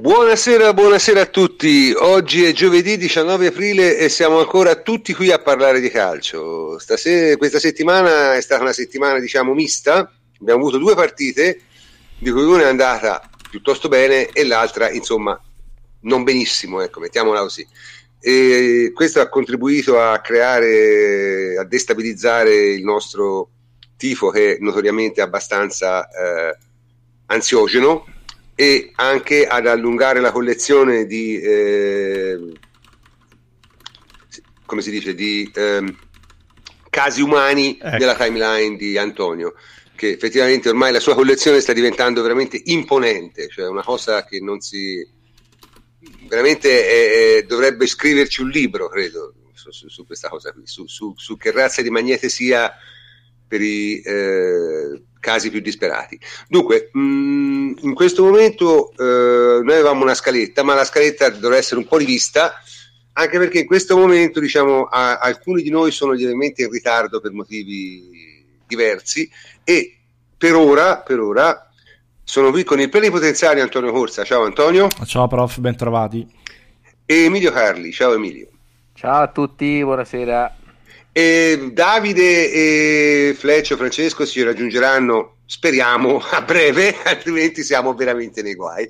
Buonasera, 0.00 0.72
buonasera 0.72 1.20
a 1.20 1.26
tutti. 1.26 1.92
Oggi 1.94 2.42
è 2.44 2.52
giovedì 2.52 2.96
19 2.96 3.48
aprile 3.48 3.98
e 3.98 4.08
siamo 4.08 4.38
ancora 4.38 4.76
tutti 4.76 5.12
qui 5.12 5.30
a 5.30 5.40
parlare 5.40 5.78
di 5.78 5.90
calcio. 5.90 6.78
Stasera, 6.78 7.36
questa 7.36 7.58
settimana 7.58 8.34
è 8.34 8.40
stata 8.40 8.62
una 8.62 8.72
settimana, 8.72 9.18
diciamo, 9.18 9.52
mista. 9.52 10.10
Abbiamo 10.40 10.60
avuto 10.60 10.78
due 10.78 10.94
partite, 10.94 11.60
di 12.18 12.30
cui 12.30 12.44
una 12.44 12.62
è 12.62 12.68
andata 12.68 13.28
piuttosto 13.50 13.88
bene 13.88 14.30
e 14.30 14.46
l'altra, 14.46 14.88
insomma, 14.90 15.38
non 16.04 16.24
benissimo, 16.24 16.80
ecco, 16.80 17.00
mettiamola 17.00 17.40
così. 17.40 17.68
E 18.18 18.92
questo 18.94 19.20
ha 19.20 19.28
contribuito 19.28 20.00
a 20.00 20.18
creare, 20.20 21.58
a 21.58 21.64
destabilizzare 21.64 22.54
il 22.54 22.82
nostro 22.82 23.50
tifo 23.98 24.30
che 24.30 24.54
è 24.54 24.58
notoriamente 24.60 25.20
abbastanza 25.20 26.08
eh, 26.08 26.56
ansiogeno 27.26 28.06
e 28.60 28.92
anche 28.96 29.46
ad 29.46 29.66
allungare 29.66 30.20
la 30.20 30.30
collezione 30.30 31.06
di 31.06 31.40
eh, 31.40 32.52
come 34.66 34.82
si 34.82 34.90
dice 34.90 35.14
di 35.14 35.50
eh, 35.54 35.96
casi 36.90 37.22
umani 37.22 37.78
ecco. 37.80 37.96
della 37.96 38.14
timeline 38.14 38.76
di 38.76 38.98
Antonio 38.98 39.54
che 39.96 40.10
effettivamente 40.10 40.68
ormai 40.68 40.92
la 40.92 41.00
sua 41.00 41.14
collezione 41.14 41.60
sta 41.60 41.72
diventando 41.72 42.20
veramente 42.20 42.60
imponente 42.66 43.48
cioè 43.48 43.66
una 43.66 43.82
cosa 43.82 44.26
che 44.26 44.40
non 44.40 44.60
si 44.60 45.08
veramente 46.28 47.38
è, 47.38 47.42
dovrebbe 47.44 47.86
scriverci 47.86 48.42
un 48.42 48.50
libro 48.50 48.90
credo 48.90 49.36
su, 49.54 49.70
su, 49.70 49.88
su 49.88 50.04
questa 50.04 50.28
cosa 50.28 50.52
qui 50.52 50.66
su, 50.66 50.84
su, 50.86 51.36
che 51.38 51.50
razza 51.50 51.80
di 51.80 51.88
magnete 51.88 52.28
sia 52.28 52.70
per 53.48 53.62
i 53.62 54.02
eh, 54.02 55.02
casi 55.20 55.50
più 55.50 55.60
disperati. 55.60 56.18
Dunque, 56.48 56.90
mh, 56.92 57.00
mm, 57.00 57.72
in 57.82 57.94
questo 57.94 58.24
momento 58.24 58.90
eh, 58.92 59.62
noi 59.62 59.74
avevamo 59.74 60.02
una 60.02 60.14
scaletta, 60.14 60.62
ma 60.62 60.74
la 60.74 60.84
scaletta 60.84 61.28
dovrà 61.28 61.58
essere 61.58 61.80
un 61.80 61.86
po' 61.86 61.98
rivista, 61.98 62.54
anche 63.12 63.38
perché 63.38 63.60
in 63.60 63.66
questo 63.66 63.96
momento 63.96 64.40
diciamo, 64.40 64.84
a, 64.84 65.18
alcuni 65.18 65.62
di 65.62 65.70
noi 65.70 65.92
sono 65.92 66.12
lievemente 66.12 66.62
in 66.62 66.70
ritardo 66.70 67.20
per 67.20 67.32
motivi 67.32 68.44
diversi 68.66 69.30
e 69.62 69.96
per 70.36 70.54
ora, 70.54 70.98
per 70.98 71.20
ora 71.20 71.70
sono 72.24 72.50
qui 72.50 72.64
con 72.64 72.80
il 72.80 72.88
plenipotenziario 72.88 73.62
Antonio 73.62 73.92
Corsa. 73.92 74.24
Ciao 74.24 74.44
Antonio. 74.44 74.88
Ciao 75.04 75.26
prof, 75.26 75.58
bentrovati. 75.58 76.26
E 77.04 77.24
Emilio 77.24 77.50
Carli. 77.50 77.92
Ciao 77.92 78.14
Emilio. 78.14 78.48
Ciao 78.94 79.22
a 79.22 79.28
tutti, 79.28 79.82
buonasera. 79.82 80.59
E 81.12 81.70
Davide 81.72 82.52
e 82.52 83.34
Fleccio 83.36 83.76
Francesco 83.76 84.24
si 84.24 84.42
raggiungeranno, 84.42 85.38
speriamo, 85.44 86.18
a 86.18 86.42
breve, 86.42 86.96
altrimenti 87.04 87.62
siamo 87.64 87.94
veramente 87.94 88.42
nei 88.42 88.54
guai, 88.54 88.88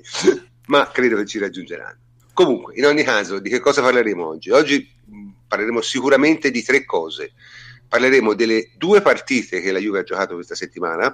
ma 0.67 0.89
credo 0.91 1.17
che 1.17 1.25
ci 1.25 1.39
raggiungeranno. 1.39 1.97
Comunque, 2.33 2.75
in 2.75 2.85
ogni 2.85 3.03
caso, 3.03 3.39
di 3.39 3.49
che 3.49 3.59
cosa 3.59 3.81
parleremo 3.81 4.25
oggi? 4.25 4.51
Oggi 4.51 4.87
parleremo 5.47 5.81
sicuramente 5.81 6.51
di 6.51 6.63
tre 6.63 6.85
cose. 6.85 7.33
Parleremo 7.87 8.33
delle 8.33 8.71
due 8.77 9.01
partite 9.01 9.59
che 9.59 9.71
la 9.71 9.79
Juve 9.79 9.99
ha 9.99 10.03
giocato 10.03 10.35
questa 10.35 10.55
settimana 10.55 11.13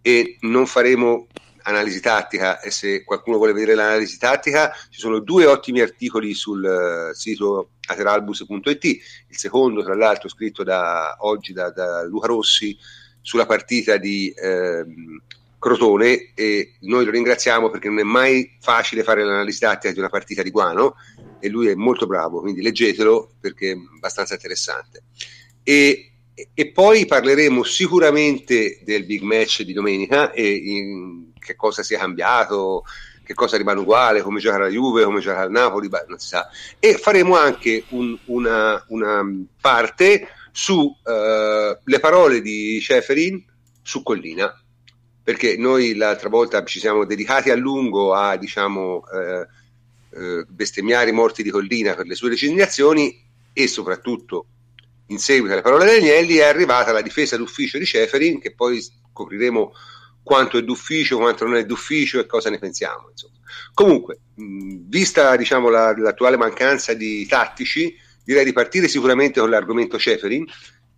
e 0.00 0.36
non 0.42 0.66
faremo 0.66 1.26
analisi 1.62 2.00
tattica 2.00 2.60
e 2.60 2.70
se 2.70 3.04
qualcuno 3.04 3.36
vuole 3.36 3.52
vedere 3.52 3.74
l'analisi 3.74 4.18
tattica 4.18 4.72
ci 4.90 5.00
sono 5.00 5.20
due 5.20 5.46
ottimi 5.46 5.80
articoli 5.80 6.34
sul 6.34 6.62
uh, 6.62 7.14
sito 7.14 7.70
ateralbus.it 7.86 8.84
il 8.84 9.36
secondo 9.36 9.82
tra 9.82 9.94
l'altro 9.94 10.28
scritto 10.28 10.62
da, 10.62 11.16
oggi 11.20 11.52
da, 11.52 11.70
da 11.70 12.04
Luca 12.04 12.26
Rossi 12.26 12.76
sulla 13.20 13.46
partita 13.46 13.96
di 13.96 14.30
eh, 14.30 14.84
Crotone 15.58 16.32
e 16.34 16.74
noi 16.80 17.04
lo 17.04 17.10
ringraziamo 17.12 17.70
perché 17.70 17.88
non 17.88 18.00
è 18.00 18.02
mai 18.02 18.56
facile 18.60 19.04
fare 19.04 19.24
l'analisi 19.24 19.60
tattica 19.60 19.92
di 19.92 20.00
una 20.00 20.08
partita 20.08 20.42
di 20.42 20.50
Guano 20.50 20.96
e 21.38 21.48
lui 21.48 21.68
è 21.68 21.74
molto 21.74 22.06
bravo 22.06 22.40
quindi 22.40 22.62
leggetelo 22.62 23.34
perché 23.40 23.70
è 23.70 23.76
abbastanza 23.96 24.34
interessante. 24.34 25.02
E 25.62 26.12
e 26.54 26.70
poi 26.70 27.06
parleremo 27.06 27.62
sicuramente 27.62 28.80
del 28.84 29.04
big 29.04 29.22
match 29.22 29.62
di 29.62 29.72
domenica 29.72 30.32
e 30.32 30.48
in, 30.48 31.31
che 31.42 31.56
cosa 31.56 31.82
sia 31.82 31.98
cambiato, 31.98 32.84
che 33.24 33.34
cosa 33.34 33.56
rimane 33.56 33.80
uguale, 33.80 34.22
come 34.22 34.40
gioca 34.40 34.58
la 34.58 34.68
Juve, 34.68 35.04
come 35.04 35.20
gioca 35.20 35.42
il 35.42 35.50
Napoli, 35.50 35.88
beh, 35.88 36.04
non 36.08 36.18
si 36.18 36.28
sa. 36.28 36.48
E 36.78 36.96
faremo 36.96 37.36
anche 37.36 37.84
un, 37.90 38.16
una, 38.26 38.82
una, 38.88 39.22
parte 39.60 40.28
sulle 40.50 40.96
uh, 41.84 42.00
parole 42.00 42.40
di 42.40 42.80
Ceferin 42.80 43.44
su 43.82 44.02
Collina, 44.02 44.54
perché 45.22 45.56
noi 45.56 45.94
l'altra 45.94 46.28
volta 46.28 46.64
ci 46.64 46.78
siamo 46.78 47.04
dedicati 47.04 47.50
a 47.50 47.56
lungo 47.56 48.12
a 48.14 48.36
diciamo, 48.36 49.02
uh, 49.10 50.20
uh, 50.20 50.44
bestemmiare 50.48 51.10
i 51.10 51.14
morti 51.14 51.42
di 51.42 51.50
Collina 51.50 51.94
per 51.94 52.06
le 52.06 52.14
sue 52.14 52.28
designazioni 52.28 53.30
e 53.52 53.66
soprattutto 53.66 54.46
in 55.06 55.18
seguito 55.18 55.52
alle 55.52 55.62
parole 55.62 55.84
di 55.84 56.06
Agnelli 56.06 56.36
è 56.36 56.44
arrivata 56.44 56.92
la 56.92 57.02
difesa 57.02 57.36
d'ufficio 57.36 57.78
di 57.78 57.84
Ceferin 57.84 58.40
che 58.40 58.54
poi 58.54 58.80
scopriremo 58.80 59.72
quanto 60.22 60.58
è 60.58 60.62
d'ufficio, 60.62 61.18
quanto 61.18 61.44
non 61.44 61.56
è 61.56 61.64
d'ufficio 61.64 62.20
e 62.20 62.26
cosa 62.26 62.50
ne 62.50 62.58
pensiamo. 62.58 63.08
Insomma. 63.10 63.34
Comunque, 63.74 64.20
mh, 64.34 64.88
vista 64.88 65.36
diciamo, 65.36 65.68
la, 65.68 65.94
l'attuale 65.96 66.36
mancanza 66.36 66.94
di 66.94 67.26
tattici, 67.26 67.94
direi 68.24 68.44
di 68.44 68.52
partire 68.52 68.88
sicuramente 68.88 69.40
con 69.40 69.50
l'argomento 69.50 69.98
Ceferin 69.98 70.44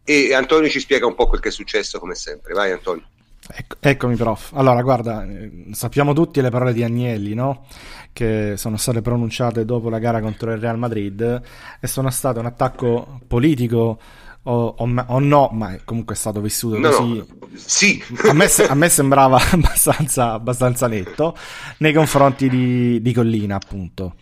e 0.05 0.35
Antonio 0.35 0.69
ci 0.69 0.81
spiega 0.81 1.07
un 1.07 1.15
po' 1.15 1.27
quel 1.27 1.41
che 1.41 1.49
è 1.49 1.53
successo 1.53 1.99
come 1.99 2.15
sempre. 2.15 2.53
Vai 2.53 2.73
Antonio. 2.73 3.09
Ecco, 3.47 3.77
eccomi 3.81 4.17
prof. 4.17 4.53
Allora, 4.55 4.81
guarda, 4.81 5.25
eh, 5.25 5.67
sappiamo 5.73 6.15
tutti 6.15 6.41
le 6.41 6.49
parole 6.49 6.73
di 6.73 6.83
Agnelli, 6.83 7.35
no? 7.35 7.67
Che 8.13 8.55
sono 8.57 8.79
state 8.79 9.03
pronunciate 9.03 9.67
dopo 9.67 9.91
la 9.91 9.99
gara 9.99 10.21
contro 10.21 10.53
il 10.53 10.59
Real 10.59 10.79
Madrid 10.79 11.43
e 11.81 11.87
sono 11.87 12.09
state 12.11 12.39
un 12.39 12.47
attacco 12.47 13.21
politico 13.27 13.99
o, 14.47 14.75
o, 14.77 15.05
o, 15.07 15.19
no, 15.21 15.49
ma 15.53 15.77
comunque 15.85 16.15
è 16.15 16.19
stato 16.19 16.41
vissuto 16.41 16.79
no, 16.79 16.91
così. 16.91 17.17
No. 17.17 17.27
Sì. 17.55 18.03
A 18.29 18.33
me, 18.33 18.47
a 18.69 18.75
me 18.75 18.89
sembrava 18.89 19.39
abbastanza, 19.53 20.33
abbastanza, 20.33 20.87
netto 20.87 21.37
nei 21.79 21.93
confronti 21.93 22.49
di, 22.49 23.01
di 23.01 23.13
Collina, 23.13 23.57
appunto. 23.57 24.17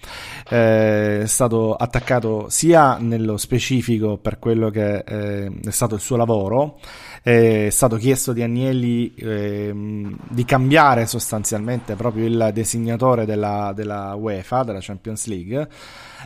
Eh, 0.48 1.22
è 1.22 1.26
stato 1.26 1.74
attaccato 1.74 2.46
sia 2.50 2.98
nello 2.98 3.36
specifico 3.36 4.16
per 4.16 4.38
quello 4.38 4.70
che 4.70 4.98
eh, 4.98 5.50
è 5.64 5.70
stato 5.70 5.96
il 5.96 6.00
suo 6.00 6.16
lavoro, 6.16 6.78
è 7.22 7.68
stato 7.70 7.96
chiesto 7.96 8.32
di 8.32 8.42
Agnelli 8.42 9.14
eh, 9.14 9.72
di 9.74 10.44
cambiare 10.44 11.06
sostanzialmente 11.06 11.94
proprio 11.94 12.26
il 12.26 12.50
designatore 12.52 13.24
della, 13.24 13.72
della 13.74 14.14
UEFA, 14.14 14.62
della 14.62 14.80
Champions 14.80 15.26
League, 15.26 15.68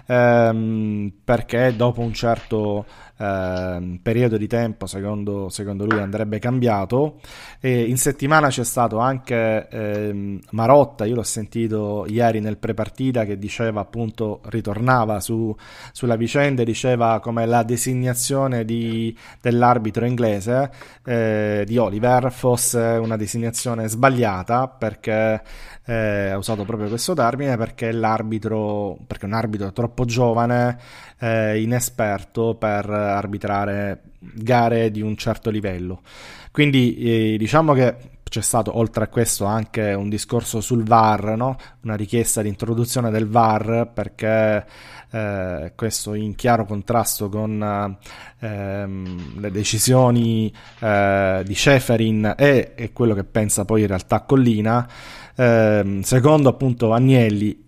ehm, 0.07 1.13
perché 1.25 1.75
dopo 1.77 2.01
un 2.03 2.13
certo 2.13 2.85
eh, 3.17 3.99
periodo 4.03 4.37
di 4.37 4.47
tempo 4.47 4.87
secondo, 4.87 5.49
secondo, 5.49 5.85
lui 5.85 5.99
andrebbe 5.99 6.39
cambiato. 6.39 7.21
E 7.61 7.83
in 7.85 7.97
settimana 7.97 8.49
c'è 8.49 8.65
stato 8.65 8.99
anche 8.99 9.69
eh, 9.69 10.41
Marotta 10.51 11.05
io 11.05 11.15
l'ho 11.15 11.23
sentito 11.23 12.07
ieri 12.09 12.41
nel 12.41 12.59
prepartita 12.59 13.25
che 13.25 13.39
diceva 13.39 13.81
appunto 13.81 14.41
ritornava 14.45 15.21
su, 15.21 15.55
sulla 15.93 16.17
vicenda 16.17 16.63
diceva 16.63 17.21
come 17.21 17.47
la 17.47 17.63
designazione 17.63 18.65
di, 18.65 19.17
dell'arbitro 19.41 20.05
inglese 20.05 20.71
eh, 21.05 21.65
di 21.67 21.77
Oliver 21.79 22.31
fosse 22.33 22.79
una 22.79 23.17
designazione 23.17 23.89
sbagliata 23.89 24.69
perché 24.69 25.43
eh, 25.87 26.31
ha 26.31 26.37
usato 26.37 26.65
proprio 26.65 26.89
questo 26.89 27.15
termine 27.15 27.57
perché 27.57 27.93
l'arbitro, 27.93 28.99
perché 29.07 29.25
un 29.27 29.35
arbitro 29.35 29.73
troppo 29.73 30.05
giovane, 30.05 30.79
eh, 31.19 31.61
inesperto 31.61 32.55
per 32.55 32.89
arbitrare 32.89 34.03
gare 34.19 34.91
di 34.91 35.01
un 35.01 35.17
certo 35.17 35.51
livello. 35.51 36.03
Quindi 36.51 36.97
eh, 36.97 37.37
diciamo 37.39 37.73
che 37.73 38.15
c'è 38.29 38.41
stato 38.41 38.77
oltre 38.77 39.05
a 39.05 39.09
questo 39.09 39.45
anche 39.45 39.93
un 39.93 40.09
discorso 40.09 40.61
sul 40.61 40.83
VAR, 40.83 41.37
no? 41.37 41.57
una 41.83 41.95
richiesta 41.95 42.43
di 42.43 42.49
introduzione 42.49 43.11
del 43.11 43.29
VAR 43.29 43.91
perché 43.93 44.67
eh, 45.11 45.73
questo 45.77 46.15
in 46.15 46.35
chiaro 46.35 46.65
contrasto 46.65 47.29
con 47.29 47.97
ehm, 48.41 49.41
le 49.41 49.51
decisioni 49.51 50.53
eh, 50.81 51.43
di 51.45 51.55
Schäferin 51.55 52.35
e, 52.37 52.73
e, 52.75 52.93
quello 52.93 53.15
che 53.15 53.25
pensa 53.25 53.65
poi 53.65 53.83
in 53.83 53.87
realtà 53.87 54.23
Collina. 54.23 54.89
Eh, 55.37 56.01
secondo 56.03 56.49
appunto 56.49 56.93
Agnelli 56.93 57.66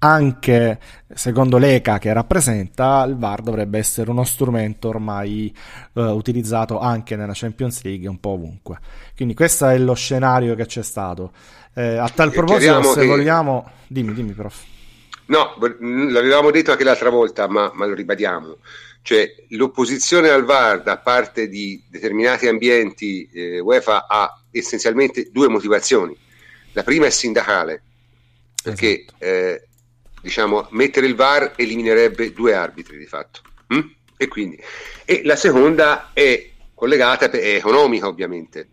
anche 0.00 0.78
secondo 1.14 1.58
l'ECA 1.58 1.98
che 1.98 2.12
rappresenta, 2.12 3.04
il 3.08 3.16
VAR 3.16 3.42
dovrebbe 3.42 3.78
essere 3.78 4.10
uno 4.10 4.24
strumento 4.24 4.88
ormai 4.88 5.54
eh, 5.94 6.02
utilizzato 6.02 6.78
anche 6.78 7.16
nella 7.16 7.32
Champions 7.34 7.82
League 7.82 8.08
un 8.08 8.20
po' 8.20 8.30
ovunque. 8.30 8.78
Quindi 9.16 9.34
questo 9.34 9.66
è 9.66 9.78
lo 9.78 9.94
scenario 9.94 10.54
che 10.54 10.66
c'è 10.66 10.82
stato. 10.82 11.32
Eh, 11.74 11.96
a 11.96 12.08
tal 12.08 12.30
proposito, 12.30 12.82
se 12.82 13.00
che... 13.00 13.06
vogliamo... 13.06 13.70
Dimmi, 13.86 14.12
dimmi, 14.12 14.32
prof. 14.32 14.62
No, 15.26 15.56
l'avevamo 15.80 16.50
detto 16.50 16.70
anche 16.70 16.84
l'altra 16.84 17.10
volta, 17.10 17.48
ma, 17.48 17.70
ma 17.74 17.86
lo 17.86 17.94
ribadiamo. 17.94 18.56
Cioè, 19.02 19.26
l'opposizione 19.50 20.28
al 20.28 20.44
VAR 20.44 20.82
da 20.82 20.98
parte 20.98 21.48
di 21.48 21.82
determinati 21.88 22.46
ambienti 22.46 23.28
eh, 23.32 23.58
UEFA 23.60 24.06
ha 24.06 24.42
essenzialmente 24.50 25.30
due 25.32 25.48
motivazioni. 25.48 26.16
La 26.72 26.82
prima 26.82 27.06
è 27.06 27.10
sindacale, 27.10 27.82
perché 28.62 29.00
esatto. 29.00 29.24
eh, 29.24 29.67
diciamo, 30.22 30.68
mettere 30.70 31.06
il 31.06 31.14
VAR 31.14 31.54
eliminerebbe 31.56 32.32
due 32.32 32.54
arbitri 32.54 32.98
di 32.98 33.06
fatto. 33.06 33.40
Mm? 33.74 33.80
E, 34.16 34.28
quindi, 34.28 34.60
e 35.04 35.22
la 35.24 35.36
seconda 35.36 36.10
è 36.12 36.50
collegata, 36.74 37.30
è 37.30 37.54
economica 37.54 38.06
ovviamente. 38.06 38.68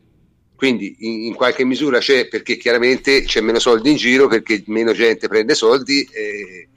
Quindi 0.56 0.96
in, 1.00 1.26
in, 1.26 1.34
qualche 1.36 1.66
misura 1.66 2.00
c'è 2.00 2.28
perché 2.28 2.56
chiaramente 2.56 3.24
c'è 3.24 3.42
meno 3.42 3.60
soldi 3.60 3.92
in 3.92 3.98
giro 3.98 4.28
perché 4.28 4.64
meno 4.68 4.94
gente 4.94 5.28
prende 5.28 5.54
soldi 5.54 6.08
e, 6.12 6.70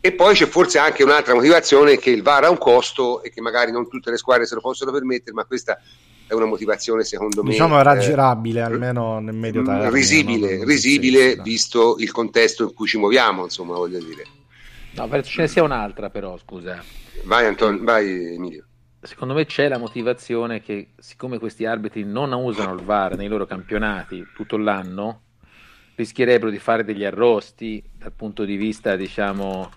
e 0.00 0.12
poi 0.12 0.34
c'è 0.34 0.46
forse 0.46 0.78
anche 0.78 1.02
un'altra 1.02 1.34
motivazione 1.34 1.98
che 1.98 2.10
il 2.10 2.22
VAR 2.22 2.44
ha 2.44 2.50
un 2.50 2.56
costo 2.56 3.22
e 3.22 3.30
che 3.30 3.42
magari 3.42 3.72
non 3.72 3.88
tutte 3.88 4.10
le 4.10 4.16
squadre 4.16 4.46
se 4.46 4.54
lo 4.54 4.62
possono 4.62 4.90
permettere, 4.90 5.34
ma 5.34 5.44
questa 5.44 5.78
è 6.30 6.34
una 6.34 6.46
motivazione 6.46 7.02
secondo 7.02 7.42
me 7.42 7.50
diciamo 7.50 7.82
raggirabile 7.82 8.60
eh, 8.60 8.62
almeno 8.62 9.18
nel 9.18 9.34
medio 9.34 9.64
termine 9.64 9.90
risibile, 9.90 10.58
no? 10.58 10.64
risibile 10.64 11.32
sì, 11.32 11.40
visto 11.42 11.96
il 11.98 12.12
contesto 12.12 12.62
in 12.62 12.72
cui 12.72 12.86
ci 12.86 12.98
muoviamo 12.98 13.42
insomma 13.42 13.74
voglio 13.74 13.98
dire. 13.98 14.24
No 14.92 15.22
ce 15.22 15.40
ne 15.40 15.48
sia 15.48 15.64
un'altra 15.64 16.08
però 16.08 16.38
scusa. 16.38 16.80
Vai 17.24 17.46
Antonio 17.46 17.82
vai 17.82 18.34
Emilio. 18.34 18.64
Secondo 19.02 19.34
me 19.34 19.44
c'è 19.44 19.66
la 19.66 19.78
motivazione 19.78 20.60
che 20.60 20.92
siccome 20.98 21.40
questi 21.40 21.64
arbitri 21.64 22.04
non 22.04 22.32
usano 22.32 22.74
il 22.74 22.84
VAR 22.84 23.16
nei 23.16 23.26
loro 23.26 23.46
campionati 23.46 24.24
tutto 24.32 24.56
l'anno 24.56 25.22
rischierebbero 26.00 26.50
di 26.50 26.58
fare 26.58 26.84
degli 26.84 27.04
arrosti 27.04 27.82
dal 27.96 28.12
punto 28.12 28.44
di 28.44 28.56
vista, 28.56 28.96
diciamo, 28.96 29.70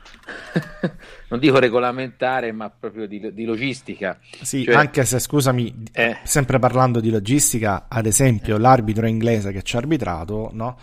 non 1.29 1.39
dico 1.39 1.59
regolamentare, 1.59 2.51
ma 2.51 2.69
proprio 2.69 3.05
di, 3.05 3.33
di 3.33 3.43
logistica. 3.43 4.17
Sì, 4.41 4.63
cioè, 4.63 4.75
anche 4.75 5.03
se, 5.03 5.19
scusami, 5.19 5.83
eh, 5.91 6.17
sempre 6.23 6.57
parlando 6.59 7.01
di 7.01 7.09
logistica, 7.09 7.85
ad 7.89 8.05
esempio, 8.05 8.55
eh. 8.55 8.59
l'arbitro 8.59 9.07
inglese 9.07 9.51
che 9.51 9.61
ci 9.61 9.75
ha 9.75 9.79
arbitrato, 9.79 10.49
no? 10.53 10.77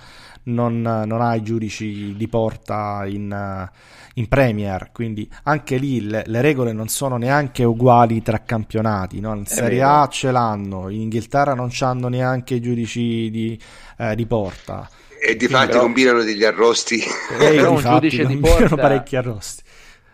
non, 0.44 0.81
non, 0.81 1.20
ha 1.20 1.34
i 1.34 1.43
giudici 1.43 2.14
di 2.14 2.28
porta 2.28 3.04
in, 3.06 3.69
in 4.14 4.28
Premier, 4.28 4.90
quindi 4.93 5.28
anche 5.44 5.76
lì 5.76 6.02
le, 6.02 6.25
le, 6.26 6.40
regole 6.40 6.72
non 6.72 6.88
sono 6.88 7.16
neanche 7.16 7.64
uguali 7.64 8.20
tra 8.20 8.43
campionati. 8.43 9.20
No? 9.20 9.34
In 9.34 9.46
Serie 9.46 9.82
A 9.82 10.06
ce 10.10 10.31
l'hanno, 10.31 10.90
in 10.90 11.02
Inghilterra 11.02 11.54
non 11.54 11.70
hanno 11.81 12.08
neanche 12.08 12.54
i 12.54 12.60
giudici 12.60 13.31
di, 13.31 13.58
eh, 13.96 14.14
di 14.14 14.26
porta 14.26 14.88
e 15.20 15.37
di 15.37 15.46
fatti 15.49 15.69
però... 15.69 15.81
combinano 15.81 16.22
degli 16.22 16.44
arrosti. 16.44 16.99
Eh, 16.99 17.37
però 17.55 17.72
un 17.72 17.81
giudice 17.81 18.26
di 18.26 18.37
porta 18.38 18.76
parecchi 18.76 19.17
arrosti. 19.17 19.62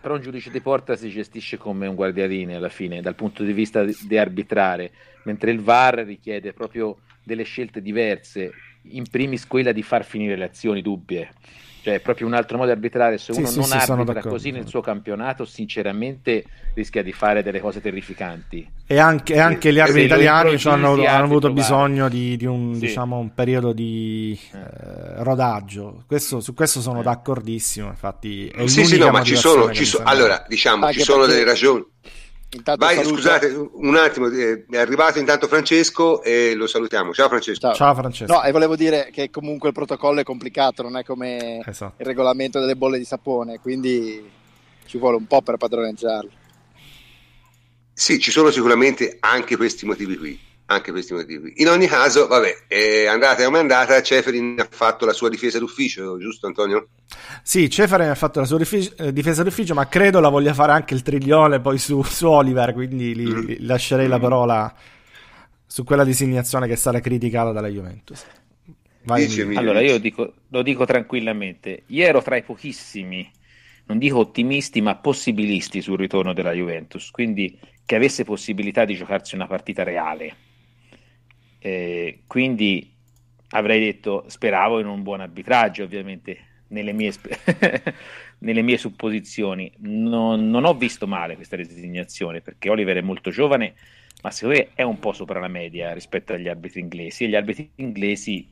Però 0.01 0.15
un 0.15 0.21
giudice 0.21 0.51
di 0.51 0.61
porta 0.61 0.95
si 0.95 1.09
gestisce 1.09 1.57
come 1.57 1.87
un 1.87 1.95
guardialine 1.95 2.55
alla 2.55 2.69
fine, 2.69 3.01
dal 3.01 3.15
punto 3.15 3.43
di 3.43 3.53
vista 3.53 3.83
di, 3.83 3.95
di 4.01 4.17
arbitrare, 4.17 4.91
mentre 5.23 5.51
il 5.51 5.61
VAR 5.61 5.95
richiede 6.05 6.53
proprio 6.53 6.97
delle 7.23 7.43
scelte 7.43 7.81
diverse, 7.81 8.51
in 8.83 9.03
primis 9.09 9.45
quella 9.47 9.71
di 9.71 9.83
far 9.83 10.05
finire 10.05 10.35
le 10.35 10.45
azioni 10.45 10.81
dubbie. 10.81 11.29
Cioè, 11.87 11.95
è 11.95 11.99
proprio 12.01 12.27
un 12.27 12.33
altro 12.33 12.57
modo 12.57 12.69
di 12.69 12.75
arbitrare. 12.75 13.17
Se 13.17 13.31
uno 13.31 13.47
sì, 13.47 13.55
non 13.55 13.65
sì, 13.65 13.73
arbitra 13.73 14.19
così 14.19 14.51
nel 14.51 14.67
suo 14.67 14.81
campionato, 14.81 15.45
sinceramente 15.45 16.43
rischia 16.73 17.01
di 17.01 17.13
fare 17.13 17.41
delle 17.43 17.61
cose 17.61 17.79
terrificanti. 17.79 18.69
E 18.85 18.97
anche, 18.97 19.35
e 19.35 19.39
anche 19.39 19.71
gli 19.71 19.79
arbitri 19.79 20.03
italiani 20.03 20.59
hanno, 20.65 21.01
hanno, 21.05 21.23
avuto 21.23 21.53
bisogno 21.53 22.09
di, 22.09 22.35
di 22.35 22.45
un, 22.45 22.77
diciamo, 22.77 23.17
un, 23.17 23.33
periodo 23.33 23.71
di 23.71 24.37
eh. 24.51 24.57
eh, 24.57 25.23
rodaggio. 25.23 26.03
Questo, 26.05 26.41
su 26.41 26.53
questo 26.53 26.81
sono 26.81 26.99
eh. 26.99 27.03
d'accordissimo. 27.03 27.87
Infatti, 27.87 28.49
è 28.49 28.67
sì, 28.67 28.83
sì, 28.83 28.97
no, 28.97 29.09
ma 29.09 29.23
ci 29.23 29.37
sono, 29.37 29.71
ci 29.71 29.85
so, 29.85 30.01
allora, 30.03 30.43
diciamo, 30.45 30.91
ci 30.91 30.99
sono 30.99 31.25
delle 31.25 31.45
ragioni. 31.45 31.85
Intanto 32.51 32.85
Vai, 32.85 32.95
saluto. 32.95 33.15
scusate 33.15 33.69
un 33.73 33.95
attimo, 33.97 34.27
eh, 34.29 34.65
è 34.69 34.77
arrivato 34.77 35.19
intanto 35.19 35.47
Francesco 35.47 36.23
e 36.23 36.55
lo 36.55 36.65
salutiamo. 36.65 37.13
Ciao 37.13 37.27
Francesco. 37.27 37.59
Ciao. 37.59 37.73
Ciao 37.73 37.93
Francesco. 37.93 38.31
No, 38.31 38.43
e 38.43 38.51
volevo 38.51 38.75
dire 38.75 39.09
che 39.11 39.29
comunque 39.29 39.69
il 39.69 39.73
protocollo 39.73 40.21
è 40.21 40.23
complicato, 40.23 40.81
non 40.81 40.95
è 40.95 41.03
come 41.03 41.61
esatto. 41.65 41.95
il 41.97 42.05
regolamento 42.05 42.59
delle 42.59 42.77
bolle 42.77 42.97
di 42.97 43.05
sapone, 43.05 43.59
quindi 43.59 44.31
ci 44.85 44.97
vuole 44.97 45.17
un 45.17 45.27
po' 45.27 45.41
per 45.41 45.57
padroneggiarlo. 45.57 46.31
Sì, 47.93 48.19
ci 48.19 48.31
sono 48.31 48.49
sicuramente 48.49 49.17
anche 49.19 49.57
questi 49.57 49.85
motivi 49.85 50.17
qui 50.17 50.46
anche 50.67 50.91
questi 50.91 51.13
motivi. 51.13 51.53
In 51.57 51.67
ogni 51.67 51.87
caso, 51.87 52.27
vabbè, 52.27 52.65
è 52.67 53.05
andata 53.05 53.43
come 53.45 53.57
è 53.57 53.61
andata, 53.61 54.01
Ceferin 54.01 54.59
ha 54.59 54.67
fatto 54.69 55.05
la 55.05 55.13
sua 55.13 55.29
difesa 55.29 55.59
d'ufficio, 55.59 56.17
giusto 56.17 56.47
Antonio? 56.47 56.89
Sì, 57.41 57.69
Ceferin 57.69 58.09
ha 58.09 58.15
fatto 58.15 58.39
la 58.39 58.45
sua 58.45 58.59
eh, 58.59 59.13
difesa 59.13 59.43
d'ufficio, 59.43 59.73
ma 59.73 59.87
credo 59.87 60.19
la 60.19 60.29
voglia 60.29 60.53
fare 60.53 60.73
anche 60.73 60.93
il 60.93 61.03
triglione 61.03 61.61
poi 61.61 61.77
su, 61.77 62.01
su 62.03 62.27
Oliver, 62.27 62.73
quindi 62.73 63.15
li, 63.15 63.25
mm. 63.25 63.39
li 63.39 63.65
lascerei 63.65 64.07
mm. 64.07 64.09
la 64.09 64.19
parola 64.19 64.75
su 65.65 65.83
quella 65.83 66.03
designazione 66.03 66.67
che 66.67 66.73
è 66.73 66.77
stata 66.77 66.99
criticata 66.99 67.51
dalla 67.51 67.69
Juventus. 67.69 68.25
Vai, 69.03 69.25
allora, 69.55 69.79
io 69.79 69.99
dico, 69.99 70.33
lo 70.49 70.61
dico 70.61 70.83
tranquillamente, 70.83 71.83
io 71.87 72.05
ero 72.05 72.21
tra 72.21 72.35
i 72.35 72.43
pochissimi, 72.43 73.31
non 73.85 73.99
dico 73.99 74.17
ottimisti, 74.17 74.81
ma 74.81 74.95
possibilisti 74.95 75.81
sul 75.81 75.97
ritorno 75.97 76.33
della 76.33 76.51
Juventus, 76.51 77.09
quindi 77.09 77.57
che 77.85 77.95
avesse 77.95 78.25
possibilità 78.25 78.83
di 78.83 78.95
giocarsi 78.95 79.35
una 79.35 79.47
partita 79.47 79.83
reale 79.83 80.35
eh, 81.59 82.23
quindi 82.27 82.93
avrei 83.49 83.79
detto, 83.79 84.25
speravo 84.27 84.79
in 84.79 84.87
un 84.87 85.03
buon 85.03 85.21
arbitraggio, 85.21 85.83
ovviamente, 85.83 86.37
nelle 86.69 86.93
mie, 86.93 87.13
nelle 88.39 88.61
mie 88.61 88.77
supposizioni. 88.77 89.71
Non, 89.79 90.49
non, 90.49 90.65
ho 90.65 90.73
visto 90.73 91.07
male 91.07 91.35
questa 91.35 91.55
designazione 91.55 92.41
perché 92.41 92.69
Oliver 92.69 92.97
è 92.97 93.01
molto 93.01 93.29
giovane, 93.29 93.75
ma 94.21 94.31
secondo 94.31 94.59
me 94.59 94.69
è 94.73 94.83
un 94.83 94.99
po' 94.99 95.13
sopra 95.13 95.39
la 95.39 95.47
media 95.47 95.93
rispetto 95.93 96.33
agli 96.33 96.47
arbitri 96.47 96.81
inglesi. 96.81 97.23
E 97.23 97.27
gli 97.29 97.35
arbitri 97.35 97.71
inglesi 97.75 98.49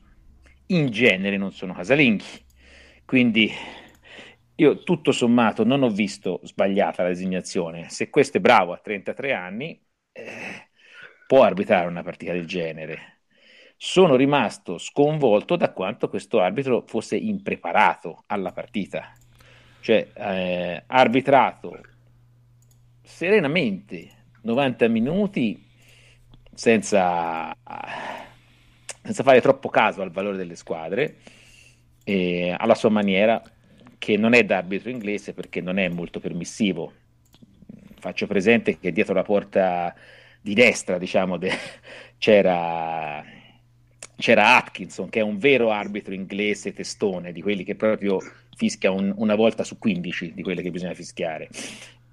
in 0.68 0.90
genere 0.90 1.36
non 1.36 1.52
sono 1.52 1.74
casalinghi. 1.74 2.24
Quindi 3.04 3.52
io 4.58 4.82
tutto 4.82 5.12
sommato 5.12 5.64
non 5.64 5.82
ho 5.82 5.90
visto 5.90 6.40
sbagliata 6.44 7.02
la 7.02 7.10
designazione. 7.10 7.88
Se 7.90 8.08
questo 8.10 8.38
è 8.38 8.40
bravo 8.40 8.72
a 8.72 8.78
33 8.78 9.32
anni, 9.32 9.80
eh, 10.12 10.65
può 11.26 11.42
arbitrare 11.42 11.88
una 11.88 12.02
partita 12.02 12.32
del 12.32 12.46
genere. 12.46 13.14
Sono 13.76 14.16
rimasto 14.16 14.78
sconvolto 14.78 15.56
da 15.56 15.72
quanto 15.72 16.08
questo 16.08 16.40
arbitro 16.40 16.84
fosse 16.86 17.16
impreparato 17.16 18.24
alla 18.26 18.52
partita, 18.52 19.12
cioè 19.80 20.08
eh, 20.14 20.82
arbitrato 20.86 21.80
serenamente 23.02 24.10
90 24.42 24.88
minuti 24.88 25.62
senza, 26.54 27.54
senza 29.02 29.22
fare 29.22 29.40
troppo 29.42 29.68
caso 29.68 30.00
al 30.00 30.10
valore 30.10 30.38
delle 30.38 30.56
squadre, 30.56 31.16
e 32.02 32.54
alla 32.56 32.74
sua 32.74 32.88
maniera, 32.88 33.42
che 33.98 34.16
non 34.16 34.32
è 34.32 34.44
d'arbitro 34.44 34.88
inglese 34.90 35.34
perché 35.34 35.60
non 35.60 35.78
è 35.78 35.88
molto 35.88 36.20
permissivo. 36.20 36.92
Faccio 37.98 38.26
presente 38.26 38.78
che 38.78 38.92
dietro 38.92 39.12
la 39.14 39.22
porta 39.22 39.94
di 40.46 40.54
destra, 40.54 40.96
diciamo, 40.96 41.38
de- 41.38 41.50
c'era, 42.18 43.24
c'era 44.14 44.56
Atkinson, 44.56 45.08
che 45.08 45.18
è 45.18 45.22
un 45.24 45.38
vero 45.38 45.72
arbitro 45.72 46.14
inglese 46.14 46.72
testone, 46.72 47.32
di 47.32 47.42
quelli 47.42 47.64
che 47.64 47.74
proprio 47.74 48.20
fischia 48.54 48.92
un, 48.92 49.12
una 49.16 49.34
volta 49.34 49.64
su 49.64 49.76
15 49.76 50.34
di 50.34 50.42
quelle 50.44 50.62
che 50.62 50.70
bisogna 50.70 50.94
fischiare. 50.94 51.48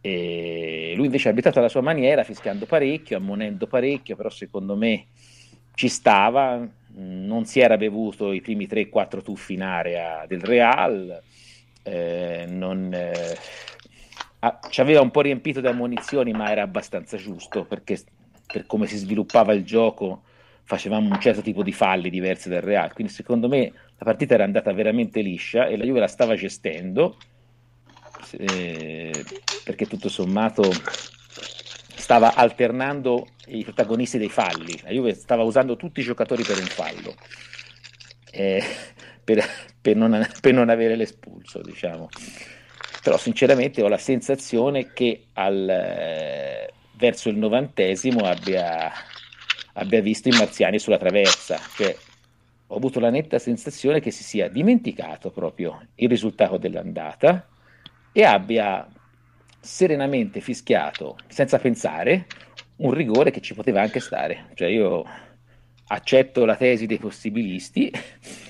E 0.01 0.93
lui 0.95 1.05
invece 1.05 1.27
ha 1.27 1.31
abitato 1.31 1.59
alla 1.59 1.69
sua 1.69 1.81
maniera, 1.81 2.23
fischiando 2.23 2.65
parecchio, 2.65 3.17
ammonendo 3.17 3.67
parecchio, 3.67 4.15
però 4.15 4.29
secondo 4.29 4.75
me 4.75 5.05
ci 5.75 5.87
stava, 5.87 6.67
non 6.95 7.45
si 7.45 7.59
era 7.59 7.77
bevuto 7.77 8.33
i 8.33 8.41
primi 8.41 8.65
3-4 8.65 9.21
tuffi 9.21 9.53
in 9.53 9.61
area 9.61 10.25
del 10.27 10.41
Real, 10.41 11.21
eh, 11.83 12.45
non, 12.47 12.91
eh, 12.93 13.37
ci 14.69 14.81
aveva 14.81 15.01
un 15.01 15.11
po' 15.11 15.21
riempito 15.21 15.61
di 15.61 15.67
ammonizioni, 15.67 16.31
ma 16.31 16.49
era 16.49 16.63
abbastanza 16.63 17.15
giusto 17.15 17.63
perché 17.63 17.97
per 18.53 18.67
come 18.67 18.85
si 18.85 18.97
sviluppava 18.97 19.51
il 19.53 19.65
gioco 19.65 20.21
facevamo 20.61 21.09
un 21.09 21.19
certo 21.19 21.41
tipo 21.41 21.63
di 21.63 21.73
falli 21.73 22.11
diversi 22.11 22.49
dal 22.49 22.61
Real, 22.61 22.93
quindi 22.93 23.11
secondo 23.11 23.47
me 23.47 23.71
la 23.97 24.05
partita 24.05 24.35
era 24.35 24.43
andata 24.43 24.71
veramente 24.71 25.21
liscia 25.21 25.65
e 25.65 25.75
la 25.75 25.85
Juve 25.85 25.99
la 25.99 26.07
stava 26.07 26.35
gestendo 26.35 27.17
eh, 28.37 29.25
perché 29.63 29.87
tutto 29.87 30.07
sommato 30.07 30.71
stava 31.95 32.35
alternando 32.35 33.27
i 33.47 33.63
protagonisti 33.63 34.19
dei 34.19 34.29
falli, 34.29 34.79
la 34.83 34.91
Juve 34.91 35.15
stava 35.15 35.41
usando 35.41 35.75
tutti 35.75 36.01
i 36.01 36.03
giocatori 36.03 36.43
per 36.43 36.59
un 36.59 36.65
fallo. 36.65 37.15
Eh, 38.31 38.63
per, 39.23 39.43
per, 39.81 39.95
non, 39.95 40.27
per 40.41 40.53
non 40.53 40.69
avere 40.69 40.95
l'espulso, 40.95 41.61
diciamo 41.61 42.09
però 43.03 43.17
sinceramente 43.17 43.81
ho 43.81 43.89
la 43.89 43.97
sensazione 43.97 44.93
che 44.93 45.25
al, 45.33 45.67
eh, 45.69 46.73
verso 46.95 47.29
il 47.29 47.37
novantesimo 47.37 48.21
abbia, 48.25 48.91
abbia, 49.73 50.01
visto 50.01 50.29
i 50.29 50.37
marziani 50.37 50.79
sulla 50.79 50.97
traversa, 50.97 51.59
cioè 51.75 51.95
ho 52.67 52.75
avuto 52.75 52.99
la 52.99 53.09
netta 53.09 53.39
sensazione 53.39 53.99
che 53.99 54.11
si 54.11 54.23
sia 54.23 54.49
dimenticato 54.49 55.31
proprio 55.31 55.87
il 55.95 56.09
risultato 56.09 56.57
dell'andata 56.57 57.47
e 58.11 58.23
abbia 58.23 58.87
serenamente 59.59 60.41
fischiato, 60.41 61.17
senza 61.27 61.57
pensare, 61.59 62.25
un 62.77 62.91
rigore 62.91 63.31
che 63.31 63.41
ci 63.41 63.53
poteva 63.53 63.81
anche 63.81 63.99
stare. 63.99 64.49
Cioè 64.55 64.67
io 64.69 65.03
accetto 65.87 66.45
la 66.45 66.55
tesi 66.55 66.85
dei 66.85 66.97
possibilisti, 66.97 67.91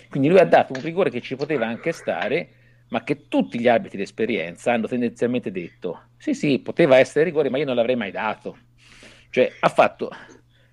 quindi 0.09 0.29
lui 0.29 0.39
ha 0.39 0.45
dato 0.45 0.73
un 0.73 0.81
rigore 0.81 1.09
che 1.09 1.21
ci 1.21 1.35
poteva 1.35 1.67
anche 1.67 1.91
stare, 1.91 2.49
ma 2.93 3.03
che 3.03 3.27
tutti 3.27 3.59
gli 3.59 3.67
arbitri 3.67 3.97
di 3.97 4.03
esperienza 4.03 4.71
hanno 4.71 4.85
tendenzialmente 4.85 5.51
detto, 5.51 6.09
sì 6.15 6.35
sì, 6.35 6.59
poteva 6.59 6.99
essere 6.99 7.25
rigore, 7.25 7.49
ma 7.49 7.57
io 7.57 7.65
non 7.65 7.75
l'avrei 7.75 7.95
mai 7.95 8.11
dato. 8.11 8.55
Cioè, 9.31 9.51
ha 9.61 9.69
fatto... 9.69 10.11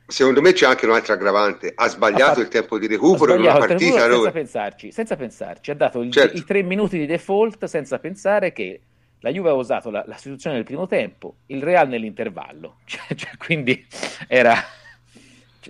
Secondo 0.06 0.42
me 0.42 0.52
c'è 0.52 0.66
anche 0.66 0.84
un'altra 0.84 1.14
aggravante, 1.14 1.72
ha 1.74 1.88
sbagliato 1.88 2.32
fatto... 2.32 2.40
il 2.40 2.48
tempo 2.48 2.78
di 2.78 2.88
recupero 2.88 3.34
in 3.34 3.40
una 3.40 3.56
partita. 3.56 4.00
Senza 4.00 4.30
pensarci, 4.32 4.92
senza 4.92 5.16
pensarci, 5.16 5.70
ha 5.70 5.74
dato 5.74 6.02
il, 6.02 6.12
certo. 6.12 6.36
i 6.36 6.44
tre 6.44 6.62
minuti 6.62 6.98
di 6.98 7.06
default 7.06 7.64
senza 7.64 7.98
pensare 7.98 8.52
che 8.52 8.80
la 9.20 9.30
Juve 9.30 9.48
ha 9.48 9.54
usato 9.54 9.88
la, 9.88 10.04
la 10.06 10.16
situazione 10.16 10.56
nel 10.56 10.64
primo 10.66 10.86
tempo, 10.86 11.36
il 11.46 11.62
Real 11.62 11.88
nell'intervallo, 11.88 12.80
cioè, 12.84 13.14
cioè, 13.14 13.30
quindi 13.38 13.86
era 14.28 14.62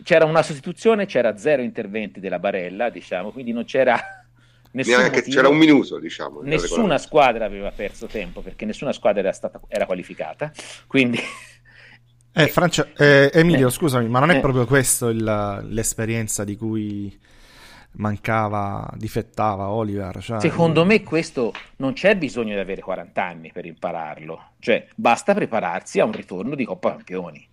c'era 0.02 0.24
una 0.24 0.42
sostituzione, 0.42 1.06
c'era 1.06 1.36
zero 1.36 1.62
interventi 1.62 2.18
della 2.18 2.40
Barella, 2.40 2.90
diciamo, 2.90 3.30
quindi 3.30 3.52
non 3.52 3.64
c'era 3.64 4.19
nessun 4.72 5.02
motivo, 5.02 5.30
c'era 5.30 5.48
un 5.48 5.56
minuto, 5.56 5.98
diciamo. 5.98 6.40
Nessuna 6.42 6.98
squadra 6.98 7.44
aveva 7.44 7.70
perso 7.70 8.06
tempo 8.06 8.40
perché 8.40 8.64
nessuna 8.64 8.92
squadra 8.92 9.20
era, 9.20 9.32
stata, 9.32 9.60
era 9.68 9.86
qualificata, 9.86 10.50
quindi... 10.86 11.18
Eh, 12.32 12.46
Francia, 12.46 12.88
eh, 12.96 13.28
Emilio, 13.34 13.66
eh, 13.66 13.70
scusami, 13.72 14.08
ma 14.08 14.20
non 14.20 14.30
è 14.30 14.36
eh. 14.36 14.40
proprio 14.40 14.64
questo 14.64 15.08
il, 15.08 15.66
l'esperienza 15.68 16.44
di 16.44 16.56
cui 16.56 17.18
mancava, 17.92 18.88
difettava 18.94 19.70
Oliver? 19.70 20.22
Cioè... 20.22 20.38
Secondo 20.38 20.84
me 20.84 21.02
questo 21.02 21.52
non 21.78 21.92
c'è 21.92 22.16
bisogno 22.16 22.54
di 22.54 22.60
avere 22.60 22.82
40 22.82 23.24
anni 23.24 23.50
per 23.50 23.66
impararlo, 23.66 24.52
cioè 24.60 24.86
basta 24.94 25.34
prepararsi 25.34 25.98
a 25.98 26.04
un 26.04 26.12
ritorno 26.12 26.54
di 26.54 26.64
Coppa 26.64 26.90
Campioni. 26.90 27.48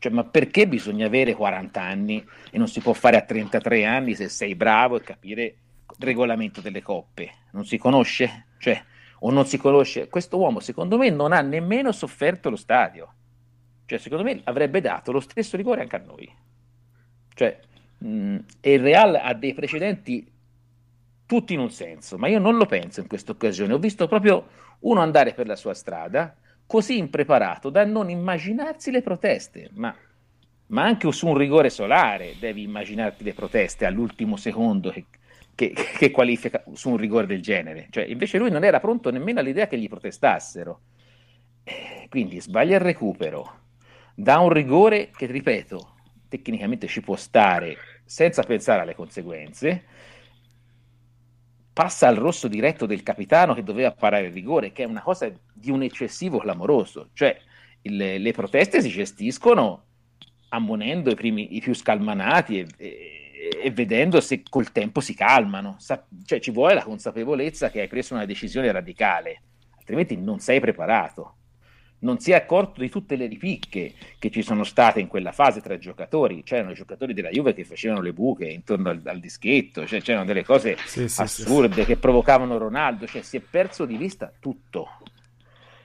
Cioè, 0.00 0.10
ma 0.12 0.24
perché 0.24 0.66
bisogna 0.66 1.06
avere 1.06 1.34
40 1.34 1.80
anni 1.80 2.24
e 2.50 2.58
non 2.58 2.66
si 2.66 2.80
può 2.80 2.94
fare 2.94 3.16
a 3.16 3.20
33 3.20 3.84
anni 3.84 4.14
se 4.14 4.28
sei 4.28 4.54
bravo 4.54 4.96
e 4.96 5.02
capire 5.02 5.54
regolamento 5.98 6.60
delle 6.60 6.82
coppe? 6.82 7.32
Non 7.52 7.64
si 7.64 7.78
conosce? 7.78 8.46
Cioè, 8.58 8.82
o 9.20 9.30
non 9.30 9.46
si 9.46 9.58
conosce? 9.58 10.08
Questo 10.08 10.38
uomo, 10.38 10.60
secondo 10.60 10.96
me, 10.96 11.10
non 11.10 11.32
ha 11.32 11.40
nemmeno 11.40 11.92
sofferto 11.92 12.50
lo 12.50 12.56
stadio. 12.56 13.14
Cioè, 13.86 13.98
secondo 13.98 14.24
me 14.24 14.40
avrebbe 14.44 14.80
dato 14.80 15.12
lo 15.12 15.20
stesso 15.20 15.56
rigore 15.56 15.82
anche 15.82 15.96
a 15.96 16.02
noi. 16.04 16.32
Cioè, 17.34 17.60
mh, 17.98 18.36
e 18.60 18.72
il 18.72 18.80
Real 18.80 19.14
ha 19.14 19.34
dei 19.34 19.54
precedenti 19.54 20.30
tutti 21.26 21.54
in 21.54 21.60
un 21.60 21.70
senso, 21.70 22.18
ma 22.18 22.26
io 22.28 22.40
non 22.40 22.56
lo 22.56 22.66
penso 22.66 23.00
in 23.00 23.06
questa 23.06 23.32
occasione. 23.32 23.72
Ho 23.72 23.78
visto 23.78 24.08
proprio 24.08 24.48
uno 24.80 25.00
andare 25.00 25.32
per 25.32 25.46
la 25.46 25.56
sua 25.56 25.74
strada, 25.74 26.34
così 26.66 26.98
impreparato 26.98 27.70
da 27.70 27.84
non 27.84 28.10
immaginarsi 28.10 28.90
le 28.90 29.02
proteste, 29.02 29.70
ma, 29.74 29.94
ma 30.66 30.82
anche 30.82 31.10
su 31.12 31.28
un 31.28 31.36
rigore 31.36 31.70
solare 31.70 32.34
devi 32.38 32.62
immaginarti 32.62 33.22
le 33.22 33.34
proteste 33.34 33.86
all'ultimo 33.86 34.36
secondo 34.36 34.90
che, 34.90 35.06
che, 35.60 35.74
che, 35.74 36.10
qualifica 36.10 36.62
su 36.72 36.88
un 36.88 36.96
rigore 36.96 37.26
del 37.26 37.42
genere. 37.42 37.88
Cioè, 37.90 38.04
invece 38.04 38.38
lui 38.38 38.50
non 38.50 38.64
era 38.64 38.80
pronto 38.80 39.10
nemmeno 39.10 39.40
all'idea 39.40 39.66
che 39.66 39.76
gli 39.76 39.88
protestassero. 39.88 40.80
Eh, 41.62 42.06
quindi 42.08 42.40
sbaglia 42.40 42.76
il 42.76 42.80
recupero, 42.80 43.64
dà 44.14 44.38
un 44.38 44.48
rigore 44.48 45.10
che, 45.10 45.26
ripeto, 45.26 45.96
tecnicamente 46.28 46.86
ci 46.86 47.02
può 47.02 47.14
stare 47.14 47.76
senza 48.06 48.42
pensare 48.42 48.80
alle 48.80 48.94
conseguenze, 48.94 49.84
passa 51.74 52.08
al 52.08 52.16
rosso 52.16 52.48
diretto 52.48 52.86
del 52.86 53.02
capitano 53.02 53.52
che 53.52 53.62
doveva 53.62 53.92
parare 53.92 54.28
il 54.28 54.32
rigore, 54.32 54.72
che 54.72 54.84
è 54.84 54.86
una 54.86 55.02
cosa 55.02 55.30
di 55.52 55.70
un 55.70 55.82
eccessivo 55.82 56.38
clamoroso. 56.38 57.10
Cioè, 57.12 57.38
il, 57.82 57.96
le 57.96 58.32
proteste 58.32 58.80
si 58.80 58.88
gestiscono 58.88 59.84
ammonendo 60.48 61.10
i, 61.10 61.14
primi, 61.14 61.54
i 61.54 61.60
più 61.60 61.74
scalmanati 61.74 62.60
e, 62.60 62.66
e, 62.78 63.29
e, 63.62 63.70
vedendo 63.70 64.20
se 64.20 64.42
col 64.48 64.72
tempo 64.72 65.00
si 65.00 65.14
calmano. 65.14 65.76
Sa, 65.78 66.04
cioè, 66.24 66.40
ci 66.40 66.50
vuole 66.50 66.74
la 66.74 66.84
consapevolezza 66.84 67.70
che 67.70 67.80
hai 67.80 67.88
preso 67.88 68.14
una 68.14 68.26
decisione 68.26 68.70
radicale, 68.70 69.42
altrimenti 69.76 70.16
non 70.16 70.40
sei 70.40 70.60
preparato 70.60 71.36
non 72.00 72.18
si 72.18 72.30
è 72.30 72.34
accorto 72.34 72.80
di 72.80 72.88
tutte 72.88 73.16
le 73.16 73.26
ripicche 73.26 73.94
che 74.18 74.30
ci 74.30 74.42
sono 74.42 74.64
state 74.64 75.00
in 75.00 75.08
quella 75.08 75.32
fase 75.32 75.60
tra 75.60 75.78
giocatori. 75.78 76.42
C'erano 76.42 76.72
giocatori 76.72 77.14
della 77.14 77.30
Juve 77.30 77.54
che 77.54 77.64
facevano 77.64 78.00
le 78.00 78.12
buche 78.12 78.46
intorno 78.46 78.90
al, 78.90 79.00
al 79.04 79.20
dischetto, 79.20 79.86
cioè 79.86 80.00
c'erano 80.00 80.24
delle 80.24 80.44
cose 80.44 80.76
sì, 80.84 81.02
assurde 81.16 81.74
sì, 81.74 81.80
sì. 81.80 81.86
che 81.86 81.96
provocavano 81.96 82.58
Ronaldo, 82.58 83.06
cioè 83.06 83.22
si 83.22 83.36
è 83.36 83.40
perso 83.40 83.84
di 83.84 83.96
vista 83.96 84.32
tutto. 84.38 84.88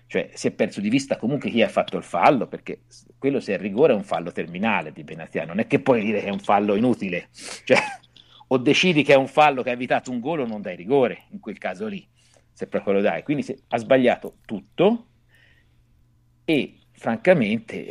Cioè 0.07 0.29
si 0.33 0.47
è 0.47 0.51
perso 0.51 0.81
di 0.81 0.89
vista 0.89 1.17
comunque 1.17 1.49
chi 1.49 1.61
ha 1.61 1.67
fatto 1.67 1.97
il 1.97 2.03
fallo, 2.03 2.47
perché 2.47 2.81
quello 3.17 3.39
se 3.39 3.55
è 3.55 3.57
rigore 3.57 3.93
è 3.93 3.95
un 3.95 4.03
fallo 4.03 4.31
terminale 4.31 4.91
di 4.91 5.03
Benatia, 5.03 5.45
non 5.45 5.59
è 5.59 5.67
che 5.67 5.79
puoi 5.79 6.03
dire 6.03 6.21
che 6.21 6.27
è 6.27 6.31
un 6.31 6.39
fallo 6.39 6.75
inutile. 6.75 7.29
Cioè, 7.31 7.77
o 8.47 8.57
decidi 8.57 9.03
che 9.03 9.13
è 9.13 9.17
un 9.17 9.27
fallo 9.27 9.63
che 9.63 9.71
ha 9.71 9.73
evitato 9.73 10.11
un 10.11 10.19
gol 10.19 10.41
o 10.41 10.45
non 10.45 10.61
dai 10.61 10.75
rigore, 10.75 11.23
in 11.31 11.39
quel 11.39 11.57
caso 11.57 11.87
lì, 11.87 12.07
se 12.53 12.67
proprio 12.67 12.93
lo 12.93 13.01
dai. 13.01 13.23
Quindi 13.23 13.45
ha 13.69 13.77
sbagliato 13.77 14.37
tutto, 14.45 15.07
e 16.45 16.75
francamente 16.91 17.87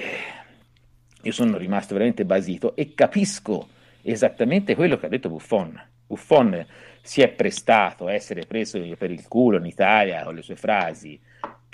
io 1.20 1.32
sono 1.32 1.58
rimasto 1.58 1.92
veramente 1.94 2.24
basito 2.24 2.76
e 2.76 2.94
capisco 2.94 3.68
esattamente 4.02 4.76
quello 4.76 4.96
che 4.96 5.06
ha 5.06 5.08
detto 5.08 5.28
Buffon. 5.28 5.80
Buffon 6.06 6.64
si 7.02 7.20
è 7.20 7.28
prestato 7.28 8.06
a 8.06 8.12
essere 8.12 8.46
preso 8.46 8.78
per 8.96 9.10
il 9.10 9.26
culo 9.26 9.58
in 9.58 9.66
Italia 9.66 10.22
con 10.22 10.36
le 10.36 10.42
sue 10.42 10.56
frasi 10.56 11.20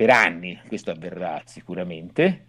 per 0.01 0.09
anni, 0.09 0.59
questo 0.67 0.91
avverrà 0.91 1.43
sicuramente, 1.45 2.47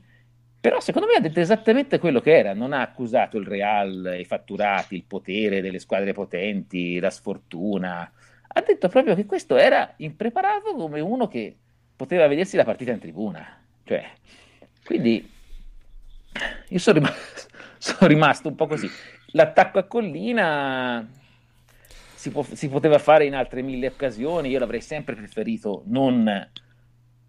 però 0.61 0.79
secondo 0.79 1.09
me 1.09 1.15
ha 1.15 1.19
detto 1.19 1.41
esattamente 1.41 1.99
quello 1.99 2.21
che 2.21 2.37
era, 2.37 2.53
non 2.53 2.71
ha 2.71 2.79
accusato 2.79 3.37
il 3.37 3.45
Real, 3.45 4.15
i 4.17 4.23
fatturati, 4.23 4.95
il 4.95 5.03
potere 5.03 5.59
delle 5.59 5.79
squadre 5.79 6.13
potenti, 6.13 6.97
la 6.97 7.09
sfortuna, 7.09 8.09
ha 8.47 8.61
detto 8.61 8.87
proprio 8.87 9.15
che 9.15 9.25
questo 9.25 9.57
era 9.57 9.95
impreparato 9.97 10.73
come 10.75 11.01
uno 11.01 11.27
che 11.27 11.53
poteva 11.93 12.25
vedersi 12.27 12.55
la 12.55 12.63
partita 12.63 12.93
in 12.93 12.99
tribuna. 12.99 13.61
Cioè, 13.83 14.01
quindi 14.85 15.29
io 16.69 16.79
sono 16.79 16.99
rimasto, 16.99 17.49
sono 17.77 18.07
rimasto, 18.07 18.47
un 18.47 18.55
po' 18.55 18.67
così. 18.67 18.89
L'attacco 19.31 19.77
a 19.77 19.83
collina 19.83 21.05
si, 22.15 22.31
può, 22.31 22.43
si, 22.43 22.69
poteva 22.69 22.97
fare 22.97 23.25
in 23.25 23.35
altre 23.35 23.61
mille 23.61 23.87
occasioni, 23.87 24.47
io 24.47 24.59
l'avrei 24.59 24.79
sempre 24.79 25.15
preferito 25.15 25.83
non 25.87 26.49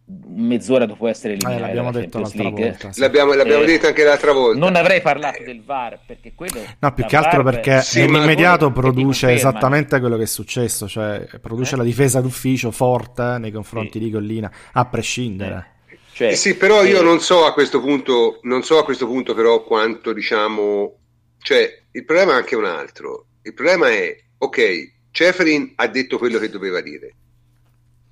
mezz'ora 0.04 0.87
dopo 0.87 1.06
essere 1.06 1.35
eliminato. 1.35 1.59
Eh, 1.59 1.66
l'abbiamo 1.66 1.92
detto 1.92 2.18
l'altra 2.18 2.42
League. 2.42 2.68
volta. 2.68 2.92
Sì. 2.92 3.00
L'abbiamo, 3.00 3.32
l'abbiamo 3.35 3.62
eh, 3.62 3.66
detto 3.66 3.87
anche 3.87 4.04
l'altra 4.04 4.32
volta. 4.32 4.59
Non 4.59 4.76
avrei 4.76 5.00
parlato 5.00 5.42
del 5.42 5.62
VAR 5.62 6.00
perché 6.06 6.32
quello. 6.35 6.61
No, 6.78 6.92
più 6.92 7.04
che 7.04 7.16
altro 7.16 7.42
VAR 7.42 7.54
perché 7.54 7.82
sì, 7.82 8.00
nell'immediato 8.00 8.71
produce 8.73 9.32
esattamente 9.32 10.00
quello 10.00 10.16
che 10.16 10.25
è 10.25 10.26
successo, 10.26 10.88
cioè 10.88 11.26
produce 11.40 11.75
eh? 11.75 11.78
la 11.78 11.85
difesa 11.85 12.21
d'ufficio 12.21 12.71
forte 12.71 13.38
nei 13.38 13.52
confronti 13.52 13.99
sì. 13.99 14.04
di 14.04 14.11
Collina, 14.11 14.50
a 14.73 14.85
prescindere. 14.87 15.66
Eh. 15.88 15.97
Cioè, 16.14 16.28
eh 16.28 16.37
sì, 16.37 16.56
però 16.56 16.85
io 16.85 17.00
non 17.02 17.21
so 17.21 17.47
a 17.47 17.54
questo 17.54 17.80
punto, 17.80 18.40
non 18.42 18.62
so 18.62 18.78
a 18.78 18.85
questo 18.85 19.06
punto 19.06 19.35
però 19.35 19.64
quanto 19.64 20.12
diciamo, 20.12 20.99
cioè 21.38 21.82
il 21.90 22.04
problema 22.04 22.32
è 22.32 22.37
anche 22.37 22.56
un 22.56 22.66
altro. 22.66 23.26
Il 23.42 23.54
problema 23.54 23.90
è, 23.90 24.14
ok, 24.38 24.92
Ceferin 25.11 25.73
ha 25.76 25.87
detto 25.88 26.18
quello 26.18 26.38
che 26.38 26.50
doveva 26.50 26.80
dire, 26.80 27.14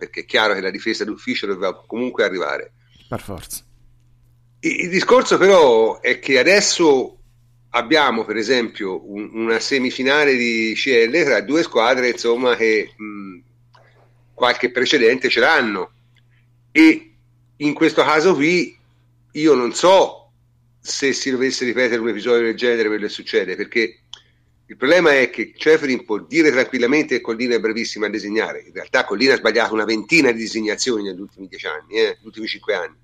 perché 0.00 0.20
è 0.20 0.24
chiaro 0.24 0.54
che 0.54 0.62
la 0.62 0.70
difesa 0.70 1.04
d'ufficio 1.04 1.46
doveva 1.46 1.84
comunque 1.86 2.24
arrivare. 2.24 2.72
Per 3.06 3.20
forza. 3.20 3.62
Il, 4.60 4.80
il 4.80 4.88
discorso 4.88 5.36
però 5.36 6.00
è 6.00 6.18
che 6.18 6.38
adesso 6.38 7.18
abbiamo 7.70 8.24
per 8.24 8.36
esempio 8.36 9.00
un, 9.12 9.30
una 9.34 9.60
semifinale 9.60 10.34
di 10.34 10.72
CL 10.74 11.22
tra 11.22 11.40
due 11.42 11.62
squadre 11.62 12.10
insomma 12.10 12.56
che 12.56 12.94
mh, 12.96 13.38
qualche 14.34 14.70
precedente 14.70 15.28
ce 15.28 15.40
l'hanno 15.40 15.92
e 16.72 17.14
in 17.56 17.74
questo 17.74 18.02
caso 18.02 18.34
qui 18.34 18.76
io 19.32 19.54
non 19.54 19.72
so 19.72 20.32
se 20.80 21.12
si 21.12 21.30
dovesse 21.30 21.64
ripetere 21.64 22.00
un 22.00 22.08
episodio 22.08 22.46
del 22.46 22.56
genere 22.56 22.88
quello 22.88 23.06
che 23.06 23.12
succede 23.12 23.54
perché 23.54 23.99
il 24.70 24.76
problema 24.76 25.12
è 25.12 25.30
che 25.30 25.52
Ceferin 25.56 26.04
può 26.04 26.18
dire 26.18 26.52
tranquillamente 26.52 27.16
che 27.16 27.20
Collina 27.20 27.56
è 27.56 27.60
bravissima 27.60 28.06
a 28.06 28.10
disegnare 28.10 28.62
in 28.66 28.72
realtà 28.72 29.04
Collina 29.04 29.34
ha 29.34 29.38
sbagliato 29.38 29.74
una 29.74 29.84
ventina 29.84 30.30
di 30.30 30.38
disegnazioni 30.38 31.02
negli 31.02 31.20
ultimi 31.20 31.48
dieci 31.48 31.66
anni 31.66 31.94
eh, 31.94 32.04
negli 32.04 32.26
ultimi 32.26 32.46
cinque 32.46 32.74
anni 32.74 32.96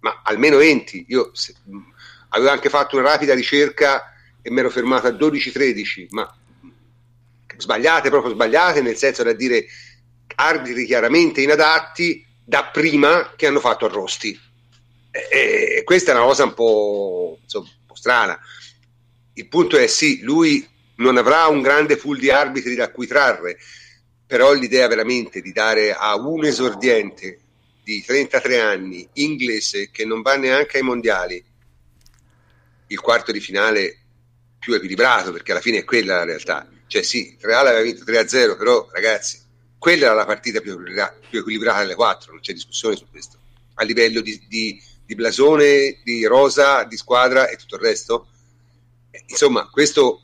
ma 0.00 0.20
almeno 0.22 0.58
20 0.58 1.06
io 1.08 1.30
se, 1.32 1.54
mh, 1.64 1.78
avevo 2.30 2.50
anche 2.50 2.68
fatto 2.68 2.98
una 2.98 3.08
rapida 3.08 3.34
ricerca 3.34 4.12
e 4.42 4.50
mi 4.50 4.58
ero 4.58 4.70
fermato 4.70 5.06
a 5.06 5.10
12-13 5.10 6.06
ma 6.10 6.36
sbagliate 7.56 8.10
proprio 8.10 8.32
sbagliate 8.32 8.82
nel 8.82 8.96
senso 8.96 9.22
da 9.22 9.32
dire 9.32 9.66
arbitri 10.34 10.84
chiaramente 10.84 11.40
inadatti 11.40 12.24
da 12.44 12.64
prima 12.64 13.32
che 13.36 13.46
hanno 13.46 13.60
fatto 13.60 13.86
arrosti. 13.86 14.38
E, 15.10 15.76
e 15.78 15.82
questa 15.84 16.12
è 16.12 16.14
una 16.14 16.24
cosa 16.24 16.44
un 16.44 16.54
po', 16.54 17.38
insomma, 17.42 17.68
un 17.68 17.86
po' 17.86 17.94
strana. 17.94 18.38
Il 19.34 19.48
punto 19.48 19.76
è 19.76 19.86
sì, 19.86 20.20
lui 20.22 20.66
non 20.96 21.16
avrà 21.16 21.46
un 21.46 21.62
grande 21.62 21.96
pool 21.96 22.18
di 22.18 22.30
arbitri 22.30 22.74
da 22.74 22.90
cui 22.90 23.06
trarre, 23.06 23.58
però 24.26 24.52
l'idea 24.52 24.86
veramente 24.88 25.40
di 25.40 25.52
dare 25.52 25.92
a 25.92 26.16
un 26.16 26.44
esordiente 26.44 27.40
di 27.82 28.02
33 28.02 28.60
anni, 28.60 29.06
inglese, 29.14 29.90
che 29.90 30.04
non 30.04 30.22
va 30.22 30.36
neanche 30.36 30.78
ai 30.78 30.82
mondiali, 30.82 31.44
il 32.86 33.00
quarto 33.00 33.32
di 33.32 33.40
finale 33.40 33.98
più 34.58 34.72
equilibrato, 34.72 35.32
perché 35.32 35.52
alla 35.52 35.60
fine 35.60 35.78
è 35.78 35.84
quella 35.84 36.16
la 36.16 36.24
realtà. 36.24 36.68
Cioè 36.86 37.02
sì, 37.02 37.36
Real 37.40 37.66
aveva 37.66 37.82
vinto 37.82 38.04
3-0, 38.04 38.56
però 38.56 38.88
ragazzi, 38.90 39.40
quella 39.78 40.06
era 40.06 40.14
la 40.14 40.24
partita 40.24 40.60
più, 40.60 40.82
più 40.82 41.38
equilibrata 41.38 41.80
delle 41.80 41.94
quattro, 41.94 42.32
non 42.32 42.40
c'è 42.40 42.54
discussione 42.54 42.96
su 42.96 43.06
questo. 43.10 43.38
A 43.74 43.84
livello 43.84 44.22
di, 44.22 44.42
di, 44.48 44.80
di 45.04 45.14
blasone, 45.14 46.00
di 46.02 46.24
rosa, 46.24 46.84
di 46.84 46.96
squadra 46.96 47.48
e 47.48 47.56
tutto 47.56 47.76
il 47.76 47.82
resto. 47.82 48.28
Insomma, 49.26 49.68
questo 49.68 50.23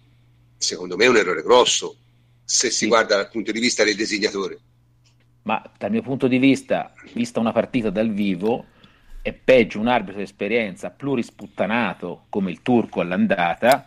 secondo 0.60 0.96
me 0.96 1.06
è 1.06 1.08
un 1.08 1.16
errore 1.16 1.42
grosso 1.42 1.96
se 2.44 2.68
si 2.68 2.76
sì. 2.76 2.86
guarda 2.86 3.16
dal 3.16 3.30
punto 3.30 3.50
di 3.50 3.60
vista 3.60 3.82
del 3.82 3.96
disegnatore. 3.96 4.58
Ma 5.42 5.62
dal 5.78 5.90
mio 5.90 6.02
punto 6.02 6.26
di 6.28 6.38
vista, 6.38 6.92
vista 7.14 7.40
una 7.40 7.52
partita 7.52 7.88
dal 7.88 8.10
vivo, 8.10 8.66
è 9.22 9.32
peggio 9.32 9.80
un 9.80 9.86
arbitro 9.86 10.18
di 10.18 10.24
esperienza 10.24 10.90
plurisputtanato 10.90 12.26
come 12.28 12.50
il 12.50 12.60
turco 12.60 13.00
all'andata, 13.00 13.86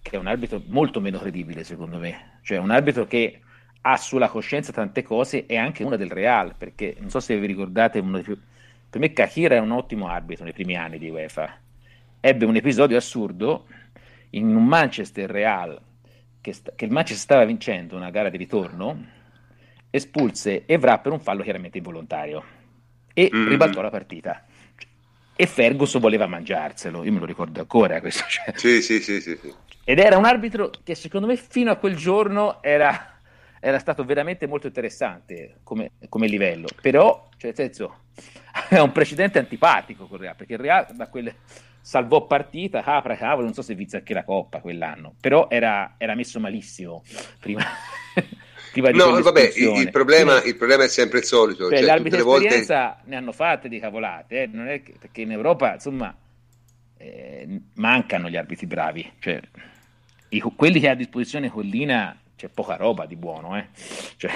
che 0.00 0.10
è 0.12 0.16
un 0.16 0.28
arbitro 0.28 0.62
molto 0.66 1.00
meno 1.00 1.18
credibile 1.18 1.64
secondo 1.64 1.98
me. 1.98 2.38
Cioè 2.42 2.58
un 2.58 2.70
arbitro 2.70 3.06
che 3.06 3.40
ha 3.80 3.96
sulla 3.96 4.28
coscienza 4.28 4.72
tante 4.72 5.02
cose 5.02 5.46
e 5.46 5.56
anche 5.56 5.82
una 5.82 5.96
del 5.96 6.10
Real, 6.10 6.54
perché 6.56 6.96
non 7.00 7.10
so 7.10 7.18
se 7.18 7.36
vi 7.36 7.46
ricordate, 7.46 8.00
più... 8.00 8.38
per 8.88 9.00
me 9.00 9.12
Kahira 9.12 9.56
è 9.56 9.60
un 9.60 9.72
ottimo 9.72 10.06
arbitro 10.06 10.44
nei 10.44 10.52
primi 10.52 10.76
anni 10.76 10.98
di 10.98 11.10
UEFA. 11.10 11.58
Ebbe 12.20 12.44
un 12.44 12.54
episodio 12.54 12.96
assurdo 12.96 13.66
in 14.30 14.54
un 14.54 14.64
Manchester 14.64 15.28
Real 15.28 15.80
che, 16.42 16.52
sta, 16.52 16.72
che 16.74 16.84
il 16.84 16.90
Manchester 16.90 17.24
stava 17.24 17.44
vincendo 17.44 17.96
una 17.96 18.10
gara 18.10 18.28
di 18.28 18.36
ritorno, 18.36 19.06
espulse 19.88 20.64
Evra 20.66 20.98
per 20.98 21.12
un 21.12 21.20
fallo 21.20 21.42
chiaramente 21.42 21.78
involontario 21.78 22.44
e 23.14 23.30
mm. 23.34 23.48
ribaltò 23.48 23.80
la 23.80 23.90
partita. 23.90 24.44
E 25.34 25.46
Ferguson 25.46 26.00
voleva 26.00 26.26
mangiarselo, 26.26 27.04
io 27.04 27.12
me 27.12 27.20
lo 27.20 27.24
ricordo 27.24 27.60
ancora 27.60 28.00
questo. 28.00 28.24
Cioè. 28.28 28.52
Sì, 28.56 28.82
sì, 28.82 29.00
sì, 29.00 29.20
sì, 29.20 29.38
Ed 29.84 29.98
era 29.98 30.18
un 30.18 30.24
arbitro 30.24 30.70
che 30.82 30.94
secondo 30.94 31.26
me 31.26 31.36
fino 31.36 31.70
a 31.70 31.76
quel 31.76 31.96
giorno 31.96 32.62
era, 32.62 33.18
era 33.60 33.78
stato 33.78 34.04
veramente 34.04 34.46
molto 34.46 34.66
interessante 34.66 35.60
come, 35.62 35.92
come 36.08 36.26
livello, 36.26 36.66
però, 36.80 37.28
cioè, 37.36 37.52
nel 37.54 37.54
senso, 37.54 38.00
è 38.68 38.78
un 38.78 38.92
precedente 38.92 39.38
antipatico 39.38 40.06
con 40.06 40.18
Real, 40.18 40.36
perché 40.36 40.54
il 40.54 40.58
Real 40.58 40.86
da 40.92 41.08
quelle 41.08 41.36
salvò 41.82 42.26
partita, 42.26 42.80
capra, 42.80 43.16
cavolo, 43.16 43.44
non 43.44 43.54
so 43.54 43.60
se 43.60 43.74
vinse 43.74 43.98
anche 43.98 44.14
la 44.14 44.22
Coppa 44.24 44.60
quell'anno, 44.60 45.14
però 45.20 45.48
era, 45.50 45.96
era 45.98 46.14
messo 46.14 46.38
malissimo 46.38 47.02
prima, 47.40 47.64
prima 48.70 48.92
di 48.92 48.96
No, 48.96 49.20
vabbè, 49.20 49.52
il, 49.56 49.80
il, 49.80 49.90
problema, 49.90 50.32
Quindi, 50.34 50.48
il, 50.50 50.56
problema, 50.56 50.84
è 50.84 50.88
sempre 50.88 51.18
il 51.18 51.24
solito. 51.24 51.68
Cioè, 51.68 51.78
cioè 51.78 51.86
l'arbitro 51.86 52.34
esperienza 52.34 52.84
volte... 52.84 53.10
ne 53.10 53.16
hanno 53.16 53.32
fatte 53.32 53.68
di 53.68 53.80
cavolate, 53.80 54.42
eh? 54.42 54.46
non 54.46 54.68
è 54.68 54.82
che, 54.82 54.94
perché 54.98 55.22
in 55.22 55.32
Europa, 55.32 55.74
insomma, 55.74 56.16
eh, 56.96 57.60
mancano 57.74 58.30
gli 58.30 58.36
arbitri 58.36 58.66
bravi, 58.66 59.12
cioè, 59.18 59.40
i, 60.28 60.40
quelli 60.40 60.78
che 60.78 60.88
ha 60.88 60.92
a 60.92 60.94
disposizione 60.94 61.50
Collina 61.50 62.16
c'è 62.36 62.48
poca 62.48 62.76
roba 62.76 63.06
di 63.06 63.16
buono, 63.16 63.56
eh? 63.58 63.66
Cioè... 64.16 64.30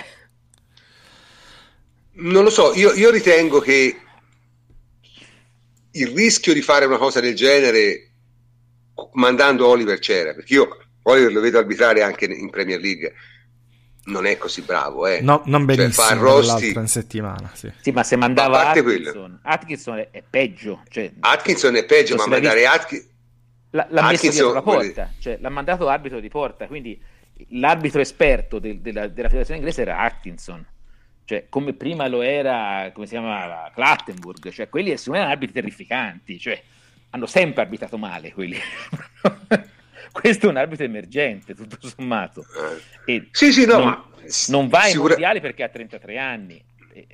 Non 2.18 2.42
lo 2.42 2.50
so, 2.50 2.72
io, 2.74 2.92
io 2.94 3.10
ritengo 3.10 3.60
che 3.60 4.00
il 5.96 6.08
rischio 6.08 6.52
di 6.52 6.62
fare 6.62 6.84
una 6.84 6.98
cosa 6.98 7.20
del 7.20 7.34
genere 7.34 8.10
mandando 9.12 9.66
Oliver 9.66 9.98
c'era, 9.98 10.34
perché 10.34 10.54
io 10.54 10.76
Oliver 11.02 11.32
lo 11.32 11.40
vedo 11.40 11.58
arbitrare 11.58 12.02
anche 12.02 12.24
in 12.26 12.50
Premier 12.50 12.80
League 12.80 13.12
non 14.06 14.24
è 14.26 14.36
così 14.38 14.62
bravo, 14.62 15.06
eh. 15.06 15.20
no, 15.20 15.42
non 15.46 15.66
cioè, 15.66 15.76
benissimo 15.76 16.06
cioè, 16.06 16.18
rosti... 16.18 16.72
in 16.72 16.86
settimana. 16.86 17.50
Sì. 17.54 17.72
sì. 17.80 17.90
ma 17.90 18.04
se 18.04 18.16
mandava 18.16 18.62
ma 18.62 18.70
Atkinson, 18.70 19.40
Atkinson 19.42 19.98
è, 19.98 20.08
è, 20.10 20.22
peggio. 20.28 20.82
Cioè, 20.88 21.12
Atkinson 21.20 21.74
è 21.74 21.84
peggio, 21.84 22.14
ma 22.14 22.26
mandare 22.26 22.66
Atkinson... 22.66 23.08
L'ha, 23.70 23.86
l'ha 23.90 24.06
messo 24.06 24.30
dietro 24.30 24.52
la 24.52 24.62
porta, 24.62 25.12
cioè, 25.18 25.38
l'ha 25.40 25.48
mandato 25.48 25.88
arbitro 25.88 26.20
di 26.20 26.28
porta, 26.28 26.66
quindi 26.66 27.00
l'arbitro 27.50 28.00
esperto 28.00 28.58
del, 28.58 28.78
della, 28.80 29.08
della 29.08 29.26
federazione 29.26 29.58
inglese 29.58 29.82
era 29.82 29.98
Atkinson 29.98 30.64
cioè, 31.26 31.47
come 31.49 31.73
prima 31.73 32.06
lo 32.06 32.23
era, 32.23 32.90
come 32.95 33.06
si 33.06 33.12
chiamava, 33.12 33.71
Clattenburg, 33.75 34.50
cioè 34.50 34.68
quelli 34.68 34.97
sono 34.97 35.19
arbitri 35.19 35.54
terrificanti, 35.54 36.39
cioè 36.39 36.62
hanno 37.10 37.26
sempre 37.26 37.62
arbitrato 37.62 37.99
male 37.99 38.32
quelli. 38.32 38.56
Questo 40.12 40.47
è 40.47 40.50
un 40.50 40.56
arbitro 40.56 40.84
emergente, 40.84 41.54
tutto 41.54 41.76
sommato. 41.80 42.47
E 43.04 43.26
sì, 43.32 43.52
sì, 43.52 43.67
no, 43.67 43.78
non, 43.78 44.04
non 44.49 44.69
va 44.69 44.82
ai 44.82 44.93
sicura... 44.93 45.10
mondiali 45.10 45.41
perché 45.41 45.65
ha 45.65 45.69
33 45.69 46.17
anni, 46.17 46.62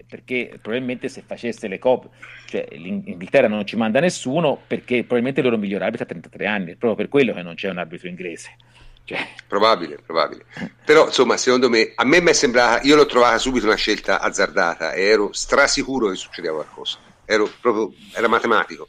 perché 0.07 0.59
probabilmente 0.61 1.09
se 1.09 1.23
facesse 1.27 1.67
le 1.67 1.79
coppe, 1.79 2.11
cioè 2.47 2.69
l'Inghilterra 2.71 3.49
non 3.49 3.65
ci 3.67 3.77
manda 3.77 3.99
nessuno 3.99 4.61
perché 4.67 4.99
probabilmente 4.99 5.41
il 5.41 5.47
loro 5.47 5.59
miglior 5.59 5.83
arbitro 5.83 6.05
ha 6.05 6.09
33 6.09 6.47
anni, 6.47 6.77
proprio 6.77 6.95
per 6.97 7.09
quello 7.09 7.33
che 7.33 7.43
non 7.43 7.55
c'è 7.55 7.71
un 7.71 7.79
arbitro 7.79 8.09
inglese. 8.09 8.57
Cioè. 9.05 9.35
Probabile, 9.47 9.99
probabile. 10.05 10.45
Però 10.85 11.07
insomma, 11.07 11.37
secondo 11.37 11.69
me, 11.69 11.93
a 11.95 12.05
me 12.05 12.21
mi 12.21 12.31
è 12.31 12.33
sembrata, 12.33 12.83
io 12.83 12.97
l'ho 12.97 13.07
trovata 13.07 13.39
subito 13.39 13.67
una 13.67 13.75
scelta 13.75 14.21
azzardata 14.21 14.93
e 14.93 15.03
ero 15.03 15.33
strasicuro 15.33 16.09
che 16.09 16.17
succedeva 16.17 16.55
qualcosa. 16.55 16.99
Ero 17.25 17.51
proprio, 17.61 17.93
era 18.15 18.29
matematico. 18.29 18.87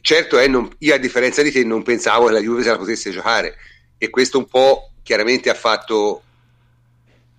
Certo, 0.00 0.38
eh, 0.38 0.48
non, 0.48 0.68
io 0.78 0.94
a 0.94 0.98
differenza 0.98 1.42
di 1.42 1.50
te 1.50 1.64
non 1.64 1.82
pensavo 1.82 2.26
che 2.26 2.32
la 2.32 2.40
Juve 2.40 2.62
se 2.62 2.70
la 2.70 2.78
potesse 2.78 3.10
giocare 3.10 3.56
e 3.98 4.10
questo 4.10 4.38
un 4.38 4.46
po' 4.46 4.92
chiaramente 5.02 5.50
ha 5.50 5.54
fatto 5.54 6.22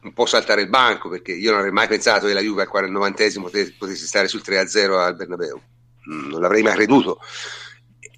un 0.01 0.13
po' 0.13 0.25
saltare 0.25 0.61
il 0.61 0.69
banco 0.69 1.09
perché 1.09 1.31
io 1.31 1.49
non 1.49 1.59
avrei 1.59 1.73
mai 1.73 1.87
pensato 1.87 2.27
che 2.27 2.33
la 2.33 2.41
Juve 2.41 2.61
al 2.61 2.69
49esimo 2.71 3.41
potesse, 3.41 3.75
potesse 3.77 4.05
stare 4.05 4.27
sul 4.27 4.43
3-0 4.45 4.97
al 4.97 5.15
Bernabeu. 5.15 5.61
Mm, 6.11 6.29
non 6.29 6.41
l'avrei 6.41 6.61
mai 6.61 6.75
creduto 6.75 7.19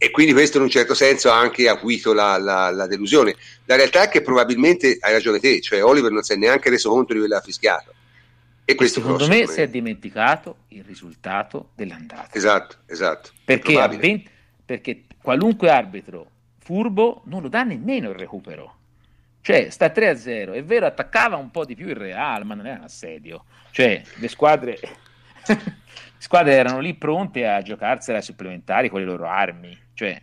e 0.03 0.09
quindi 0.09 0.33
questo 0.33 0.57
in 0.57 0.63
un 0.63 0.69
certo 0.71 0.95
senso 0.95 1.29
ha 1.29 1.37
anche 1.37 1.69
acuito 1.69 2.11
la, 2.11 2.35
la, 2.39 2.71
la, 2.71 2.87
delusione. 2.87 3.35
La 3.65 3.75
realtà 3.75 4.01
è 4.01 4.09
che 4.09 4.23
probabilmente 4.23 4.97
hai 4.99 5.13
ragione 5.13 5.37
te, 5.37 5.61
cioè 5.61 5.83
Oliver 5.83 6.09
non 6.09 6.23
si 6.23 6.33
è 6.33 6.35
neanche 6.37 6.71
reso 6.71 6.89
conto 6.89 7.13
di 7.13 7.19
quello 7.19 7.35
che 7.35 7.39
ha 7.39 7.43
fischiato. 7.43 7.93
E, 8.65 8.73
questo 8.73 8.97
e 8.97 9.03
secondo 9.03 9.27
me 9.27 9.45
si 9.45 9.61
è 9.61 9.67
dimenticato 9.67 10.63
il 10.69 10.83
risultato 10.83 11.69
dell'andata. 11.75 12.29
Esatto, 12.31 12.77
esatto. 12.87 13.29
Perché, 13.45 13.75
20, 13.75 14.29
perché 14.65 15.03
qualunque 15.21 15.69
arbitro 15.69 16.31
furbo 16.57 17.21
non 17.25 17.43
lo 17.43 17.47
dà 17.47 17.61
nemmeno 17.61 18.09
il 18.09 18.15
recupero. 18.15 18.77
Cioè, 19.41 19.69
sta 19.69 19.91
3-0, 19.93 20.53
è 20.53 20.63
vero, 20.63 20.87
attaccava 20.87 21.35
un 21.35 21.51
po' 21.51 21.63
di 21.63 21.75
più 21.75 21.87
il 21.87 21.95
Real, 21.95 22.43
ma 22.43 22.55
non 22.55 22.65
era 22.65 22.79
un 22.79 22.85
assedio. 22.85 23.45
Cioè, 23.69 24.01
le 24.15 24.27
squadre 24.27 24.79
squadre 26.21 26.53
erano 26.53 26.79
lì 26.79 26.93
pronte 26.93 27.47
a 27.47 27.63
giocarsela 27.63 28.19
ai 28.19 28.23
supplementari 28.23 28.89
con 28.89 28.99
le 28.99 29.05
loro 29.05 29.25
armi. 29.25 29.75
Cioè, 29.95 30.21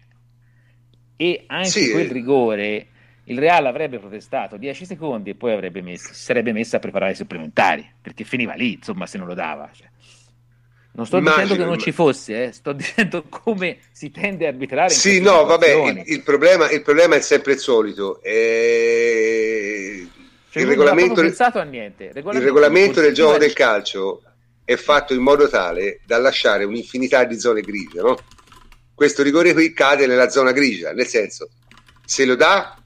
e 1.17 1.45
anche 1.49 1.69
sì. 1.69 1.91
quel 1.91 2.09
rigore 2.09 2.87
il 3.25 3.39
Real 3.39 3.67
avrebbe 3.67 3.99
protestato 3.99 4.57
10 4.57 4.87
secondi 4.87 5.31
e 5.31 5.35
poi 5.35 5.53
avrebbe 5.53 5.83
messo, 5.83 6.15
si 6.15 6.23
sarebbe 6.23 6.53
messo 6.53 6.77
a 6.77 6.79
preparare 6.79 7.13
i 7.13 7.17
supplementari 7.17 7.87
perché 8.01 8.23
finiva 8.23 8.55
lì, 8.55 8.75
insomma, 8.75 9.07
se 9.07 9.19
non 9.19 9.27
lo 9.27 9.35
dava. 9.35 9.69
Cioè. 9.73 9.89
Non 10.93 11.05
sto 11.05 11.19
Immagino, 11.19 11.43
dicendo 11.43 11.63
che 11.63 11.69
non 11.69 11.79
ci 11.81 11.93
fosse, 11.93 12.45
eh. 12.45 12.53
sto 12.53 12.73
dicendo 12.75 13.25
come 13.29 13.79
si 13.91 14.13
tende 14.13 14.47
a 14.47 14.51
arbitrare. 14.51 14.91
Sì, 14.91 15.21
no, 15.21 15.45
vabbè, 15.45 15.75
il, 15.75 16.03
il, 16.07 16.23
problema, 16.23 16.71
il, 16.71 16.83
problema, 16.83 17.17
è 17.17 17.21
sempre 17.21 17.55
il 17.55 17.59
solito. 17.59 18.23
E... 18.23 20.07
Cioè, 20.51 20.63
il 20.63 20.69
regolamento, 20.69 21.21
il 21.21 21.35
regolamento 22.41 23.01
del 23.01 23.13
gioco 23.13 23.37
del 23.37 23.53
calcio 23.53 24.23
è 24.69 24.77
fatto 24.77 25.15
in 25.15 25.23
modo 25.23 25.49
tale 25.49 26.03
da 26.05 26.19
lasciare 26.19 26.65
un'infinità 26.65 27.25
di 27.25 27.41
zone 27.41 27.63
grigie, 27.63 28.03
no? 28.03 28.19
Questo 28.95 29.23
rigore 29.23 29.55
qui 29.55 29.73
cade 29.73 30.07
nella 30.07 30.29
zona 30.29 30.53
grigia, 30.53 30.93
nel 30.93 31.07
senso, 31.07 31.49
se 32.05 32.27
lo 32.27 32.35
dà, 32.35 32.79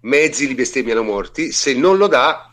mezzi 0.00 0.46
li 0.46 0.54
bestemmiano 0.54 1.02
morti, 1.02 1.52
se 1.52 1.74
non 1.74 1.98
lo 1.98 2.06
dà, 2.06 2.50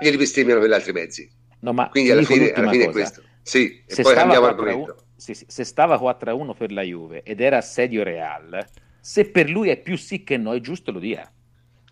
glieli 0.00 0.18
bestemmiano 0.18 0.60
per 0.60 0.68
gli 0.68 0.72
altri 0.72 0.92
mezzi. 0.92 1.28
No, 1.62 1.72
ma 1.72 1.88
Quindi 1.88 2.12
alla 2.12 2.22
fine, 2.22 2.52
alla 2.52 2.70
fine 2.70 2.84
è 2.84 2.90
questo. 2.90 3.24
Sì, 3.42 3.82
se 3.88 4.02
e 4.02 4.04
poi 4.04 4.14
cambiamo 4.14 4.46
argomento. 4.46 5.06
Sì, 5.16 5.34
sì, 5.34 5.44
se 5.48 5.64
stava 5.64 5.96
4-1 5.96 6.54
per 6.56 6.70
la 6.70 6.82
Juve 6.82 7.24
ed 7.24 7.40
era 7.40 7.56
assedio 7.56 8.04
Real, 8.04 8.64
se 9.00 9.28
per 9.28 9.50
lui 9.50 9.70
è 9.70 9.80
più 9.80 9.98
sì 9.98 10.22
che 10.22 10.36
no, 10.36 10.54
è 10.54 10.60
giusto 10.60 10.92
lo 10.92 11.00
dia. 11.00 11.28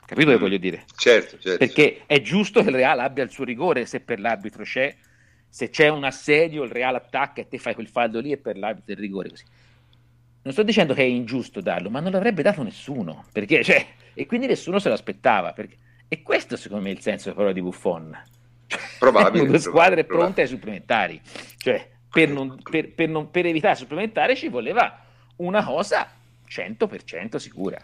Capito 0.08 0.30
mm. 0.30 0.32
che 0.32 0.38
voglio 0.38 0.56
dire? 0.56 0.84
Certo, 0.96 1.38
certo. 1.38 1.58
Perché 1.58 1.82
certo. 1.82 2.04
è 2.06 2.22
giusto 2.22 2.62
che 2.62 2.70
il 2.70 2.76
Real 2.76 2.98
abbia 2.98 3.22
il 3.22 3.30
suo 3.30 3.44
rigore 3.44 3.84
se 3.84 4.00
per 4.00 4.18
l'arbitro 4.18 4.62
c'è 4.64 4.96
se 5.50 5.68
c'è 5.68 5.88
un 5.88 6.02
assedio 6.04 6.64
il 6.64 6.70
Real 6.70 6.94
attacca 6.94 7.42
e 7.42 7.48
te 7.48 7.58
fai 7.58 7.74
quel 7.74 7.88
fallo 7.88 8.18
lì 8.18 8.32
e 8.32 8.38
per 8.38 8.56
l'arbitro 8.56 8.92
il 8.92 8.98
rigore 8.98 9.28
così. 9.28 9.44
Non 10.42 10.52
sto 10.54 10.62
dicendo 10.62 10.94
che 10.94 11.02
è 11.02 11.06
ingiusto 11.06 11.60
darlo, 11.60 11.90
ma 11.90 12.00
non 12.00 12.12
l'avrebbe 12.12 12.40
dato 12.40 12.62
nessuno, 12.62 13.26
perché, 13.32 13.62
cioè, 13.62 13.86
e 14.14 14.24
quindi 14.24 14.46
nessuno 14.46 14.78
se 14.78 14.88
lo 14.88 14.94
aspettava. 14.94 15.52
Perché, 15.52 15.76
e 16.08 16.22
questo 16.22 16.56
secondo 16.56 16.84
me 16.84 16.90
è 16.90 16.94
il 16.94 17.00
senso 17.00 17.24
della 17.24 17.34
parola 17.34 17.52
di 17.52 17.60
Buffon. 17.60 18.18
Probabile. 18.98 19.44
Due 19.46 19.58
squadre 19.58 20.04
probabile. 20.04 20.06
pronte 20.06 20.40
ai 20.40 20.46
supplementari. 20.46 21.20
Cioè, 21.58 21.86
per, 22.10 22.30
non, 22.30 22.58
per, 22.62 22.94
per, 22.94 23.08
non, 23.10 23.30
per 23.30 23.44
evitare 23.44 23.74
supplementari 23.74 24.36
ci 24.36 24.48
voleva 24.48 25.04
una 25.36 25.62
cosa 25.62 26.10
100% 26.48 27.36
sicura. 27.36 27.78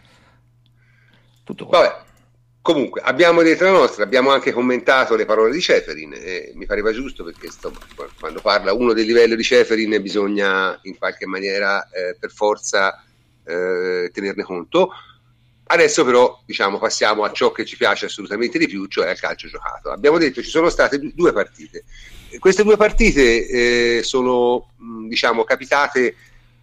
Tutto 1.44 1.66
qua. 1.66 1.80
Vabbè. 1.80 2.12
Comunque, 2.64 3.02
abbiamo 3.02 3.42
detto 3.42 3.64
la 3.64 3.72
nostra, 3.72 4.04
abbiamo 4.04 4.30
anche 4.30 4.50
commentato 4.50 5.16
le 5.16 5.26
parole 5.26 5.52
di 5.52 5.60
Ceferin, 5.60 6.14
e 6.14 6.52
mi 6.54 6.64
pareva 6.64 6.94
giusto 6.94 7.22
perché 7.22 7.44
insomma, 7.44 7.78
quando 8.18 8.40
parla 8.40 8.72
uno 8.72 8.94
del 8.94 9.04
livello 9.04 9.34
di 9.34 9.42
Ceferin 9.42 10.00
bisogna 10.00 10.78
in 10.84 10.96
qualche 10.96 11.26
maniera 11.26 11.86
eh, 11.90 12.16
per 12.18 12.30
forza 12.30 13.04
eh, 13.44 14.10
tenerne 14.10 14.42
conto. 14.44 14.88
Adesso 15.66 16.06
però 16.06 16.42
diciamo, 16.46 16.78
passiamo 16.78 17.24
a 17.24 17.32
ciò 17.32 17.52
che 17.52 17.66
ci 17.66 17.76
piace 17.76 18.06
assolutamente 18.06 18.56
di 18.56 18.66
più, 18.66 18.86
cioè 18.86 19.10
al 19.10 19.20
calcio 19.20 19.46
giocato. 19.46 19.90
Abbiamo 19.90 20.16
detto 20.16 20.42
ci 20.42 20.48
sono 20.48 20.70
state 20.70 20.98
due 21.12 21.34
partite. 21.34 21.84
Queste 22.38 22.62
due 22.62 22.78
partite 22.78 23.46
eh, 23.46 24.02
sono 24.02 24.70
diciamo, 25.06 25.44
capitate 25.44 26.16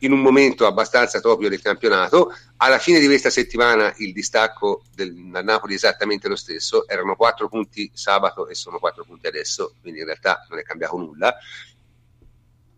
in 0.03 0.11
un 0.11 0.21
momento 0.21 0.65
abbastanza 0.65 1.19
topio 1.19 1.49
del 1.49 1.61
campionato. 1.61 2.33
Alla 2.57 2.79
fine 2.79 2.99
di 2.99 3.05
questa 3.05 3.29
settimana 3.29 3.93
il 3.97 4.13
distacco 4.13 4.83
del 4.93 5.13
Napoli 5.13 5.73
è 5.73 5.75
esattamente 5.75 6.27
lo 6.27 6.35
stesso, 6.35 6.87
erano 6.87 7.15
quattro 7.15 7.47
punti 7.47 7.89
sabato 7.93 8.47
e 8.47 8.55
sono 8.55 8.79
quattro 8.79 9.03
punti 9.03 9.27
adesso, 9.27 9.75
quindi 9.81 9.99
in 9.99 10.05
realtà 10.05 10.45
non 10.49 10.59
è 10.59 10.63
cambiato 10.63 10.97
nulla. 10.97 11.35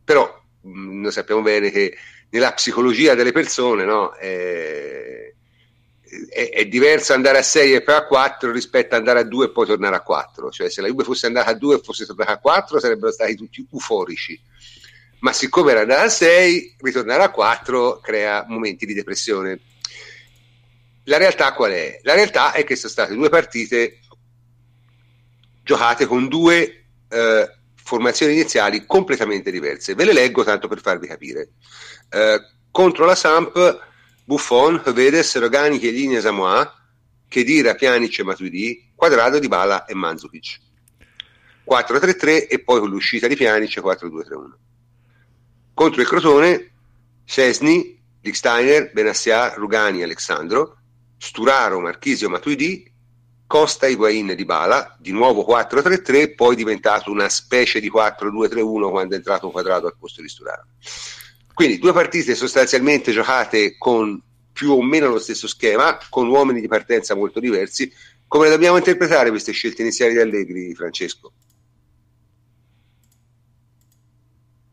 Però 0.03 0.41
mh, 0.62 1.01
noi 1.01 1.12
sappiamo 1.12 1.41
bene 1.41 1.69
che 1.69 1.97
nella 2.29 2.51
psicologia 2.53 3.13
delle 3.13 3.31
persone 3.31 3.86
no, 3.86 4.12
è, 4.13 5.33
è, 6.29 6.49
è, 6.49 6.65
diverso 6.65 7.13
andare 7.13 7.38
a 7.38 7.43
6 7.43 7.73
e 7.73 7.81
poi 7.81 7.95
a 7.95 8.05
4 8.05 8.51
rispetto 8.51 8.95
ad 8.95 8.99
andare 8.99 9.19
a 9.19 9.23
2 9.23 9.45
e 9.45 9.51
poi 9.51 9.65
tornare 9.65 9.95
a 9.95 10.01
4. 10.01 10.49
Cioè 10.49 10.69
se 10.69 10.81
la 10.81 10.88
Juve 10.88 11.03
fosse 11.03 11.27
andata 11.27 11.51
a 11.51 11.53
2 11.53 11.75
e 11.75 11.79
fosse 11.79 12.05
tornata 12.05 12.33
a 12.33 12.39
4 12.39 12.79
sarebbero 12.79 13.12
stati 13.12 13.36
tutti 13.36 13.65
euforici 13.71 14.41
ma 15.23 15.31
siccome 15.31 15.71
era 15.71 15.81
andata 15.81 16.03
a 16.03 16.09
6, 16.09 16.75
ritornare 16.79 17.23
a 17.23 17.31
4 17.31 17.99
crea 18.01 18.45
momenti 18.47 18.86
di 18.86 18.93
depressione. 18.93 19.59
La 21.05 21.17
realtà 21.17 21.53
qual 21.53 21.71
è? 21.71 21.99
La 22.03 22.13
realtà 22.13 22.51
è 22.51 22.65
che 22.65 22.75
sono 22.75 22.91
state 22.91 23.13
due 23.13 23.29
partite 23.29 23.99
giocate 25.63 26.07
con 26.07 26.27
due 26.27 26.88
eh, 27.07 27.55
formazioni 27.73 28.33
iniziali 28.33 28.86
completamente 28.86 29.49
diverse. 29.49 29.95
Ve 29.95 30.03
le 30.03 30.12
leggo 30.12 30.43
tanto 30.43 30.67
per 30.67 30.81
farvi 30.81 31.07
capire. 31.07 31.51
Eh, 32.09 32.39
contro 32.69 33.05
la 33.05 33.15
Samp, 33.15 33.79
Buffon, 34.25 34.83
Vedes, 34.93 35.38
Rogani, 35.38 35.79
Chiellini 35.79 36.17
e 36.17 36.21
Samoa, 36.21 36.69
Chedira, 37.29 37.75
Pjanic 37.75 38.19
e 38.19 38.23
Matuidi, 38.23 38.91
Quadrado, 38.93 39.39
Di 39.39 39.47
Bala 39.47 39.86
e 39.86 39.93
Manzukic. 39.93 40.59
4-3-3 41.65 42.49
e 42.49 42.62
poi 42.62 42.81
con 42.81 42.89
l'uscita 42.89 43.27
di 43.27 43.38
Pjanic 43.38 43.79
4-2-3-1. 43.79 44.71
Contro 45.73 46.01
il 46.01 46.07
Crotone, 46.07 46.71
Cesni, 47.25 47.99
Licksteiner, 48.21 48.91
Benassia, 48.91 49.53
Rugani, 49.55 50.03
Alessandro, 50.03 50.77
Sturaro, 51.17 51.79
Marchisio, 51.79 52.29
Matuidi, 52.29 52.91
Costa, 53.47 53.88
Higuain 53.88 54.29
e 54.29 54.45
Bala, 54.45 54.95
di 54.99 55.12
nuovo 55.12 55.45
4-3-3, 55.47 56.36
poi 56.36 56.55
diventato 56.55 57.12
una 57.12 57.29
specie 57.29 57.79
di 57.79 57.91
4-2-3-1 57.91 58.89
quando 58.89 59.13
è 59.13 59.17
entrato 59.17 59.51
quadrato 59.51 59.88
al 59.88 59.95
posto 59.97 60.21
di 60.21 60.29
Sturaro. 60.29 60.65
Quindi 61.53 61.77
due 61.79 61.93
partite 61.93 62.33
sostanzialmente 62.33 63.12
giocate 63.12 63.75
con 63.77 64.21
più 64.51 64.71
o 64.71 64.81
meno 64.81 65.09
lo 65.09 65.19
stesso 65.19 65.47
schema, 65.47 65.97
con 66.09 66.27
uomini 66.27 66.62
di 66.62 66.67
partenza 66.67 67.15
molto 67.15 67.39
diversi. 67.39 67.91
Come 68.27 68.49
dobbiamo 68.49 68.77
interpretare 68.77 69.29
queste 69.29 69.51
scelte 69.51 69.81
iniziali 69.81 70.13
di 70.13 70.19
Allegri, 70.19 70.73
Francesco? 70.73 71.31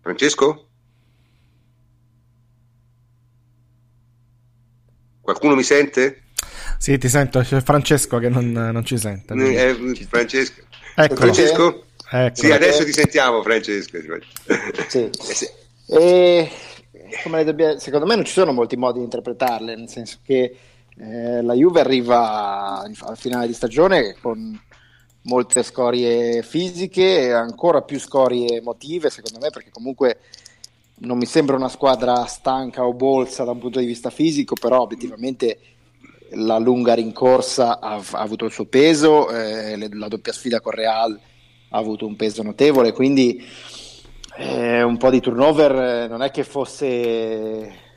Francesco? 0.00 0.69
Qualcuno 5.30 5.54
mi 5.54 5.62
sente? 5.62 6.22
Sì, 6.76 6.98
ti 6.98 7.08
sento, 7.08 7.38
c'è 7.40 7.60
Francesco 7.60 8.18
che 8.18 8.28
non, 8.28 8.50
non 8.50 8.84
ci 8.84 8.98
sente. 8.98 9.32
Eh, 9.34 9.76
Francesco? 10.08 10.62
Ecco. 10.96 11.14
Francesco? 11.14 11.84
Ecco. 12.10 12.34
Sì, 12.34 12.50
adesso 12.50 12.84
ti 12.84 12.92
sentiamo 12.92 13.40
Francesco. 13.42 13.98
Sì. 14.88 15.10
Eh, 15.92 16.48
e, 17.24 17.44
dobbia... 17.44 17.76
secondo 17.80 18.06
me 18.06 18.14
non 18.14 18.24
ci 18.24 18.30
sono 18.30 18.52
molti 18.52 18.76
modi 18.76 18.98
di 18.98 19.04
interpretarle, 19.04 19.74
nel 19.74 19.88
senso 19.88 20.18
che 20.24 20.56
eh, 20.96 21.42
la 21.42 21.52
Juve 21.54 21.80
arriva 21.80 22.80
al 22.80 23.16
finale 23.16 23.48
di 23.48 23.52
stagione 23.52 24.14
con 24.20 24.56
molte 25.22 25.64
scorie 25.64 26.44
fisiche 26.44 27.22
e 27.22 27.32
ancora 27.32 27.82
più 27.82 27.98
scorie 27.98 28.58
emotive, 28.58 29.10
secondo 29.10 29.40
me, 29.40 29.50
perché 29.50 29.70
comunque 29.72 30.18
non 31.00 31.16
mi 31.16 31.26
sembra 31.26 31.56
una 31.56 31.68
squadra 31.68 32.24
stanca 32.24 32.84
o 32.84 32.92
bolsa 32.92 33.44
da 33.44 33.52
un 33.52 33.58
punto 33.58 33.78
di 33.78 33.86
vista 33.86 34.10
fisico, 34.10 34.54
però 34.54 34.80
obiettivamente 34.80 35.58
la 36.32 36.58
lunga 36.58 36.94
rincorsa 36.94 37.80
ha, 37.80 37.94
ha 37.94 38.20
avuto 38.20 38.44
il 38.44 38.52
suo 38.52 38.66
peso, 38.66 39.30
eh, 39.30 39.88
la 39.92 40.08
doppia 40.08 40.32
sfida 40.32 40.60
con 40.60 40.72
Real 40.72 41.18
ha 41.72 41.78
avuto 41.78 42.06
un 42.06 42.16
peso 42.16 42.42
notevole, 42.42 42.92
quindi 42.92 43.42
eh, 44.36 44.82
un 44.82 44.96
po' 44.96 45.10
di 45.10 45.20
turnover 45.20 45.72
eh, 45.72 46.08
non 46.08 46.22
è 46.22 46.30
che 46.30 46.44
fosse 46.44 47.88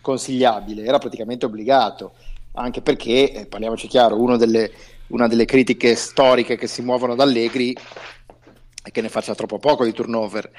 consigliabile, 0.00 0.84
era 0.84 0.98
praticamente 0.98 1.46
obbligato, 1.46 2.14
anche 2.52 2.82
perché, 2.82 3.32
eh, 3.32 3.46
parliamoci 3.46 3.88
chiaro, 3.88 4.36
delle, 4.36 4.70
una 5.08 5.26
delle 5.26 5.44
critiche 5.44 5.94
storiche 5.94 6.56
che 6.56 6.66
si 6.66 6.82
muovono 6.82 7.14
da 7.14 7.24
Allegri 7.24 7.76
è 8.82 8.90
che 8.90 9.00
ne 9.00 9.08
faccia 9.08 9.34
troppo 9.34 9.58
poco 9.58 9.84
di 9.84 9.92
turnover 9.92 10.50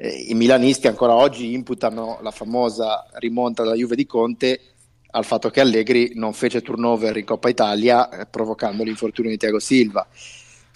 eh, 0.00 0.26
i 0.28 0.34
milanisti 0.34 0.86
ancora 0.86 1.14
oggi 1.14 1.52
imputano 1.52 2.18
la 2.22 2.30
famosa 2.30 3.04
rimonta 3.14 3.62
della 3.62 3.74
Juve 3.74 3.96
di 3.96 4.06
Conte 4.06 4.60
al 5.10 5.24
fatto 5.24 5.50
che 5.50 5.60
Allegri 5.60 6.12
non 6.14 6.32
fece 6.32 6.62
turnover 6.62 7.16
in 7.16 7.24
Coppa 7.24 7.48
Italia 7.48 8.08
eh, 8.08 8.26
provocando 8.26 8.84
l'infortunio 8.84 9.30
di 9.30 9.36
Thiago 9.36 9.58
Silva. 9.58 10.06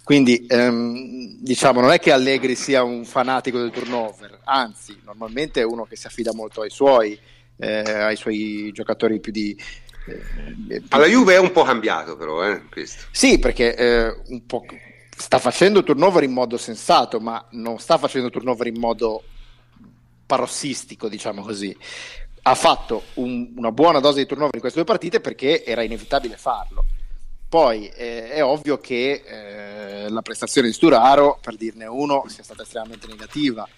Quindi 0.02 0.46
ehm, 0.48 1.36
diciamo 1.38 1.80
non 1.80 1.92
è 1.92 2.00
che 2.00 2.10
Allegri 2.10 2.56
sia 2.56 2.82
un 2.82 3.04
fanatico 3.04 3.58
del 3.58 3.70
turnover, 3.70 4.40
anzi 4.44 4.98
normalmente 5.04 5.60
è 5.60 5.64
uno 5.64 5.84
che 5.84 5.94
si 5.94 6.08
affida 6.08 6.34
molto 6.34 6.62
ai 6.62 6.70
suoi, 6.70 7.16
eh, 7.58 7.82
ai 7.88 8.16
suoi 8.16 8.72
giocatori 8.72 9.20
più 9.20 9.30
di... 9.30 9.56
Eh, 10.68 10.82
Alla 10.88 11.06
Juve 11.06 11.34
è 11.34 11.38
un 11.38 11.52
po' 11.52 11.62
cambiato 11.62 12.16
però, 12.16 12.44
eh, 12.44 12.62
questo. 12.68 13.04
Sì, 13.12 13.38
perché 13.38 13.76
eh, 13.76 14.16
un 14.26 14.44
po' 14.44 14.64
sta 15.22 15.38
facendo 15.38 15.84
turnover 15.84 16.24
in 16.24 16.32
modo 16.32 16.56
sensato, 16.56 17.20
ma 17.20 17.46
non 17.50 17.78
sta 17.78 17.96
facendo 17.96 18.28
turnover 18.28 18.66
in 18.66 18.80
modo 18.80 19.22
parossistico, 20.26 21.08
diciamo 21.08 21.42
così. 21.42 21.74
Ha 22.42 22.54
fatto 22.56 23.04
un, 23.14 23.52
una 23.54 23.70
buona 23.70 24.00
dose 24.00 24.18
di 24.18 24.26
turnover 24.26 24.56
in 24.56 24.60
queste 24.60 24.80
due 24.80 24.88
partite 24.88 25.20
perché 25.20 25.64
era 25.64 25.82
inevitabile 25.82 26.36
farlo. 26.36 26.84
Poi 27.48 27.86
eh, 27.94 28.30
è 28.30 28.42
ovvio 28.42 28.78
che 28.78 29.22
eh, 29.24 30.10
la 30.10 30.22
prestazione 30.22 30.66
di 30.66 30.74
Sturaro, 30.74 31.38
per 31.40 31.54
dirne 31.54 31.86
uno, 31.86 32.24
sia 32.26 32.42
stata 32.42 32.62
estremamente 32.62 33.06
negativa. 33.06 33.68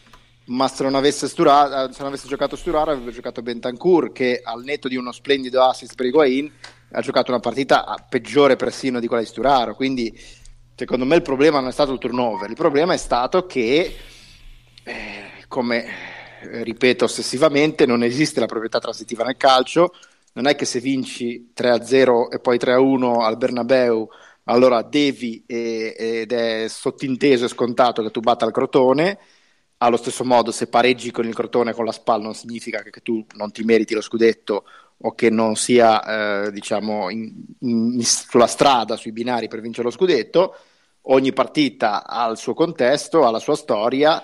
Ma 0.46 0.66
se 0.68 0.82
non 0.82 0.94
avesse, 0.94 1.28
Sturaro, 1.28 1.92
se 1.92 1.98
non 1.98 2.08
avesse 2.08 2.26
giocato 2.26 2.56
Sturaro, 2.56 2.92
avrebbe 2.92 3.12
giocato 3.12 3.42
Bentancur, 3.42 4.12
che 4.12 4.40
al 4.42 4.64
netto 4.64 4.88
di 4.88 4.96
uno 4.96 5.12
splendido 5.12 5.62
assist 5.62 5.94
per 5.94 6.06
Higuain, 6.06 6.50
ha 6.92 7.00
giocato 7.02 7.32
una 7.32 7.40
partita 7.40 8.02
peggiore 8.08 8.56
persino 8.56 8.98
di 8.98 9.06
quella 9.08 9.22
di 9.22 9.28
Sturaro. 9.28 9.74
Quindi 9.74 10.42
secondo 10.74 11.04
me 11.04 11.16
il 11.16 11.22
problema 11.22 11.60
non 11.60 11.68
è 11.68 11.72
stato 11.72 11.92
il 11.92 11.98
turnover, 11.98 12.48
il 12.50 12.56
problema 12.56 12.94
è 12.94 12.98
stato 12.98 13.46
che, 13.46 13.96
eh, 14.82 15.22
come 15.48 15.84
eh, 16.42 16.62
ripeto 16.64 17.04
ossessivamente, 17.04 17.86
non 17.86 18.02
esiste 18.02 18.40
la 18.40 18.46
proprietà 18.46 18.78
transitiva 18.78 19.24
nel 19.24 19.36
calcio, 19.36 19.92
non 20.34 20.46
è 20.46 20.56
che 20.56 20.64
se 20.64 20.80
vinci 20.80 21.52
3-0 21.54 22.28
e 22.32 22.40
poi 22.40 22.58
3-1 22.58 23.22
al 23.22 23.36
Bernabeu, 23.36 24.08
allora 24.44 24.82
devi 24.82 25.42
ed 25.46 26.32
è 26.32 26.66
sottinteso 26.68 27.46
e 27.46 27.48
scontato 27.48 28.02
che 28.02 28.10
tu 28.10 28.20
batta 28.20 28.44
il 28.44 28.52
Crotone, 28.52 29.18
allo 29.78 29.96
stesso 29.96 30.24
modo 30.24 30.50
se 30.50 30.66
pareggi 30.68 31.10
con 31.10 31.26
il 31.26 31.34
Crotone 31.34 31.72
con 31.72 31.84
la 31.84 31.92
SPAL 31.92 32.22
non 32.22 32.34
significa 32.34 32.82
che 32.82 33.00
tu 33.00 33.24
non 33.34 33.52
ti 33.52 33.62
meriti 33.64 33.94
lo 33.94 34.00
scudetto 34.00 34.64
o 35.06 35.14
che 35.14 35.30
non 35.30 35.54
sia 35.54 36.46
eh, 36.46 36.50
diciamo 36.50 37.10
in, 37.10 37.32
in, 37.60 38.02
sulla 38.02 38.46
strada, 38.46 38.96
sui 38.96 39.12
binari 39.12 39.48
per 39.48 39.60
vincere 39.60 39.84
lo 39.84 39.92
scudetto. 39.92 40.56
Ogni 41.08 41.32
partita 41.32 42.06
ha 42.06 42.26
il 42.28 42.38
suo 42.38 42.54
contesto, 42.54 43.26
ha 43.26 43.30
la 43.30 43.38
sua 43.38 43.54
storia 43.54 44.22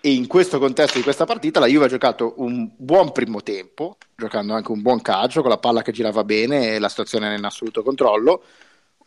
e 0.00 0.12
in 0.12 0.26
questo 0.26 0.58
contesto 0.58 0.96
di 0.96 1.02
questa 1.02 1.26
partita 1.26 1.60
la 1.60 1.66
Juve 1.66 1.84
ha 1.84 1.88
giocato 1.88 2.32
un 2.38 2.70
buon 2.74 3.12
primo 3.12 3.42
tempo, 3.42 3.98
giocando 4.16 4.54
anche 4.54 4.72
un 4.72 4.80
buon 4.80 5.02
calcio 5.02 5.42
con 5.42 5.50
la 5.50 5.58
palla 5.58 5.82
che 5.82 5.92
girava 5.92 6.24
bene 6.24 6.74
e 6.74 6.78
la 6.78 6.88
situazione 6.88 7.36
in 7.36 7.44
assoluto 7.44 7.82
controllo. 7.82 8.42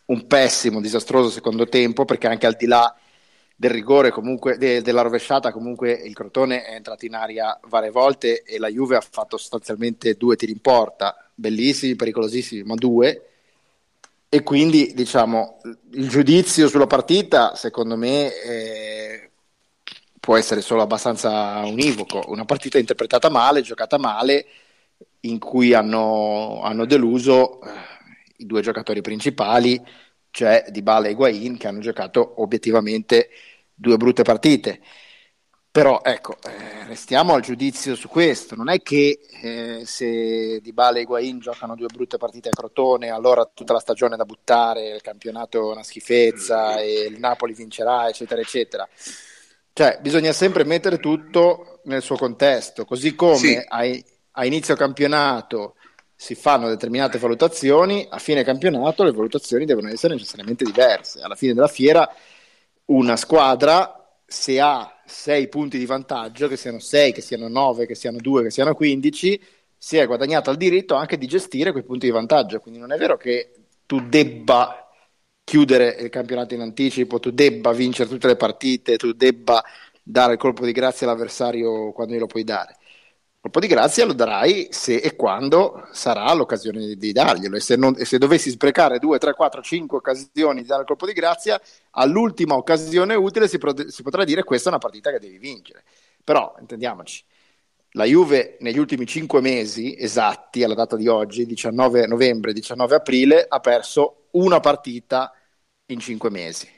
Un 0.06 0.28
pessimo, 0.28 0.80
disastroso 0.80 1.28
secondo 1.30 1.66
tempo 1.66 2.04
perché 2.04 2.28
anche 2.28 2.46
al 2.46 2.54
di 2.56 2.66
là 2.66 2.94
del 3.56 3.70
rigore 3.70 4.10
comunque 4.10 4.58
de, 4.58 4.82
della 4.82 5.02
rovesciata 5.02 5.52
comunque 5.52 5.92
il 5.92 6.12
Crotone 6.12 6.64
è 6.64 6.74
entrato 6.74 7.06
in 7.06 7.14
aria 7.14 7.58
varie 7.68 7.90
volte 7.90 8.42
e 8.42 8.58
la 8.58 8.68
Juve 8.68 8.96
ha 8.96 9.00
fatto 9.00 9.36
sostanzialmente 9.36 10.14
due 10.14 10.36
tiri 10.36 10.52
in 10.52 10.60
porta 10.60 11.16
bellissimi, 11.34 11.96
pericolosissimi 11.96 12.62
ma 12.62 12.74
due. 12.74 13.28
E 14.28 14.42
quindi 14.42 14.92
diciamo 14.94 15.60
il 15.92 16.08
giudizio 16.08 16.68
sulla 16.68 16.88
partita 16.88 17.54
secondo 17.54 17.96
me 17.96 18.34
eh, 18.42 19.30
può 20.18 20.36
essere 20.36 20.60
solo 20.60 20.82
abbastanza 20.82 21.60
univoco. 21.64 22.24
Una 22.28 22.44
partita 22.44 22.78
interpretata 22.78 23.28
male, 23.28 23.62
giocata 23.62 23.96
male 23.98 24.46
in 25.20 25.38
cui 25.38 25.72
hanno, 25.72 26.62
hanno 26.62 26.84
deluso 26.84 27.62
eh, 27.62 27.68
i 28.38 28.46
due 28.46 28.60
giocatori 28.60 29.02
principali 29.02 29.80
cioè 30.34 30.64
Di 30.68 30.82
Bala 30.82 31.06
e 31.06 31.10
Higuain, 31.12 31.56
che 31.56 31.68
hanno 31.68 31.78
giocato 31.78 32.42
obiettivamente 32.42 33.30
due 33.72 33.96
brutte 33.96 34.24
partite. 34.24 34.80
Però 35.70 36.00
ecco, 36.02 36.36
eh, 36.44 36.86
restiamo 36.86 37.34
al 37.34 37.40
giudizio 37.40 37.94
su 37.94 38.08
questo. 38.08 38.56
Non 38.56 38.68
è 38.68 38.82
che 38.82 39.20
eh, 39.42 39.82
se 39.84 40.58
Di 40.60 40.72
Bale 40.72 40.98
e 40.98 41.02
Higuain 41.02 41.38
giocano 41.38 41.76
due 41.76 41.86
brutte 41.86 42.16
partite 42.16 42.48
a 42.48 42.52
Crotone, 42.52 43.10
allora 43.10 43.48
tutta 43.52 43.74
la 43.74 43.78
stagione 43.78 44.14
è 44.14 44.16
da 44.16 44.24
buttare, 44.24 44.88
il 44.88 45.02
campionato 45.02 45.70
è 45.70 45.72
una 45.72 45.84
schifezza 45.84 46.80
e 46.80 47.04
il 47.04 47.20
Napoli 47.20 47.54
vincerà, 47.54 48.08
eccetera, 48.08 48.40
eccetera. 48.40 48.88
Cioè, 49.72 49.98
bisogna 50.00 50.32
sempre 50.32 50.64
mettere 50.64 50.98
tutto 50.98 51.80
nel 51.84 52.02
suo 52.02 52.16
contesto, 52.16 52.84
così 52.84 53.14
come 53.14 53.36
sì. 53.36 53.54
a, 53.54 53.82
a 54.32 54.44
inizio 54.44 54.74
campionato 54.74 55.76
si 56.24 56.34
fanno 56.34 56.68
determinate 56.68 57.18
valutazioni, 57.18 58.06
a 58.08 58.18
fine 58.18 58.42
campionato 58.42 59.04
le 59.04 59.12
valutazioni 59.12 59.66
devono 59.66 59.90
essere 59.90 60.14
necessariamente 60.14 60.64
diverse. 60.64 61.20
Alla 61.20 61.34
fine 61.34 61.52
della 61.52 61.66
fiera 61.66 62.10
una 62.86 63.14
squadra 63.16 64.18
se 64.24 64.58
ha 64.58 65.02
6 65.04 65.48
punti 65.48 65.76
di 65.76 65.84
vantaggio, 65.84 66.48
che 66.48 66.56
siano 66.56 66.78
6, 66.78 67.12
che 67.12 67.20
siano 67.20 67.48
9, 67.48 67.84
che 67.84 67.94
siano 67.94 68.16
2, 68.16 68.44
che 68.44 68.50
siano 68.50 68.74
15, 68.74 69.42
si 69.76 69.98
è 69.98 70.06
guadagnato 70.06 70.50
il 70.50 70.56
diritto 70.56 70.94
anche 70.94 71.18
di 71.18 71.26
gestire 71.26 71.72
quei 71.72 71.84
punti 71.84 72.06
di 72.06 72.12
vantaggio. 72.12 72.58
Quindi 72.58 72.80
non 72.80 72.90
è 72.90 72.96
vero 72.96 73.18
che 73.18 73.52
tu 73.84 74.00
debba 74.00 74.88
chiudere 75.44 75.94
il 76.00 76.08
campionato 76.08 76.54
in 76.54 76.62
anticipo, 76.62 77.20
tu 77.20 77.32
debba 77.32 77.72
vincere 77.72 78.08
tutte 78.08 78.28
le 78.28 78.36
partite, 78.36 78.96
tu 78.96 79.12
debba 79.12 79.62
dare 80.02 80.32
il 80.32 80.38
colpo 80.38 80.64
di 80.64 80.72
grazia 80.72 81.06
all'avversario 81.06 81.92
quando 81.92 82.14
glielo 82.14 82.26
puoi 82.26 82.44
dare 82.44 82.78
colpo 83.44 83.60
di 83.60 83.66
grazia 83.66 84.06
lo 84.06 84.14
darai 84.14 84.68
se 84.70 84.96
e 84.96 85.16
quando 85.16 85.86
sarà 85.92 86.32
l'occasione 86.32 86.94
di, 86.94 87.12
darglielo. 87.12 87.56
E 87.56 87.60
se, 87.60 87.76
non, 87.76 87.94
e 87.98 88.06
se, 88.06 88.16
dovessi 88.16 88.48
sprecare 88.48 88.98
2, 88.98 89.18
3, 89.18 89.34
4, 89.34 89.60
5 89.60 89.98
occasioni 89.98 90.62
di 90.62 90.66
dare 90.66 90.80
il 90.80 90.86
colpo 90.86 91.04
di 91.04 91.12
grazia, 91.12 91.60
all'ultima 91.90 92.54
occasione 92.54 93.14
utile 93.14 93.46
si, 93.46 93.58
pro, 93.58 93.74
si 93.90 94.02
potrà 94.02 94.24
dire 94.24 94.44
questa 94.44 94.70
è 94.70 94.72
una 94.72 94.80
partita 94.80 95.10
che 95.10 95.18
devi 95.18 95.36
vincere. 95.36 95.84
Però, 96.24 96.56
intendiamoci, 96.58 97.22
la 97.90 98.04
Juve 98.04 98.56
negli 98.60 98.78
ultimi 98.78 99.04
5 99.04 99.42
mesi 99.42 99.94
esatti, 99.94 100.64
alla 100.64 100.74
data 100.74 100.96
di 100.96 101.06
oggi, 101.06 101.44
19 101.44 102.06
novembre, 102.06 102.54
19 102.54 102.94
aprile, 102.94 103.44
ha 103.46 103.60
perso 103.60 104.28
una 104.30 104.60
partita 104.60 105.30
in 105.88 105.98
5 105.98 106.30
mesi 106.30 106.73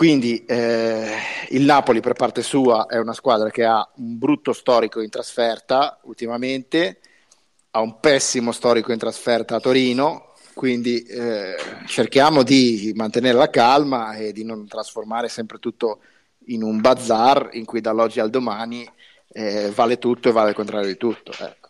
quindi 0.00 0.46
eh, 0.46 1.12
il 1.50 1.62
Napoli 1.62 2.00
per 2.00 2.14
parte 2.14 2.40
sua 2.40 2.86
è 2.86 2.96
una 2.96 3.12
squadra 3.12 3.50
che 3.50 3.66
ha 3.66 3.86
un 3.96 4.16
brutto 4.16 4.54
storico 4.54 5.02
in 5.02 5.10
trasferta 5.10 6.00
ultimamente, 6.04 7.00
ha 7.72 7.82
un 7.82 8.00
pessimo 8.00 8.50
storico 8.50 8.92
in 8.92 8.98
trasferta 8.98 9.56
a 9.56 9.60
Torino, 9.60 10.32
quindi 10.54 11.02
eh, 11.02 11.54
cerchiamo 11.84 12.42
di 12.42 12.92
mantenere 12.96 13.36
la 13.36 13.50
calma 13.50 14.14
e 14.14 14.32
di 14.32 14.42
non 14.42 14.66
trasformare 14.66 15.28
sempre 15.28 15.58
tutto 15.58 16.00
in 16.46 16.62
un 16.62 16.80
bazar 16.80 17.50
in 17.52 17.66
cui 17.66 17.82
dall'oggi 17.82 18.20
al 18.20 18.30
domani 18.30 18.90
eh, 19.28 19.70
vale 19.74 19.98
tutto 19.98 20.30
e 20.30 20.32
vale 20.32 20.48
il 20.48 20.56
contrario 20.56 20.88
di 20.88 20.96
tutto. 20.96 21.32
Ecco. 21.32 21.68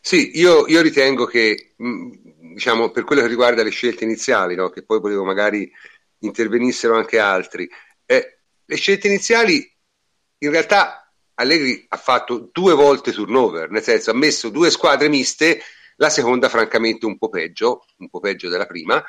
Sì, 0.00 0.38
io, 0.38 0.66
io, 0.68 0.80
ritengo 0.80 1.26
che 1.26 1.74
mh, 1.76 2.10
diciamo, 2.54 2.90
per 2.92 3.04
quello 3.04 3.20
che 3.20 3.28
riguarda 3.28 3.62
le 3.62 3.68
scelte 3.68 4.04
iniziali, 4.04 4.54
no, 4.54 4.70
che 4.70 4.82
poi 4.82 5.00
volevo 5.00 5.22
magari 5.22 5.70
intervenissero 6.18 6.96
anche 6.96 7.18
altri. 7.18 7.68
Eh, 8.04 8.40
le 8.64 8.76
scelte 8.76 9.06
iniziali, 9.06 9.70
in 10.38 10.50
realtà 10.50 11.12
Allegri 11.34 11.84
ha 11.88 11.96
fatto 11.96 12.50
due 12.52 12.74
volte 12.74 13.12
turnover, 13.12 13.70
nel 13.70 13.82
senso 13.82 14.10
ha 14.10 14.14
messo 14.14 14.48
due 14.48 14.70
squadre 14.70 15.08
miste, 15.08 15.60
la 15.96 16.08
seconda 16.08 16.48
francamente 16.48 17.06
un 17.06 17.18
po' 17.18 17.28
peggio, 17.28 17.84
un 17.98 18.08
po' 18.08 18.20
peggio 18.20 18.48
della 18.48 18.66
prima, 18.66 19.02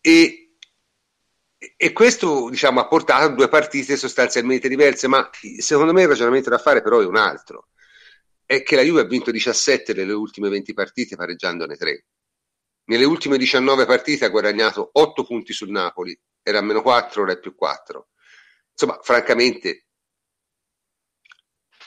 e, 0.00 0.54
e 1.76 1.92
questo 1.92 2.48
diciamo, 2.50 2.80
ha 2.80 2.88
portato 2.88 3.24
a 3.24 3.28
due 3.28 3.48
partite 3.48 3.96
sostanzialmente 3.96 4.68
diverse, 4.68 5.06
ma 5.06 5.28
secondo 5.58 5.92
me 5.92 6.02
il 6.02 6.08
ragionamento 6.08 6.50
da 6.50 6.58
fare 6.58 6.82
però 6.82 7.00
è 7.00 7.06
un 7.06 7.16
altro, 7.16 7.68
è 8.44 8.62
che 8.62 8.76
la 8.76 8.82
Juve 8.82 9.00
ha 9.02 9.04
vinto 9.04 9.30
17 9.30 9.94
nelle 9.94 10.12
ultime 10.12 10.48
20 10.48 10.74
partite 10.74 11.16
pareggiandone 11.16 11.76
3. 11.76 12.04
Nelle 12.84 13.04
ultime 13.04 13.38
19 13.38 13.86
partite 13.86 14.24
ha 14.24 14.28
guadagnato 14.28 14.90
8 14.92 15.24
punti 15.24 15.52
sul 15.52 15.70
Napoli, 15.70 16.18
era 16.42 16.58
a 16.58 16.62
meno 16.62 16.82
4, 16.82 17.22
ora 17.22 17.32
è 17.32 17.38
più 17.38 17.54
4. 17.54 18.08
Insomma, 18.72 18.98
francamente, 19.02 19.86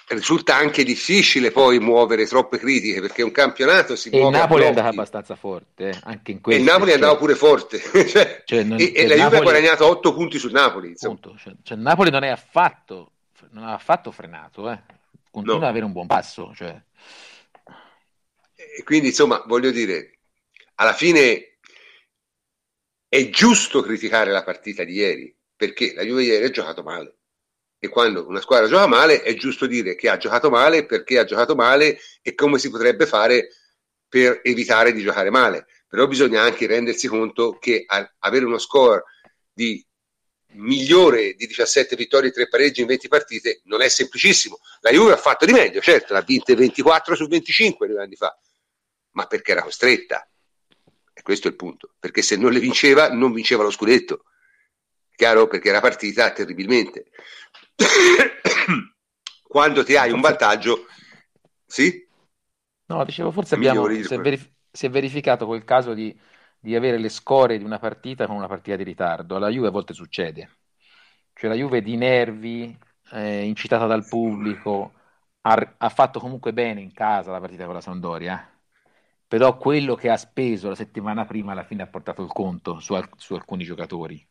risulta 0.08 0.56
anche 0.56 0.84
difficile 0.84 1.52
poi 1.52 1.80
muovere 1.80 2.28
troppe 2.28 2.58
critiche 2.58 3.02
perché 3.02 3.24
un 3.24 3.32
campionato 3.32 3.96
si 3.96 4.10
e 4.10 4.18
muove. 4.18 4.36
Il 4.36 4.42
Napoli 4.42 4.64
è 4.64 4.68
andato 4.68 4.88
abbastanza 4.88 5.36
forte, 5.36 5.90
eh, 5.90 6.00
anche 6.04 6.32
in 6.32 6.42
questo. 6.42 6.62
E 6.62 6.64
il 6.64 6.70
Napoli 6.70 6.92
cioè... 6.92 7.00
andava 7.00 7.18
pure 7.18 7.36
forte. 7.36 7.80
cioè, 8.08 8.44
cioè 8.46 8.64
non, 8.64 8.80
e, 8.80 8.92
e 8.96 9.08
la 9.08 9.16
Juve 9.16 9.18
Napoli... 9.18 9.38
ha 9.38 9.42
guadagnato 9.42 9.88
8 9.88 10.14
punti 10.14 10.38
sul 10.38 10.52
Napoli. 10.52 10.96
Cioè, 10.96 11.16
cioè, 11.64 11.78
il 11.78 11.84
Napoli 11.84 12.12
non 12.12 12.24
è 12.24 12.30
affatto, 12.30 13.12
non 13.52 13.64
ha 13.64 13.74
affatto 13.74 14.12
frenato, 14.12 14.70
eh. 14.70 14.82
continua 15.32 15.58
no. 15.58 15.64
ad 15.64 15.70
avere 15.70 15.86
un 15.86 15.92
buon 15.92 16.08
passo. 16.08 16.54
Cioè. 16.56 16.80
E 18.78 18.84
quindi, 18.84 19.08
insomma, 19.08 19.44
voglio 19.48 19.72
dire, 19.72 20.20
alla 20.76 20.94
fine 20.94 21.55
è 23.16 23.30
giusto 23.30 23.82
criticare 23.82 24.30
la 24.30 24.44
partita 24.44 24.84
di 24.84 24.96
ieri, 24.96 25.34
perché 25.56 25.94
la 25.94 26.04
Juve 26.04 26.24
ieri 26.24 26.44
ha 26.44 26.50
giocato 26.50 26.84
male. 26.84 27.20
E 27.80 27.88
quando 27.88 28.28
una 28.28 28.42
squadra 28.42 28.68
gioca 28.68 28.88
male 28.88 29.22
è 29.22 29.34
giusto 29.36 29.68
dire 29.68 29.96
che 29.96 30.10
ha 30.10 30.18
giocato 30.18 30.50
male, 30.50 30.86
perché 30.86 31.20
ha 31.20 31.24
giocato 31.24 31.56
male 31.56 31.98
e 32.22 32.36
come 32.36 32.60
si 32.60 32.70
potrebbe 32.70 33.06
fare 33.06 33.52
per 34.10 34.42
evitare 34.44 34.92
di 34.92 35.02
giocare 35.02 35.30
male. 35.30 35.66
Però 35.88 36.08
bisogna 36.08 36.42
anche 36.42 36.68
rendersi 36.68 37.08
conto 37.08 37.58
che 37.58 37.86
avere 38.20 38.44
uno 38.44 38.58
score 38.58 39.04
di 39.54 39.82
migliore 40.56 41.36
di 41.36 41.48
17 41.48 41.96
vittorie 41.96 42.32
e 42.32 42.34
3 42.34 42.50
pareggi 42.50 42.82
in 42.82 42.88
20 42.88 43.08
partite 43.08 43.62
non 43.64 43.82
è 43.82 43.88
semplicissimo. 43.88 44.60
La 44.82 44.92
Juve 44.92 45.14
ha 45.14 45.18
fatto 45.18 45.46
di 45.46 45.54
meglio, 45.54 45.80
certo, 45.80 46.12
l'ha 46.12 46.22
vinta 46.22 46.54
24 46.54 47.16
su 47.16 47.28
25 47.28 47.88
due 47.88 48.02
anni 48.02 48.16
fa, 48.18 48.38
ma 49.12 49.26
perché 49.26 49.54
era 49.54 49.64
costretta. 49.64 50.28
Questo 51.26 51.48
è 51.48 51.50
il 51.50 51.58
punto, 51.58 51.96
perché 52.00 52.22
se 52.22 52.38
non 52.38 52.52
le 52.52 52.60
vinceva, 52.60 53.10
non 53.10 53.34
vinceva 53.34 53.64
lo 53.64 53.72
scudetto. 53.72 54.26
Chiaro? 55.16 55.48
Perché 55.48 55.70
era 55.70 55.80
partita 55.80 56.32
terribilmente. 56.32 57.08
Quando 59.42 59.84
ti 59.84 59.96
hai 59.96 60.12
un 60.12 60.22
vantaggio, 60.22 60.86
sì? 61.66 62.08
No, 62.86 63.04
dicevo, 63.04 63.32
forse 63.32 63.56
abbiamo, 63.56 63.88
si, 63.90 64.14
è 64.14 64.20
verif- 64.20 64.52
si, 64.72 64.86
è 64.86 64.90
verificato 64.92 65.48
quel 65.48 65.64
caso 65.64 65.96
di, 65.96 66.16
di 66.60 66.76
avere 66.76 67.00
le 67.00 67.10
score 67.10 67.58
di 67.58 67.64
una 67.64 67.80
partita 67.80 68.28
con 68.28 68.36
una 68.36 68.48
partita 68.48 68.76
di 68.76 68.84
ritardo. 68.84 69.36
Alla 69.36 69.50
Juve 69.50 69.70
a 69.70 69.72
volte 69.72 69.96
succede. 69.96 70.58
Cioè 71.34 71.50
la 71.50 71.56
Juve 71.56 71.82
di 71.82 71.98
nervi, 71.98 72.78
eh, 73.14 73.46
incitata 73.46 73.88
dal 73.88 74.08
pubblico, 74.08 74.94
ha, 75.42 75.74
ha, 75.76 75.90
fatto 75.90 76.20
comunque 76.20 76.54
bene 76.54 76.82
in 76.82 76.94
casa 76.94 77.32
la 77.32 77.40
partita 77.40 77.66
con 77.66 77.74
la 77.74 77.82
Sampdoria 77.82 78.55
però 79.28 79.58
quello 79.58 79.96
che 79.96 80.10
ha 80.10 80.18
speso 80.18 80.70
la 80.70 80.76
settimana 80.76 81.26
prima 81.26 81.52
alla 81.52 81.64
fine 81.64 81.84
ha 81.84 81.88
portato 81.88 82.22
il 82.24 82.30
conto 82.30 82.80
su, 82.80 82.94
al- 82.94 83.10
su 83.18 83.34
alcuni 83.34 83.64
giocatori. 83.64 84.26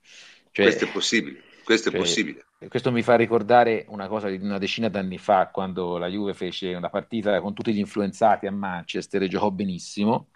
Cioè, 0.51 0.67
questo 0.67 0.85
è 0.85 0.89
possibile, 0.89 1.43
questo 1.65 1.91
cioè, 1.91 1.99
è 1.99 2.03
possibile. 2.03 2.47
Questo 2.69 2.93
mi 2.93 3.03
fa 3.03 3.17
ricordare 3.17 3.85
una 3.89 4.09
cosa 4.09 4.29
di 4.29 4.37
una 4.37 4.59
decina 4.59 4.89
d'anni 4.89 5.19
fa, 5.19 5.49
quando 5.51 5.99
la 5.99 6.09
Juve 6.09 6.33
fece 6.33 6.75
una 6.75 6.89
partita 6.89 7.41
con 7.41 7.53
tutti 7.55 7.75
gli 7.75 7.79
influenzati 7.79 8.47
a 8.47 8.53
Manchester 8.53 9.23
e 9.23 9.29
giocò 9.29 9.51
benissimo. 9.51 10.29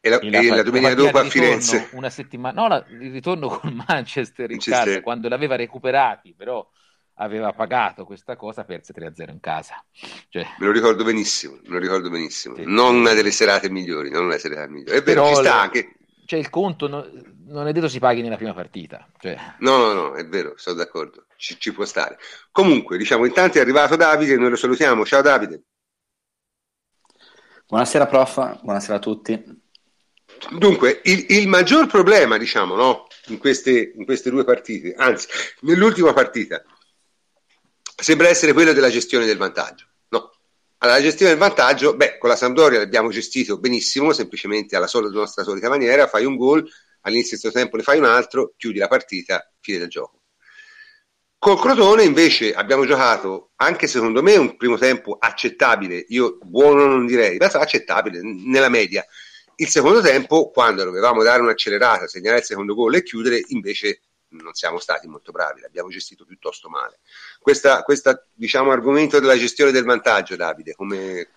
E 0.00 0.08
la, 0.08 0.18
e 0.18 0.30
la, 0.30 0.40
e 0.40 0.48
la 0.48 0.62
domenica 0.62 0.94
dopo 0.94 1.18
a 1.18 1.24
Firenze. 1.24 1.90
Una 1.92 2.10
settimana, 2.10 2.60
no, 2.62 2.68
la, 2.68 2.84
il 2.88 3.12
ritorno 3.12 3.48
con 3.48 3.72
Manchester 3.86 4.50
in 4.50 4.56
Manchester. 4.56 4.84
casa, 4.86 5.00
quando 5.02 5.28
l'aveva 5.28 5.56
recuperati, 5.56 6.34
però 6.34 6.68
aveva 7.16 7.52
pagato 7.52 8.04
questa 8.04 8.36
cosa 8.36 8.64
perse 8.64 8.92
3-0 8.92 9.30
in 9.30 9.40
casa. 9.40 9.82
Cioè... 10.28 10.46
Me 10.58 10.66
lo 10.66 10.72
ricordo 10.72 11.04
benissimo, 11.04 11.58
me 11.62 11.74
lo 11.74 11.78
ricordo 11.78 12.10
benissimo. 12.10 12.56
Sì. 12.56 12.64
Non 12.66 12.96
una 12.96 13.12
delle 13.12 13.30
serate 13.30 13.70
migliori, 13.70 14.10
non 14.10 14.24
una 14.24 14.38
serata 14.38 14.66
migliore. 14.68 14.98
È 14.98 15.02
vero, 15.02 15.22
Però 15.22 15.34
ci 15.34 15.42
sta 15.42 15.60
anche... 15.60 15.94
Cioè 16.26 16.40
il 16.40 16.50
conto 16.50 16.88
no, 16.88 17.08
non 17.46 17.68
è 17.68 17.72
detto 17.72 17.88
si 17.88 18.00
paghi 18.00 18.20
nella 18.20 18.36
prima 18.36 18.52
partita. 18.52 19.06
Cioè... 19.18 19.36
No, 19.60 19.76
no, 19.76 19.92
no, 19.92 20.14
è 20.14 20.26
vero, 20.26 20.54
sono 20.56 20.76
d'accordo, 20.76 21.26
ci, 21.36 21.58
ci 21.58 21.72
può 21.72 21.84
stare. 21.84 22.18
Comunque, 22.50 22.98
diciamo, 22.98 23.24
intanto 23.24 23.58
è 23.58 23.60
arrivato 23.60 23.94
Davide, 23.96 24.36
noi 24.36 24.50
lo 24.50 24.56
salutiamo. 24.56 25.04
Ciao 25.04 25.22
Davide. 25.22 25.62
Buonasera 27.68 28.06
prof, 28.06 28.60
buonasera 28.62 28.96
a 28.96 29.00
tutti. 29.00 29.64
Dunque, 30.50 31.00
il, 31.04 31.26
il 31.28 31.48
maggior 31.48 31.86
problema, 31.86 32.36
diciamo, 32.36 32.74
no, 32.74 33.06
in, 33.28 33.38
queste, 33.38 33.92
in 33.94 34.04
queste 34.04 34.30
due 34.30 34.44
partite, 34.44 34.94
anzi, 34.94 35.28
nell'ultima 35.60 36.12
partita, 36.12 36.62
sembra 37.96 38.28
essere 38.28 38.52
quello 38.52 38.72
della 38.72 38.90
gestione 38.90 39.24
del 39.24 39.38
vantaggio. 39.38 39.86
No. 40.08 40.30
Allora, 40.78 40.98
la 40.98 41.02
gestione 41.02 41.32
del 41.32 41.40
vantaggio, 41.40 41.96
beh, 41.96 42.18
con 42.18 42.28
la 42.28 42.36
Sampdoria 42.36 42.78
l'abbiamo 42.78 43.10
gestito 43.10 43.58
benissimo, 43.58 44.12
semplicemente 44.12 44.76
alla 44.76 44.86
sola 44.86 45.08
nostra 45.08 45.42
solita 45.42 45.68
maniera, 45.68 46.06
fai 46.06 46.24
un 46.24 46.36
gol, 46.36 46.68
all'inizio 47.02 47.38
del 47.40 47.52
tempo 47.52 47.76
ne 47.76 47.82
fai 47.82 47.98
un 47.98 48.04
altro, 48.04 48.54
chiudi 48.56 48.78
la 48.78 48.88
partita, 48.88 49.50
fine 49.60 49.78
del 49.78 49.88
gioco. 49.88 50.20
Col 51.38 51.60
Crotone 51.60 52.02
invece 52.02 52.54
abbiamo 52.54 52.86
giocato 52.86 53.52
anche 53.56 53.86
secondo 53.86 54.22
me 54.22 54.36
un 54.36 54.56
primo 54.56 54.76
tempo 54.78 55.16
accettabile, 55.18 56.04
io 56.08 56.38
buono 56.42 56.86
non 56.86 57.06
direi, 57.06 57.36
ma 57.36 57.46
accettabile 57.46 58.20
nella 58.22 58.68
media. 58.68 59.04
Il 59.56 59.68
secondo 59.68 60.00
tempo, 60.00 60.50
quando 60.50 60.84
dovevamo 60.84 61.22
dare 61.22 61.40
un'accelerata, 61.42 62.06
segnare 62.08 62.38
il 62.38 62.44
secondo 62.44 62.74
gol 62.74 62.96
e 62.96 63.02
chiudere, 63.02 63.42
invece 63.48 64.00
non 64.30 64.52
siamo 64.54 64.78
stati 64.78 65.06
molto 65.06 65.30
bravi, 65.30 65.60
l'abbiamo 65.60 65.88
gestito 65.88 66.24
piuttosto 66.24 66.68
male. 66.68 66.98
Questa 67.84 68.26
diciamo, 68.34 68.72
argomento 68.72 69.20
della 69.20 69.38
gestione 69.38 69.70
del 69.70 69.84
vantaggio, 69.84 70.34
Davide, 70.34 70.74
come, 70.74 71.28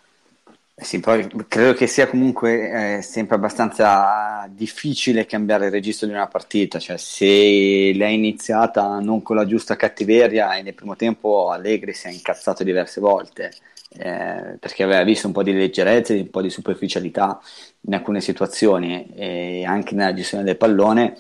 sì, 0.75 0.99
poi 0.99 1.29
credo 1.47 1.73
che 1.73 1.85
sia 1.85 2.07
comunque 2.07 2.97
eh, 2.97 3.01
sempre 3.03 3.35
abbastanza 3.35 4.47
difficile 4.49 5.27
cambiare 5.27 5.67
il 5.67 5.71
registro 5.71 6.07
di 6.07 6.13
una 6.13 6.27
partita, 6.27 6.79
cioè 6.79 6.97
se 6.97 7.93
l'hai 7.93 8.15
iniziata 8.15 8.97
non 8.99 9.21
con 9.21 9.35
la 9.35 9.45
giusta 9.45 9.75
cattiveria 9.75 10.55
e 10.55 10.63
nel 10.63 10.73
primo 10.73 10.95
tempo 10.95 11.51
Allegri 11.51 11.93
si 11.93 12.07
è 12.07 12.11
incazzato 12.11 12.63
diverse 12.63 12.99
volte 12.99 13.51
eh, 13.89 14.57
perché 14.59 14.81
aveva 14.81 15.03
visto 15.03 15.27
un 15.27 15.33
po' 15.33 15.43
di 15.43 15.53
leggerezza, 15.53 16.13
un 16.13 16.29
po' 16.31 16.41
di 16.41 16.49
superficialità 16.49 17.39
in 17.81 17.93
alcune 17.93 18.19
situazioni 18.21 19.13
e 19.13 19.63
anche 19.63 19.93
nella 19.93 20.13
gestione 20.15 20.43
del 20.43 20.57
pallone, 20.57 21.17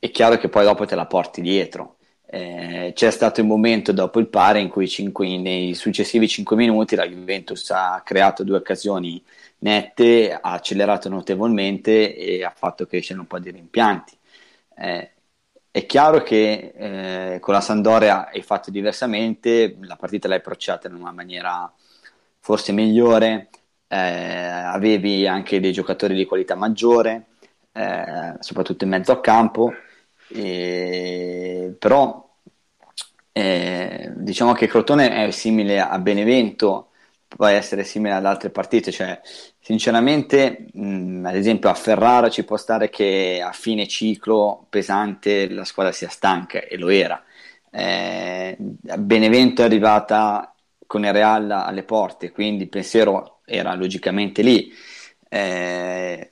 è 0.00 0.10
chiaro 0.10 0.36
che 0.38 0.48
poi 0.48 0.64
dopo 0.64 0.84
te 0.84 0.96
la 0.96 1.06
porti 1.06 1.40
dietro 1.42 1.98
eh, 2.34 2.92
c'è 2.94 3.10
stato 3.10 3.40
il 3.42 3.46
momento 3.46 3.92
dopo 3.92 4.18
il 4.18 4.26
pare 4.28 4.58
in 4.58 4.70
cui 4.70 4.88
cinque, 4.88 5.36
nei 5.36 5.74
successivi 5.74 6.26
5 6.26 6.56
minuti 6.56 6.96
la 6.96 7.06
Juventus 7.06 7.68
ha 7.70 8.00
creato 8.02 8.42
due 8.42 8.56
occasioni 8.56 9.22
nette, 9.58 10.32
ha 10.32 10.52
accelerato 10.52 11.10
notevolmente 11.10 12.16
e 12.16 12.42
ha 12.42 12.52
fatto 12.56 12.86
crescere 12.86 13.20
un 13.20 13.26
po' 13.26 13.38
di 13.38 13.50
rimpianti. 13.50 14.16
Eh, 14.78 15.10
è 15.70 15.84
chiaro 15.84 16.22
che 16.22 16.72
eh, 17.34 17.38
con 17.40 17.52
la 17.52 17.60
Sandoria 17.60 18.28
hai 18.30 18.40
fatto 18.42 18.70
diversamente, 18.70 19.76
la 19.82 19.96
partita 19.96 20.26
l'hai 20.26 20.38
approcciata 20.38 20.88
in 20.88 20.94
una 20.94 21.12
maniera 21.12 21.70
forse 22.40 22.72
migliore, 22.72 23.50
eh, 23.88 23.96
avevi 23.96 25.26
anche 25.26 25.60
dei 25.60 25.72
giocatori 25.72 26.14
di 26.14 26.24
qualità 26.24 26.54
maggiore, 26.54 27.26
eh, 27.72 28.36
soprattutto 28.40 28.84
in 28.84 28.90
mezzo 28.90 29.12
al 29.12 29.20
campo 29.20 29.72
eh, 30.34 31.74
però 31.78 32.21
eh, 33.32 34.12
diciamo 34.16 34.52
che 34.52 34.66
Crotone 34.66 35.26
è 35.26 35.30
simile 35.30 35.80
a 35.80 35.98
Benevento, 35.98 36.90
può 37.26 37.46
essere 37.46 37.84
simile 37.84 38.14
ad 38.14 38.26
altre 38.26 38.50
partite, 38.50 38.92
cioè 38.92 39.20
sinceramente 39.58 40.66
mh, 40.72 41.24
ad 41.26 41.34
esempio 41.36 41.70
a 41.70 41.74
Ferrara 41.74 42.28
ci 42.28 42.44
può 42.44 42.56
stare 42.56 42.90
che 42.90 43.42
a 43.44 43.52
fine 43.52 43.86
ciclo 43.88 44.66
pesante 44.68 45.48
la 45.48 45.64
squadra 45.64 45.92
sia 45.92 46.08
stanca 46.08 46.60
e 46.60 46.76
lo 46.76 46.88
era. 46.90 47.22
Eh, 47.70 48.56
Benevento 48.58 49.62
è 49.62 49.64
arrivata 49.64 50.54
con 50.86 51.04
il 51.04 51.12
Real 51.12 51.50
alle 51.50 51.84
porte, 51.84 52.30
quindi 52.30 52.64
il 52.64 52.68
pensiero 52.68 53.40
era 53.46 53.74
logicamente 53.74 54.42
lì. 54.42 54.70
Eh, 55.28 56.28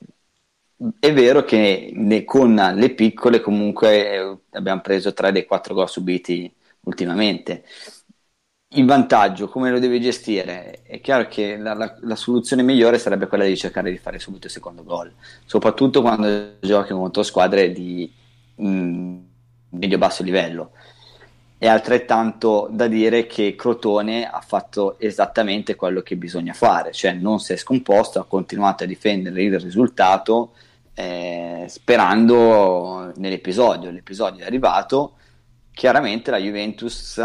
è 0.99 1.13
vero 1.13 1.43
che 1.43 1.91
ne, 1.93 2.23
con 2.23 2.55
le 2.75 2.93
piccole 2.93 3.39
comunque 3.39 4.41
abbiamo 4.51 4.81
preso 4.81 5.13
tre 5.13 5.31
dei 5.31 5.45
quattro 5.45 5.73
gol 5.73 5.89
subiti 5.89 6.51
ultimamente. 6.83 7.63
Il 8.73 8.85
vantaggio, 8.85 9.49
come 9.49 9.69
lo 9.69 9.79
devi 9.79 9.99
gestire? 9.99 10.81
È 10.83 11.01
chiaro 11.01 11.27
che 11.27 11.57
la, 11.57 11.73
la, 11.73 11.97
la, 12.01 12.15
soluzione 12.15 12.63
migliore 12.63 12.99
sarebbe 12.99 13.27
quella 13.27 13.43
di 13.43 13.57
cercare 13.57 13.91
di 13.91 13.97
fare 13.97 14.17
subito 14.17 14.47
il 14.47 14.53
secondo 14.53 14.83
gol, 14.83 15.11
soprattutto 15.45 16.01
quando 16.01 16.53
giochi 16.61 16.93
contro 16.93 17.21
squadre 17.23 17.73
di 17.73 18.09
mm, 18.61 19.17
medio-basso 19.71 20.23
livello. 20.23 20.71
È 21.57 21.67
altrettanto 21.67 22.69
da 22.71 22.87
dire 22.87 23.27
che 23.27 23.55
Crotone 23.55 24.25
ha 24.25 24.39
fatto 24.41 24.97
esattamente 24.99 25.75
quello 25.75 26.01
che 26.01 26.15
bisogna 26.15 26.53
fare, 26.53 26.93
cioè 26.93 27.11
non 27.11 27.39
si 27.39 27.53
è 27.53 27.57
scomposto, 27.57 28.19
ha 28.19 28.25
continuato 28.25 28.83
a 28.83 28.87
difendere 28.87 29.43
il 29.43 29.59
risultato 29.59 30.53
eh, 30.93 31.65
sperando 31.67 33.11
nell'episodio. 33.17 33.91
L'episodio 33.91 34.43
è 34.43 34.47
arrivato, 34.47 35.17
chiaramente 35.73 36.31
la 36.31 36.37
Juventus 36.37 37.21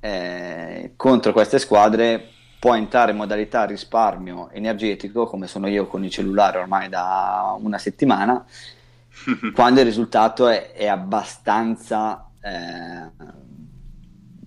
eh, 0.00 0.92
contro 0.96 1.32
queste 1.32 1.58
squadre 1.58 2.28
può 2.58 2.74
entrare 2.74 3.10
in 3.10 3.16
modalità 3.16 3.64
risparmio 3.64 4.50
energetico, 4.50 5.26
come 5.26 5.46
sono 5.46 5.66
io 5.68 5.86
con 5.86 6.04
il 6.04 6.10
cellulare 6.10 6.58
ormai 6.58 6.88
da 6.88 7.56
una 7.58 7.78
settimana, 7.78 8.44
quando 9.54 9.80
il 9.80 9.86
risultato 9.86 10.48
è, 10.48 10.72
è 10.72 10.86
abbastanza... 10.86 12.28
Eh, 12.40 13.40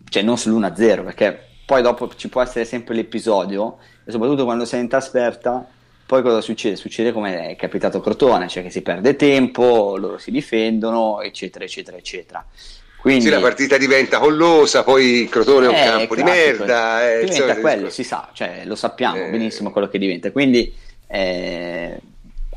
cioè 0.08 0.24
non 0.24 0.36
sull'1-0, 0.36 1.04
perché 1.04 1.40
poi 1.66 1.82
dopo 1.82 2.08
ci 2.16 2.30
può 2.30 2.42
essere 2.42 2.64
sempre 2.64 2.96
l'episodio, 2.96 3.80
e 4.06 4.12
soprattutto 4.12 4.46
quando 4.46 4.64
sei 4.64 4.80
in 4.80 4.88
trasferta, 4.88 5.68
poi 6.06 6.22
cosa 6.22 6.40
succede? 6.40 6.76
Succede 6.76 7.12
come 7.12 7.50
è 7.50 7.56
capitato 7.56 7.98
a 7.98 8.02
Crotone, 8.02 8.48
cioè 8.48 8.64
che 8.64 8.70
si 8.70 8.82
perde 8.82 9.16
tempo, 9.16 9.98
loro 9.98 10.18
si 10.20 10.32
difendono, 10.32 11.22
eccetera, 11.22 11.66
eccetera, 11.66 11.98
eccetera. 11.98 12.46
Quindi, 13.06 13.26
sì, 13.26 13.30
la 13.30 13.40
partita 13.40 13.78
diventa 13.78 14.18
collosa, 14.18 14.84
poi 14.84 15.28
Crotone 15.30 15.68
è 15.68 15.70
un 15.70 15.76
eh, 15.76 15.84
campo 15.84 16.16
di 16.16 16.24
merda. 16.24 17.08
Eh, 17.08 17.26
diventa 17.26 17.60
quello, 17.60 17.92
si 17.92 18.04
sa, 18.04 18.30
cioè, 18.34 18.64
lo 18.66 18.74
sappiamo 18.74 19.26
eh. 19.26 19.30
benissimo 19.30 19.70
quello 19.70 19.88
che 19.88 20.00
diventa. 20.00 20.32
Quindi, 20.32 20.74
eh, 21.06 22.00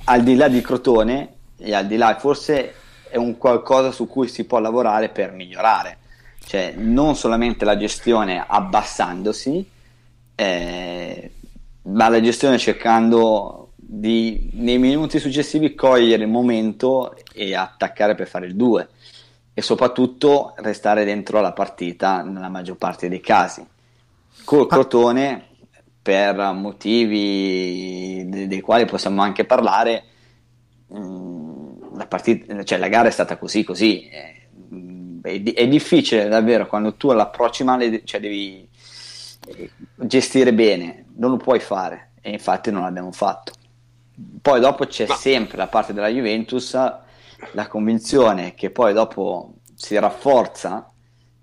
al 0.05 0.23
di 0.23 0.37
là 0.37 0.49
di 0.49 0.63
Crotone, 0.63 1.35
e 1.59 1.75
al 1.75 1.87
di 1.87 1.99
là, 1.99 2.17
forse 2.19 2.73
è 3.11 3.19
un 3.19 3.37
qualcosa 3.37 3.93
su 3.93 4.07
cui 4.07 4.27
si 4.27 4.45
può 4.45 4.59
lavorare 4.59 5.11
per 5.11 5.33
migliorare. 5.33 5.99
Cioè, 6.47 6.73
non 6.79 7.15
solamente 7.15 7.67
la 7.67 7.77
gestione 7.77 8.43
abbassandosi, 8.49 9.69
eh, 10.35 11.31
ma 11.83 12.09
la 12.09 12.23
gestione 12.23 12.57
cercando 12.57 13.73
di 13.77 14.49
nei 14.55 14.79
minuti 14.79 15.19
successivi 15.19 15.75
cogliere 15.75 16.23
il 16.23 16.31
momento 16.31 17.15
e 17.35 17.55
attaccare 17.55 18.15
per 18.15 18.27
fare 18.27 18.47
il 18.47 18.57
2 18.57 18.89
e 19.59 19.63
soprattutto 19.63 20.55
restare 20.59 21.05
dentro 21.05 21.41
la 21.41 21.51
partita 21.51 22.23
nella 22.23 22.49
maggior 22.49 22.77
parte 22.77 23.09
dei 23.09 23.19
casi. 23.19 23.67
Col. 24.45 24.69
Crotone, 24.69 25.47
per 26.01 26.37
motivi 26.53 28.25
dei, 28.29 28.47
dei 28.47 28.61
quali 28.61 28.85
possiamo 28.85 29.21
anche 29.21 29.45
parlare, 29.45 30.05
mh, 30.87 31.01
mm, 31.01 31.97
la, 31.97 32.07
partita, 32.07 32.63
cioè 32.63 32.79
la 32.79 32.87
gara 32.87 33.09
è 33.09 33.11
stata 33.11 33.37
così 33.37 33.65
così. 33.65 34.07
È, 34.07 34.47
è, 35.23 35.43
è 35.43 35.67
difficile 35.67 36.29
davvero 36.29 36.69
quando 36.69 36.95
tu 36.95 37.09
all'approcci 37.09 37.65
male, 37.65 38.05
cioè 38.05 38.21
devi 38.21 38.65
eh, 39.45 39.71
gestire 39.97 40.55
bene, 40.55 41.07
non 41.17 41.31
lo 41.33 41.37
puoi 41.37 41.59
fare 41.59 42.13
e 42.21 42.31
infatti 42.31 42.71
non 42.71 42.83
l'abbiamo 42.83 43.11
fatto. 43.11 43.51
Poi 44.41 44.61
dopo 44.61 44.87
c'è 44.87 45.07
sempre 45.07 45.57
da 45.57 45.67
parte 45.67 45.93
della 45.93 46.07
Juventus 46.07 46.77
la 47.53 47.67
convinzione 47.69 48.55
che 48.55 48.71
poi 48.71 48.93
dopo 48.93 49.55
si 49.75 49.99
rafforza 49.99 50.91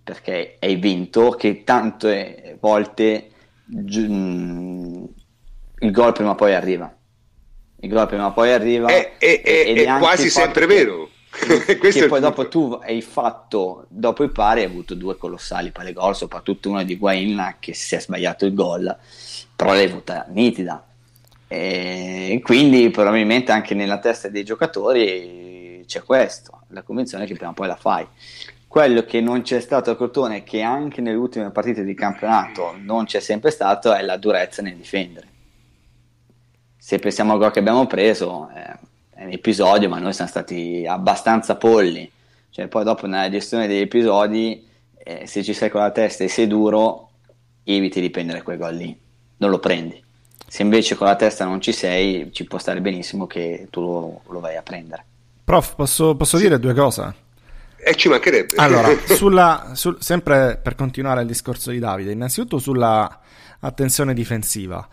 perché 0.03 0.57
hai 0.59 0.75
vinto 0.75 1.31
che 1.31 1.63
tante 1.63 2.57
volte 2.59 3.31
gi- 3.65 4.07
mm, 4.07 5.03
il 5.79 5.91
gol 5.91 6.13
prima 6.13 6.31
o 6.31 6.35
poi 6.35 6.53
arriva. 6.53 6.93
Il 7.79 7.89
gol 7.89 8.07
prima 8.07 8.27
o 8.27 8.33
poi 8.33 8.51
arriva. 8.51 8.87
È, 8.87 9.17
è, 9.17 9.41
è, 9.41 9.73
è 9.73 9.97
quasi 9.97 10.29
sempre 10.29 10.65
vero. 10.65 11.09
che 11.35 12.05
poi 12.07 12.21
dopo 12.21 12.47
tu 12.47 12.79
hai 12.81 13.01
fatto 13.01 13.87
dopo 13.89 14.23
i 14.23 14.29
pari 14.29 14.61
hai 14.61 14.67
avuto 14.67 14.95
due 14.95 15.17
colossali 15.17 15.71
pale 15.71 15.91
gol 15.91 16.15
soprattutto 16.15 16.69
uno 16.69 16.81
di 16.83 16.95
Guain 16.95 17.57
che 17.59 17.73
si 17.73 17.93
è 17.93 17.99
sbagliato 17.99 18.45
il 18.45 18.53
gol 18.53 18.97
però 19.53 19.73
l'hai 19.73 19.83
avuta 19.83 20.25
nitida 20.29 20.87
e 21.49 22.39
quindi 22.41 22.89
probabilmente 22.89 23.51
anche 23.51 23.75
nella 23.75 23.99
testa 23.99 24.29
dei 24.29 24.45
giocatori 24.45 25.54
c'è 25.85 26.03
questo 26.03 26.61
la 26.69 26.83
convinzione 26.83 27.25
che 27.25 27.35
prima 27.35 27.51
o 27.51 27.53
poi 27.53 27.67
la 27.67 27.75
fai 27.75 28.07
quello 28.67 29.03
che 29.03 29.21
non 29.21 29.41
c'è 29.41 29.59
stato 29.59 29.91
a 29.91 29.95
Crotone 29.95 30.43
che 30.43 30.61
anche 30.61 31.01
nelle 31.01 31.17
ultime 31.17 31.49
partite 31.51 31.83
di 31.83 31.93
campionato 31.93 32.75
non 32.77 33.05
c'è 33.05 33.19
sempre 33.19 33.51
stato 33.51 33.93
è 33.93 34.01
la 34.01 34.17
durezza 34.17 34.61
nel 34.61 34.75
difendere 34.75 35.27
se 36.77 36.99
pensiamo 36.99 37.33
al 37.33 37.39
gol 37.39 37.51
che 37.51 37.59
abbiamo 37.59 37.87
preso 37.87 38.49
eh, 38.49 38.93
è 39.15 39.23
un 39.23 39.31
episodio, 39.31 39.87
ma 39.87 39.97
noi 39.97 40.13
siamo 40.13 40.29
stati 40.29 40.85
abbastanza 40.85 41.55
polli. 41.55 42.11
Cioè, 42.49 42.67
poi 42.67 42.83
dopo 42.83 43.07
nella 43.07 43.29
gestione 43.29 43.65
degli 43.65 43.79
episodi, 43.79 44.67
eh, 44.97 45.25
se 45.25 45.41
ci 45.41 45.53
sei 45.53 45.69
con 45.69 45.81
la 45.81 45.91
testa 45.91 46.23
e 46.23 46.27
sei 46.27 46.47
duro, 46.47 47.09
eviti 47.63 48.01
di 48.01 48.09
prendere 48.09 48.41
quel 48.43 48.57
gol 48.57 48.75
lì, 48.75 48.97
non 49.37 49.49
lo 49.49 49.59
prendi. 49.59 50.03
Se 50.47 50.61
invece 50.61 50.95
con 50.95 51.07
la 51.07 51.15
testa 51.15 51.45
non 51.45 51.61
ci 51.61 51.71
sei, 51.71 52.29
ci 52.33 52.43
può 52.43 52.59
stare 52.59 52.81
benissimo 52.81 53.25
che 53.25 53.67
tu 53.71 53.81
lo, 53.81 54.21
lo 54.27 54.39
vai 54.41 54.57
a 54.57 54.61
prendere. 54.61 55.05
Prof, 55.45 55.75
posso, 55.75 56.15
posso 56.15 56.37
sì. 56.37 56.43
dire 56.43 56.59
due 56.59 56.73
cose? 56.73 57.13
E 57.77 57.91
eh, 57.91 57.95
ci 57.95 58.09
mancherebbe. 58.09 58.55
Allora, 58.55 58.89
sulla, 59.05 59.71
sul, 59.73 59.97
sempre 59.99 60.59
per 60.61 60.73
continuare 60.73 61.21
il 61.21 61.27
discorso 61.27 61.69
di 61.69 61.77
Davide, 61.77 62.11
innanzitutto 62.11 62.57
sulla 62.57 63.19
attenzione 63.59 64.15
difensiva. 64.15 64.87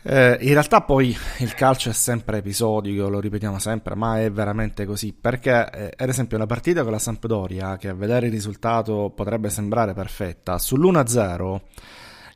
Eh, 0.00 0.38
in 0.40 0.52
realtà 0.52 0.82
poi 0.82 1.14
il 1.38 1.54
calcio 1.54 1.90
è 1.90 1.92
sempre 1.92 2.38
episodico, 2.38 3.08
lo 3.08 3.18
ripetiamo 3.18 3.58
sempre, 3.58 3.96
ma 3.96 4.20
è 4.20 4.30
veramente 4.30 4.86
così, 4.86 5.12
perché 5.12 5.68
eh, 5.70 5.92
ad 5.96 6.08
esempio 6.08 6.36
una 6.36 6.46
partita 6.46 6.84
con 6.84 6.92
la 6.92 7.00
Sampdoria, 7.00 7.76
che 7.76 7.88
a 7.88 7.94
vedere 7.94 8.26
il 8.26 8.32
risultato 8.32 9.12
potrebbe 9.14 9.50
sembrare 9.50 9.92
perfetta, 9.92 10.54
sull'1-0 10.54 11.60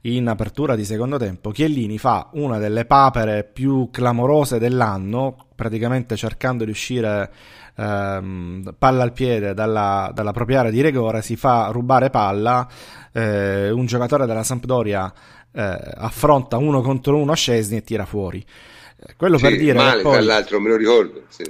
in 0.03 0.27
apertura 0.27 0.75
di 0.75 0.85
secondo 0.85 1.17
tempo, 1.17 1.51
Chiellini 1.51 1.99
fa 1.99 2.31
una 2.33 2.59
delle 2.59 2.85
papere 2.85 3.45
più 3.45 3.89
clamorose 3.93 4.59
dell'anno, 4.59 5.47
praticamente 5.63 6.17
cercando 6.17 6.65
di 6.65 6.73
uscire 6.73 7.31
ehm, 7.77 8.75
palla 8.77 9.05
al 9.05 9.13
piede 9.13 9.55
dalla, 9.55 10.11
dalla, 10.13 10.33
propria 10.33 10.61
area 10.61 10.73
di 10.73 10.83
rigore, 10.83 11.23
si 11.23 11.37
fa 11.37 11.69
rubare 11.71 12.11
palla, 12.11 12.69
eh, 13.13 13.71
un 13.71 13.87
giocatore 13.87 14.27
della 14.27 14.43
Sampdoria 14.43 15.13
eh, 15.53 15.79
affronta 15.95 16.57
uno 16.57 16.81
contro 16.81 17.17
uno 17.17 17.35
Scesni 17.35 17.77
e 17.77 17.83
tira 17.85 18.05
fuori. 18.05 18.45
Eh, 18.97 19.15
quello 19.17 19.37
sì, 19.39 19.45
per 19.45 19.57
dire 19.57 19.79
male, 19.79 20.03
poi... 20.03 20.13
tra 20.15 20.23
l'altro, 20.23 20.59
me 20.59 20.69
lo 20.71 20.77
ricordo. 20.77 21.23
Sì. 21.29 21.45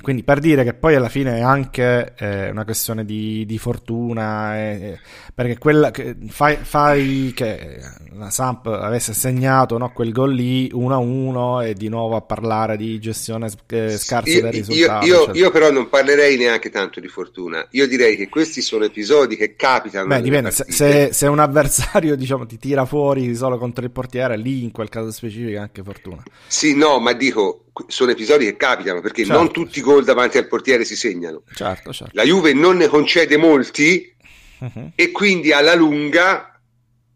Quindi 0.00 0.22
per 0.22 0.38
dire 0.38 0.62
che 0.62 0.74
poi 0.74 0.94
alla 0.94 1.08
fine 1.08 1.38
è 1.38 1.40
anche 1.40 2.14
eh, 2.16 2.50
una 2.50 2.62
questione 2.62 3.04
di, 3.04 3.44
di 3.44 3.58
fortuna, 3.58 4.56
eh, 4.56 5.00
perché 5.34 5.58
quella 5.58 5.90
che 5.90 6.14
fai, 6.28 6.56
fai, 6.62 7.32
che 7.34 7.80
la 8.12 8.30
Samp 8.30 8.66
avesse 8.66 9.12
segnato 9.12 9.78
no, 9.78 9.90
quel 9.90 10.12
gol 10.12 10.34
lì 10.34 10.70
1-1 10.72 11.66
e 11.66 11.74
di 11.74 11.88
nuovo 11.88 12.14
a 12.14 12.20
parlare 12.20 12.76
di 12.76 13.00
gestione 13.00 13.50
eh, 13.66 13.98
scarsa 13.98 14.40
del 14.40 14.52
risultato. 14.52 15.04
Io, 15.04 15.24
io, 15.24 15.32
io, 15.32 15.50
però 15.50 15.72
non 15.72 15.88
parlerei 15.88 16.36
neanche 16.36 16.70
tanto 16.70 17.00
di 17.00 17.08
fortuna, 17.08 17.66
io 17.72 17.88
direi 17.88 18.14
che 18.16 18.28
questi 18.28 18.60
sono 18.60 18.84
episodi 18.84 19.34
che 19.34 19.56
capitano. 19.56 20.06
Beh, 20.06 20.22
dipende, 20.22 20.52
se, 20.52 20.64
se, 20.68 21.08
se, 21.12 21.26
un 21.26 21.40
avversario 21.40 22.14
diciamo, 22.16 22.46
ti 22.46 22.56
tira 22.56 22.84
fuori 22.84 23.34
solo 23.34 23.58
contro 23.58 23.84
il 23.84 23.90
portiere, 23.90 24.36
lì 24.36 24.62
in 24.62 24.70
quel 24.70 24.88
caso 24.88 25.10
specifico 25.10 25.50
è 25.50 25.56
anche 25.56 25.82
fortuna. 25.82 26.22
Sì, 26.46 26.76
no, 26.76 27.00
ma 27.00 27.14
dico, 27.14 27.64
sono 27.86 28.10
episodi 28.10 28.44
che 28.44 28.56
capitano 28.56 29.00
perché 29.00 29.24
certo. 29.24 29.42
non 29.42 29.50
tutti 29.50 29.71
i 29.78 29.82
gol 29.82 30.04
davanti 30.04 30.38
al 30.38 30.48
portiere 30.48 30.84
si 30.84 30.96
segnano. 30.96 31.42
Certo, 31.54 31.92
certo. 31.92 32.12
La 32.14 32.24
Juve 32.24 32.52
non 32.52 32.76
ne 32.76 32.88
concede 32.88 33.36
molti 33.36 34.14
uh-huh. 34.58 34.92
e 34.94 35.10
quindi 35.10 35.52
alla 35.52 35.74
lunga, 35.74 36.60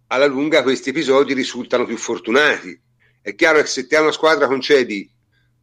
alla 0.08 0.26
lunga 0.26 0.62
questi 0.62 0.90
episodi 0.90 1.34
risultano 1.34 1.84
più 1.84 1.96
fortunati. 1.96 2.78
È 3.20 3.34
chiaro 3.34 3.60
che 3.60 3.66
se 3.66 3.86
te 3.86 3.96
a 3.96 4.02
una 4.02 4.12
squadra 4.12 4.46
concedi 4.46 5.10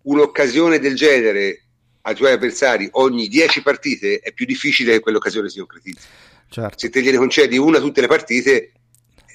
un'occasione 0.04 0.80
del 0.80 0.96
genere 0.96 1.64
ai 2.02 2.16
tuoi 2.16 2.32
avversari 2.32 2.90
ogni 2.94 3.28
10 3.28 3.62
partite 3.62 4.20
è 4.20 4.34
più 4.34 4.46
difficile 4.46 4.94
che 4.94 5.00
quell'occasione 5.00 5.50
si 5.50 5.60
concretizzi. 5.60 6.08
Certo. 6.50 6.78
Se 6.78 6.90
te 6.90 7.02
gliene 7.02 7.18
concedi 7.18 7.58
una 7.58 7.80
tutte 7.80 8.02
le 8.02 8.08
partite 8.08 8.74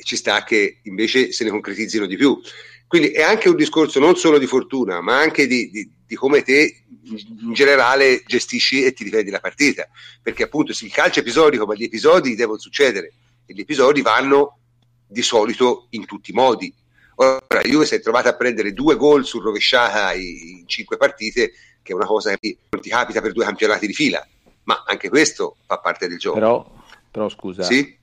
ci 0.02 0.16
sta 0.16 0.44
che 0.44 0.80
invece 0.84 1.32
se 1.32 1.44
ne 1.44 1.50
concretizzino 1.50 2.06
di 2.06 2.16
più. 2.16 2.40
Quindi 2.86 3.08
è 3.10 3.22
anche 3.22 3.50
un 3.50 3.56
discorso 3.56 4.00
non 4.00 4.16
solo 4.16 4.38
di 4.38 4.46
fortuna, 4.46 5.02
ma 5.02 5.20
anche 5.20 5.46
di, 5.46 5.68
di, 5.70 5.90
di, 6.06 6.14
come 6.14 6.42
te 6.42 6.84
in 7.10 7.52
generale 7.52 8.22
gestisci 8.26 8.84
e 8.84 8.92
ti 8.92 9.04
difendi 9.04 9.30
la 9.30 9.40
partita. 9.40 9.88
Perché 10.22 10.44
appunto 10.44 10.72
sì, 10.72 10.86
il 10.86 10.92
calcio 10.92 11.20
è 11.20 11.22
episodico, 11.22 11.66
ma 11.66 11.74
gli 11.74 11.84
episodi 11.84 12.34
devono 12.34 12.58
succedere 12.58 13.12
e 13.46 13.54
gli 13.54 13.60
episodi 13.60 14.02
vanno 14.02 14.58
di 15.06 15.22
solito 15.22 15.86
in 15.90 16.04
tutti 16.06 16.30
i 16.30 16.34
modi. 16.34 16.72
Ora, 17.16 17.62
Juve 17.64 17.86
si 17.86 17.94
è 17.94 18.00
trovata 18.00 18.28
a 18.28 18.36
prendere 18.36 18.72
due 18.72 18.94
gol 18.96 19.24
su 19.24 19.40
rovesciata 19.40 20.12
in 20.12 20.64
cinque 20.66 20.96
partite, 20.96 21.52
che 21.82 21.92
è 21.92 21.94
una 21.94 22.06
cosa 22.06 22.36
che 22.36 22.58
non 22.68 22.80
ti 22.80 22.90
capita 22.90 23.20
per 23.20 23.32
due 23.32 23.44
campionati 23.44 23.86
di 23.86 23.94
fila, 23.94 24.24
ma 24.64 24.84
anche 24.86 25.08
questo 25.08 25.56
fa 25.66 25.78
parte 25.78 26.06
del 26.06 26.18
gioco. 26.18 26.38
Però, 26.38 26.72
però 27.10 27.28
scusa, 27.28 27.64
sì? 27.64 27.96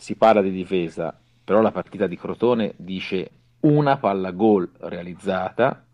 si 0.00 0.14
parla 0.14 0.40
di 0.40 0.50
difesa, 0.50 1.16
però 1.44 1.60
la 1.60 1.70
partita 1.70 2.06
di 2.06 2.16
Crotone 2.16 2.72
dice 2.76 3.30
una 3.60 3.98
palla 3.98 4.30
gol 4.30 4.68
realizzata, 4.78 5.84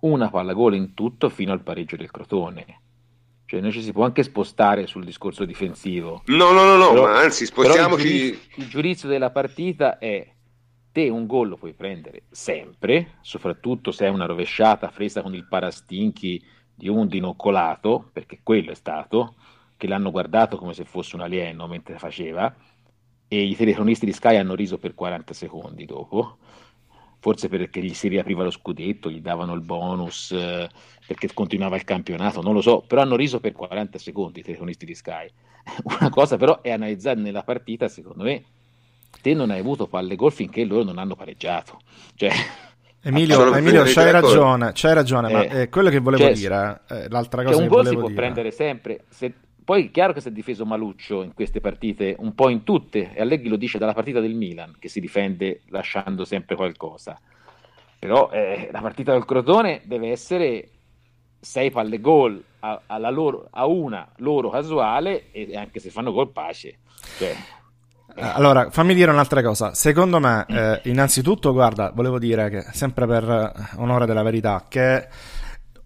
una 0.00 0.28
palla 0.30 0.52
gol 0.52 0.74
in 0.74 0.94
tutto 0.94 1.28
fino 1.28 1.52
al 1.52 1.62
pareggio 1.62 1.96
del 1.96 2.10
Crotone. 2.10 2.80
Cioè, 3.46 3.60
noi 3.60 3.70
ci 3.70 3.82
si 3.82 3.92
può 3.92 4.04
anche 4.04 4.24
spostare 4.24 4.86
sul 4.86 5.04
discorso 5.04 5.44
difensivo. 5.44 6.22
No, 6.26 6.50
no, 6.50 6.64
no, 6.64 6.76
no 6.76 6.88
però, 6.90 7.04
ma 7.04 7.20
anzi, 7.20 7.46
spostiamoci. 7.46 8.06
Il 8.06 8.12
giudizio, 8.12 8.62
il 8.62 8.68
giudizio 8.68 9.08
della 9.08 9.30
partita 9.30 9.98
è 9.98 10.28
te 10.90 11.08
un 11.08 11.26
gol 11.26 11.50
lo 11.50 11.56
puoi 11.56 11.72
prendere 11.72 12.22
sempre, 12.30 13.18
soprattutto 13.20 13.92
se 13.92 14.06
è 14.06 14.08
una 14.08 14.26
rovesciata 14.26 14.88
presa 14.88 15.22
con 15.22 15.34
il 15.34 15.46
parastinchi 15.46 16.42
di 16.74 16.88
un 16.88 17.06
dinoccolato, 17.06 18.10
perché 18.12 18.40
quello 18.42 18.72
è 18.72 18.74
stato, 18.74 19.36
che 19.76 19.86
l'hanno 19.86 20.10
guardato 20.10 20.56
come 20.56 20.74
se 20.74 20.84
fosse 20.84 21.14
un 21.14 21.22
alieno 21.22 21.68
mentre 21.68 21.98
faceva, 21.98 22.52
e 23.28 23.42
i 23.42 23.54
telecronisti 23.54 24.06
di 24.06 24.12
Sky 24.12 24.36
hanno 24.36 24.54
riso 24.54 24.78
per 24.78 24.94
40 24.94 25.34
secondi 25.34 25.84
dopo 25.84 26.38
forse 27.18 27.48
perché 27.48 27.80
gli 27.80 27.94
si 27.94 28.08
riapriva 28.08 28.44
lo 28.44 28.50
scudetto, 28.50 29.10
gli 29.10 29.20
davano 29.20 29.54
il 29.54 29.60
bonus 29.60 30.30
eh, 30.32 30.68
perché 31.06 31.32
continuava 31.32 31.76
il 31.76 31.84
campionato, 31.84 32.42
non 32.42 32.54
lo 32.54 32.60
so, 32.60 32.82
però 32.86 33.02
hanno 33.02 33.16
riso 33.16 33.40
per 33.40 33.52
40 33.52 33.98
secondi 33.98 34.40
i 34.40 34.42
telecronisti 34.42 34.84
di 34.84 34.94
Sky. 34.94 35.28
Una 35.98 36.10
cosa 36.10 36.36
però 36.36 36.60
è 36.60 36.70
analizzare 36.70 37.20
nella 37.20 37.42
partita, 37.42 37.88
secondo 37.88 38.24
me, 38.24 38.44
te 39.20 39.34
non 39.34 39.50
hai 39.50 39.60
avuto 39.60 39.86
palle 39.86 40.16
gol 40.16 40.32
finché 40.32 40.64
loro 40.64 40.84
non 40.84 40.98
hanno 40.98 41.14
pareggiato. 41.16 41.80
Cioè, 42.14 42.30
Emilio, 43.02 43.54
Emilio 43.54 43.84
c'hai 43.84 44.10
ragione, 44.10 44.72
c'hai 44.74 44.94
ragione, 44.94 45.28
eh, 45.28 45.32
ma 45.32 45.42
eh, 45.44 45.68
quello 45.68 45.90
che 45.90 46.00
volevo 46.00 46.24
cioè, 46.24 46.32
dire, 46.32 46.80
eh, 46.88 47.08
l'altra 47.08 47.44
cosa 47.44 47.54
cioè 47.54 47.62
un 47.62 47.68
gol 47.68 47.86
si 47.86 47.94
può 47.94 48.08
dire. 48.08 48.14
prendere 48.14 48.50
sempre, 48.50 49.04
se 49.08 49.32
poi 49.66 49.86
è 49.86 49.90
chiaro 49.90 50.12
che 50.12 50.20
si 50.20 50.28
è 50.28 50.30
difeso 50.30 50.64
Maluccio 50.64 51.24
in 51.24 51.34
queste 51.34 51.60
partite, 51.60 52.14
un 52.20 52.36
po' 52.36 52.50
in 52.50 52.62
tutte, 52.62 53.12
e 53.12 53.20
Allegri 53.20 53.48
lo 53.48 53.56
dice 53.56 53.78
dalla 53.78 53.94
partita 53.94 54.20
del 54.20 54.36
Milan, 54.36 54.76
che 54.78 54.88
si 54.88 55.00
difende 55.00 55.62
lasciando 55.70 56.24
sempre 56.24 56.54
qualcosa. 56.54 57.18
Però 57.98 58.30
eh, 58.30 58.68
la 58.70 58.80
partita 58.80 59.10
del 59.10 59.24
Crotone 59.24 59.80
deve 59.84 60.10
essere 60.10 60.68
6 61.40 61.72
palle 61.72 62.00
gol 62.00 62.40
a, 62.60 63.10
loro, 63.10 63.48
a, 63.50 63.66
una 63.66 64.08
loro 64.18 64.50
casuale 64.50 65.32
e 65.32 65.56
anche 65.56 65.80
se 65.80 65.90
fanno 65.90 66.12
gol 66.12 66.30
pace. 66.30 66.78
Cioè, 67.18 67.34
eh. 68.14 68.22
allora, 68.22 68.70
fammi 68.70 68.94
dire 68.94 69.10
un'altra 69.10 69.42
cosa. 69.42 69.74
Secondo 69.74 70.20
me, 70.20 70.46
eh, 70.48 70.80
innanzitutto, 70.84 71.52
guarda, 71.52 71.90
volevo 71.92 72.20
dire 72.20 72.50
che, 72.50 72.60
sempre 72.70 73.04
per 73.08 73.28
eh, 73.28 73.76
onore 73.78 74.06
della 74.06 74.22
verità, 74.22 74.66
che 74.68 75.08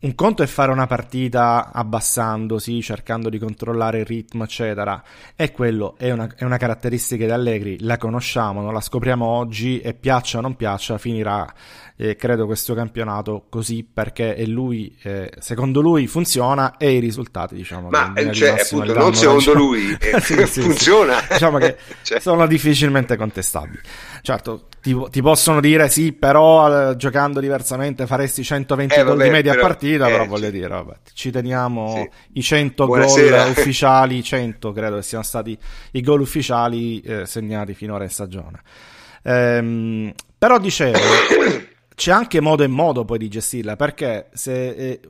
un 0.03 0.15
conto 0.15 0.43
è 0.43 0.47
fare 0.47 0.73
una 0.73 0.87
partita 0.87 1.71
abbassandosi, 1.73 2.81
cercando 2.81 3.29
di 3.29 3.39
controllare 3.39 3.99
il 3.99 4.07
ritmo, 4.07 4.45
eccetera. 4.45 5.03
E 5.37 5.53
quello 5.53 5.95
è 5.99 6.11
una, 6.11 6.27
è 6.37 6.45
una 6.45 6.57
caratteristica 6.57 7.27
di 7.27 7.31
Allegri, 7.31 7.77
la 7.81 7.99
conosciamo, 7.99 8.63
non 8.63 8.73
la 8.73 8.81
scopriamo 8.81 9.27
oggi 9.27 9.81
e 9.81 9.93
piaccia 9.93 10.39
o 10.39 10.41
non 10.41 10.57
piaccia, 10.57 10.97
finirà 10.97 11.53
eh, 12.01 12.17
credo 12.17 12.47
questo 12.47 12.73
campionato 12.73 13.45
così 13.51 13.87
perché 13.91 14.35
è 14.35 14.47
lui, 14.47 14.97
eh, 15.03 15.31
secondo 15.39 15.83
lui 15.83 16.07
funziona 16.07 16.79
e 16.79 16.93
i 16.93 16.99
risultati 16.99 17.55
diciamo 17.55 17.91
ma 17.91 18.15
cioè, 18.33 18.59
appunto 18.59 18.95
non 18.95 19.15
secondo 19.15 19.53
lui 19.53 19.95
eh, 20.01 20.19
sì, 20.21 20.47
sì, 20.47 20.63
funziona 20.63 21.21
sì. 21.21 21.33
diciamo 21.33 21.59
che 21.59 21.77
cioè. 22.03 22.19
sono 22.21 22.47
difficilmente 22.47 23.17
contestabili 23.17 23.81
certo 24.23 24.67
ti, 24.81 24.97
ti, 25.11 25.21
possono 25.21 25.61
dire 25.61 25.89
sì 25.89 26.13
però 26.13 26.91
eh, 26.91 26.97
giocando 26.97 27.41
diversamente 27.41 28.07
faresti 28.07 28.43
120 28.43 28.95
eh, 28.95 29.03
gol 29.03 29.17
vabbè, 29.17 29.25
di 29.25 29.31
media 29.31 29.53
però, 29.53 29.67
partita 29.67 30.07
però 30.07 30.25
eh, 30.25 30.27
voglio 30.27 30.51
dire 30.51 30.69
vabbè, 30.69 30.95
ci 31.13 31.31
teniamo 31.31 32.09
i 32.33 32.43
100 32.43 32.87
Buonasera. 32.87 33.43
gol 33.43 33.51
ufficiali 33.57 34.23
100 34.23 34.73
credo 34.73 34.97
che 34.97 35.03
siano 35.03 35.25
stati 35.25 35.57
i 35.93 36.01
gol 36.01 36.21
ufficiali 36.21 37.01
eh, 37.01 37.27
segnati 37.27 37.75
finora 37.75 38.05
in 38.05 38.11
stagione 38.11 38.63
ehm, 39.23 40.13
però 40.39 40.59
dicevo 40.59 40.99
c'è 42.01 42.13
anche 42.13 42.41
modo 42.41 42.63
e 42.63 42.67
modo 42.67 43.05
poi 43.05 43.19
di 43.19 43.29
gestirla 43.29 43.77
perché 43.77 44.31
se 44.33 44.71
eh, 44.71 45.01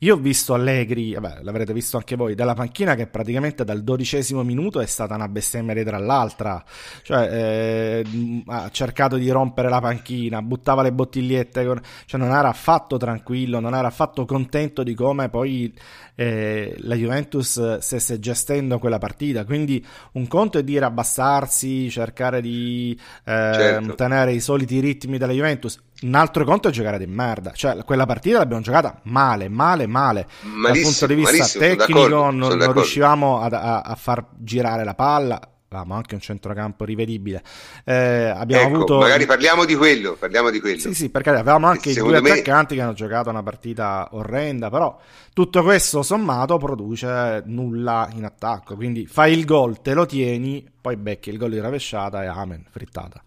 io 0.00 0.14
ho 0.14 0.18
visto 0.18 0.52
Allegri, 0.52 1.14
vabbè, 1.14 1.38
l'avrete 1.40 1.72
visto 1.72 1.96
anche 1.96 2.16
voi, 2.16 2.34
dalla 2.34 2.52
panchina 2.52 2.94
che 2.94 3.06
praticamente 3.06 3.64
dal 3.64 3.82
dodicesimo 3.82 4.42
minuto 4.42 4.78
è 4.80 4.84
stata 4.84 5.14
una 5.14 5.26
bestemmia 5.26 5.72
dietro 5.72 5.96
all'altra, 5.96 6.62
cioè 7.00 8.02
eh, 8.02 8.42
ha 8.46 8.68
cercato 8.68 9.16
di 9.16 9.30
rompere 9.30 9.70
la 9.70 9.80
panchina, 9.80 10.42
buttava 10.42 10.82
le 10.82 10.92
bottigliette, 10.92 11.64
con... 11.64 11.80
cioè 12.04 12.20
non 12.20 12.28
era 12.28 12.50
affatto 12.50 12.98
tranquillo, 12.98 13.58
non 13.58 13.74
era 13.74 13.88
affatto 13.88 14.26
contento 14.26 14.82
di 14.82 14.92
come 14.92 15.30
poi 15.30 15.74
eh, 16.14 16.74
la 16.80 16.94
Juventus 16.94 17.78
stesse 17.78 18.18
gestendo 18.18 18.78
quella 18.78 18.98
partita, 18.98 19.46
quindi 19.46 19.82
un 20.12 20.26
conto 20.28 20.58
è 20.58 20.62
dire 20.62 20.84
abbassarsi, 20.84 21.88
cercare 21.88 22.42
di 22.42 22.92
eh, 23.24 23.52
Certo. 23.54 23.94
tenere 23.94 24.34
i 24.34 24.40
soliti 24.40 24.78
ritmi 24.78 25.16
della 25.16 25.32
Juventus, 25.32 25.80
un 26.02 26.14
altro 26.14 26.44
conto 26.44 26.68
è 26.68 26.70
giocare 26.70 26.98
di 26.98 27.06
merda. 27.06 27.52
Cioè, 27.52 27.82
quella 27.84 28.06
partita 28.06 28.38
l'abbiamo 28.38 28.62
giocata 28.62 29.00
male, 29.04 29.48
male, 29.48 29.86
male. 29.86 30.26
Dal 30.42 30.50
Malissimo, 30.52 30.90
punto 30.90 31.06
di 31.06 31.14
vista 31.14 31.58
tecnico, 31.58 32.06
non, 32.08 32.36
non 32.36 32.72
riuscivamo 32.72 33.40
ad- 33.40 33.54
a, 33.54 33.80
a 33.80 33.94
far 33.94 34.24
girare 34.38 34.84
la 34.84 34.94
palla. 34.94 35.40
Avevamo 35.70 35.96
anche 35.96 36.14
un 36.14 36.20
centrocampo 36.22 36.86
rivedibile. 36.86 37.42
Eh, 37.84 37.94
abbiamo 37.94 38.62
ecco, 38.68 38.74
avuto. 38.76 38.98
magari 39.00 39.26
parliamo 39.26 39.66
di 39.66 39.74
quello 39.74 40.14
parliamo 40.14 40.48
di 40.48 40.60
quello 40.60 40.78
Sì, 40.78 40.94
sì, 40.94 41.10
perché 41.10 41.28
avevamo 41.28 41.66
anche 41.66 41.90
i 41.90 41.92
due 41.92 42.04
Secondo 42.04 42.22
me- 42.22 42.30
attaccanti 42.30 42.74
che 42.74 42.80
hanno 42.80 42.94
giocato 42.94 43.28
una 43.28 43.42
partita 43.42 44.08
orrenda, 44.12 44.70
però 44.70 44.98
tutto 45.34 45.62
questo 45.62 46.02
sommato 46.02 46.56
produce 46.56 47.42
nulla 47.44 48.08
in 48.14 48.24
attacco. 48.24 48.76
Quindi 48.76 49.06
fai 49.06 49.36
il 49.36 49.44
gol, 49.44 49.82
te 49.82 49.92
lo 49.92 50.06
tieni, 50.06 50.66
poi 50.80 50.96
becchi 50.96 51.28
il 51.28 51.36
gol 51.36 51.50
di 51.50 51.58
rovesciata 51.58 52.22
e 52.22 52.28
amen, 52.28 52.64
frittata. 52.70 53.22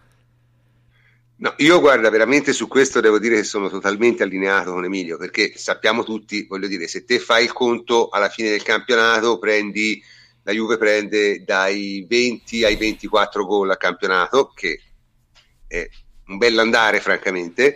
No, 1.41 1.55
io 1.57 1.79
guarda, 1.79 2.11
veramente 2.11 2.53
su 2.53 2.67
questo 2.67 2.99
devo 2.99 3.17
dire 3.17 3.37
che 3.37 3.43
sono 3.43 3.67
totalmente 3.67 4.21
allineato 4.21 4.73
con 4.73 4.85
Emilio, 4.85 5.17
perché 5.17 5.53
sappiamo 5.55 6.03
tutti, 6.03 6.45
voglio 6.47 6.67
dire, 6.67 6.87
se 6.87 7.03
te 7.03 7.17
fai 7.17 7.45
il 7.45 7.51
conto 7.51 8.09
alla 8.09 8.29
fine 8.29 8.51
del 8.51 8.61
campionato, 8.61 9.39
prendi, 9.39 9.99
la 10.43 10.51
Juve 10.51 10.77
prende 10.77 11.43
dai 11.43 12.05
20 12.07 12.63
ai 12.63 12.75
24 12.75 13.43
gol 13.43 13.71
al 13.71 13.77
campionato, 13.77 14.51
che 14.53 14.81
è 15.65 15.89
un 16.27 16.37
bell'andare 16.37 16.99
francamente, 16.99 17.75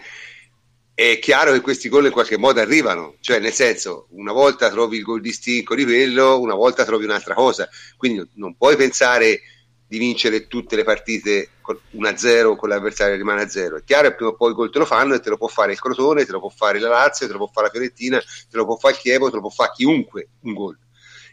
è 0.94 1.18
chiaro 1.18 1.52
che 1.52 1.62
questi 1.62 1.90
gol 1.90 2.06
in 2.06 2.12
qualche 2.12 2.38
modo 2.38 2.60
arrivano, 2.60 3.16
cioè 3.20 3.40
nel 3.40 3.52
senso 3.52 4.06
una 4.12 4.32
volta 4.32 4.70
trovi 4.70 4.98
il 4.98 5.04
gol 5.04 5.22
di 5.22 5.32
stinco 5.32 5.74
di 5.74 5.86
quello, 5.86 6.40
una 6.40 6.54
volta 6.54 6.86
trovi 6.86 7.06
un'altra 7.06 7.34
cosa, 7.34 7.68
quindi 7.98 8.30
non 8.36 8.56
puoi 8.56 8.76
pensare 8.76 9.42
di 9.88 9.98
vincere 9.98 10.48
tutte 10.48 10.76
le 10.76 10.84
partite 10.84 11.50
1-0 11.98 12.56
con 12.56 12.70
l'avversario 12.70 13.16
rimane 13.16 13.44
a 13.44 13.50
0. 13.50 13.78
È 13.78 13.84
chiaro 13.84 14.10
che 14.10 14.16
prima 14.16 14.32
o 14.32 14.36
poi 14.36 14.50
il 14.50 14.56
gol 14.56 14.72
te 14.72 14.80
lo 14.80 14.86
fanno 14.86 15.14
e 15.14 15.20
te 15.20 15.30
lo 15.30 15.38
può 15.38 15.48
fare 15.48 15.74
il 15.74 15.80
Crotone, 15.80 16.26
te 16.26 16.32
lo 16.32 16.40
può 16.40 16.50
fare 16.50 16.80
la 16.80 16.90
Lazio, 16.90 17.28
te 17.28 17.34
lo 17.34 17.40
può 17.40 17.50
fare 17.52 17.68
la 17.68 17.72
Fiorentina, 17.72 18.20
te 18.20 18.58
lo 18.58 18.66
può 18.66 18.78
fare 18.78 18.96
il 18.96 19.00
Chievo, 19.00 19.30
te 19.30 19.36
lo 19.36 19.42
può 19.42 19.50
fare 19.50 19.72
chiunque 19.76 20.30
un 20.42 20.54
gol. 20.54 20.78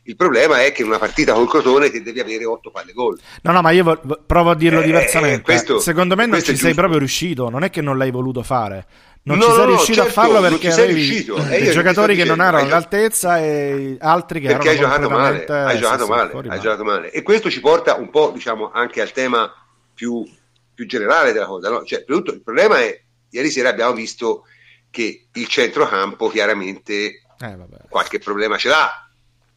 Il 0.04 0.16
problema 0.16 0.64
è 0.64 0.72
che 0.72 0.82
in 0.82 0.88
una 0.88 0.98
partita 0.98 1.32
col 1.32 1.48
Crotone 1.48 1.88
ti 1.88 2.02
devi 2.02 2.18
avere 2.18 2.44
8 2.44 2.70
palle 2.72 2.92
gol. 2.92 3.20
No, 3.42 3.52
no, 3.52 3.62
ma 3.62 3.70
io 3.70 3.84
vo- 3.84 4.22
provo 4.26 4.50
a 4.50 4.56
dirlo 4.56 4.80
eh, 4.80 4.84
diversamente. 4.84 5.42
Questo, 5.42 5.78
Secondo 5.78 6.16
me 6.16 6.26
non 6.26 6.42
ci 6.42 6.56
sei 6.56 6.74
proprio 6.74 6.98
riuscito, 6.98 7.48
non 7.48 7.62
è 7.62 7.70
che 7.70 7.80
non 7.80 7.96
l'hai 7.96 8.10
voluto 8.10 8.42
fare. 8.42 8.84
Non 9.24 9.38
no, 9.38 9.44
ci 9.44 9.50
sei 9.50 9.58
no, 9.58 9.66
riuscito 9.66 10.02
certo, 10.02 10.08
a 10.08 10.12
farlo 10.12 10.40
perché 10.40 10.72
avevi 10.72 10.94
riuscito. 10.94 11.40
dei 11.40 11.70
giocatori 11.70 12.16
che 12.16 12.24
non 12.24 12.40
erano 12.40 12.64
all'altezza 12.64 13.38
e 13.38 13.96
altri 14.00 14.40
che 14.40 14.48
perché 14.48 14.70
erano 14.70 14.92
hai 14.92 14.98
giocato 14.98 15.10
male, 15.10 15.44
hai 15.44 15.78
giocato 15.78 16.06
male, 16.08 16.48
hai 16.48 16.60
giocato 16.60 16.84
male. 16.84 17.10
E 17.12 17.22
questo 17.22 17.48
ci 17.48 17.60
porta 17.60 17.94
un 17.94 18.10
po', 18.10 18.32
diciamo, 18.34 18.72
anche 18.72 19.00
al 19.00 19.12
tema 19.12 19.52
più, 19.94 20.28
più 20.74 20.86
generale 20.86 21.32
della 21.32 21.46
cosa. 21.46 21.70
No? 21.70 21.84
Cioè, 21.84 22.04
tutto, 22.04 22.32
il 22.32 22.42
problema 22.42 22.80
è, 22.80 23.00
ieri 23.30 23.50
sera 23.50 23.68
abbiamo 23.68 23.92
visto 23.92 24.44
che 24.90 25.26
il 25.32 25.46
centrocampo 25.46 26.28
chiaramente 26.28 27.22
eh, 27.38 27.58
qualche 27.88 28.18
problema 28.18 28.56
ce 28.56 28.68
l'ha, 28.70 29.08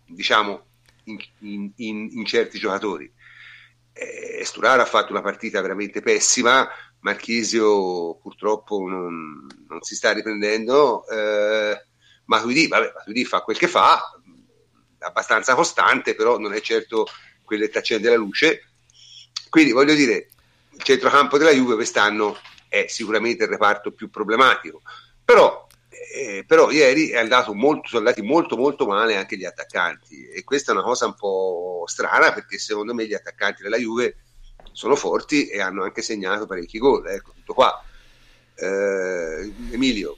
diciamo, 0.06 0.64
in, 1.06 1.18
in, 1.40 1.72
in, 1.78 2.10
in 2.12 2.26
certi 2.26 2.60
giocatori. 2.60 3.12
Eh, 3.94 4.44
Sturaro 4.46 4.84
ha 4.84 4.86
fatto 4.86 5.12
una 5.12 5.22
partita 5.22 5.60
veramente 5.62 6.02
pessima, 6.02 6.68
Marchisio 7.06 8.16
purtroppo 8.16 8.88
non, 8.88 9.46
non 9.68 9.82
si 9.82 9.94
sta 9.94 10.12
riprendendo, 10.12 11.08
eh, 11.08 11.86
Matuidi, 12.26 12.68
vabbè, 12.68 12.94
Matuidi 12.96 13.26
fa 13.26 13.42
quel 13.42 13.60
che 13.60 13.68
fa, 13.68 14.02
abbastanza 15.00 15.54
costante, 15.54 16.16
però 16.16 16.40
non 16.40 16.54
è 16.54 16.62
certo 16.62 17.06
quello 17.44 17.68
che 17.68 17.78
accende 17.78 18.10
la 18.10 18.16
luce. 18.16 18.72
Quindi 19.50 19.72
voglio 19.72 19.94
dire, 19.94 20.30
il 20.72 20.82
centrocampo 20.82 21.38
della 21.38 21.52
Juve 21.52 21.76
quest'anno 21.76 22.40
è 22.68 22.86
sicuramente 22.88 23.44
il 23.44 23.52
reparto 23.52 23.92
più 23.92 24.10
problematico, 24.10 24.82
però, 25.24 25.68
eh, 26.16 26.44
però 26.48 26.72
ieri 26.72 27.10
è 27.10 27.20
andato 27.20 27.54
molto, 27.54 27.88
sono 27.88 28.00
andati 28.00 28.24
molto 28.24 28.58
molto 28.58 28.88
male 28.88 29.16
anche 29.16 29.38
gli 29.38 29.46
attaccanti 29.46 30.28
e 30.28 30.44
questa 30.44 30.72
è 30.72 30.74
una 30.74 30.84
cosa 30.84 31.06
un 31.06 31.14
po' 31.14 31.84
strana 31.86 32.34
perché 32.34 32.58
secondo 32.58 32.96
me 32.96 33.06
gli 33.06 33.14
attaccanti 33.14 33.62
della 33.62 33.78
Juve 33.78 34.25
sono 34.76 34.96
forti 34.96 35.48
e 35.48 35.62
hanno 35.62 35.84
anche 35.84 36.02
segnato 36.02 36.46
parecchi 36.46 36.78
gol. 36.78 37.08
Ecco, 37.08 37.32
tutto 37.32 37.54
qua. 37.54 37.82
Eh, 38.56 39.54
Emilio, 39.72 40.18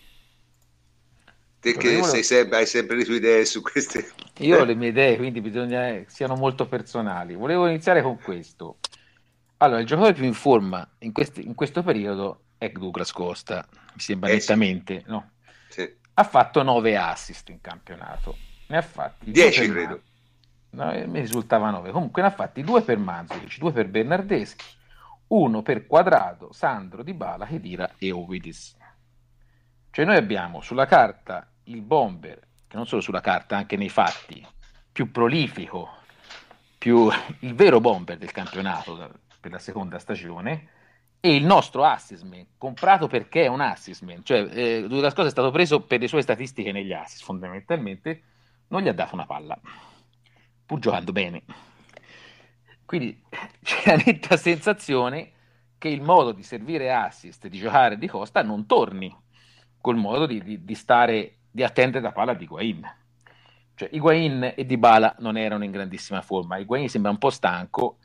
te 1.59 1.77
che 1.77 2.03
sei 2.03 2.23
sempre, 2.23 2.57
hai 2.57 2.65
sempre 2.65 2.95
le 2.95 3.05
tue 3.05 3.17
idee 3.17 3.45
su 3.45 3.61
queste. 3.61 4.11
Io 4.39 4.59
ho 4.59 4.63
le 4.65 4.73
mie 4.73 4.89
idee, 4.89 5.17
quindi 5.17 5.41
bisogna 5.41 5.81
che 5.81 6.05
siano 6.07 6.35
molto 6.35 6.67
personali. 6.67 7.35
Volevo 7.35 7.67
iniziare 7.67 8.01
con 8.01 8.19
questo. 8.19 8.77
Allora, 9.57 9.79
il 9.79 9.85
giocatore 9.85 10.13
più 10.13 10.25
in 10.25 10.33
forma 10.33 10.87
in, 10.99 11.11
questi, 11.11 11.45
in 11.45 11.53
questo 11.53 11.83
periodo 11.83 12.41
è 12.57 12.69
Douglas 12.69 13.11
Costa, 13.11 13.65
mi 13.71 13.99
sembra 13.99 14.29
eh 14.29 14.33
nettamente, 14.33 15.03
sì. 15.05 15.11
no? 15.11 15.31
Sì. 15.69 15.95
Ha 16.15 16.23
fatto 16.23 16.63
9 16.63 16.97
assist 16.97 17.49
in 17.49 17.61
campionato. 17.61 18.35
Ne 18.67 18.77
ha 18.77 18.81
fatti 18.81 19.29
10, 19.31 19.69
credo 19.69 20.01
no, 20.77 20.91
mi 21.07 21.19
risultava 21.19 21.71
9. 21.71 21.91
Comunque 21.91 22.21
ne 22.21 22.27
ha 22.27 22.31
fatti 22.31 22.61
due 22.61 22.83
per 22.83 22.97
Manzovic, 22.97 23.57
due 23.57 23.71
per 23.71 23.87
Bernardeschi, 23.87 24.65
uno 25.27 25.61
per 25.61 25.87
Quadrado, 25.87 26.53
Sandro 26.53 27.03
Di 27.03 27.13
Bala, 27.13 27.45
Kedira 27.45 27.91
e 27.97 28.11
Ovidis. 28.11 28.77
Cioè 29.89 30.05
noi 30.05 30.15
abbiamo 30.15 30.61
sulla 30.61 30.85
carta 30.85 31.49
il 31.65 31.81
bomber, 31.81 32.39
che 32.67 32.75
non 32.77 32.85
solo 32.85 33.01
sulla 33.01 33.21
carta, 33.21 33.57
anche 33.57 33.75
nei 33.75 33.89
fatti, 33.89 34.45
più 34.91 35.11
prolifico, 35.11 35.89
più 36.77 37.09
il 37.39 37.55
vero 37.55 37.81
bomber 37.81 38.17
del 38.17 38.31
campionato 38.31 39.19
per 39.39 39.51
la 39.51 39.59
seconda 39.59 39.97
stagione, 39.97 40.69
e 41.19 41.35
il 41.35 41.43
nostro 41.43 41.83
assistman, 41.83 42.45
comprato 42.59 43.07
perché 43.07 43.45
è 43.45 43.47
un 43.47 43.59
assistman, 43.59 44.23
cioè 44.23 44.47
eh, 44.51 44.85
Douglas 44.87 45.15
Cosa 45.15 45.27
è 45.27 45.31
stato 45.31 45.49
preso 45.49 45.81
per 45.81 45.99
le 45.99 46.07
sue 46.07 46.21
statistiche 46.21 46.71
negli 46.71 46.93
assist 46.93 47.23
fondamentalmente, 47.23 48.21
non 48.67 48.81
gli 48.81 48.87
ha 48.87 48.93
dato 48.93 49.15
una 49.15 49.25
palla 49.25 49.59
pur 50.67 50.79
giocando 50.79 51.11
bene. 51.11 51.43
Quindi 52.85 53.19
c'è 53.63 53.95
la 53.95 54.03
netta 54.05 54.37
sensazione 54.37 55.31
che 55.79 55.87
il 55.89 56.01
modo 56.01 56.31
di 56.31 56.43
servire 56.43 56.93
assist, 56.93 57.47
di 57.47 57.57
giocare 57.57 57.97
di 57.97 58.07
Costa 58.07 58.43
non 58.43 58.67
torni 58.67 59.15
col 59.81 59.95
modo 59.95 60.25
di, 60.25 60.43
di, 60.43 60.63
di 60.63 60.75
stare, 60.75 61.37
di 61.49 61.63
attendere 61.63 62.03
la 62.03 62.11
palla 62.11 62.33
di 62.33 62.43
Higuain. 62.43 62.95
Cioè, 63.75 63.89
Higuain 63.91 64.53
e 64.55 64.65
Dybala 64.65 65.15
non 65.19 65.37
erano 65.37 65.63
in 65.63 65.71
grandissima 65.71 66.21
forma. 66.21 66.57
Higuain 66.57 66.89
sembra 66.89 67.11
un 67.11 67.19
po' 67.19 67.29
stanco, 67.29 67.99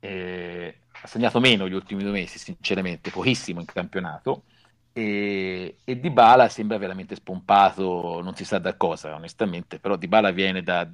eh, 0.00 0.78
ha 0.90 1.06
segnato 1.06 1.38
meno 1.38 1.68
gli 1.68 1.74
ultimi 1.74 2.02
due 2.02 2.12
mesi, 2.12 2.38
sinceramente, 2.38 3.10
pochissimo 3.10 3.60
in 3.60 3.66
campionato. 3.66 4.44
E, 4.92 5.76
e 5.84 6.00
Dybala 6.00 6.48
sembra 6.48 6.78
veramente 6.78 7.14
spompato, 7.14 8.20
non 8.22 8.34
si 8.34 8.44
sa 8.44 8.58
da 8.58 8.74
cosa, 8.76 9.14
onestamente, 9.14 9.78
però 9.78 9.96
Dybala 9.96 10.30
viene 10.30 10.62
da 10.62 10.90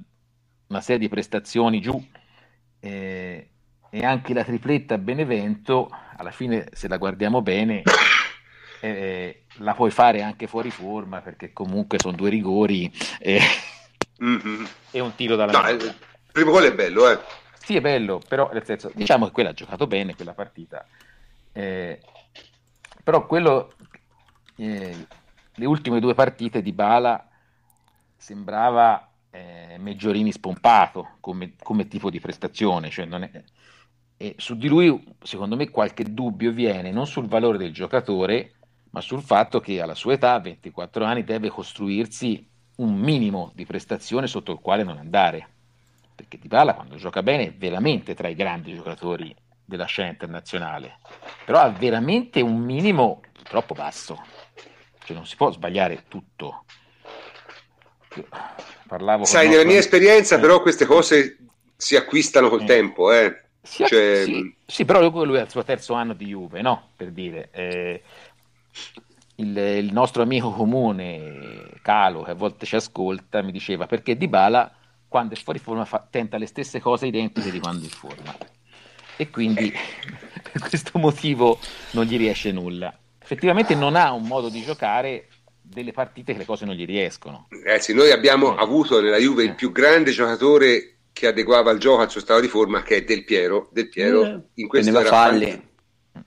una 0.69 0.81
serie 0.81 0.99
di 0.99 1.09
prestazioni 1.09 1.81
giù 1.81 2.03
eh, 2.79 3.49
e 3.89 4.05
anche 4.05 4.33
la 4.33 4.43
tripletta 4.43 4.97
Benevento, 4.97 5.89
alla 6.15 6.31
fine 6.31 6.67
se 6.73 6.87
la 6.87 6.97
guardiamo 6.97 7.41
bene, 7.41 7.81
eh, 8.81 9.45
la 9.57 9.73
puoi 9.73 9.89
fare 9.91 10.21
anche 10.21 10.47
fuori 10.47 10.69
forma 10.69 11.21
perché 11.21 11.51
comunque 11.53 11.97
sono 11.99 12.15
due 12.15 12.29
rigori 12.29 12.91
eh, 13.19 13.41
mm-hmm. 14.23 14.65
e 14.91 14.99
un 14.99 15.15
tiro 15.15 15.35
dalla... 15.35 15.59
No, 15.59 15.69
il 15.69 15.95
primo 16.31 16.51
gol 16.51 16.63
è 16.65 16.73
bello, 16.73 17.09
eh. 17.09 17.19
Sì, 17.57 17.75
è 17.75 17.81
bello, 17.81 18.21
però 18.27 18.49
nel 18.53 18.65
senso, 18.65 18.91
diciamo 18.93 19.25
che 19.25 19.31
quella 19.31 19.49
ha 19.49 19.53
giocato 19.53 19.85
bene, 19.87 20.15
quella 20.15 20.33
partita. 20.33 20.85
Eh, 21.51 21.99
però 23.03 23.25
quello, 23.25 23.73
eh, 24.55 25.07
le 25.55 25.65
ultime 25.65 25.99
due 25.99 26.13
partite 26.13 26.61
di 26.61 26.71
Bala 26.71 27.27
sembrava 28.15 29.08
eh, 29.31 29.77
Meggiorini 29.77 30.31
spompato 30.31 31.17
come, 31.19 31.53
come, 31.61 31.87
tipo 31.87 32.09
di 32.09 32.19
prestazione, 32.19 32.89
cioè 32.89 33.07
è... 33.07 33.43
e 34.17 34.35
su 34.37 34.55
di 34.57 34.67
lui 34.67 35.03
secondo 35.21 35.55
me 35.55 35.69
qualche 35.69 36.03
dubbio 36.03 36.51
viene 36.51 36.91
non 36.91 37.07
sul 37.07 37.27
valore 37.27 37.57
del 37.57 37.73
giocatore, 37.73 38.53
ma 38.91 39.01
sul 39.01 39.21
fatto 39.21 39.59
che 39.59 39.81
alla 39.81 39.95
sua 39.95 40.13
età, 40.13 40.39
24 40.39 41.05
anni, 41.05 41.23
deve 41.23 41.49
costruirsi 41.49 42.47
un 42.77 42.95
minimo 42.95 43.51
di 43.53 43.65
prestazione 43.65 44.27
sotto 44.27 44.51
il 44.51 44.59
quale 44.59 44.83
non 44.83 44.97
andare. 44.97 45.47
Perché 46.15 46.37
Dybala 46.39 46.73
quando 46.73 46.95
gioca 46.95 47.23
bene 47.23 47.47
è 47.47 47.53
veramente 47.53 48.13
tra 48.13 48.27
i 48.27 48.35
grandi 48.35 48.73
giocatori 48.73 49.33
della 49.63 49.85
scena 49.85 50.09
internazionale, 50.09 50.97
però 51.45 51.59
ha 51.59 51.69
veramente 51.69 52.41
un 52.41 52.57
minimo 52.57 53.21
troppo 53.43 53.75
basso. 53.75 54.21
Cioè 55.03 55.15
non 55.15 55.25
si 55.25 55.35
può 55.35 55.51
sbagliare 55.51 56.05
tutto. 56.07 56.65
Parlavo 58.89 59.23
Sai, 59.23 59.47
nella 59.47 59.65
mia 59.65 59.77
esperienza, 59.77 60.37
eh. 60.37 60.39
però, 60.39 60.63
queste 60.63 60.85
cose 60.85 61.37
si 61.75 61.95
acquistano 61.95 62.49
col 62.49 62.63
eh. 62.63 62.65
tempo. 62.65 63.13
Eh. 63.13 63.43
Sì, 63.61 63.85
cioè... 63.85 64.23
sì, 64.25 64.55
sì, 64.65 64.83
però 64.83 65.07
lui 65.23 65.37
è 65.37 65.41
al 65.41 65.49
suo 65.49 65.63
terzo 65.63 65.93
anno 65.93 66.13
di 66.13 66.25
Juve, 66.25 66.61
no? 66.63 66.89
Per 66.95 67.11
dire. 67.11 67.49
Eh, 67.51 68.01
il, 69.35 69.55
il, 69.55 69.93
nostro 69.93 70.23
amico 70.23 70.49
comune, 70.49 71.69
Calo, 71.83 72.23
che 72.23 72.31
a 72.31 72.33
volte 72.33 72.65
ci 72.65 72.75
ascolta, 72.75 73.43
mi 73.43 73.51
diceva 73.51 73.85
perché 73.85 74.17
Di 74.17 74.27
Bala, 74.27 74.71
quando 75.07 75.35
è 75.35 75.37
fuori 75.37 75.59
forma, 75.59 75.85
fa, 75.85 76.05
tenta 76.09 76.39
le 76.39 76.47
stesse 76.47 76.79
cose 76.79 77.05
identiche 77.05 77.51
di 77.51 77.59
quando 77.59 77.81
è 77.81 77.85
in 77.85 77.91
forma. 77.91 78.35
E 79.17 79.29
quindi 79.29 79.71
per 80.51 80.67
questo 80.67 80.97
motivo 80.97 81.59
non 81.91 82.05
gli 82.05 82.17
riesce 82.17 82.51
nulla. 82.51 82.91
Effettivamente 83.21 83.75
non 83.75 83.95
ha 83.95 84.11
un 84.13 84.23
modo 84.23 84.49
di 84.49 84.63
giocare 84.63 85.27
delle 85.69 85.91
partite 85.91 86.33
che 86.33 86.39
le 86.39 86.45
cose 86.45 86.65
non 86.65 86.75
gli 86.75 86.85
riescono. 86.85 87.47
Ragazzi, 87.49 87.93
noi 87.93 88.11
abbiamo 88.11 88.57
eh. 88.57 88.61
avuto 88.61 88.99
nella 88.99 89.17
Juve 89.17 89.43
il 89.43 89.51
eh. 89.51 89.55
più 89.55 89.71
grande 89.71 90.11
giocatore 90.11 90.95
che 91.13 91.27
adeguava 91.27 91.71
il 91.71 91.79
gioco 91.79 92.01
al 92.01 92.09
suo 92.09 92.21
stato 92.21 92.41
di 92.41 92.47
forma, 92.47 92.81
che 92.81 92.97
è 92.97 93.03
Del 93.03 93.23
Piero. 93.23 93.69
Del 93.71 93.89
Piero 93.89 94.25
eh. 94.25 94.41
in 94.55 94.67
questo 94.67 94.97
era, 94.97 95.07
fan... 95.09 95.41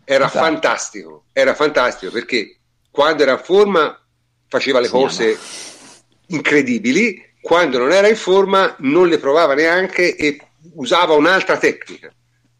era 0.04 0.26
esatto. 0.26 0.44
fantastico, 0.44 1.24
era 1.32 1.54
fantastico 1.54 2.12
perché 2.12 2.58
quando 2.90 3.22
era 3.22 3.32
in 3.32 3.40
forma 3.42 4.00
faceva 4.46 4.80
le 4.80 4.86
sì, 4.86 4.92
cose 4.92 5.32
ma... 5.32 6.36
incredibili, 6.36 7.30
quando 7.40 7.78
non 7.78 7.90
era 7.90 8.08
in 8.08 8.16
forma 8.16 8.76
non 8.80 9.08
le 9.08 9.18
provava 9.18 9.54
neanche 9.54 10.14
e 10.14 10.40
usava 10.74 11.14
un'altra 11.14 11.58
tecnica 11.58 12.12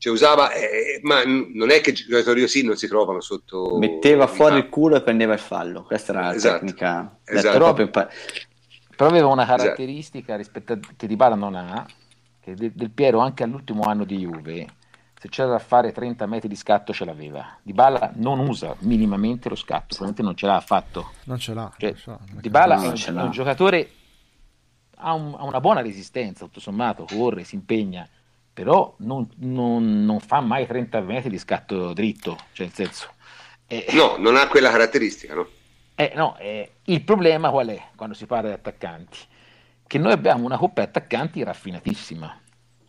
cioè 0.03 0.13
usava, 0.13 0.51
eh, 0.51 0.99
ma 1.03 1.23
non 1.25 1.71
è 1.71 1.81
che 1.81 1.91
i 1.91 1.93
giocatori 1.93 2.41
così 2.41 2.65
non 2.65 2.75
si 2.77 2.89
trovano 2.89 3.21
sotto. 3.21 3.79
Metteva 3.79 4.27
fuori 4.27 4.57
il 4.57 4.69
culo 4.69 4.97
e 4.97 5.01
prendeva 5.01 5.33
il 5.33 5.39
fallo. 5.39 5.85
Questa 5.85 6.11
era 6.11 6.23
la 6.23 6.35
esatto. 6.35 6.59
tecnica. 6.59 7.19
Esatto. 7.23 7.73
Però, 7.73 7.73
però, 7.73 9.09
aveva 9.09 9.29
una 9.29 9.45
esatto. 9.45 9.63
caratteristica 9.63 10.37
esatto. 10.37 10.59
rispetto 10.59 10.73
a 10.73 10.95
che 10.97 11.07
Di 11.07 11.15
Bala 11.15 11.37
non 11.37 11.55
ha, 11.55 11.87
che 12.41 12.57
del, 12.57 12.73
del 12.73 12.91
Piero 12.91 13.21
anche 13.21 13.45
all'ultimo 13.45 13.83
anno 13.83 14.03
di 14.03 14.17
Juve 14.19 14.67
se 15.21 15.29
c'era 15.29 15.51
da 15.51 15.61
fare 15.61 15.93
30 15.93 16.27
metri 16.27 16.49
di 16.49 16.57
scatto 16.57 16.93
ce 16.93 17.05
l'aveva. 17.05 17.57
Di 17.63 17.73
Bala 17.73 18.11
non 18.17 18.41
usa 18.41 18.75
minimamente 18.81 19.49
lo 19.49 19.55
scatto, 19.55 19.95
probabilmente 19.95 20.23
non 20.23 20.35
ce 20.35 20.47
l'ha 20.47 20.57
affatto. 20.57 21.13
Non 21.27 21.39
ce 21.39 21.55
l'ha. 21.55 21.73
Cioè, 21.79 21.91
non 21.91 21.99
ce 22.01 22.11
l'ha. 22.11 22.41
Di 22.41 22.51
Bala 22.51 22.75
No, 22.75 22.91
è, 22.91 23.11
non 23.11 23.17
un, 23.19 23.23
un 23.27 23.31
giocatore 23.31 23.91
ha, 24.97 25.13
un- 25.13 25.37
ha 25.39 25.45
una 25.45 25.61
buona 25.61 25.81
resistenza, 25.81 26.47
tutto 26.47 26.59
sommato, 26.59 27.07
corre, 27.09 27.45
si 27.45 27.55
impegna, 27.55 28.05
però 28.53 28.95
non, 28.99 29.29
non- 29.39 30.05
non 30.05 30.21
fa 30.21 30.41
mai 30.41 30.67
30 30.67 31.01
metri 31.01 31.31
di 31.31 31.39
scatto 31.39 31.93
dritto, 31.93 32.49
cioè 32.53 32.67
nel 32.67 32.75
senso... 32.75 33.15
eh, 33.67 33.87
No, 33.93 34.17
non 34.19 34.37
ha 34.37 34.49
quella 34.49 34.71
caratteristica, 34.71 35.35
no? 35.35 35.49
eh, 35.95 36.13
no, 36.15 36.37
eh, 36.39 36.79
il 36.85 37.03
problema 37.05 37.51
qual 37.51 37.69
è 37.69 37.91
quando 37.97 38.15
si 38.15 38.27
parla 38.27 38.49
di 38.49 38.55
attaccanti? 38.55 39.19
Che 39.87 39.99
noi 39.99 40.13
abbiamo 40.13 40.45
una 40.45 40.57
coppia 40.59 40.85
attaccanti 40.85 41.43
raffinatissima, 41.43 42.41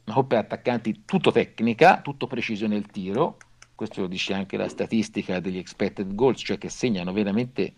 una 0.05 0.15
coppia 0.15 0.39
attaccanti 0.39 1.03
tutto 1.05 1.31
tecnica, 1.31 2.01
tutto 2.01 2.27
precisione 2.27 2.75
del 2.75 2.87
tiro, 2.87 3.37
questo 3.75 4.01
lo 4.01 4.07
dice 4.07 4.33
anche 4.33 4.57
la 4.57 4.69
statistica 4.69 5.39
degli 5.39 5.57
expected 5.57 6.13
goals, 6.15 6.41
cioè 6.43 6.57
che 6.57 6.69
segnano 6.69 7.11
veramente 7.11 7.73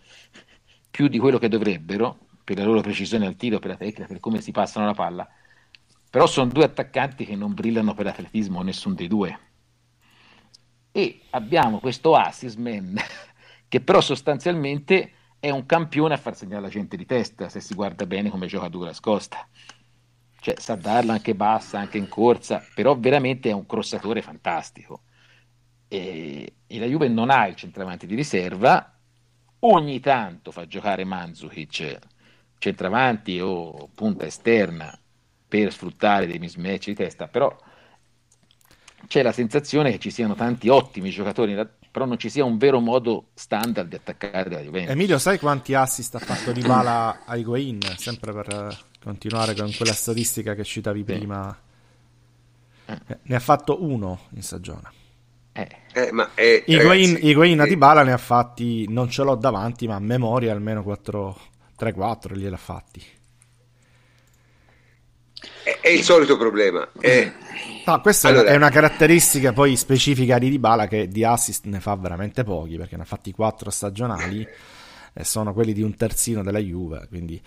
più 0.90 1.08
di 1.08 1.18
quello 1.18 1.38
che 1.38 1.48
dovrebbero 1.48 2.18
per 2.44 2.58
la 2.58 2.64
loro 2.64 2.80
precisione 2.80 3.26
al 3.26 3.36
tiro, 3.36 3.58
per 3.58 3.70
la 3.70 3.76
tecnica, 3.76 4.06
per 4.06 4.20
come 4.20 4.40
si 4.40 4.52
passano 4.52 4.86
la 4.86 4.94
palla. 4.94 5.28
Però 6.10 6.26
sono 6.26 6.50
due 6.50 6.64
attaccanti 6.64 7.24
che 7.24 7.36
non 7.36 7.54
brillano 7.54 7.94
per 7.94 8.06
atletismo, 8.06 8.62
nessun 8.62 8.94
dei 8.94 9.08
due. 9.08 9.38
E 10.92 11.20
abbiamo 11.30 11.78
questo 11.78 12.14
assist 12.14 12.56
man 12.56 12.96
che 13.68 13.80
però 13.80 14.00
sostanzialmente 14.00 15.12
è 15.38 15.50
un 15.50 15.66
campione 15.66 16.14
a 16.14 16.16
far 16.16 16.34
segnare 16.34 16.62
la 16.62 16.68
gente 16.68 16.96
di 16.96 17.04
testa, 17.04 17.48
se 17.48 17.60
si 17.60 17.74
guarda 17.74 18.06
bene 18.06 18.30
come 18.30 18.46
gioca 18.46 18.68
Douglas 18.68 19.00
Costa. 19.00 19.46
Cioè, 20.40 20.54
sa 20.58 20.76
darla 20.76 21.12
anche 21.12 21.34
bassa, 21.34 21.78
anche 21.78 21.98
in 21.98 22.08
corsa, 22.08 22.64
però 22.74 22.96
veramente 22.96 23.50
è 23.50 23.52
un 23.52 23.66
crossatore 23.66 24.22
fantastico. 24.22 25.02
E, 25.88 26.54
e 26.66 26.78
la 26.78 26.86
Juve 26.86 27.08
non 27.08 27.30
ha 27.30 27.46
il 27.46 27.56
centravanti 27.56 28.06
di 28.06 28.14
riserva, 28.14 28.96
ogni 29.60 30.00
tanto 30.00 30.50
fa 30.50 30.66
giocare 30.66 31.04
Mandzukic 31.04 31.98
centravanti 32.58 33.38
o 33.40 33.88
punta 33.94 34.24
esterna 34.24 34.98
per 35.48 35.72
sfruttare 35.72 36.26
dei 36.26 36.38
mismatch 36.38 36.86
di 36.86 36.94
testa, 36.94 37.28
però 37.28 37.54
c'è 39.06 39.22
la 39.22 39.32
sensazione 39.32 39.92
che 39.92 39.98
ci 39.98 40.10
siano 40.10 40.34
tanti 40.34 40.68
ottimi 40.68 41.10
giocatori, 41.10 41.54
però 41.90 42.04
non 42.04 42.18
ci 42.18 42.28
sia 42.28 42.44
un 42.44 42.58
vero 42.58 42.80
modo 42.80 43.28
standard 43.34 43.88
di 43.88 43.94
attaccare 43.96 44.50
la 44.50 44.60
Juventus. 44.60 44.92
Emilio, 44.92 45.18
sai 45.18 45.38
quanti 45.38 45.74
assist 45.74 46.14
ha 46.16 46.18
fatto 46.18 46.52
Di 46.52 46.60
Bala 46.60 47.24
a 47.24 47.36
Higuain? 47.36 47.80
Sempre 47.96 48.32
per 48.32 48.48
eh, 48.48 48.76
continuare 49.02 49.54
con 49.54 49.72
quella 49.74 49.92
statistica 49.92 50.54
che 50.54 50.64
citavi 50.64 50.98
Sì. 50.98 51.04
prima. 51.04 51.56
Eh. 52.86 52.98
Eh, 53.06 53.18
Ne 53.22 53.34
ha 53.36 53.40
fatto 53.40 53.82
uno 53.84 54.20
in 54.34 54.42
stagione. 54.42 54.90
Eh, 55.52 55.68
Eh, 55.94 56.12
ma 56.12 56.30
è, 56.34 56.64
Higuain, 56.66 57.06
ragazzi, 57.14 57.26
Higuain 57.28 57.60
a 57.60 57.64
eh, 57.64 57.68
Di 57.68 57.76
Bala 57.76 58.02
ne 58.02 58.12
ha 58.12 58.18
fatti, 58.18 58.86
non 58.88 59.08
ce 59.08 59.22
l'ho 59.22 59.34
davanti, 59.36 59.86
ma 59.86 59.94
a 59.94 60.00
memoria 60.00 60.52
almeno 60.52 60.82
4, 60.82 61.38
3-4 61.78 62.34
gliel'ha 62.36 62.56
fatti. 62.58 63.02
È, 65.62 65.78
è 65.80 65.88
il 65.88 66.02
solito 66.02 66.36
problema. 66.36 66.88
È, 66.98 67.32
No, 67.86 68.00
questa 68.00 68.28
Allora- 68.28 68.50
è 68.50 68.56
una 68.56 68.68
caratteristica 68.68 69.52
poi 69.52 69.76
specifica 69.76 70.38
di 70.38 70.50
Dybala 70.50 70.88
che 70.88 71.06
di 71.06 71.22
assist 71.22 71.66
ne 71.66 71.78
fa 71.78 71.94
veramente 71.94 72.42
pochi 72.42 72.76
perché 72.76 72.96
ne 72.96 73.02
ha 73.02 73.06
fatti 73.06 73.30
4 73.30 73.70
stagionali 73.70 74.46
e 75.12 75.24
sono 75.24 75.52
quelli 75.54 75.72
di 75.72 75.82
un 75.82 75.94
terzino 75.94 76.42
della 76.42 76.58
Juve, 76.58 77.06
quindi 77.08 77.40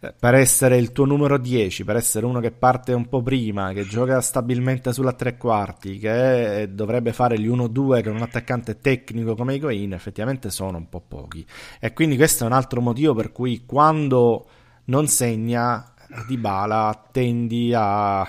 eh, 0.00 0.12
per 0.18 0.34
essere 0.34 0.76
il 0.76 0.90
tuo 0.90 1.04
numero 1.04 1.38
10, 1.38 1.84
per 1.84 1.96
essere 1.96 2.26
uno 2.26 2.40
che 2.40 2.50
parte 2.50 2.92
un 2.92 3.08
po' 3.08 3.22
prima, 3.22 3.72
che 3.72 3.86
gioca 3.86 4.20
stabilmente 4.20 4.92
sulla 4.92 5.12
tre 5.12 5.36
quarti, 5.36 5.98
che 5.98 6.62
eh, 6.62 6.68
dovrebbe 6.68 7.12
fare 7.12 7.38
gli 7.38 7.48
1-2 7.48 8.02
con 8.02 8.16
un 8.16 8.22
attaccante 8.22 8.78
tecnico 8.78 9.34
come 9.36 9.54
Higuain, 9.54 9.92
effettivamente 9.92 10.50
sono 10.50 10.76
un 10.78 10.88
po' 10.88 11.00
pochi. 11.00 11.46
E 11.80 11.92
quindi 11.92 12.16
questo 12.16 12.42
è 12.44 12.46
un 12.48 12.52
altro 12.52 12.80
motivo 12.80 13.14
per 13.14 13.32
cui 13.32 13.64
quando 13.64 14.46
non 14.86 15.06
segna 15.08 15.94
Dybala 16.08 17.08
tendi 17.12 17.72
a 17.74 18.26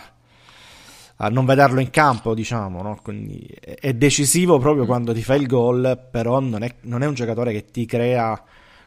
a 1.19 1.29
non 1.29 1.45
vederlo 1.45 1.79
in 1.79 1.89
campo, 1.89 2.33
diciamo, 2.33 2.81
no? 2.81 2.99
Quindi 3.01 3.39
è 3.59 3.93
decisivo 3.93 4.59
proprio 4.59 4.85
quando 4.85 5.13
ti 5.13 5.23
fai 5.23 5.41
il 5.41 5.47
gol, 5.47 6.07
però 6.11 6.39
non 6.39 6.63
è, 6.63 6.75
non 6.81 7.01
è 7.01 7.07
un 7.07 7.13
giocatore 7.15 7.51
che 7.53 7.65
ti 7.65 7.85
crea 7.85 8.41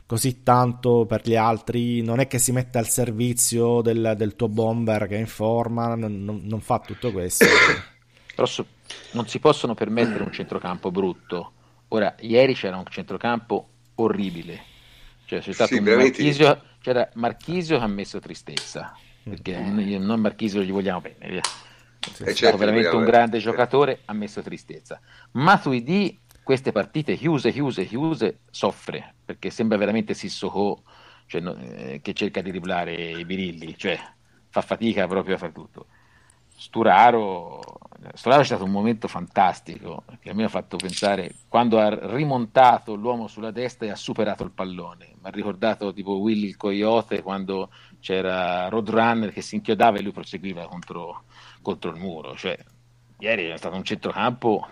così 0.07 0.43
tanto 0.43 1.07
per 1.07 1.23
gli 1.25 1.37
altri, 1.37 2.03
non 2.03 2.21
è 2.21 2.27
che 2.27 2.39
si 2.39 2.53
mette 2.53 2.79
al 2.79 2.89
servizio 2.89 3.81
del, 3.81 4.15
del 4.17 4.37
tuo 4.37 4.49
bomber 4.49 5.07
che 5.07 5.17
è 5.17 5.21
in 5.21 5.27
forma, 5.27 5.95
non, 5.95 6.25
non- 6.25 6.41
non 6.45 6.61
fa 6.61 6.81
tutto 6.81 7.11
questo. 7.13 7.45
però 8.35 8.47
so- 8.47 8.67
non 9.11 9.27
si 9.27 9.39
possono 9.39 9.75
permettere 9.75 10.25
un 10.25 10.31
centrocampo 10.33 10.91
brutto. 10.91 11.53
Ora, 11.89 12.15
ieri 12.21 12.55
c'era 12.55 12.77
un 12.77 12.85
centrocampo 12.89 13.69
orribile, 13.97 14.69
cioè 15.25 15.41
c'è 15.41 15.53
stato 15.53 15.77
Sì, 15.77 15.79
un 15.79 15.85
veramente. 15.85 16.23
Marchisio, 16.23 16.63
c'era 16.81 17.09
Marchisio 17.15 17.79
che 17.79 17.85
ha 17.85 17.89
messo 17.89 18.19
tristezza, 18.21 18.95
perché 19.23 19.59
noi 19.59 19.99
noi 19.99 20.19
Marchisio 20.19 20.63
gli 20.63 20.73
vogliamo 20.73 21.01
bene, 21.01 21.29
via. 21.29 21.41
eh, 21.41 22.09
è 22.09 22.13
stato 22.13 22.35
certo, 22.35 22.57
veramente 22.57 22.89
un 22.89 23.05
grande 23.05 23.37
eh, 23.37 23.41
giocatore, 23.41 24.01
ha 24.07 24.13
messo 24.13 24.41
tristezza. 24.43 25.01
Matuidi, 25.33 26.19
queste 26.43 26.73
partite 26.73 27.17
chiuse, 27.17 27.53
chiuse, 27.53 27.85
chiuse, 27.85 28.39
soffre, 28.51 29.15
perché 29.25 29.51
sembra 29.51 29.77
veramente 29.77 30.15
Sissoko 30.15 30.83
cioè, 31.27 31.43
eh, 31.43 32.01
che 32.03 32.13
cerca 32.13 32.41
di 32.41 32.51
driblare 32.51 32.93
i 32.93 33.25
birilli, 33.25 33.77
cioè 33.77 33.99
fa 34.49 34.63
fatica 34.63 35.07
proprio 35.07 35.37
a 35.37 35.39
fare 35.39 35.53
tutto. 35.53 35.87
Sturaro, 36.61 37.59
Sturaro 38.13 38.43
è 38.43 38.45
stato 38.45 38.65
un 38.65 38.71
momento 38.71 39.09
fantastico, 39.09 40.05
che 40.21 40.29
a 40.29 40.35
me 40.35 40.45
ha 40.45 40.49
fatto 40.51 40.77
pensare, 40.77 41.33
quando 41.49 41.79
ha 41.81 41.89
rimontato 42.15 42.95
l'uomo 42.95 43.29
sulla 43.29 43.51
destra 43.51 43.87
e 43.87 43.91
ha 43.91 43.97
superato 43.97 44.45
il 44.45 44.51
pallone, 44.51 45.07
mi 45.23 45.27
ha 45.27 45.31
ricordato 45.31 45.91
tipo 45.95 46.19
Willy 46.19 46.49
il 46.49 46.59
Coyote 46.59 47.23
quando 47.23 47.71
c'era 48.01 48.69
Roadrunner 48.69 49.33
che 49.33 49.41
si 49.41 49.55
inchiodava 49.55 49.97
e 49.97 50.03
lui 50.03 50.13
proseguiva 50.13 50.67
contro, 50.69 51.23
contro 51.63 51.91
il 51.93 51.97
muro, 51.97 52.37
cioè 52.37 52.59
ieri 53.21 53.47
è 53.49 53.57
stato 53.57 53.77
un 53.77 53.85
centrocampo 53.85 54.69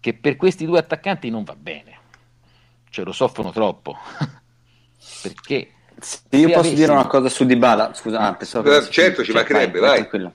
che 0.00 0.12
per 0.12 0.36
questi 0.36 0.66
due 0.66 0.80
attaccanti 0.80 1.30
non 1.30 1.44
va 1.44 1.56
bene, 1.56 1.98
cioè 2.90 3.06
lo 3.06 3.12
soffrono 3.12 3.52
troppo, 3.52 3.96
perché 5.22 5.72
Se 5.98 6.20
io 6.30 6.40
Se 6.40 6.46
posso 6.48 6.58
avessi- 6.58 6.74
dire 6.74 6.92
una 6.92 7.06
cosa 7.06 7.30
su 7.30 7.46
Dybala, 7.46 7.94
scusa, 7.94 8.18
ah, 8.18 8.34
pensavo 8.34 8.70
Eh, 8.70 8.80
che- 8.80 8.90
certo, 8.90 9.20
ci 9.24 9.32
cioè, 9.32 9.40
mancherebbe, 9.40 9.78
vai. 9.80 9.96
tranquillo. 10.00 10.34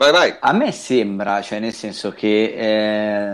Vai, 0.00 0.12
vai. 0.12 0.34
A 0.40 0.54
me 0.54 0.72
sembra, 0.72 1.42
cioè 1.42 1.58
nel 1.58 1.74
senso 1.74 2.10
che, 2.10 2.54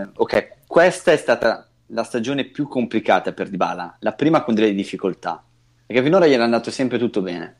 eh, 0.01 0.09
ok, 0.13 0.65
questa 0.67 1.13
è 1.13 1.15
stata 1.15 1.65
la 1.87 2.03
stagione 2.03 2.43
più 2.43 2.67
complicata 2.67 3.31
per 3.31 3.47
Dybala, 3.47 3.95
la 4.01 4.11
prima 4.11 4.43
con 4.43 4.53
delle 4.53 4.73
difficoltà, 4.73 5.41
perché 5.85 6.03
finora 6.03 6.27
gli 6.27 6.33
era 6.33 6.43
andato 6.43 6.69
sempre 6.69 6.97
tutto 6.97 7.21
bene. 7.21 7.55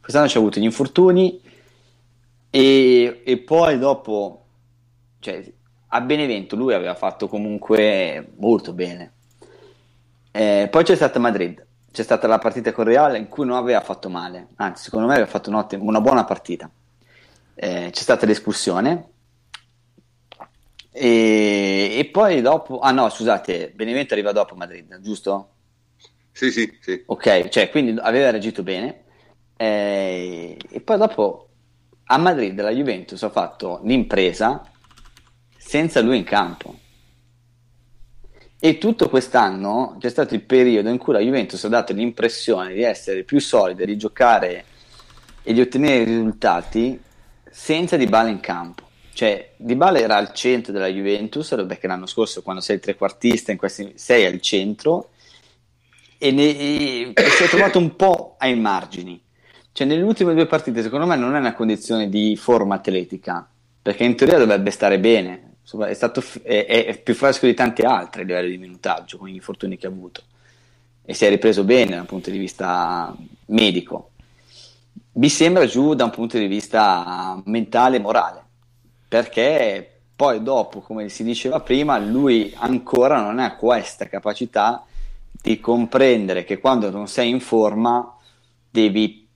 Quest'anno 0.00 0.26
ci 0.26 0.38
ha 0.38 0.40
avuto 0.40 0.58
gli 0.58 0.64
infortuni 0.64 1.38
e, 2.48 3.20
e 3.26 3.36
poi 3.40 3.78
dopo, 3.78 4.46
cioè, 5.20 5.52
a 5.88 6.00
Benevento 6.00 6.56
lui 6.56 6.72
aveva 6.72 6.94
fatto 6.94 7.28
comunque 7.28 8.32
molto 8.38 8.72
bene. 8.72 9.12
Eh, 10.30 10.68
poi 10.70 10.82
c'è 10.82 10.96
stata 10.96 11.18
Madrid, 11.18 11.62
c'è 11.92 12.02
stata 12.02 12.26
la 12.26 12.38
partita 12.38 12.72
con 12.72 12.84
Real 12.86 13.16
in 13.16 13.28
cui 13.28 13.44
non 13.44 13.58
aveva 13.58 13.82
fatto 13.82 14.08
male, 14.08 14.48
anzi 14.56 14.84
secondo 14.84 15.08
me 15.08 15.12
aveva 15.12 15.28
fatto 15.28 15.50
una 15.50 16.00
buona 16.00 16.24
partita. 16.24 16.70
Eh, 17.58 17.88
c'è 17.90 18.02
stata 18.02 18.26
l'espulsione 18.26 19.12
e, 20.92 21.96
e 21.98 22.04
poi 22.12 22.42
dopo, 22.42 22.80
ah 22.80 22.90
no 22.92 23.08
scusate, 23.08 23.72
Benevento 23.74 24.12
arriva 24.14 24.32
dopo 24.32 24.54
Madrid, 24.54 25.00
giusto? 25.00 25.52
Sì, 26.32 26.50
sì, 26.50 26.70
sì. 26.80 27.02
Ok, 27.06 27.48
cioè 27.48 27.70
quindi 27.70 27.98
aveva 27.98 28.30
reagito 28.30 28.62
bene 28.62 29.04
Eh, 29.56 30.56
e 30.68 30.80
poi 30.82 30.98
dopo 30.98 31.48
a 32.04 32.18
Madrid 32.18 32.60
la 32.60 32.70
Juventus 32.70 33.22
ha 33.22 33.30
fatto 33.30 33.80
l'impresa 33.84 34.62
senza 35.56 36.00
lui 36.02 36.18
in 36.18 36.24
campo 36.24 36.78
e 38.58 38.78
tutto 38.78 39.08
quest'anno 39.08 39.96
c'è 39.98 40.10
stato 40.10 40.34
il 40.34 40.42
periodo 40.42 40.88
in 40.90 40.98
cui 40.98 41.12
la 41.14 41.20
Juventus 41.20 41.62
ha 41.64 41.68
dato 41.68 41.92
l'impressione 41.94 42.74
di 42.74 42.82
essere 42.82 43.24
più 43.24 43.38
solida, 43.38 43.84
di 43.84 43.96
giocare 43.96 44.64
e 45.42 45.52
di 45.52 45.60
ottenere 45.60 46.04
risultati 46.04 47.00
senza 47.56 47.96
Dybala 47.96 48.28
in 48.28 48.40
campo. 48.40 48.84
Cioè, 49.14 49.52
Dybala 49.56 49.98
era 49.98 50.16
al 50.16 50.34
centro 50.34 50.74
della 50.74 50.88
Juventus, 50.88 51.48
perché 51.66 51.86
l'anno 51.86 52.04
scorso 52.04 52.42
quando 52.42 52.60
sei 52.60 52.78
trequartista 52.78 53.50
in 53.50 53.56
questi, 53.56 53.94
sei 53.96 54.26
al 54.26 54.42
centro 54.42 55.08
e, 56.18 56.32
ne, 56.32 57.12
e 57.14 57.14
si 57.30 57.44
è 57.44 57.48
trovato 57.48 57.78
un 57.78 57.96
po' 57.96 58.36
ai 58.38 58.58
margini. 58.58 59.18
Cioè, 59.72 59.86
nelle 59.86 60.02
ultime 60.02 60.34
due 60.34 60.44
partite, 60.44 60.82
secondo 60.82 61.06
me, 61.06 61.16
non 61.16 61.34
è 61.34 61.38
una 61.38 61.54
condizione 61.54 62.10
di 62.10 62.36
forma 62.36 62.74
atletica, 62.74 63.48
perché 63.80 64.04
in 64.04 64.16
teoria 64.16 64.36
dovrebbe 64.36 64.70
stare 64.70 65.00
bene. 65.00 65.54
È, 65.64 65.94
stato, 65.94 66.22
è, 66.42 66.66
è 66.66 66.98
più 66.98 67.14
fresco 67.14 67.46
di 67.46 67.54
tanti 67.54 67.82
altri 67.82 68.20
a 68.20 68.24
livello 68.24 68.50
di 68.50 68.58
minutaggio 68.58 69.16
con 69.16 69.28
gli 69.28 69.34
infortuni 69.34 69.78
che 69.78 69.86
ha 69.86 69.90
avuto 69.90 70.22
e 71.04 71.14
si 71.14 71.24
è 71.24 71.28
ripreso 71.28 71.64
bene 71.64 71.96
dal 71.96 72.06
punto 72.06 72.30
di 72.30 72.38
vista 72.38 73.16
medico. 73.46 74.10
Mi 75.16 75.28
sembra 75.28 75.66
giù 75.66 75.94
da 75.94 76.04
un 76.04 76.10
punto 76.10 76.38
di 76.38 76.46
vista 76.46 77.40
mentale 77.44 77.96
e 77.96 78.00
morale, 78.00 78.44
perché 79.08 80.00
Poi 80.16 80.42
dopo, 80.42 80.80
come 80.80 81.10
si 81.10 81.22
diceva 81.24 81.60
prima, 81.60 81.98
lui 81.98 82.50
ancora 82.56 83.20
non 83.20 83.38
ha 83.38 83.54
questa 83.54 84.08
capacità 84.08 84.82
di 85.30 85.60
comprendere 85.60 86.44
che 86.44 86.58
quando 86.58 86.88
non 86.90 87.06
sei 87.06 87.28
in 87.28 87.38
forma 87.38 88.16
devi, 88.70 89.28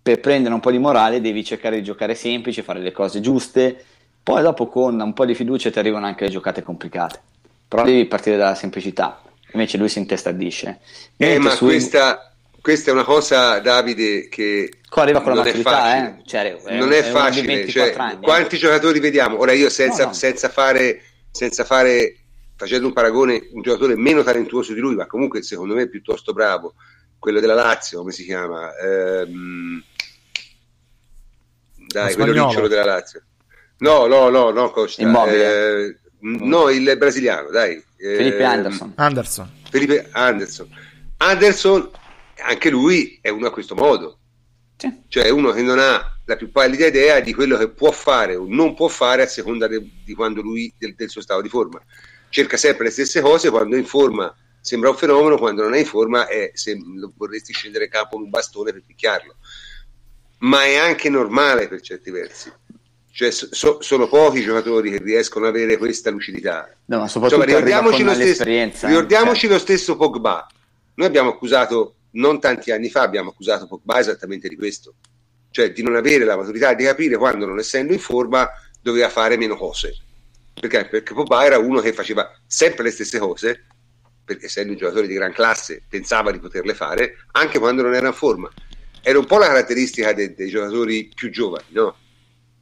per 0.00 0.18
prendere 0.20 0.54
un 0.54 0.60
po' 0.60 0.70
di 0.70 0.78
morale, 0.78 1.20
devi 1.20 1.44
cercare 1.44 1.76
di 1.76 1.82
giocare 1.82 2.14
semplice, 2.14 2.62
fare 2.62 2.80
le 2.80 2.90
cose 2.90 3.20
giuste, 3.20 3.84
poi 4.22 4.40
dopo 4.40 4.66
con 4.68 4.98
un 4.98 5.12
po' 5.12 5.26
di 5.26 5.34
fiducia 5.34 5.70
ti 5.70 5.78
arrivano 5.78 6.06
anche 6.06 6.24
le 6.24 6.30
giocate 6.30 6.62
complicate, 6.62 7.20
però 7.68 7.84
devi 7.84 8.06
partire 8.06 8.38
dalla 8.38 8.54
semplicità, 8.54 9.20
invece 9.52 9.76
lui 9.76 9.90
si 9.90 9.98
intestardisce. 9.98 10.80
Eh, 11.18 11.38
ma 11.38 11.50
su... 11.50 11.66
questa, 11.66 12.27
questa, 12.68 12.90
è 12.90 12.92
una 12.92 13.04
cosa, 13.04 13.60
Davide, 13.60 14.28
che... 14.28 14.80
Qua 14.90 15.02
arriva 15.02 15.22
con 15.22 15.34
la 15.34 15.42
maturità, 15.42 15.96
eh? 15.96 16.22
cioè, 16.26 16.54
è, 16.54 16.76
non 16.76 16.92
è, 16.92 16.98
è 16.98 17.02
facile, 17.02 17.66
cioè, 17.66 17.94
anni, 17.96 18.20
quanti 18.20 18.56
eh? 18.56 18.58
giocatori 18.58 19.00
vediamo? 19.00 19.38
Ora 19.38 19.52
io 19.52 19.70
senza, 19.70 20.02
no, 20.02 20.08
no. 20.08 20.14
senza 20.14 20.50
fare... 20.50 21.02
Senza 21.30 21.64
fare 21.64 22.16
facendo 22.56 22.88
un 22.88 22.92
paragone, 22.92 23.48
un 23.52 23.62
giocatore 23.62 23.96
meno 23.96 24.22
talentuoso 24.22 24.74
di 24.74 24.80
lui, 24.80 24.96
ma 24.96 25.06
comunque 25.06 25.42
secondo 25.42 25.74
me 25.74 25.88
piuttosto 25.88 26.32
bravo, 26.32 26.74
quello 27.18 27.40
della 27.40 27.54
Lazio, 27.54 28.00
come 28.00 28.12
si 28.12 28.24
chiama? 28.24 28.76
Ehm... 28.76 29.82
Dai, 31.86 32.14
quello 32.14 32.32
ricciolo 32.32 32.68
della 32.68 32.84
Lazio. 32.84 33.22
No, 33.78 34.06
no, 34.06 34.28
no, 34.28 34.50
no, 34.50 34.70
Costa. 34.72 35.02
Eh, 35.30 35.96
no, 36.18 36.68
il 36.68 36.96
brasiliano, 36.98 37.48
dai. 37.50 37.82
Felipe 37.96 38.38
ehm, 38.38 38.50
Anderson. 38.50 38.92
Anderson. 38.96 39.50
Felipe 39.70 40.08
Anderson. 40.12 40.68
Anderson, 41.18 41.90
anche 42.40 42.70
lui 42.70 43.18
è 43.20 43.28
uno 43.28 43.46
a 43.46 43.50
questo 43.50 43.74
modo. 43.74 44.18
Sì. 44.76 45.02
Cioè 45.08 45.24
è 45.24 45.30
uno 45.30 45.50
che 45.50 45.62
non 45.62 45.78
ha 45.78 46.18
la 46.24 46.36
più 46.36 46.50
pallida 46.50 46.86
idea 46.86 47.20
di 47.20 47.34
quello 47.34 47.56
che 47.56 47.68
può 47.68 47.90
fare 47.90 48.36
o 48.36 48.44
non 48.46 48.74
può 48.74 48.88
fare 48.88 49.22
a 49.22 49.26
seconda 49.26 49.66
de, 49.66 49.84
di 50.04 50.14
quando 50.14 50.40
lui, 50.40 50.72
del, 50.78 50.94
del 50.94 51.08
suo 51.08 51.20
stato 51.20 51.40
di 51.40 51.48
forma 51.48 51.82
cerca 52.30 52.56
sempre 52.56 52.84
le 52.84 52.90
stesse 52.90 53.20
cose, 53.20 53.50
quando 53.50 53.76
è 53.76 53.78
in 53.78 53.86
forma 53.86 54.34
sembra 54.60 54.90
un 54.90 54.96
fenomeno, 54.96 55.38
quando 55.38 55.62
non 55.62 55.74
è 55.74 55.78
in 55.78 55.86
forma 55.86 56.26
è 56.26 56.50
se 56.54 56.78
vorresti 57.16 57.52
scendere 57.52 57.84
in 57.84 57.90
campo 57.90 58.16
con 58.16 58.22
un 58.22 58.30
bastone 58.30 58.72
per 58.72 58.82
picchiarlo. 58.86 59.36
Ma 60.38 60.64
è 60.64 60.76
anche 60.76 61.08
normale 61.08 61.68
per 61.68 61.80
certi 61.80 62.10
versi. 62.10 62.52
Cioè, 63.10 63.30
so, 63.32 63.80
sono 63.80 64.06
pochi 64.06 64.38
i 64.38 64.44
giocatori 64.44 64.90
che 64.90 64.98
riescono 64.98 65.46
ad 65.46 65.54
avere 65.54 65.76
questa 65.76 66.10
lucidità. 66.10 66.72
No, 66.84 66.98
ma 66.98 67.08
soprattutto 67.08 67.42
Insomma, 67.42 67.58
ricordiamoci, 67.58 68.02
lo 68.04 68.14
stesso, 68.14 68.44
ricordiamoci 68.86 69.40
cioè. 69.40 69.50
lo 69.50 69.58
stesso 69.58 69.96
Pogba. 69.96 70.46
Noi 70.94 71.06
abbiamo 71.06 71.30
accusato, 71.30 71.94
non 72.18 72.40
tanti 72.40 72.70
anni 72.70 72.88
fa, 72.88 73.02
abbiamo 73.02 73.30
accusato 73.30 73.66
Pogba 73.66 73.98
esattamente 73.98 74.48
di 74.48 74.56
questo. 74.56 74.94
Cioè 75.50 75.72
di 75.72 75.82
non 75.82 75.96
avere 75.96 76.24
la 76.24 76.36
maturità 76.36 76.74
di 76.74 76.84
capire 76.84 77.16
quando 77.16 77.46
non 77.46 77.58
essendo 77.58 77.92
in 77.92 77.98
forma 77.98 78.48
doveva 78.80 79.08
fare 79.08 79.36
meno 79.36 79.56
cose 79.56 80.02
perché? 80.58 80.86
Perché 80.86 81.14
Pogba 81.14 81.44
era 81.44 81.58
uno 81.58 81.80
che 81.80 81.92
faceva 81.92 82.30
sempre 82.46 82.84
le 82.84 82.90
stesse 82.90 83.18
cose, 83.18 83.66
perché 84.24 84.46
essendo 84.46 84.72
un 84.72 84.78
giocatore 84.78 85.06
di 85.06 85.14
gran 85.14 85.32
classe 85.32 85.82
pensava 85.88 86.30
di 86.30 86.38
poterle 86.38 86.74
fare, 86.74 87.16
anche 87.32 87.58
quando 87.58 87.82
non 87.82 87.94
era 87.94 88.08
in 88.08 88.12
forma. 88.12 88.50
Era 89.00 89.18
un 89.18 89.26
po' 89.26 89.38
la 89.38 89.46
caratteristica 89.46 90.12
dei, 90.12 90.34
dei 90.34 90.48
giocatori 90.48 91.10
più 91.14 91.30
giovani, 91.30 91.66
no? 91.68 91.96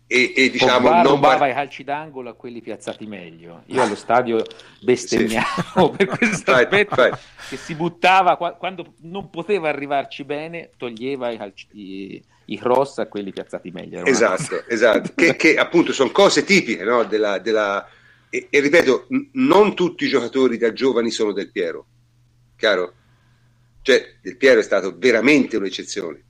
E, 0.08 0.32
e 0.36 0.50
diciamo 0.50 0.88
Pogba 0.88 1.02
non 1.02 1.14
rubava 1.14 1.38
bar... 1.38 1.48
i 1.50 1.52
calci 1.52 1.82
d'angolo 1.82 2.30
a 2.30 2.34
quelli 2.34 2.60
piazzati 2.60 3.06
meglio. 3.06 3.62
Io 3.66 3.82
allo 3.82 3.96
stadio 3.96 4.44
bestemmiavo 4.80 5.90
sì. 5.90 5.96
per 5.96 6.06
questo 6.06 6.52
aspetto 6.52 6.94
vai. 6.94 7.10
che 7.48 7.56
si 7.56 7.74
buttava 7.74 8.36
quando 8.36 8.94
non 9.02 9.30
poteva 9.30 9.68
arrivarci 9.68 10.22
bene, 10.24 10.70
toglieva 10.76 11.30
i 11.30 11.36
calci 11.36 12.24
i 12.46 12.58
cross 12.58 12.98
a 12.98 13.06
quelli 13.06 13.32
piazzati 13.32 13.70
meglio. 13.70 14.04
Esatto, 14.04 14.64
esatto. 14.68 15.12
che, 15.14 15.36
che, 15.36 15.56
appunto 15.56 15.92
sono 15.92 16.10
cose 16.10 16.44
tipiche 16.44 16.84
no? 16.84 17.04
della, 17.04 17.38
della... 17.38 17.86
E, 18.28 18.48
e, 18.50 18.60
ripeto, 18.60 19.06
n- 19.10 19.28
non 19.32 19.74
tutti 19.74 20.04
i 20.04 20.08
giocatori 20.08 20.58
da 20.58 20.72
giovani 20.72 21.10
sono 21.10 21.32
del 21.32 21.50
Piero, 21.50 21.86
chiaro? 22.56 22.94
Cioè, 23.82 24.16
del 24.20 24.36
Piero 24.36 24.60
è 24.60 24.62
stato 24.62 24.94
veramente 24.96 25.56
un'eccezione. 25.56 26.22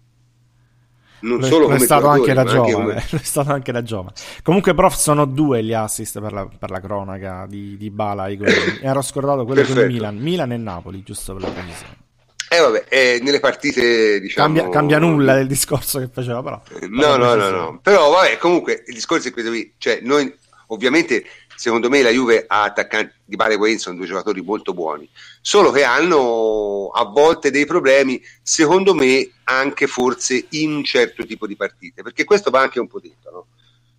Non 1.27 1.39
lo, 1.41 1.47
solo 1.47 1.61
lo 1.61 1.67
come 1.67 1.77
è 1.79 1.81
stato 1.81 2.07
anche 2.07 2.33
da 2.33 2.45
giovane, 2.45 2.73
come... 2.73 2.95
è 3.11 3.25
stato 3.25 3.53
anche 3.53 3.73
da 3.73 3.83
giovane. 3.83 4.13
Comunque, 4.43 4.75
prof, 4.75 4.95
sono 4.95 5.25
due 5.25 5.63
gli 5.65 5.73
assist 5.73 6.21
per 6.21 6.33
la, 6.33 6.47
per 6.47 6.71
la 6.71 6.81
cronaca 6.81 7.47
di, 7.49 7.77
di 7.77 7.91
Bala. 7.91 8.29
Ero 8.81 9.03
scordato 9.03 9.45
quello 9.45 9.63
Perfetto. 9.63 9.81
con 9.81 9.91
Milan, 9.91 10.17
Milan 10.17 10.53
e 10.53 10.57
Napoli, 10.57 11.03
giusto 11.03 11.35
per 11.35 11.43
la 11.43 11.51
precisione. 11.51 12.05
Eh 12.49 12.61
vabbè, 12.61 12.85
eh, 12.89 13.21
nelle 13.23 13.41
partite 13.41 14.21
diciamo... 14.21 14.55
Cambia, 14.55 14.71
cambia, 14.73 14.99
nulla 15.01 15.35
del 15.35 15.49
discorso 15.49 15.99
che 15.99 16.09
faceva 16.13 16.43
però. 16.43 16.63
Eh, 16.81 16.87
no, 16.87 17.17
no, 17.17 17.35
no, 17.35 17.51
no, 17.51 17.81
però 17.83 18.11
vabbè, 18.11 18.39
comunque 18.39 18.85
il 18.87 18.95
discorso 18.95 19.27
è 19.27 19.33
questo 19.33 19.51
qui, 19.51 19.75
cioè 19.79 19.99
noi 20.03 20.33
ovviamente 20.69 21.25
secondo 21.57 21.89
me 21.89 22.03
la 22.03 22.11
Juve 22.11 22.45
ha 22.47 22.63
attaccanti 22.63 23.15
di 23.25 23.37
Bale 23.37 23.55
e 23.55 23.79
sono 23.79 23.97
due 23.97 24.07
giocatori 24.07 24.41
molto 24.43 24.73
buoni, 24.73 25.09
solo 25.41 25.71
che 25.73 25.83
hanno 25.83 26.91
a 26.95 27.05
volte 27.05 27.51
dei 27.51 27.67
problemi, 27.67 28.23
secondo 28.43 28.95
me 28.95 29.31
anche 29.45 29.87
forse 29.87 30.47
in 30.51 30.73
un 30.73 30.85
certo 30.85 31.27
tipo 31.27 31.47
di 31.47 31.57
partite, 31.57 32.03
perché 32.03 32.25
questo 32.25 32.51
va 32.51 32.61
anche 32.61 32.79
un 32.79 32.87
po' 32.87 33.01
detto, 33.01 33.31
no? 33.31 33.47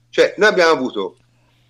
Cioè 0.09 0.35
noi 0.37 0.49
abbiamo 0.49 0.71
avuto 0.71 1.17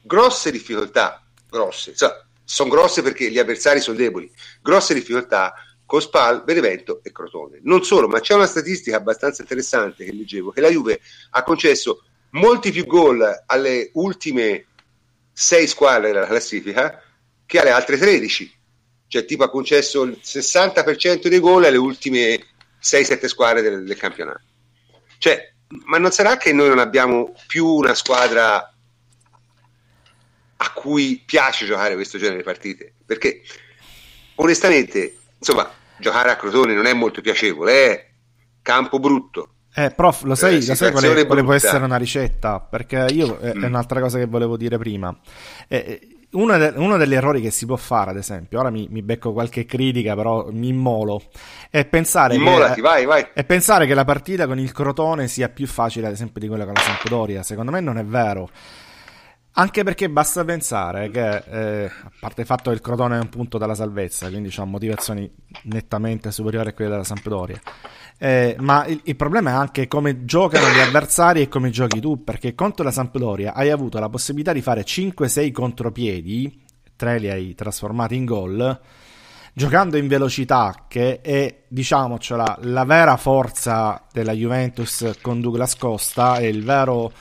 grosse 0.01 0.51
difficoltà, 0.51 1.23
grosse, 1.49 1.95
cioè, 1.95 2.25
sono 2.43 2.69
grosse 2.69 3.01
perché 3.01 3.29
gli 3.31 3.39
avversari 3.39 3.79
sono 3.79 3.97
deboli, 3.97 4.31
grosse 4.61 4.93
difficoltà 4.93 5.53
con 5.85 6.01
Spal, 6.01 6.43
Benevento 6.43 6.99
e 7.01 7.11
Crotone. 7.11 7.59
Non 7.63 7.83
solo, 7.83 8.07
ma 8.07 8.19
c'è 8.19 8.33
una 8.33 8.45
statistica 8.45 8.97
abbastanza 8.97 9.41
interessante 9.41 10.03
che 10.05 10.13
leggevo, 10.13 10.51
che 10.51 10.61
la 10.61 10.69
Juve 10.69 10.99
ha 11.31 11.43
concesso 11.43 12.03
molti 12.31 12.71
più 12.71 12.85
gol 12.85 13.43
alle 13.45 13.89
ultime 13.93 14.65
sei 15.39 15.67
squadre 15.67 16.11
della 16.11 16.25
classifica 16.25 16.99
che 17.45 17.59
alle 17.59 17.69
altre 17.69 17.95
13. 17.95 18.55
Cioè, 19.07 19.23
tipo, 19.23 19.43
ha 19.43 19.51
concesso 19.51 20.01
il 20.01 20.19
60% 20.19 21.27
dei 21.27 21.39
gol 21.39 21.65
alle 21.65 21.77
ultime 21.77 22.43
6-7 22.81 23.27
squadre 23.27 23.61
del, 23.61 23.83
del 23.83 23.97
campionato. 23.97 24.41
Cioè, 25.19 25.53
ma 25.85 25.99
non 25.99 26.11
sarà 26.11 26.37
che 26.37 26.51
noi 26.53 26.69
non 26.69 26.79
abbiamo 26.79 27.35
più 27.45 27.67
una 27.67 27.93
squadra 27.93 28.73
a 30.59 30.73
cui 30.73 31.21
piace 31.23 31.67
giocare 31.67 31.93
questo 31.93 32.17
genere 32.17 32.37
di 32.37 32.43
partite? 32.43 32.95
Perché 33.05 33.43
onestamente 34.37 35.17
insomma, 35.37 35.71
giocare 35.99 36.31
a 36.31 36.35
Crotone 36.35 36.73
non 36.73 36.87
è 36.87 36.93
molto 36.93 37.21
piacevole, 37.21 37.73
è 37.73 38.09
campo 38.63 38.97
brutto. 38.97 39.56
Eh, 39.79 39.91
prof, 39.91 40.23
lo 40.23 40.33
sai, 40.33 40.55
eh, 40.55 40.65
lo 40.65 40.73
sai 40.73 40.91
quale, 40.91 41.27
quale 41.27 41.43
può 41.43 41.53
essere 41.53 41.83
una 41.83 41.97
ricetta? 41.97 42.59
Perché 42.59 43.05
io 43.11 43.39
eh, 43.39 43.53
mm. 43.55 43.63
è 43.63 43.67
un'altra 43.67 43.99
cosa 43.99 44.17
che 44.17 44.25
volevo 44.25 44.57
dire 44.57 44.79
prima. 44.79 45.15
Eh, 45.67 45.77
eh, 45.77 46.07
uno, 46.31 46.57
de- 46.57 46.73
uno, 46.77 46.97
degli 46.97 47.13
errori 47.13 47.41
che 47.41 47.51
si 47.51 47.67
può 47.67 47.75
fare, 47.75 48.09
ad 48.09 48.17
esempio, 48.17 48.59
ora 48.59 48.71
mi, 48.71 48.87
mi 48.89 49.03
becco 49.03 49.33
qualche 49.33 49.67
critica, 49.67 50.15
però 50.15 50.47
mi 50.49 50.69
immolo, 50.69 51.21
è 51.69 51.85
pensare, 51.85 52.33
Immolati, 52.33 52.73
che, 52.73 52.81
vai, 52.81 53.05
vai. 53.05 53.27
è 53.35 53.43
pensare 53.43 53.85
che 53.85 53.93
la 53.93 54.03
partita 54.03 54.47
con 54.47 54.57
il 54.57 54.71
Crotone 54.71 55.27
sia 55.27 55.47
più 55.49 55.67
facile, 55.67 56.07
ad 56.07 56.13
esempio, 56.13 56.41
di 56.41 56.47
quella 56.47 56.65
con 56.65 56.73
la 56.73 56.81
Sampdoria. 56.81 57.43
Secondo 57.43 57.69
me 57.69 57.79
non 57.79 57.99
è 57.99 58.03
vero. 58.03 58.49
Anche 59.59 59.83
perché 59.83 60.07
basta 60.07 60.45
pensare 60.45 61.09
che, 61.09 61.37
eh, 61.49 61.85
a 61.85 62.11
parte 62.19 62.41
il 62.41 62.47
fatto 62.47 62.69
che 62.69 62.75
il 62.75 62.81
Crotone 62.81 63.17
è 63.17 63.19
un 63.19 63.29
punto 63.29 63.57
dalla 63.57 63.73
salvezza, 63.73 64.29
quindi 64.29 64.53
ha 64.55 64.65
motivazioni 64.65 65.27
nettamente 65.63 66.29
superiori 66.29 66.69
a 66.69 66.73
quelle 66.73 66.91
della 66.91 67.03
Sampdoria, 67.03 67.59
eh, 68.19 68.55
ma 68.59 68.85
il, 68.85 69.01
il, 69.05 69.15
problema 69.15 69.49
è 69.49 69.53
anche 69.53 69.87
come 69.87 70.25
giocano 70.25 70.69
gli 70.69 70.79
avversari 70.79 71.41
e 71.41 71.47
come 71.47 71.71
giochi 71.71 71.99
tu, 71.99 72.23
perché 72.23 72.53
contro 72.53 72.83
la 72.83 72.91
Sampdoria 72.91 73.55
hai 73.55 73.71
avuto 73.71 73.97
la 73.97 74.09
possibilità 74.09 74.53
di 74.53 74.61
fare 74.61 74.83
5-6 74.83 75.51
contropiedi, 75.51 76.63
tre 76.95 77.17
li 77.17 77.27
hai 77.27 77.55
trasformati 77.55 78.15
in 78.15 78.25
gol, 78.25 78.79
giocando 79.53 79.97
in 79.97 80.07
velocità, 80.07 80.85
che 80.87 81.19
è, 81.21 81.63
diciamocela, 81.67 82.59
la 82.61 82.85
vera 82.85 83.17
forza 83.17 84.05
della 84.11 84.33
Juventus 84.33 85.17
con 85.19 85.41
Douglas 85.41 85.75
Costa, 85.77 86.35
è 86.35 86.45
il 86.45 86.63
vero 86.63 87.11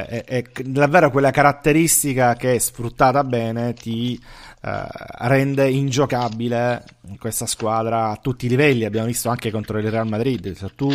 è, 0.00 0.24
è, 0.24 0.42
davvero 0.64 1.10
quella 1.10 1.30
caratteristica 1.30 2.34
che 2.34 2.58
sfruttata 2.58 3.22
bene 3.24 3.74
ti 3.74 4.18
eh, 4.62 4.84
rende 5.18 5.68
ingiocabile 5.68 6.82
questa 7.18 7.44
squadra 7.44 8.08
a 8.08 8.16
tutti 8.16 8.46
i 8.46 8.48
livelli. 8.48 8.86
Abbiamo 8.86 9.06
visto 9.06 9.28
anche 9.28 9.50
contro 9.50 9.78
il 9.78 9.90
Real 9.90 10.08
Madrid. 10.08 10.54
Se 10.54 10.70
tu 10.74 10.90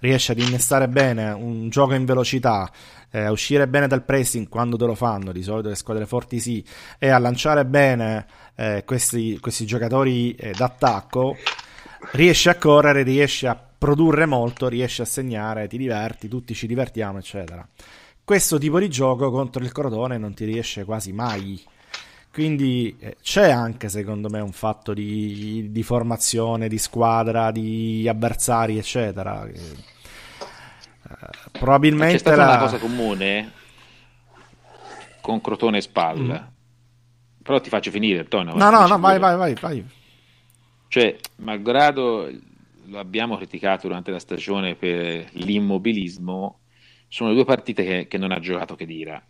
riesci 0.00 0.32
ad 0.32 0.38
innestare 0.38 0.88
bene 0.88 1.30
un 1.30 1.70
gioco 1.70 1.94
in 1.94 2.04
velocità, 2.04 2.70
eh, 3.10 3.22
a 3.22 3.30
uscire 3.30 3.66
bene 3.68 3.86
dal 3.86 4.04
pressing 4.04 4.48
quando 4.48 4.76
te 4.76 4.84
lo 4.84 4.94
fanno, 4.94 5.32
di 5.32 5.42
solito 5.42 5.70
le 5.70 5.74
squadre 5.74 6.04
forti 6.04 6.38
sì, 6.38 6.62
e 6.98 7.08
a 7.08 7.18
lanciare 7.18 7.64
bene 7.64 8.26
eh, 8.54 8.82
questi, 8.84 9.38
questi, 9.40 9.64
giocatori 9.64 10.34
eh, 10.34 10.52
d'attacco, 10.52 11.36
riesci 12.12 12.50
a 12.50 12.56
correre, 12.56 13.02
riesci 13.02 13.46
a 13.46 13.58
produrre 13.78 14.26
molto, 14.26 14.68
riesci 14.68 15.00
a 15.00 15.06
segnare, 15.06 15.68
ti 15.68 15.78
diverti, 15.78 16.28
tutti 16.28 16.54
ci 16.54 16.66
divertiamo, 16.66 17.16
eccetera 17.16 17.66
questo 18.24 18.58
tipo 18.58 18.78
di 18.78 18.88
gioco 18.88 19.30
contro 19.30 19.62
il 19.62 19.72
Crotone 19.72 20.18
non 20.18 20.34
ti 20.34 20.44
riesce 20.44 20.84
quasi 20.84 21.12
mai. 21.12 21.62
Quindi 22.32 22.96
eh, 22.98 23.16
c'è 23.20 23.50
anche 23.50 23.88
secondo 23.90 24.30
me 24.30 24.40
un 24.40 24.52
fatto 24.52 24.94
di, 24.94 25.68
di, 25.70 25.82
formazione, 25.82 26.68
di 26.68 26.78
squadra, 26.78 27.50
di 27.50 28.08
avversari, 28.08 28.78
eccetera. 28.78 29.46
Eh, 29.46 29.60
probabilmente 31.50 32.14
c'è 32.14 32.18
stata 32.18 32.36
la... 32.36 32.46
una 32.46 32.58
cosa 32.58 32.78
comune. 32.78 33.52
con 35.20 35.42
Crotone 35.42 35.78
e 35.78 35.82
Spalla. 35.82 36.48
Mm. 36.48 37.42
Però 37.42 37.60
ti 37.60 37.68
faccio 37.68 37.90
finire, 37.90 38.20
Antonio. 38.20 38.54
No, 38.54 38.70
no, 38.70 38.86
no, 38.86 38.98
vai, 38.98 39.18
vai, 39.18 39.36
vai, 39.36 39.54
vai. 39.60 39.84
Cioè, 40.88 41.18
malgrado 41.36 42.30
lo 42.86 42.98
abbiamo 42.98 43.36
criticato 43.36 43.88
durante 43.88 44.10
la 44.10 44.18
stagione 44.18 44.74
per 44.74 45.28
l'immobilismo, 45.32 46.60
sono 47.12 47.34
due 47.34 47.44
partite 47.44 47.84
che, 47.84 48.06
che 48.08 48.16
non 48.16 48.32
ha 48.32 48.40
giocato 48.40 48.74
Chedira. 48.74 49.22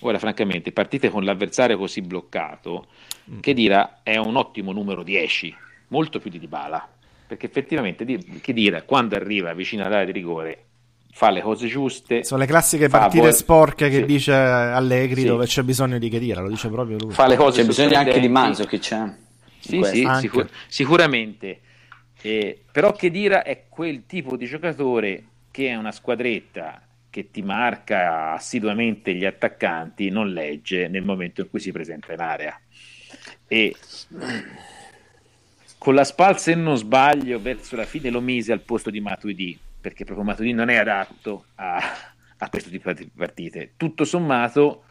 Ora, 0.00 0.18
francamente, 0.18 0.72
partite 0.72 1.10
con 1.10 1.22
l'avversario 1.22 1.76
così 1.76 2.00
bloccato, 2.00 2.86
mm. 3.30 3.40
Chedira 3.40 4.00
è 4.02 4.16
un 4.16 4.36
ottimo 4.36 4.72
numero 4.72 5.02
10, 5.02 5.54
molto 5.88 6.18
più 6.18 6.30
di 6.30 6.38
Dybala, 6.38 6.88
perché 7.26 7.44
effettivamente 7.44 8.06
Chedira 8.40 8.84
quando 8.84 9.16
arriva 9.16 9.52
vicino 9.52 9.84
all'area 9.84 10.06
di 10.06 10.12
rigore 10.12 10.64
fa 11.12 11.28
le 11.28 11.42
cose 11.42 11.66
giuste. 11.66 12.24
Sono 12.24 12.40
le 12.40 12.46
classiche 12.46 12.88
partite 12.88 13.24
vol- 13.24 13.34
sporche 13.34 13.90
che 13.90 13.96
sì. 13.96 14.04
dice 14.06 14.32
Allegri 14.32 15.20
sì. 15.20 15.26
dove 15.26 15.44
c'è 15.44 15.62
bisogno 15.62 15.98
di 15.98 16.08
Chedira, 16.08 16.40
lo 16.40 16.48
dice 16.48 16.70
proprio 16.70 16.96
lui. 16.98 17.12
Fa 17.12 17.26
le 17.26 17.36
cose 17.36 17.60
c'è 17.60 17.66
bisogno 17.66 17.98
anche 17.98 18.18
di 18.18 18.28
Manzo 18.28 18.64
che 18.64 18.78
c'è. 18.78 19.12
Sì, 19.58 19.82
sì, 19.82 20.08
sicur- 20.20 20.50
sicuramente. 20.68 21.60
Eh, 22.22 22.62
però 22.72 22.92
Chedira 22.92 23.42
è 23.42 23.64
quel 23.68 24.06
tipo 24.06 24.38
di 24.38 24.46
giocatore 24.46 25.24
che 25.50 25.68
è 25.68 25.74
una 25.74 25.92
squadretta 25.92 26.80
che 27.10 27.30
ti 27.30 27.42
marca 27.42 28.32
assiduamente 28.32 29.12
gli 29.14 29.24
attaccanti, 29.24 30.08
non 30.10 30.32
legge 30.32 30.88
nel 30.88 31.02
momento 31.02 31.40
in 31.42 31.50
cui 31.50 31.58
si 31.58 31.72
presenta 31.72 32.12
in 32.12 32.20
area. 32.20 32.58
E 33.48 33.74
con 35.76 35.94
la 35.94 36.04
spal, 36.04 36.38
se 36.38 36.54
non 36.54 36.76
sbaglio, 36.76 37.40
verso 37.40 37.74
la 37.74 37.84
fine 37.84 38.10
lo 38.10 38.20
mise 38.20 38.52
al 38.52 38.60
posto 38.60 38.90
di 38.90 39.00
Matuidi, 39.00 39.58
perché 39.80 40.04
proprio 40.04 40.24
Matuidi 40.24 40.52
non 40.52 40.68
è 40.68 40.76
adatto 40.76 41.46
a, 41.56 41.82
a 42.38 42.48
questo 42.48 42.70
tipo 42.70 42.92
di 42.92 43.10
partite. 43.12 43.72
Tutto 43.76 44.04
sommato, 44.04 44.84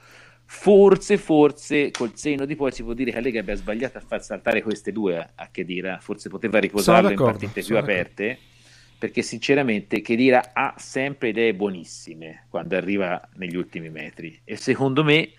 forse, 0.44 1.18
forse, 1.18 1.90
col 1.92 2.16
senno 2.16 2.46
di 2.46 2.58
poi 2.58 2.74
si 2.74 2.84
può 2.84 2.94
dire 2.94 3.12
che 3.12 3.18
Allegri 3.18 3.38
abbia 3.38 3.56
sbagliato 3.56 3.98
a 3.98 4.02
far 4.02 4.22
saltare 4.22 4.62
queste 4.62 4.92
due 4.92 5.30
a 5.36 5.48
Chedira, 5.50 6.00
forse 6.02 6.28
poteva 6.28 6.60
riposarlo 6.60 7.12
in 7.12 7.16
partite 7.16 7.64
più 7.64 7.78
aperte 7.78 8.40
perché 9.00 9.22
sinceramente 9.22 10.02
Chedira 10.02 10.52
ha 10.54 10.76
sempre 10.78 11.30
idee 11.30 11.56
buonissime 11.56 12.48
quando 12.50 12.76
arriva 12.76 13.20
negli 13.36 13.56
ultimi 13.56 13.90
metri 13.90 14.42
e 14.44 14.58
secondo 14.58 15.06
me 15.06 15.32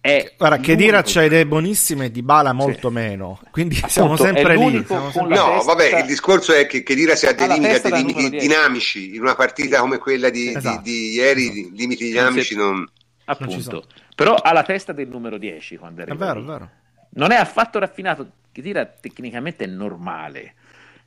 è 0.00 0.32
Guarda, 0.38 0.58
Chedira 0.58 1.02
c'ha 1.04 1.24
idee 1.24 1.44
buonissime 1.44 2.12
di 2.12 2.22
Bala 2.22 2.52
molto 2.52 2.86
sì. 2.86 2.94
meno, 2.94 3.40
quindi 3.50 3.74
Appunto, 3.74 3.92
siamo 3.92 4.16
sempre 4.16 4.56
lì. 4.56 4.84
Siamo 4.86 5.10
sempre... 5.10 5.34
No, 5.34 5.60
vabbè, 5.64 5.98
il 5.98 6.06
discorso 6.06 6.52
è 6.52 6.66
che 6.66 6.84
Chedira 6.84 7.16
si 7.16 7.26
ha 7.26 7.32
dei 7.32 7.48
limiti, 7.48 7.74
ha 7.74 7.80
dei 7.80 8.04
limiti 8.04 8.30
dinamici 8.38 9.16
in 9.16 9.22
una 9.22 9.34
partita 9.34 9.80
come 9.80 9.98
quella 9.98 10.30
di, 10.30 10.54
esatto. 10.54 10.82
di, 10.82 10.90
di 10.90 11.12
ieri, 11.14 11.48
esatto. 11.48 11.74
limiti 11.74 12.04
dinamici 12.04 12.54
non... 12.54 12.88
Appunto, 13.24 13.70
non 13.70 13.82
però 14.14 14.34
ha 14.34 14.52
la 14.52 14.62
testa 14.62 14.92
del 14.92 15.08
numero 15.08 15.36
10 15.36 15.76
quando 15.76 16.02
arriva. 16.02 16.14
È 16.14 16.18
vero, 16.18 16.40
è 16.40 16.44
vero. 16.44 16.70
Non 17.14 17.32
è 17.32 17.36
affatto 17.36 17.80
raffinato, 17.80 18.30
Chedira 18.52 18.86
tecnicamente 18.86 19.64
è 19.64 19.66
normale 19.66 20.54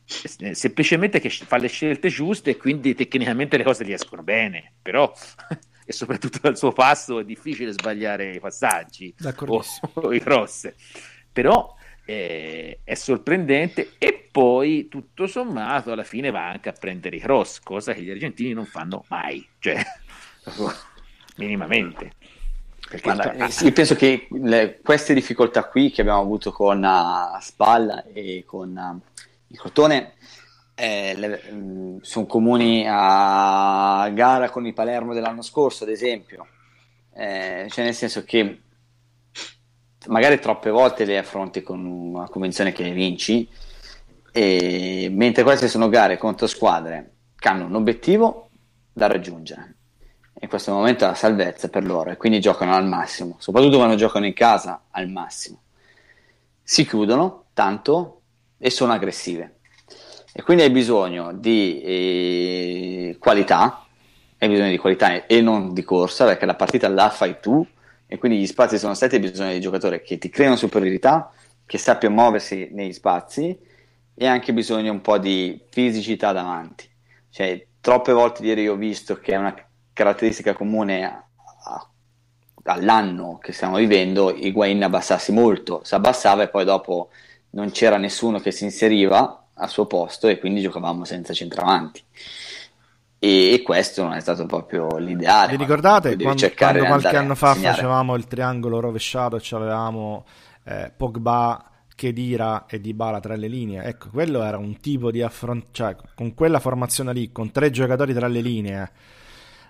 semplicemente 0.05 1.19
che 1.19 1.29
fa 1.29 1.57
le 1.57 1.67
scelte 1.67 2.09
giuste 2.09 2.51
e 2.51 2.57
quindi 2.57 2.95
tecnicamente 2.95 3.57
le 3.57 3.63
cose 3.63 3.85
gli 3.85 3.93
escono 3.93 4.23
bene, 4.23 4.73
però 4.81 5.11
e 5.85 5.93
soprattutto 5.93 6.39
dal 6.41 6.57
suo 6.57 6.71
passo 6.71 7.19
è 7.19 7.25
difficile 7.25 7.71
sbagliare 7.71 8.35
i 8.35 8.39
passaggi 8.39 9.13
o, 9.23 9.63
o, 9.93 10.13
i 10.13 10.19
cross, 10.19 10.71
però 11.31 11.75
eh, 12.05 12.79
è 12.83 12.93
sorprendente 12.93 13.93
e 13.97 14.27
poi 14.31 14.87
tutto 14.87 15.27
sommato 15.27 15.91
alla 15.91 16.03
fine 16.03 16.31
va 16.31 16.49
anche 16.49 16.69
a 16.69 16.73
prendere 16.73 17.17
i 17.17 17.19
cross, 17.19 17.59
cosa 17.59 17.93
che 17.93 18.01
gli 18.01 18.11
argentini 18.11 18.53
non 18.53 18.65
fanno 18.65 19.03
mai, 19.07 19.45
cioè 19.59 19.81
minimamente. 21.37 22.13
Guarda, 23.01 23.33
ah, 23.37 23.49
io 23.61 23.71
penso 23.71 23.95
che 23.95 24.27
le, 24.31 24.79
queste 24.83 25.13
difficoltà 25.13 25.63
qui 25.63 25.91
che 25.91 26.01
abbiamo 26.01 26.19
avuto 26.19 26.51
con 26.51 26.83
uh, 26.83 27.39
Spalla 27.39 28.03
e 28.11 28.43
con 28.45 28.75
uh, 28.75 29.10
il 29.51 29.59
Crotone 29.59 30.13
eh, 30.75 31.41
mm, 31.51 31.97
sono 32.01 32.25
comuni 32.25 32.85
a 32.87 34.09
gara 34.13 34.49
con 34.49 34.65
il 34.65 34.73
Palermo 34.73 35.13
dell'anno 35.13 35.41
scorso, 35.41 35.83
ad 35.83 35.89
esempio. 35.89 36.47
Eh, 37.13 37.67
cioè 37.69 37.83
nel 37.83 37.93
senso 37.93 38.23
che 38.23 38.61
magari 40.07 40.39
troppe 40.39 40.69
volte 40.69 41.05
le 41.05 41.17
affronti 41.17 41.61
con 41.61 41.85
una 41.85 42.29
convenzione 42.29 42.71
che 42.71 42.89
vinci, 42.91 43.47
e, 44.31 45.09
mentre 45.11 45.43
queste 45.43 45.67
sono 45.67 45.89
gare 45.89 46.17
contro 46.17 46.47
squadre 46.47 47.15
che 47.35 47.47
hanno 47.49 47.65
un 47.65 47.75
obiettivo 47.75 48.49
da 48.93 49.07
raggiungere. 49.07 49.75
In 50.39 50.47
questo 50.47 50.71
momento 50.71 51.03
è 51.03 51.07
la 51.07 51.13
salvezza 51.13 51.69
per 51.69 51.85
loro 51.85 52.09
e 52.09 52.17
quindi 52.17 52.39
giocano 52.39 52.73
al 52.73 52.87
massimo, 52.87 53.35
soprattutto 53.39 53.77
quando 53.77 53.95
giocano 53.95 54.25
in 54.25 54.33
casa 54.33 54.85
al 54.89 55.07
massimo. 55.09 55.61
Si 56.63 56.87
chiudono 56.87 57.45
tanto 57.53 58.20
e 58.61 58.69
sono 58.69 58.93
aggressive. 58.93 59.55
E 60.33 60.43
quindi 60.43 60.63
hai 60.63 60.69
bisogno 60.69 61.33
di 61.33 61.81
eh, 61.81 63.17
qualità, 63.19 63.85
hai 64.37 64.47
bisogno 64.47 64.69
di 64.69 64.77
qualità 64.77 65.25
e 65.25 65.41
non 65.41 65.73
di 65.73 65.83
corsa, 65.83 66.25
perché 66.25 66.45
la 66.45 66.55
partita 66.55 66.87
la 66.87 67.09
fai 67.09 67.37
tu 67.41 67.65
e 68.05 68.17
quindi 68.17 68.39
gli 68.39 68.45
spazi 68.45 68.77
sono 68.77 68.93
stati, 68.93 69.15
hai 69.15 69.21
bisogno 69.21 69.51
di 69.51 69.59
giocatori 69.59 70.01
che 70.01 70.17
ti 70.17 70.29
creano 70.29 70.55
superiorità, 70.55 71.31
che 71.65 71.77
sappiano 71.77 72.15
muoversi 72.15 72.69
negli 72.71 72.93
spazi 72.93 73.57
e 74.13 74.27
anche 74.27 74.53
bisogno 74.53 74.91
un 74.91 75.01
po' 75.01 75.17
di 75.17 75.59
fisicità 75.69 76.31
davanti. 76.31 76.89
Cioè, 77.29 77.65
troppe 77.81 78.13
volte 78.13 78.43
ieri 78.43 78.67
ho 78.67 78.75
visto 78.75 79.15
che 79.15 79.33
è 79.33 79.37
una 79.37 79.55
caratteristica 79.93 80.53
comune 80.53 81.05
a, 81.05 81.25
a, 81.65 81.89
all'anno 82.63 83.37
che 83.37 83.51
stiamo 83.53 83.77
vivendo, 83.77 84.29
Higuain 84.29 84.83
abbassarsi 84.83 85.31
molto, 85.31 85.81
si 85.83 85.95
abbassava 85.95 86.43
e 86.43 86.49
poi 86.49 86.63
dopo 86.63 87.09
non 87.51 87.71
c'era 87.71 87.97
nessuno 87.97 88.39
che 88.39 88.51
si 88.51 88.63
inseriva 88.63 89.47
al 89.53 89.69
suo 89.69 89.85
posto 89.85 90.27
e 90.27 90.39
quindi 90.39 90.61
giocavamo 90.61 91.05
senza 91.05 91.33
centravanti. 91.33 92.03
E, 93.19 93.53
e 93.53 93.61
questo 93.61 94.03
non 94.03 94.13
è 94.13 94.19
stato 94.19 94.45
proprio 94.45 94.97
l'ideale. 94.97 95.51
Vi 95.51 95.57
ricordate 95.57 96.15
quando, 96.17 96.51
quando 96.55 96.85
qualche 96.85 97.15
anno 97.15 97.35
fa 97.35 97.53
facevamo 97.53 98.15
il 98.15 98.25
triangolo 98.25 98.79
rovesciato 98.79 99.35
e 99.35 99.41
avevamo 99.51 100.25
eh, 100.63 100.91
Pogba, 100.95 101.69
Kedira 101.95 102.65
e 102.65 102.81
Dybala 102.81 103.19
tra 103.19 103.35
le 103.35 103.47
linee? 103.47 103.83
Ecco, 103.83 104.09
quello 104.09 104.41
era 104.41 104.57
un 104.57 104.79
tipo 104.79 105.11
di 105.11 105.21
affronto, 105.21 105.67
cioè 105.71 105.95
con 106.15 106.33
quella 106.33 106.59
formazione 106.59 107.13
lì, 107.13 107.31
con 107.31 107.51
tre 107.51 107.69
giocatori 107.69 108.13
tra 108.13 108.27
le 108.27 108.41
linee, 108.41 108.91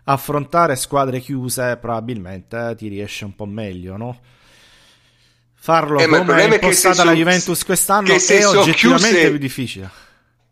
affrontare 0.05 0.77
squadre 0.77 1.19
chiuse 1.19 1.77
probabilmente 1.77 2.69
eh, 2.69 2.75
ti 2.75 2.87
riesce 2.87 3.25
un 3.25 3.35
po' 3.35 3.45
meglio, 3.45 3.97
no? 3.97 4.17
Farlo 5.63 5.99
eh, 5.99 6.07
come 6.07 6.47
è 6.47 6.53
impostata 6.53 7.03
la 7.03 7.13
Juventus 7.13 7.63
quest'anno 7.63 8.07
è 8.07 8.45
oggettivamente 8.47 8.73
chiuse, 8.73 9.29
più 9.29 9.37
difficile. 9.37 9.89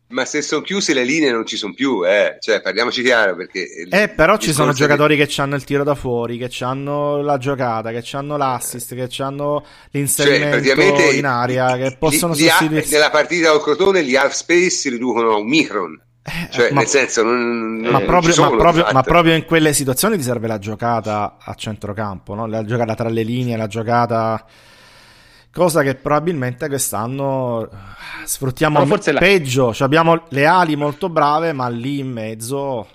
Ma 0.09 0.23
se 0.23 0.43
sono 0.43 0.61
chiuse 0.61 0.93
le 0.93 1.03
linee 1.03 1.31
non 1.31 1.47
ci 1.47 1.57
sono 1.57 1.73
più, 1.73 2.07
eh. 2.07 2.37
cioè 2.39 2.61
parliamoci 2.61 3.01
chiaro 3.01 3.35
perché... 3.35 3.67
Eh, 3.89 4.09
però 4.09 4.37
ci 4.37 4.53
sono 4.53 4.71
giocatori 4.71 5.17
che... 5.17 5.25
che 5.25 5.41
hanno 5.41 5.55
il 5.55 5.63
tiro 5.63 5.83
da 5.83 5.95
fuori, 5.95 6.37
che 6.37 6.63
hanno 6.63 7.21
la 7.21 7.39
giocata, 7.39 7.91
che 7.91 8.03
hanno 8.15 8.37
l'assist, 8.37 8.93
che 8.93 9.23
hanno 9.23 9.65
l'inserimento 9.91 10.75
cioè, 10.75 11.13
in 11.13 11.25
aria, 11.25 11.75
che 11.75 11.95
possono 11.97 12.33
li, 12.33 12.47
sostituirsi. 12.47 12.93
Nella 12.93 13.09
partita 13.09 13.49
col 13.51 13.61
Crotone 13.61 14.03
gli 14.03 14.15
half 14.15 14.33
space 14.33 14.69
si 14.69 14.89
riducono 14.89 15.31
a 15.31 15.37
un 15.37 15.47
micron. 15.47 15.99
Eh, 16.21 16.51
cioè, 16.51 16.71
ma, 16.71 16.81
nel 16.81 16.89
senso, 16.89 17.23
non, 17.23 17.79
ma, 17.79 18.01
proprio, 18.01 18.33
sono, 18.33 18.51
ma, 18.51 18.57
proprio, 18.57 18.87
ma, 18.91 19.01
proprio, 19.01 19.33
in 19.33 19.45
quelle 19.45 19.73
situazioni 19.73 20.17
ti 20.17 20.23
serve 20.23 20.47
la 20.47 20.59
giocata 20.59 21.37
a 21.39 21.53
centrocampo, 21.55 22.35
no? 22.35 22.45
la 22.45 22.63
giocata 22.63 22.93
tra 22.93 23.09
le 23.09 23.23
linee, 23.23 23.57
la 23.57 23.67
giocata 23.67 24.45
cosa 25.51 25.81
che 25.81 25.95
probabilmente 25.95 26.67
quest'anno 26.67 27.69
eh, 27.69 27.75
sfruttiamo 28.25 28.85
forse 28.85 29.13
peggio. 29.13 29.67
La... 29.67 29.73
Cioè 29.73 29.87
abbiamo 29.87 30.23
le 30.29 30.45
ali 30.45 30.75
molto 30.75 31.09
brave, 31.09 31.53
ma 31.53 31.67
lì 31.67 31.99
in 31.99 32.11
mezzo 32.11 32.87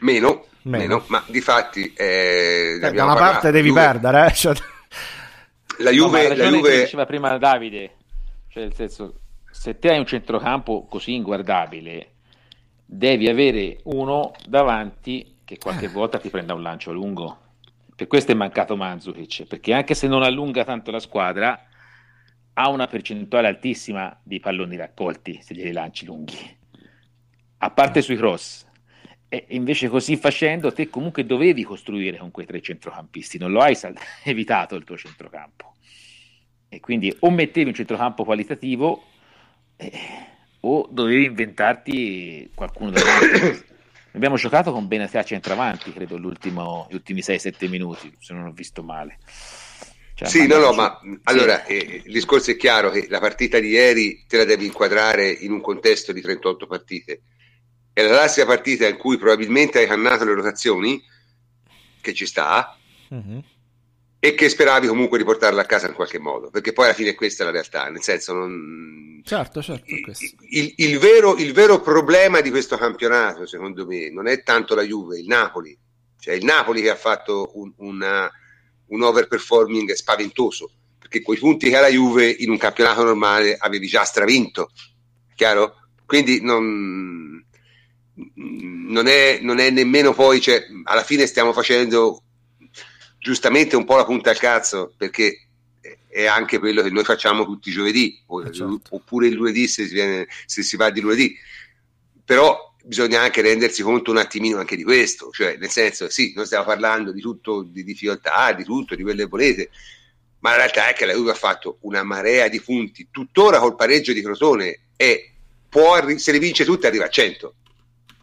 meno, 0.00 0.46
meno. 0.62 0.84
meno. 0.84 1.04
ma 1.06 1.22
di 1.26 1.40
fatti 1.40 1.92
eh, 1.96 2.78
eh, 2.82 2.90
da 2.90 3.04
una 3.04 3.14
parte 3.14 3.50
devi 3.50 3.68
Juve. 3.68 3.80
perdere. 3.80 4.26
Eh? 4.26 4.32
Cioè... 4.32 4.54
La 5.78 5.90
Juve, 5.90 6.28
no, 6.28 6.34
la 6.36 6.48
Juve... 6.48 6.80
diceva 6.82 7.04
prima 7.04 7.36
Davide, 7.36 7.96
cioè 8.48 8.62
nel 8.62 8.74
senso, 8.74 9.14
se 9.50 9.78
te 9.78 9.90
hai 9.90 9.98
un 9.98 10.06
centrocampo 10.06 10.86
così 10.86 11.14
inguardabile, 11.14 12.12
devi 12.84 13.28
avere 13.28 13.80
uno 13.84 14.32
davanti 14.46 15.38
che 15.44 15.58
qualche 15.58 15.86
eh. 15.86 15.88
volta 15.88 16.18
ti 16.18 16.28
prenda 16.30 16.54
un 16.54 16.62
lancio 16.62 16.92
lungo. 16.92 17.38
Per 17.96 18.06
questo 18.08 18.32
è 18.32 18.34
mancato 18.34 18.76
Mandzukic, 18.76 19.46
perché 19.46 19.72
anche 19.72 19.94
se 19.94 20.08
non 20.08 20.22
allunga 20.22 20.64
tanto 20.64 20.90
la 20.90 20.98
squadra, 20.98 21.68
ha 22.54 22.68
una 22.68 22.86
percentuale 22.86 23.48
altissima 23.48 24.18
di 24.22 24.40
palloni 24.40 24.76
raccolti 24.76 25.38
se 25.42 25.54
glieli 25.54 25.72
lanci 25.72 26.04
lunghi, 26.04 26.56
a 27.58 27.70
parte 27.70 28.02
sui 28.02 28.16
cross. 28.16 28.66
E 29.28 29.46
invece 29.50 29.88
così 29.88 30.16
facendo 30.16 30.72
te 30.72 30.88
comunque 30.88 31.26
dovevi 31.26 31.64
costruire 31.64 32.18
con 32.18 32.30
quei 32.30 32.46
tre 32.46 32.60
centrocampisti, 32.60 33.38
non 33.38 33.50
lo 33.50 33.60
hai 33.60 33.74
sal- 33.74 33.96
evitato 34.22 34.76
il 34.76 34.84
tuo 34.84 34.96
centrocampo. 34.96 35.74
E 36.68 36.80
quindi 36.80 37.14
o 37.20 37.30
mettevi 37.30 37.68
un 37.68 37.74
centrocampo 37.74 38.24
qualitativo 38.24 39.04
eh, 39.76 39.92
o 40.60 40.88
dovevi 40.90 41.26
inventarti 41.26 42.50
qualcuno 42.54 42.90
davanti. 42.90 43.72
Abbiamo 44.14 44.36
giocato 44.36 44.70
con 44.70 44.86
Benatia 44.86 45.20
a 45.20 45.24
centravanti, 45.24 45.92
credo, 45.92 46.18
gli 46.18 46.24
ultimi 46.24 47.20
6-7 47.20 47.68
minuti, 47.68 48.14
se 48.20 48.32
non 48.32 48.46
ho 48.46 48.52
visto 48.52 48.84
male. 48.84 49.18
Cioè, 50.14 50.28
sì, 50.28 50.46
no, 50.46 50.58
no, 50.58 50.72
ma 50.72 51.00
sì. 51.02 51.18
allora 51.24 51.64
eh, 51.64 52.02
il 52.04 52.12
discorso 52.12 52.52
è 52.52 52.56
chiaro 52.56 52.90
che 52.90 53.06
la 53.08 53.18
partita 53.18 53.58
di 53.58 53.70
ieri 53.70 54.24
te 54.28 54.36
la 54.36 54.44
devi 54.44 54.66
inquadrare 54.66 55.28
in 55.28 55.50
un 55.50 55.60
contesto 55.60 56.12
di 56.12 56.20
38 56.20 56.66
partite. 56.68 57.22
È 57.92 58.02
la 58.02 58.10
classica 58.10 58.46
partita 58.46 58.86
in 58.86 58.96
cui 58.96 59.18
probabilmente 59.18 59.80
hai 59.80 59.86
cannato 59.88 60.24
le 60.24 60.34
rotazioni, 60.34 61.02
che 62.00 62.14
ci 62.14 62.26
sta, 62.26 62.78
uh-huh. 63.08 63.42
E 64.24 64.34
che 64.34 64.48
speravi 64.48 64.86
comunque 64.86 65.18
di 65.18 65.24
portarla 65.24 65.60
a 65.60 65.66
casa 65.66 65.86
in 65.86 65.92
qualche 65.92 66.18
modo, 66.18 66.48
perché 66.48 66.72
poi 66.72 66.86
alla 66.86 66.94
fine 66.94 67.14
questa 67.14 67.42
è 67.42 67.46
la 67.46 67.52
realtà, 67.52 67.90
nel 67.90 68.00
senso 68.00 68.32
non... 68.32 69.20
Certo, 69.22 69.60
certo. 69.60 69.84
Il, 70.48 70.72
il, 70.76 70.98
vero, 70.98 71.36
il 71.36 71.52
vero 71.52 71.82
problema 71.82 72.40
di 72.40 72.48
questo 72.48 72.78
campionato, 72.78 73.44
secondo 73.46 73.84
me, 73.84 74.10
non 74.10 74.26
è 74.26 74.42
tanto 74.42 74.74
la 74.74 74.80
Juve, 74.80 75.18
il 75.18 75.26
Napoli. 75.26 75.76
Cioè 76.18 76.32
il 76.32 76.44
Napoli 76.46 76.80
che 76.80 76.88
ha 76.88 76.96
fatto 76.96 77.50
un, 77.56 77.70
una 77.76 78.30
un 78.86 79.02
overperforming 79.02 79.92
spaventoso, 79.92 80.70
perché 80.98 81.20
quei 81.20 81.36
punti 81.36 81.68
che 81.68 81.76
ha 81.76 81.82
la 81.82 81.88
Juve 81.88 82.26
in 82.30 82.48
un 82.48 82.56
campionato 82.56 83.04
normale 83.04 83.56
avevi 83.58 83.86
già 83.88 84.04
stravinto, 84.04 84.70
chiaro? 85.34 85.80
Quindi 86.06 86.40
non, 86.40 87.44
non, 88.24 89.06
è, 89.06 89.38
non 89.42 89.58
è 89.58 89.68
nemmeno 89.68 90.14
poi, 90.14 90.40
cioè, 90.40 90.64
alla 90.84 91.04
fine 91.04 91.26
stiamo 91.26 91.52
facendo 91.52 92.22
giustamente 93.24 93.74
un 93.74 93.86
po' 93.86 93.96
la 93.96 94.04
punta 94.04 94.28
al 94.28 94.36
cazzo, 94.36 94.92
perché 94.98 95.46
è 96.06 96.26
anche 96.26 96.58
quello 96.58 96.82
che 96.82 96.90
noi 96.90 97.04
facciamo 97.04 97.46
tutti 97.46 97.70
i 97.70 97.72
giovedì, 97.72 98.22
eh, 98.44 98.52
certo. 98.52 98.80
oppure 98.90 99.28
il 99.28 99.34
lunedì 99.34 99.66
se 99.66 99.86
si, 99.86 99.94
viene, 99.94 100.28
se 100.44 100.62
si 100.62 100.76
va 100.76 100.90
di 100.90 101.00
lunedì. 101.00 101.34
Però 102.22 102.74
bisogna 102.84 103.22
anche 103.22 103.40
rendersi 103.40 103.82
conto 103.82 104.10
un 104.10 104.18
attimino 104.18 104.58
anche 104.58 104.76
di 104.76 104.84
questo, 104.84 105.30
cioè 105.30 105.56
nel 105.56 105.70
senso 105.70 106.10
sì, 106.10 106.34
noi 106.36 106.44
stiamo 106.44 106.66
parlando 106.66 107.12
di 107.12 107.22
tutto, 107.22 107.62
di 107.62 107.82
difficoltà, 107.82 108.52
di 108.52 108.62
tutto, 108.62 108.94
di 108.94 109.02
quelle 109.02 109.22
che 109.22 109.28
volete, 109.28 109.70
ma 110.40 110.50
la 110.50 110.56
realtà 110.56 110.88
è 110.88 110.92
che 110.92 111.06
la 111.06 111.14
Juve 111.14 111.30
ha 111.30 111.34
fatto 111.34 111.78
una 111.80 112.02
marea 112.02 112.48
di 112.48 112.60
punti, 112.60 113.08
tuttora 113.10 113.58
col 113.58 113.74
pareggio 113.74 114.12
di 114.12 114.20
Crotone 114.20 114.80
e 114.96 115.32
può, 115.66 115.98
se 116.18 116.30
le 116.30 116.38
vince 116.38 116.66
tutte 116.66 116.86
arriva 116.86 117.06
a 117.06 117.08
100, 117.08 117.54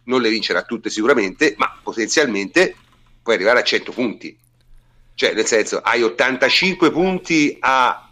non 0.03 0.21
le 0.21 0.29
vincerà 0.29 0.61
tutte 0.61 0.91
sicuramente, 0.91 1.55
ma 1.57 1.79
potenzialmente 1.81 2.75
puoi 3.23 3.35
arrivare 3.35 3.61
a 3.61 3.63
100 3.63 3.91
punti, 3.91 4.37
cioè 5.21 5.35
nel 5.35 5.45
senso 5.45 5.77
hai 5.81 6.01
85 6.01 6.89
punti 6.89 7.55
a... 7.59 8.11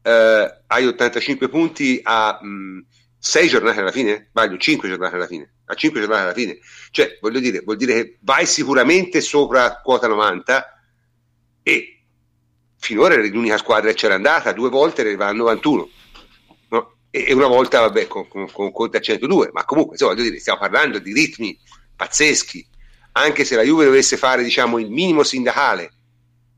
Eh, 0.00 0.56
hai 0.68 0.86
85 0.86 1.48
punti 1.48 2.00
a... 2.00 2.38
Mh, 2.40 2.84
sei 3.18 3.48
giornate 3.48 3.80
alla 3.80 3.90
fine? 3.90 4.28
Sbaglio, 4.30 4.56
cinque 4.56 4.88
giornate 4.88 5.16
alla 5.16 5.26
fine. 5.26 5.54
A 5.64 5.74
cinque 5.74 5.98
giornate 5.98 6.22
alla 6.22 6.32
fine. 6.32 6.58
Cioè, 6.92 7.18
voglio 7.20 7.40
dire, 7.40 7.62
vuol 7.64 7.76
dire 7.76 7.94
che 7.94 8.18
vai 8.20 8.46
sicuramente 8.46 9.20
sopra 9.20 9.80
quota 9.82 10.06
90 10.06 10.82
e 11.64 12.04
finora 12.76 13.14
eri 13.14 13.32
l'unica 13.32 13.58
squadra 13.58 13.90
che 13.90 13.96
c'era 13.96 14.14
andata, 14.14 14.52
due 14.52 14.68
volte 14.68 15.00
arriva 15.00 15.26
a 15.26 15.32
91. 15.32 15.90
No? 16.68 16.94
E, 17.10 17.32
una 17.32 17.48
volta, 17.48 17.80
vabbè, 17.80 18.06
con, 18.06 18.28
con, 18.28 18.48
con 18.48 18.70
Conte 18.70 18.98
a 18.98 19.00
102. 19.00 19.50
Ma 19.52 19.64
comunque, 19.64 19.94
insomma, 19.94 20.12
voglio 20.12 20.28
dire, 20.28 20.38
stiamo 20.38 20.60
parlando 20.60 21.00
di 21.00 21.12
ritmi 21.12 21.58
pazzeschi. 21.96 22.64
Anche 23.14 23.44
se 23.44 23.56
la 23.56 23.62
Juve 23.62 23.86
dovesse 23.86 24.16
fare, 24.16 24.44
diciamo, 24.44 24.78
il 24.78 24.88
minimo 24.88 25.24
sindacale 25.24 25.94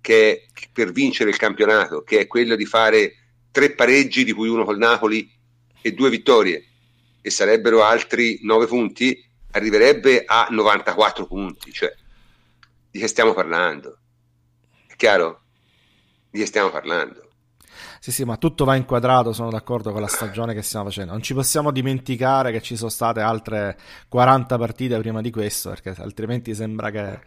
che 0.04 0.44
è 0.52 0.68
per 0.70 0.92
vincere 0.92 1.30
il 1.30 1.38
campionato, 1.38 2.02
che 2.02 2.18
è 2.18 2.26
quello 2.26 2.56
di 2.56 2.66
fare 2.66 3.14
tre 3.50 3.70
pareggi, 3.70 4.22
di 4.22 4.32
cui 4.32 4.50
uno 4.50 4.64
col 4.64 4.76
Napoli 4.76 5.26
e 5.80 5.92
due 5.94 6.10
vittorie 6.10 6.62
e 7.22 7.30
sarebbero 7.30 7.82
altri 7.82 8.38
9 8.42 8.66
punti, 8.66 9.26
arriverebbe 9.52 10.24
a 10.26 10.46
94 10.50 11.26
punti. 11.26 11.72
Cioè, 11.72 11.90
di 12.90 12.98
che 12.98 13.06
stiamo 13.06 13.32
parlando? 13.32 13.96
È 14.86 14.94
chiaro? 14.94 15.40
Di 16.28 16.38
che 16.38 16.44
stiamo 16.44 16.68
parlando? 16.68 17.30
Sì, 17.98 18.12
sì, 18.12 18.24
ma 18.24 18.36
tutto 18.36 18.66
va 18.66 18.76
inquadrato, 18.76 19.32
sono 19.32 19.48
d'accordo 19.48 19.90
con 19.90 20.02
la 20.02 20.06
stagione 20.06 20.52
che 20.52 20.60
stiamo 20.60 20.84
facendo. 20.84 21.12
Non 21.12 21.22
ci 21.22 21.32
possiamo 21.32 21.70
dimenticare 21.70 22.52
che 22.52 22.60
ci 22.60 22.76
sono 22.76 22.90
state 22.90 23.20
altre 23.22 23.78
40 24.08 24.58
partite 24.58 24.98
prima 24.98 25.22
di 25.22 25.30
questo, 25.30 25.70
perché 25.70 25.94
altrimenti 25.96 26.54
sembra 26.54 26.90
che 26.90 27.20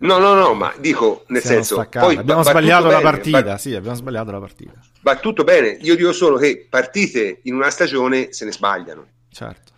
No, 0.00 0.18
no, 0.18 0.32
no, 0.32 0.54
ma 0.54 0.72
dico 0.78 1.24
nel 1.28 1.42
Siamo 1.42 1.62
senso, 1.62 1.86
poi 1.90 2.16
abbiamo 2.16 2.42
va, 2.42 2.50
sbagliato 2.50 2.84
va 2.84 2.90
la 2.90 2.96
bene, 2.98 3.10
partita, 3.10 3.42
va, 3.42 3.58
sì, 3.58 3.74
abbiamo 3.74 3.96
sbagliato 3.96 4.30
la 4.30 4.38
partita. 4.38 4.72
Va 5.02 5.16
tutto 5.16 5.44
bene, 5.44 5.76
io 5.80 5.94
dico 5.94 6.12
solo 6.12 6.38
che 6.38 6.66
partite 6.68 7.40
in 7.42 7.54
una 7.54 7.68
stagione 7.68 8.32
se 8.32 8.46
ne 8.46 8.52
sbagliano. 8.52 9.06
Certo. 9.30 9.72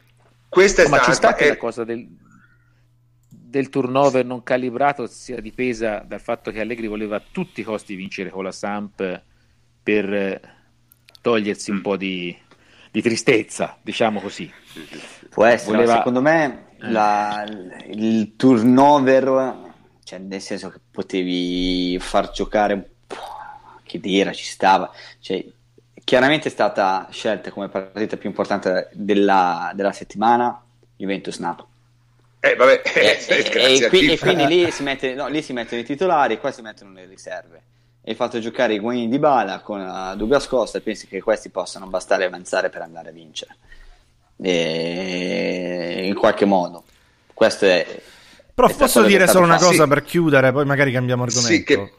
Questa 0.49 0.83
è 0.83 0.85
no, 0.85 0.91
stata, 0.91 1.07
ma 1.07 1.13
ci 1.13 1.17
sta 1.17 1.35
che 1.35 1.45
è... 1.47 1.49
la 1.49 1.57
cosa 1.57 1.83
del, 1.83 2.07
del 3.29 3.69
turnover 3.69 4.25
non 4.25 4.45
calibrato 4.45 5.09
sia 5.09 5.41
dipesa 5.41 6.05
dal 6.07 6.21
fatto 6.21 6.53
che 6.53 6.61
Allegri 6.61 6.87
voleva 6.87 7.17
a 7.17 7.23
tutti 7.29 7.63
i 7.63 7.65
costi 7.65 7.97
vincere 7.97 8.31
con 8.31 8.45
la 8.45 8.53
Samp 8.53 9.23
per 9.83 10.41
togliersi 11.21 11.73
un 11.73 11.79
mm. 11.79 11.83
po' 11.83 11.97
di, 11.97 12.37
di 12.93 13.03
tristezza, 13.03 13.77
diciamo 13.83 14.21
così. 14.21 14.49
Può 15.31 15.47
essere, 15.47 15.79
voleva... 15.79 15.97
secondo 15.97 16.23
me 16.23 16.67
la, 16.79 17.45
il 17.89 18.37
turnover 18.37 19.71
cioè 20.13 20.21
nel 20.21 20.43
senso 20.43 20.69
che 20.69 20.79
potevi 20.91 21.99
far 21.99 22.31
giocare 22.33 22.75
un 22.75 22.85
po' 23.07 23.17
che 23.83 23.99
dire, 23.99 24.35
ci 24.35 24.45
stava, 24.45 24.93
cioè, 25.21 25.43
chiaramente 26.05 26.49
è 26.49 26.51
stata 26.51 27.09
scelta 27.11 27.51
come 27.51 27.71
partita 27.71 28.19
più 28.19 28.29
importante 28.29 28.91
della, 28.93 29.73
della 29.75 29.93
settimana 29.93 30.63
Juventus-Napoli. 30.97 31.69
Eh, 32.41 32.55
vabbè, 32.57 32.83
e, 32.93 33.25
e, 33.27 33.77
e, 33.79 33.89
qui, 33.89 34.11
e 34.11 34.19
quindi 34.19 34.47
lì 34.47 34.69
si, 34.73 34.83
mette, 34.83 35.15
no, 35.15 35.29
lì 35.29 35.41
si, 35.41 35.55
mettono 35.55 35.81
i 35.81 35.85
titolari, 35.85 36.39
qua 36.39 36.53
si 36.53 36.61
mettono 36.61 36.93
le 36.93 37.07
riserve. 37.07 37.63
Hai 38.05 38.15
fatto 38.15 38.39
giocare 38.39 38.75
i 38.75 38.81
Guini 38.81 39.09
di 39.09 39.19
Bala 39.19 39.61
con 39.61 39.81
uh, 39.81 40.15
Douglas 40.15 40.47
Costa 40.47 40.77
e 40.77 40.83
pensi 40.83 41.07
che 41.07 41.23
questi 41.23 41.49
possano 41.49 41.87
bastare 41.87 42.25
avanzare 42.25 42.69
per 42.69 42.83
andare 42.83 43.09
a 43.09 43.13
vincere. 43.13 43.57
E, 44.43 46.03
in 46.05 46.15
qualche 46.15 46.45
modo. 46.45 46.85
Questo 47.33 47.65
è, 47.65 47.87
però 48.55 48.69
posso 48.75 49.03
dire 49.03 49.27
solo 49.27 49.45
una 49.45 49.59
cosa 49.59 49.85
sì. 49.85 49.89
per 49.89 50.03
chiudere, 50.03 50.53
poi 50.53 50.65
magari 50.65 50.93
cambiamo 50.93 51.23
argomento. 51.23 51.53
Sì, 51.53 51.63
che... 51.65 51.93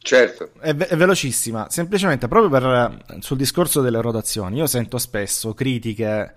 Certo. 0.00 0.50
È, 0.60 0.74
ve- 0.74 0.86
è, 0.86 0.96
velocissima, 0.96 1.66
semplicemente 1.68 2.28
proprio 2.28 2.50
per, 2.50 3.04
sul 3.20 3.36
discorso 3.36 3.80
delle 3.80 4.00
rotazioni. 4.00 4.56
Io 4.56 4.66
sento 4.66 4.96
spesso 4.96 5.54
critiche 5.54 6.34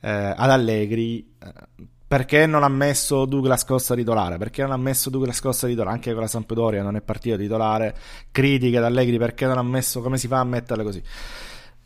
eh, 0.00 0.10
ad 0.10 0.50
Allegri 0.50 1.34
eh, 1.42 1.52
perché 2.06 2.46
non 2.46 2.64
ha 2.64 2.68
messo 2.68 3.24
Douglas 3.24 3.64
Costa 3.64 3.94
titolare, 3.94 4.36
perché 4.36 4.62
non 4.62 4.72
ha 4.72 4.76
messo 4.76 5.10
Douglas 5.10 5.40
Costa 5.40 5.66
titolare, 5.66 5.94
anche 5.94 6.12
con 6.12 6.20
la 6.20 6.28
Sampdoria 6.28 6.82
non 6.82 6.96
è 6.96 7.00
partito 7.00 7.36
titolare, 7.36 7.96
critiche 8.30 8.76
ad 8.76 8.84
Allegri 8.84 9.16
perché 9.16 9.46
non 9.46 9.58
ha 9.58 9.62
messo, 9.62 10.02
come 10.02 10.18
si 10.18 10.26
fa 10.26 10.40
a 10.40 10.44
metterle 10.44 10.82
così. 10.82 11.02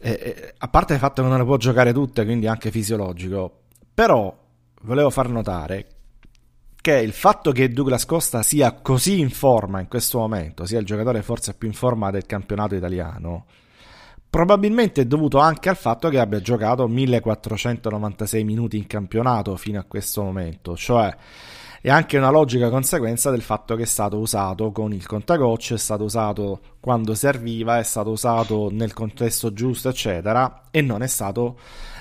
Eh, 0.01 0.11
eh, 0.11 0.55
a 0.57 0.69
parte 0.69 0.95
il 0.95 0.99
fatto 0.99 1.23
che 1.23 1.29
non 1.29 1.39
le 1.39 1.45
può 1.45 1.57
giocare 1.57 1.93
tutte, 1.93 2.25
quindi 2.25 2.47
anche 2.47 2.71
fisiologico, 2.71 3.61
però 3.95 4.37
volevo 4.83 5.11
far 5.11 5.29
notare 5.29 5.98
che 6.81 6.97
il 6.97 7.13
fatto 7.13 7.53
che 7.53 7.71
Douglas 7.71 8.05
Costa 8.05 8.43
sia 8.43 8.73
così 8.73 9.19
in 9.21 9.31
forma 9.31 9.81
in 9.81 9.89
questo 9.89 10.19
momento, 10.19 10.65
sia 10.65 10.79
il 10.79 10.87
giocatore 10.87 11.23
forse 11.23 11.55
più 11.55 11.69
in 11.69 11.75
forma 11.75 12.11
del 12.11 12.27
campionato 12.27 12.75
italiano, 12.75 13.47
probabilmente 14.31 15.03
è 15.03 15.05
dovuto 15.07 15.39
anche 15.39 15.69
al 15.69 15.77
fatto 15.77 16.09
che 16.09 16.19
abbia 16.19 16.41
giocato 16.41 16.87
1496 16.87 18.45
minuti 18.45 18.77
in 18.77 18.87
campionato 18.87 19.57
fino 19.57 19.79
a 19.79 19.85
questo 19.85 20.23
momento, 20.23 20.77
cioè 20.77 21.15
è 21.81 21.91
anche 21.91 22.19
una 22.19 22.31
logica 22.31 22.71
conseguenza 22.71 23.31
del 23.31 23.43
fatto 23.43 23.77
che 23.77 23.83
è 23.83 23.87
stato 23.87 24.19
usato 24.19 24.73
con 24.73 24.93
il 24.93 25.07
contagocce, 25.07 25.75
è 25.75 25.79
stato 25.79 26.05
usato 26.05 26.61
quando 26.81 27.15
serviva, 27.15 27.79
è 27.79 27.85
stato 27.85 28.11
usato 28.11 28.69
nel 28.71 28.93
contesto 28.93 29.53
giusto, 29.53 29.89
eccetera, 29.89 30.63
e 30.71 30.83
non 30.83 31.03
è 31.03 31.07
stato 31.07 31.57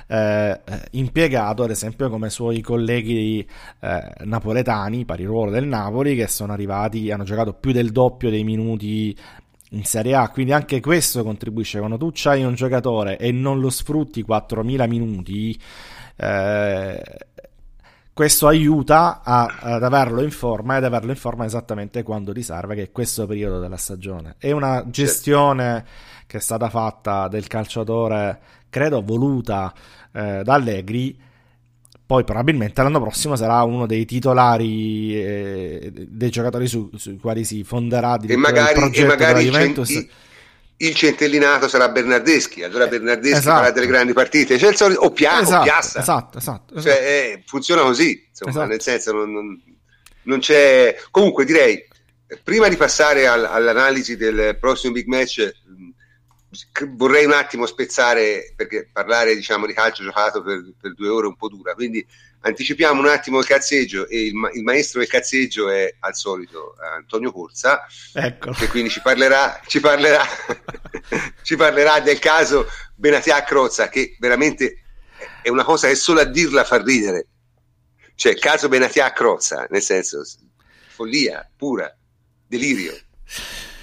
eh, 0.07 0.61
impiegato 0.91 1.63
ad 1.63 1.69
esempio 1.69 2.09
come 2.09 2.29
suoi 2.29 2.61
colleghi 2.61 3.47
eh, 3.79 4.11
napoletani, 4.23 5.05
pari 5.05 5.25
ruolo 5.25 5.51
del 5.51 5.67
Napoli, 5.67 6.15
che 6.15 6.27
sono 6.27 6.53
arrivati, 6.53 7.11
hanno 7.11 7.23
giocato 7.23 7.53
più 7.53 7.71
del 7.71 7.91
doppio 7.91 8.29
dei 8.29 8.43
minuti 8.43 9.15
in 9.71 9.83
Serie 9.83 10.15
A, 10.15 10.29
quindi 10.29 10.53
anche 10.53 10.79
questo 10.79 11.23
contribuisce. 11.23 11.79
Quando 11.79 11.97
tu 11.97 12.11
hai 12.25 12.43
un 12.43 12.55
giocatore 12.55 13.17
e 13.17 13.31
non 13.31 13.59
lo 13.59 13.69
sfrutti 13.69 14.23
4.000 14.23 14.87
minuti, 14.87 15.59
eh, 16.15 17.01
questo 18.13 18.47
aiuta 18.47 19.21
a, 19.23 19.57
ad 19.59 19.83
averlo 19.83 20.23
in 20.23 20.31
forma 20.31 20.77
ed 20.77 20.83
averlo 20.83 21.11
in 21.11 21.17
forma 21.17 21.45
esattamente 21.45 22.01
quando 22.01 22.33
ti 22.33 22.41
serve, 22.41 22.75
che 22.75 22.83
è 22.83 22.91
questo 22.91 23.27
periodo 23.27 23.59
della 23.59 23.77
stagione. 23.77 24.35
È 24.39 24.51
una 24.51 24.85
gestione 24.87 25.85
che 26.25 26.37
è 26.37 26.41
stata 26.41 26.69
fatta 26.69 27.27
del 27.27 27.47
calciatore, 27.47 28.39
credo 28.69 29.01
voluta 29.01 29.73
eh, 30.13 30.41
da 30.43 30.53
Allegri. 30.53 31.25
Poi 32.07 32.23
probabilmente 32.23 32.81
l'anno 32.81 33.01
prossimo 33.01 33.35
sarà 33.35 33.63
uno 33.63 33.85
dei 33.85 34.05
titolari 34.05 35.13
eh, 35.21 35.91
dei 35.93 36.29
giocatori 36.29 36.65
su, 36.65 36.89
sui 36.95 37.17
quali 37.17 37.43
si 37.43 37.65
fonderà 37.65 38.17
e 38.25 38.37
magari, 38.37 38.71
il 38.73 38.79
progetto 38.79 39.03
e 39.05 39.07
magari 39.07 39.43
della 39.43 39.57
Juventus. 39.57 39.87
Cent- 39.89 40.09
il 40.77 40.93
centellinato 40.95 41.67
sarà 41.67 41.89
Bernardeschi, 41.89 42.63
allora 42.63 42.85
Eh, 42.85 42.89
Bernardeschi 42.89 43.37
esatto. 43.39 43.57
farà 43.57 43.71
delle 43.71 43.87
grandi 43.87 44.13
partite, 44.13 44.57
cioè 44.57 44.69
il 44.69 44.75
solito, 44.77 45.01
o, 45.01 45.11
Pia- 45.11 45.39
o 45.39 45.41
esatto, 45.41 45.63
Piazza, 45.63 45.99
esatto, 45.99 46.37
esatto, 46.37 46.79
Cioè, 46.79 46.91
esatto. 46.91 47.03
eh, 47.05 47.43
funziona 47.45 47.81
così, 47.81 48.25
insomma, 48.29 48.51
Esatto. 48.51 48.67
nel 48.67 48.81
senso 48.81 49.11
non, 49.11 49.33
non- 49.33 49.61
non 50.23 50.39
c'è... 50.39 50.95
Comunque 51.11 51.43
direi, 51.45 51.83
prima 52.43 52.67
di 52.69 52.75
passare 52.77 53.27
al- 53.27 53.45
all'analisi 53.45 54.15
del 54.15 54.55
prossimo 54.59 54.93
big 54.93 55.07
match, 55.07 55.51
vorrei 56.95 57.25
un 57.25 57.33
attimo 57.33 57.65
spezzare, 57.65 58.53
perché 58.55 58.89
parlare 58.91 59.35
diciamo 59.35 59.65
di 59.65 59.73
calcio 59.73 60.03
giocato 60.03 60.41
per, 60.41 60.63
per 60.79 60.93
due 60.93 61.07
ore 61.07 61.25
è 61.25 61.29
un 61.29 61.35
po' 61.35 61.49
dura, 61.49 61.73
quindi 61.73 62.05
anticipiamo 62.41 63.01
un 63.01 63.07
attimo 63.07 63.39
il 63.39 63.45
cazzeggio 63.45 64.07
e 64.07 64.25
il, 64.25 64.33
ma- 64.33 64.51
il 64.51 64.63
maestro 64.63 64.99
del 64.99 65.09
cazzeggio 65.09 65.69
è 65.69 65.95
al 65.99 66.15
solito 66.15 66.75
Antonio 66.79 67.31
Corsa, 67.31 67.85
Eccolo. 68.13 68.53
che 68.53 68.67
quindi 68.67 68.89
ci 68.89 69.01
parlerà, 69.01 69.61
ci 69.65 69.79
parlerà, 69.79 70.25
ci 71.43 71.55
parlerà 71.55 71.99
del 71.99 72.19
caso 72.19 72.67
Benatia 72.95 73.43
Crozza, 73.43 73.89
che 73.89 74.15
veramente 74.19 74.83
è 75.41 75.49
una 75.49 75.63
cosa 75.63 75.87
che 75.87 75.95
solo 75.95 76.21
a 76.21 76.25
dirla 76.25 76.63
fa 76.63 76.81
ridere. 76.81 77.27
Cioè, 78.15 78.35
caso 78.35 78.67
Benatia 78.67 79.11
Crozza, 79.13 79.67
nel 79.69 79.81
senso, 79.81 80.23
follia 80.87 81.47
pura, 81.55 81.95
delirio. 82.47 82.97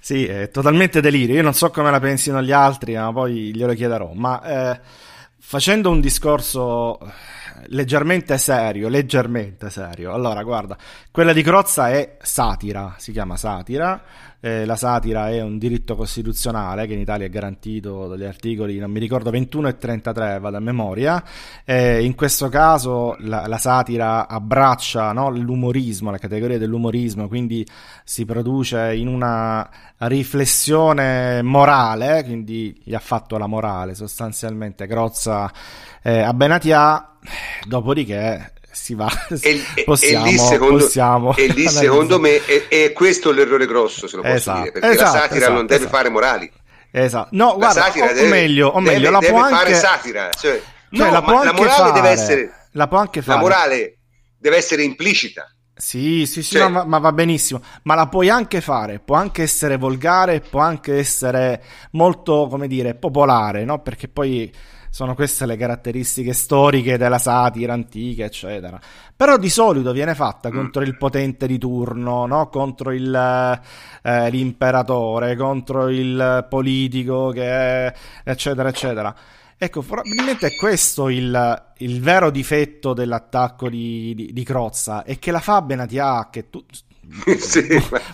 Sì, 0.00 0.26
è 0.26 0.50
totalmente 0.50 1.00
delirio. 1.00 1.34
Io 1.36 1.42
non 1.42 1.54
so 1.54 1.70
come 1.70 1.90
la 1.90 2.00
pensino 2.00 2.42
gli 2.42 2.52
altri, 2.52 2.94
ma 2.94 3.12
poi 3.12 3.54
glielo 3.54 3.74
chiederò. 3.74 4.12
Ma 4.14 4.72
eh, 4.72 4.80
facendo 5.38 5.90
un 5.90 6.00
discorso 6.00 6.98
leggermente 7.66 8.38
serio, 8.38 8.88
leggermente 8.88 9.70
serio. 9.70 10.12
Allora, 10.12 10.42
guarda, 10.42 10.76
quella 11.10 11.32
di 11.32 11.42
Crozza 11.42 11.90
è 11.90 12.16
satira, 12.20 12.94
si 12.98 13.12
chiama 13.12 13.36
satira. 13.36 14.02
Eh, 14.42 14.64
la 14.64 14.76
satira 14.76 15.28
è 15.28 15.42
un 15.42 15.58
diritto 15.58 15.94
costituzionale 15.94 16.86
che 16.86 16.94
in 16.94 17.00
Italia 17.00 17.26
è 17.26 17.28
garantito 17.28 18.08
dagli 18.08 18.24
articoli, 18.24 18.78
non 18.78 18.90
mi 18.90 18.98
ricordo, 18.98 19.30
21 19.30 19.68
e 19.68 19.76
33, 19.76 20.38
vado 20.38 20.56
a 20.56 20.60
memoria. 20.60 21.22
Eh, 21.64 22.02
in 22.02 22.14
questo 22.14 22.48
caso 22.48 23.16
la, 23.18 23.46
la 23.46 23.58
satira 23.58 24.26
abbraccia 24.26 25.12
no, 25.12 25.28
l'umorismo, 25.28 26.10
la 26.10 26.16
categoria 26.16 26.56
dell'umorismo, 26.56 27.28
quindi 27.28 27.66
si 28.02 28.24
produce 28.24 28.94
in 28.94 29.08
una 29.08 29.68
riflessione 29.98 31.42
morale, 31.42 32.24
quindi 32.24 32.80
gli 32.82 32.94
ha 32.94 32.98
fatto 32.98 33.36
la 33.36 33.46
morale 33.46 33.94
sostanzialmente 33.94 34.86
Crozza 34.86 35.52
eh, 36.02 36.20
a 36.20 36.32
Benatia, 36.32 37.16
dopodiché 37.66 38.52
si 38.70 38.94
va, 38.94 39.10
E, 39.40 39.62
possiamo, 39.84 40.26
e 40.26 40.30
lì, 40.30 40.38
secondo, 40.38 40.76
possiamo 40.78 41.36
e 41.36 41.46
lì, 41.48 41.68
secondo 41.68 42.20
me 42.20 42.44
è, 42.44 42.68
è 42.68 42.92
questo 42.92 43.32
l'errore 43.32 43.66
grosso, 43.66 44.06
se 44.06 44.16
lo 44.16 44.22
posso 44.22 44.34
Esatto, 44.34 44.58
dire, 44.60 44.72
perché 44.72 44.88
esatto, 44.90 45.12
la 45.12 45.18
satira 45.20 45.36
esatto, 45.38 45.52
non 45.52 45.66
deve 45.66 45.80
esatto. 45.84 45.96
fare 45.96 46.08
morali. 46.08 46.52
Esatto. 46.92 47.28
No, 47.32 47.46
La 47.48 47.54
guarda, 47.54 47.80
satira 47.82 48.10
o, 48.10 48.12
deve, 48.12 48.28
meglio, 48.28 48.68
o 48.68 48.80
deve- 48.80 48.92
meglio, 48.92 49.10
la 49.10 49.18
deve 49.18 49.32
può 49.32 49.40
fare 49.48 49.54
anche 49.56 49.74
satira, 49.74 50.30
cioè, 50.30 50.60
cioè, 50.90 51.06
no, 51.06 51.10
la 51.10 51.22
può 51.22 51.42
la 51.42 51.52
morale 51.52 51.74
fare, 51.76 51.92
deve 51.92 52.08
essere 52.08 52.52
la 52.72 52.88
può 52.88 52.98
anche 52.98 53.18
la 53.20 53.24
fare. 53.24 53.40
morale 53.40 53.98
deve 54.38 54.56
essere 54.56 54.82
implicita. 54.82 55.52
Sì, 55.74 56.26
sì, 56.26 56.42
sì, 56.42 56.56
Cioè- 56.56 56.62
no, 56.64 56.68
ma, 56.68 56.84
ma 56.84 56.98
va 56.98 57.12
benissimo. 57.12 57.62
Ma 57.84 57.94
la 57.94 58.06
puoi 58.06 58.28
anche 58.28 58.60
fare, 58.60 58.98
può 59.00 59.16
anche 59.16 59.42
essere 59.42 59.76
volgare, 59.78 60.40
può 60.40 60.60
anche 60.60 60.98
essere 60.98 61.62
molto, 61.92 62.48
come 62.48 62.68
dire, 62.68 62.94
popolare, 62.94 63.64
no? 63.64 63.80
Perché 63.80 64.06
poi 64.08 64.52
sono 64.90 65.14
queste 65.14 65.46
le 65.46 65.56
caratteristiche 65.56 66.32
storiche 66.32 66.98
della 66.98 67.18
satira 67.18 67.72
antica, 67.72 68.24
eccetera. 68.24 68.78
Però 69.16 69.36
di 69.36 69.48
solito 69.48 69.92
viene 69.92 70.14
fatta 70.14 70.50
Mm. 70.50 70.54
contro 70.54 70.82
il 70.82 70.96
potente 70.96 71.46
di 71.46 71.58
turno, 71.58 72.26
no? 72.26 72.48
Contro 72.48 72.90
il, 72.90 73.14
eh, 74.02 74.30
l'imperatore, 74.30 75.36
contro 75.36 75.88
il 75.88 76.46
politico, 76.48 77.30
che 77.30 77.44
è, 77.44 77.94
eccetera, 78.24 78.68
eccetera. 78.68 79.14
Ecco, 79.56 79.82
probabilmente 79.82 80.46
è 80.48 80.56
questo 80.56 81.08
il, 81.08 81.62
il 81.78 82.00
vero 82.00 82.30
difetto 82.30 82.94
dell'attacco 82.94 83.68
di, 83.68 84.14
di, 84.14 84.32
di 84.32 84.42
Crozza, 84.42 85.04
è 85.04 85.18
che 85.18 85.30
la 85.30 85.40
fa 85.40 85.62
Benatia, 85.62 86.28
che 86.30 86.48
tu... 86.50 86.64
Sì, 87.38 87.66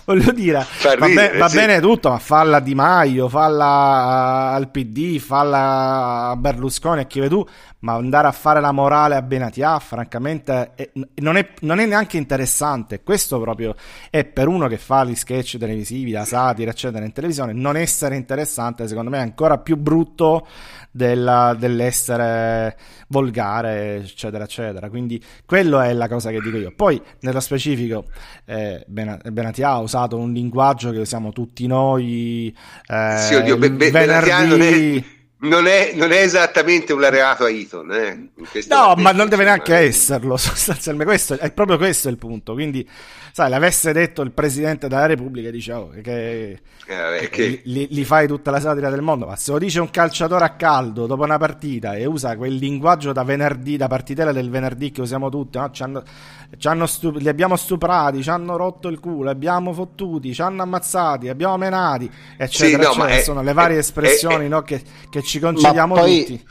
Voglio 0.05 0.31
dire, 0.31 0.65
va, 0.81 0.93
ridere, 1.05 1.31
be- 1.31 1.37
va 1.37 1.47
sì. 1.47 1.55
bene 1.57 1.79
tutto, 1.79 2.09
ma 2.09 2.17
falla 2.17 2.59
Di 2.59 2.73
Maio, 2.75 3.29
falla 3.29 4.51
al 4.53 4.69
PD, 4.71 5.19
falla 5.19 6.29
a 6.29 6.35
Berlusconi, 6.35 7.01
a 7.01 7.05
chi 7.05 7.19
vedi 7.19 7.33
tu, 7.33 7.45
ma 7.87 7.93
andare 7.93 8.27
a 8.27 8.33
fare 8.33 8.59
la 8.59 8.73
morale 8.73 9.15
a 9.15 9.21
Benatia, 9.21 9.79
francamente, 9.79 10.71
è- 10.75 10.89
non, 11.15 11.37
è, 11.37 11.47
non 11.61 11.79
è 11.79 11.85
neanche 11.85 12.17
interessante. 12.17 13.01
Questo 13.01 13.39
proprio 13.39 13.75
è 14.09 14.25
per 14.25 14.49
uno 14.49 14.67
che 14.67 14.77
fa 14.77 15.05
gli 15.05 15.15
sketch 15.15 15.57
televisivi, 15.57 16.11
la 16.11 16.25
satira, 16.25 16.71
eccetera, 16.71 17.05
in 17.05 17.13
televisione, 17.13 17.53
non 17.53 17.77
essere 17.77 18.17
interessante, 18.17 18.89
secondo 18.89 19.09
me 19.09 19.19
è 19.19 19.21
ancora 19.21 19.57
più 19.59 19.77
brutto 19.77 20.45
della- 20.91 21.55
dell'essere 21.57 22.75
volgare, 23.07 23.95
eccetera, 23.97 24.43
eccetera. 24.43 24.89
Quindi 24.89 25.23
quello 25.45 25.79
è 25.79 25.93
la 25.93 26.09
cosa 26.09 26.29
che 26.29 26.41
dico 26.41 26.57
io. 26.57 26.73
Poi, 26.75 27.01
nello 27.21 27.39
specifico, 27.39 28.05
eh, 28.43 28.83
Bena- 28.87 29.19
Benatia 29.31 29.69
ha 29.69 29.79
usato 29.79 30.17
un 30.17 30.33
linguaggio 30.33 30.91
che 30.91 30.99
usiamo 30.99 31.31
tutti 31.31 31.67
noi. 31.67 32.53
eh, 32.87 33.15
Sì, 33.17 33.35
oddio, 33.35 33.57
Be- 33.57 33.71
Be- 33.71 33.91
venerdì. 33.91 35.15
Non, 35.39 35.67
è, 35.67 35.91
non 35.93 36.11
è 36.11 36.21
esattamente 36.21 36.93
un 36.93 37.01
laureato 37.01 37.43
a 37.43 37.49
Eton. 37.49 37.91
Eh, 37.91 38.29
No, 38.67 38.95
ma 38.97 39.11
non 39.11 39.29
deve 39.29 39.43
neanche 39.43 39.75
esserlo, 39.75 40.35
sostanzialmente. 40.37 41.05
Questo, 41.05 41.37
è 41.37 41.51
proprio 41.51 41.77
questo 41.77 42.09
il 42.09 42.17
punto. 42.17 42.53
Quindi, 42.53 42.87
sai, 43.37 43.51
l'avesse 43.51 43.93
detto 43.93 44.23
il 44.23 44.31
presidente 44.31 44.87
della 44.87 45.05
Repubblica, 45.05 45.51
dice 45.51 45.71
oh, 45.73 45.89
che, 46.01 46.59
Eh, 46.87 46.95
vabbè, 46.95 47.29
che 47.29 47.61
li, 47.65 47.85
li 47.91 48.03
fai 48.03 48.25
tutta 48.25 48.49
la 48.49 48.59
satira 48.59 48.89
del 48.89 49.01
mondo. 49.03 49.27
Ma 49.27 49.35
se 49.35 49.51
lo 49.51 49.59
dice 49.59 49.79
un 49.79 49.91
calciatore 49.91 50.43
a 50.43 50.55
caldo 50.55 51.05
dopo 51.05 51.21
una 51.21 51.37
partita 51.37 51.93
e 51.93 52.07
usa 52.07 52.35
quel 52.35 52.55
linguaggio 52.55 53.11
da 53.11 53.21
venerdì, 53.23 53.77
da 53.77 53.87
partitella 53.87 54.31
del 54.31 54.49
venerdì 54.49 54.89
che 54.89 55.01
usiamo 55.01 55.29
tutti, 55.29 55.59
no? 55.59 55.69
Ci 55.69 55.83
hanno- 55.83 56.01
ci 56.57 56.67
hanno 56.67 56.87
stu- 56.87 57.15
li 57.17 57.29
abbiamo 57.29 57.55
stuprati, 57.55 58.23
ci 58.23 58.29
hanno 58.31 58.57
rotto 58.57 58.87
il 58.87 58.99
culo, 58.99 59.25
li 59.25 59.29
abbiamo 59.29 59.71
fottuti, 59.71 60.33
ci 60.33 60.41
hanno 60.41 60.63
ammazzati, 60.63 61.29
abbiamo 61.29 61.57
menati, 61.57 62.09
eccetera, 62.37 62.81
no, 62.87 62.95
ma 62.95 63.03
eccetera. 63.03 63.19
è- 63.19 63.23
Sono 63.23 63.43
le 63.43 63.53
varie 63.53 63.75
è- 63.75 63.79
espressioni 63.79 64.45
è- 64.45 64.47
no, 64.47 64.63
che, 64.63 64.81
che 65.11 65.21
ci 65.21 65.37
concediamo 65.39 65.93
Ma 65.93 65.99
poi- 66.01 66.19
tutti. 66.25 66.47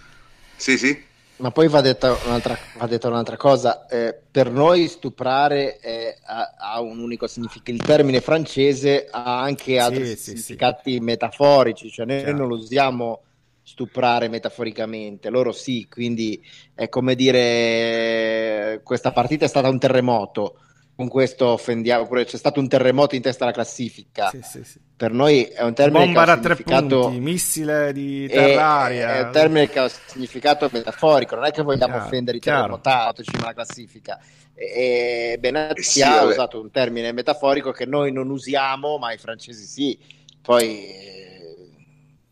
Sì, 0.54 0.78
sì. 0.78 1.02
Ma 1.38 1.50
poi 1.50 1.68
va 1.68 1.82
detta 1.82 2.18
un'altra, 2.24 2.58
va 2.72 2.86
detta 2.86 3.08
un'altra 3.08 3.36
cosa, 3.36 3.86
eh, 3.88 4.18
per 4.30 4.50
noi 4.50 4.88
stuprare 4.88 5.76
è- 5.76 6.16
ha, 6.24 6.54
ha 6.56 6.80
un 6.80 6.98
unico 6.98 7.26
significato, 7.26 7.72
il 7.72 7.82
termine 7.82 8.22
francese 8.22 9.06
ha 9.10 9.42
anche 9.42 9.78
altri 9.78 10.06
Sì, 10.06 10.16
sì, 10.16 10.16
sì. 10.16 10.36
significati 10.36 10.98
metaforici, 11.00 11.90
cioè 11.90 12.06
noi 12.06 12.20
Chiaro. 12.20 12.38
non 12.38 12.48
lo 12.48 12.54
usiamo 12.54 13.20
stuprare 13.62 14.28
metaforicamente, 14.28 15.28
loro 15.28 15.52
sì, 15.52 15.86
quindi 15.90 16.42
è 16.74 16.88
come 16.88 17.14
dire 17.14 18.80
questa 18.82 19.12
partita 19.12 19.44
è 19.44 19.48
stata 19.48 19.68
un 19.68 19.78
terremoto, 19.78 20.58
con 20.96 21.08
questo 21.08 21.46
offendiamo, 21.48 22.02
oppure 22.04 22.24
c'è 22.24 22.38
stato 22.38 22.58
un 22.58 22.68
terremoto 22.68 23.14
in 23.14 23.22
testa 23.22 23.44
alla 23.44 23.52
classifica, 23.52 24.30
Sì, 24.30 24.40
sì, 24.42 24.64
sì. 24.64 24.80
per 24.96 25.12
noi 25.12 25.42
è 25.44 25.62
un 25.62 25.74
termine 25.74 26.04
Bomba 26.06 26.24
che 26.24 26.30
ha 26.30 26.34
da 26.34 26.34
un 26.34 26.40
tre 26.40 26.54
significato... 26.56 27.00
punti, 27.02 27.20
missile 27.20 27.92
di 27.92 28.24
È, 28.26 28.32
terraria. 28.32 29.16
è 29.16 29.22
un 29.24 29.30
termine 29.32 29.68
che 29.68 29.78
ha 29.78 29.88
significato 29.88 30.68
metaforico, 30.72 31.34
non 31.34 31.44
è 31.44 31.50
che 31.50 31.62
vogliamo 31.62 31.92
Chiaro, 31.92 32.06
offendere 32.06 32.36
i 32.38 32.40
terremotati 32.40 33.22
cima 33.24 33.44
alla 33.44 33.52
classifica. 33.54 34.18
E, 34.54 35.32
e 35.34 35.38
Benatia 35.38 35.74
Eh 35.74 35.82
sì, 35.82 36.00
ha 36.02 36.20
vabbè. 36.20 36.30
usato 36.32 36.60
un 36.60 36.70
termine 36.70 37.12
metaforico 37.12 37.72
che 37.72 37.84
noi 37.84 38.10
non 38.10 38.30
usiamo, 38.30 38.96
ma 38.98 39.12
i 39.12 39.18
francesi 39.18 39.64
sì. 39.66 39.98
Poi, 40.40 40.94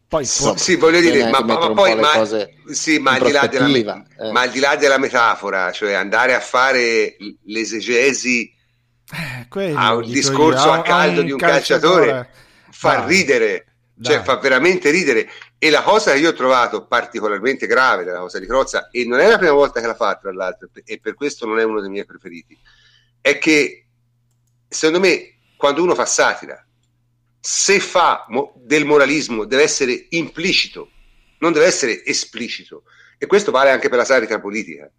Poi 0.08 0.26
può- 0.36 0.56
Sì, 0.56 0.76
voglio 0.76 1.00
dire, 1.00 1.28
ma, 1.28 1.40
ma- 1.40 1.72
poi 1.72 1.94
ma, 1.96 2.24
sì, 2.70 2.98
ma 2.98 3.16
in 3.16 3.22
al, 3.22 3.26
di 3.26 3.32
là 3.32 3.46
della, 3.46 4.04
eh. 4.18 4.30
ma 4.30 4.40
al 4.42 4.50
di 4.50 4.60
là 4.60 4.76
della 4.76 4.98
metafora, 4.98 5.72
cioè 5.72 5.92
andare 5.94 6.34
a 6.34 6.40
fare 6.40 7.16
l'esegesi 7.44 8.42
eh, 8.44 8.52
quello 9.48 9.78
a 9.78 9.94
un 9.94 10.10
discorso 10.10 10.66
io, 10.66 10.72
a 10.72 10.82
caldo 10.82 11.22
di 11.22 11.32
un 11.32 11.38
calciatore 11.38 12.30
fa 12.70 12.96
Dai, 12.96 13.08
ridere, 13.08 13.66
cioè 14.00 14.16
dai. 14.16 14.24
fa 14.24 14.36
veramente 14.38 14.90
ridere. 14.90 15.28
E 15.58 15.70
la 15.70 15.82
cosa 15.82 16.12
che 16.12 16.18
io 16.18 16.30
ho 16.30 16.34
trovato 16.34 16.86
particolarmente 16.86 17.66
grave 17.66 18.04
della 18.04 18.18
cosa 18.18 18.38
di 18.38 18.46
Crozza, 18.46 18.88
e 18.90 19.04
non 19.06 19.20
è 19.20 19.28
la 19.28 19.38
prima 19.38 19.52
volta 19.52 19.80
che 19.80 19.86
la 19.86 19.94
fa, 19.94 20.16
tra 20.16 20.32
l'altro, 20.32 20.68
e 20.84 20.98
per 21.00 21.14
questo 21.14 21.46
non 21.46 21.58
è 21.58 21.62
uno 21.62 21.80
dei 21.80 21.90
miei 21.90 22.04
preferiti, 22.04 22.58
è 23.20 23.38
che 23.38 23.86
secondo 24.68 25.00
me 25.00 25.36
quando 25.56 25.82
uno 25.82 25.94
fa 25.94 26.04
satira, 26.04 26.62
se 27.40 27.80
fa 27.80 28.26
mo- 28.28 28.54
del 28.56 28.84
moralismo 28.84 29.44
deve 29.44 29.62
essere 29.62 30.06
implicito, 30.10 30.90
non 31.38 31.52
deve 31.52 31.66
essere 31.66 32.04
esplicito. 32.04 32.84
E 33.16 33.26
questo 33.26 33.50
vale 33.50 33.70
anche 33.70 33.88
per 33.88 33.98
la 33.98 34.04
satira 34.04 34.40
politica. 34.40 34.90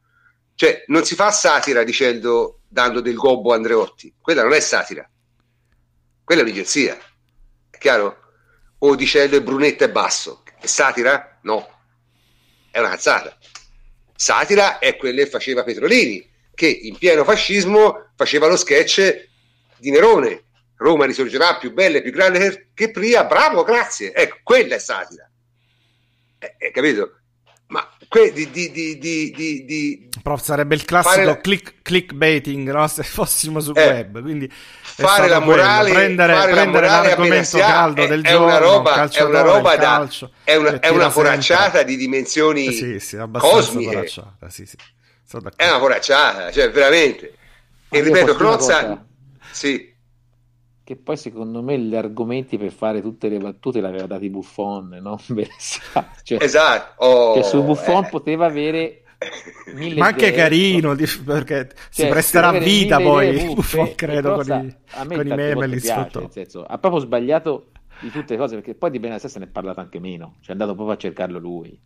Cioè, 0.56 0.86
non 0.88 1.04
si 1.04 1.16
fa 1.16 1.32
satira 1.32 1.84
dicendo, 1.84 2.62
dando 2.68 3.02
del 3.02 3.16
gobbo 3.16 3.52
a 3.52 3.56
Andreotti. 3.56 4.16
Quella 4.22 4.42
non 4.42 4.54
è 4.54 4.60
satira. 4.62 5.08
Quella 6.24 6.42
è 6.42 6.44
un'idiozia. 6.44 6.98
È 7.70 7.78
chiaro? 7.78 8.18
O 8.80 8.96
dicendo 8.96 9.36
il 9.36 9.44
brunetto 9.44 9.84
è 9.84 9.90
basso. 9.92 10.44
È 10.60 10.66
satira? 10.66 11.40
No. 11.44 11.68
È 12.72 12.80
una 12.80 12.90
cazzata. 12.90 13.38
Satira 14.16 14.80
è 14.80 14.96
quella 14.96 15.24
che 15.24 15.30
faceva 15.30 15.64
Petrolini, 15.64 16.26
che 16.54 16.68
in 16.68 16.98
pieno 16.98 17.26
fascismo 17.26 18.12
faceva 18.16 18.48
lo 18.48 18.56
sketch 18.56 19.28
di 19.78 19.92
Nerone. 19.92 20.44
Roma 20.78 21.06
risorgerà 21.06 21.58
più 21.58 21.74
bella 21.74 21.98
e 21.98 22.02
più 22.02 22.12
grande 22.12 22.70
che, 22.74 22.92
prima, 22.92 23.26
bravo, 23.26 23.64
grazie. 23.64 24.14
Ecco, 24.14 24.38
quella 24.44 24.76
è 24.76 24.80
satira. 24.80 25.30
Eh, 26.40 26.56
eh, 26.58 26.72
capito? 26.72 27.20
Que- 28.16 28.32
di, 28.32 28.50
di, 28.50 28.72
di, 28.72 28.98
di, 28.98 29.66
di 29.66 30.10
Prof, 30.24 30.42
sarebbe 30.42 30.74
il 30.76 30.86
classico 30.86 31.26
la- 31.26 31.42
click, 31.42 31.82
clickbaiting 31.82 32.72
no? 32.72 32.88
se 32.88 33.04
fossimo 33.04 33.60
su 33.60 33.74
Eh, 33.76 33.86
web. 33.86 34.22
Quindi 34.22 34.50
fare 34.50 35.28
la 35.28 35.40
morale, 35.40 35.90
quello, 35.90 35.94
prendere, 35.96 36.34
fare 36.34 36.54
la 36.54 36.62
prendere 36.62 36.88
morale 36.88 37.08
a 37.12 37.18
l'argomento 37.18 37.58
caldo 37.58 38.04
è, 38.04 38.08
del 38.08 38.24
è 38.24 38.30
giorno, 38.30 38.46
una 38.46 38.58
roba, 38.58 39.10
è 39.10 39.22
una 39.22 39.42
roba 39.42 39.76
da 39.76 39.84
calcio, 39.84 40.32
è 40.44 40.56
una, 40.56 40.80
è 40.80 40.88
una 40.88 41.10
foracciata 41.10 41.84
di 41.84 41.98
dimensioni 41.98 42.68
Eh 42.68 42.72
sì, 42.72 43.00
sì, 43.02 43.18
cosmiche. 43.34 43.92
foracciata, 43.92 44.50
sì, 44.50 44.66
sì. 44.66 44.78
È 45.58 45.68
una 45.68 45.80
foracciata, 45.80 46.52
cioè 46.52 46.72
veramente. 46.72 47.34
E 47.90 48.02
ripeto, 48.02 48.36
Crozza, 48.36 49.06
sì, 49.52 49.94
Che 50.86 50.96
poi 50.98 51.18
secondo 51.18 51.64
me 51.64 51.80
gli 51.80 51.96
argomenti 51.96 52.58
per 52.60 52.72
fare 52.72 53.02
tutte 53.02 53.28
le 53.28 53.40
battute 53.40 53.82
l'aveva 53.82 54.06
dati 54.06 54.30
Buffon, 54.30 54.90
no? 55.02 55.18
Cioè, 56.24 56.44
esatto. 56.44 57.04
Oh, 57.04 57.32
che 57.32 57.44
su 57.44 57.64
Buffon 57.64 58.06
eh. 58.06 58.08
poteva 58.08 58.46
avere 58.46 59.04
mille 59.66 60.02
Ma 60.02 60.08
anche 60.08 60.32
idee. 60.32 60.32
carino, 60.32 60.94
di- 60.96 61.06
perché 61.26 61.70
si 61.90 62.06
Cioè, 62.06 62.08
presterà 62.08 62.50
avere 62.50 62.60
vita 62.60 63.00
poi, 63.02 63.32
Buffon, 63.54 63.88
e 63.88 63.96
credo, 63.96 64.32
con 64.34 64.46
Crozza, 64.46 64.52
i, 64.52 64.76
a 64.92 65.04
me 65.06 65.18
con 65.18 65.28
i 65.28 65.34
meme 65.34 65.66
e 65.74 65.80
sfruttò. 65.80 66.20
nel 66.20 66.32
senso, 66.32 66.64
ha 66.64 66.78
proprio 66.78 67.02
sbagliato 67.02 67.72
di 68.00 68.12
tutte 68.12 68.34
le 68.34 68.40
cose, 68.40 68.56
perché 68.56 68.76
poi 68.76 68.92
di 68.92 69.00
Benassia 69.00 69.30
se 69.30 69.40
ne 69.40 69.46
è 69.46 69.48
parlato 69.48 69.80
anche 69.80 70.00
meno, 70.00 70.36
cioè 70.42 70.50
è 70.50 70.52
andato 70.52 70.74
proprio 70.76 70.96
a 70.96 71.00
cercarlo 71.00 71.40
lui. 71.40 71.80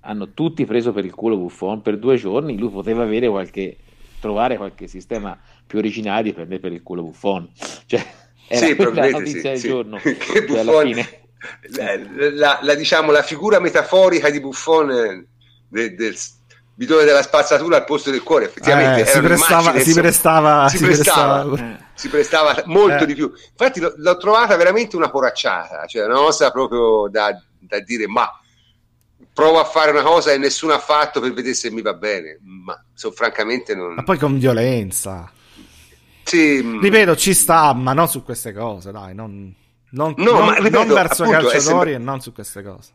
Hanno 0.00 0.32
tutti 0.34 0.64
preso 0.66 0.92
per 0.92 1.04
il 1.04 1.14
culo 1.14 1.36
Buffon 1.36 1.82
per 1.82 1.98
due 1.98 2.16
giorni, 2.16 2.58
lui 2.58 2.70
poteva 2.70 3.02
avere 3.02 3.28
qualche, 3.28 3.78
trovare 4.20 4.56
qualche 4.56 4.86
sistema 4.86 5.38
più 5.70 5.78
originale 5.78 6.24
di 6.24 6.32
prendere 6.32 6.58
per 6.58 6.72
il 6.72 6.82
culo 6.82 7.02
Buffon. 7.02 7.48
Cioè, 7.86 8.04
era 8.48 8.66
Sì, 8.66 8.74
la 8.92 9.08
notizia 9.10 9.40
sì, 9.40 9.40
del 9.42 9.58
sì. 9.58 9.68
giorno. 9.68 9.98
Che 10.02 10.16
Cioè, 10.18 10.58
alla 10.58 10.64
Buffon- 10.72 10.86
fine... 10.86 11.08
la, 11.76 12.30
la- 12.32 12.58
la- 12.60 12.74
diciamo, 12.74 13.12
la 13.12 13.22
figura 13.22 13.60
metaforica 13.60 14.28
di 14.30 14.40
Buffon 14.40 14.90
eh, 14.90 15.26
de- 15.68 15.94
del 15.94 16.16
bidone 16.74 17.04
della 17.04 17.22
spazzatura 17.22 17.76
al 17.76 17.84
posto 17.84 18.10
del 18.10 18.22
cuore, 18.24 18.46
effettivamente 18.46 19.02
Eh, 19.02 19.06
si, 19.06 19.20
prestava, 19.20 19.78
si 19.78 19.94
prestava, 19.94 20.68
si 20.68 20.76
si 20.78 20.84
prestava. 20.84 21.44
prestava- 21.44 21.78
si 21.94 22.08
prestava 22.08 22.62
molto 22.66 23.04
Eh. 23.04 23.06
di 23.06 23.14
più. 23.14 23.30
Infatti 23.50 23.78
l'ho, 23.80 23.92
l'ho 23.96 24.16
trovata 24.16 24.56
veramente 24.56 24.96
una 24.96 25.08
poracciata, 25.10 25.86
cioè 25.86 26.04
una 26.06 26.16
cosa 26.16 26.50
proprio 26.50 27.06
da, 27.08 27.40
da 27.60 27.78
dire 27.80 28.06
ma 28.08 28.28
provo 29.32 29.60
a 29.60 29.64
fare 29.64 29.90
una 29.92 30.02
cosa 30.02 30.32
e 30.32 30.38
nessuno 30.38 30.72
ha 30.72 30.78
fatto 30.78 31.20
per 31.20 31.32
vedere 31.32 31.54
se 31.54 31.70
mi 31.70 31.82
va 31.82 31.94
bene, 31.94 32.38
ma 32.42 32.82
so, 32.92 33.10
francamente 33.12 33.74
non... 33.74 33.94
Ma 33.94 34.02
poi 34.02 34.18
con 34.18 34.38
violenza. 34.38 35.30
Sì, 36.30 36.60
mm, 36.62 36.80
Ripeto, 36.80 37.16
ci 37.16 37.34
sta, 37.34 37.72
ma 37.74 37.92
non 37.92 38.08
su 38.08 38.22
queste 38.22 38.52
cose, 38.52 38.92
dai, 38.92 39.14
non, 39.14 39.52
non, 39.90 40.14
No, 40.16 40.30
non- 40.32 40.44
ma 40.46 40.54
ripeto, 40.54 40.76
non 40.84 40.88
verso 40.88 41.22
appunto, 41.24 41.40
calciatori 41.48 41.60
sempre- 41.62 41.94
e 41.94 41.98
non 41.98 42.20
su 42.20 42.32
queste 42.32 42.62
cose. 42.62 42.90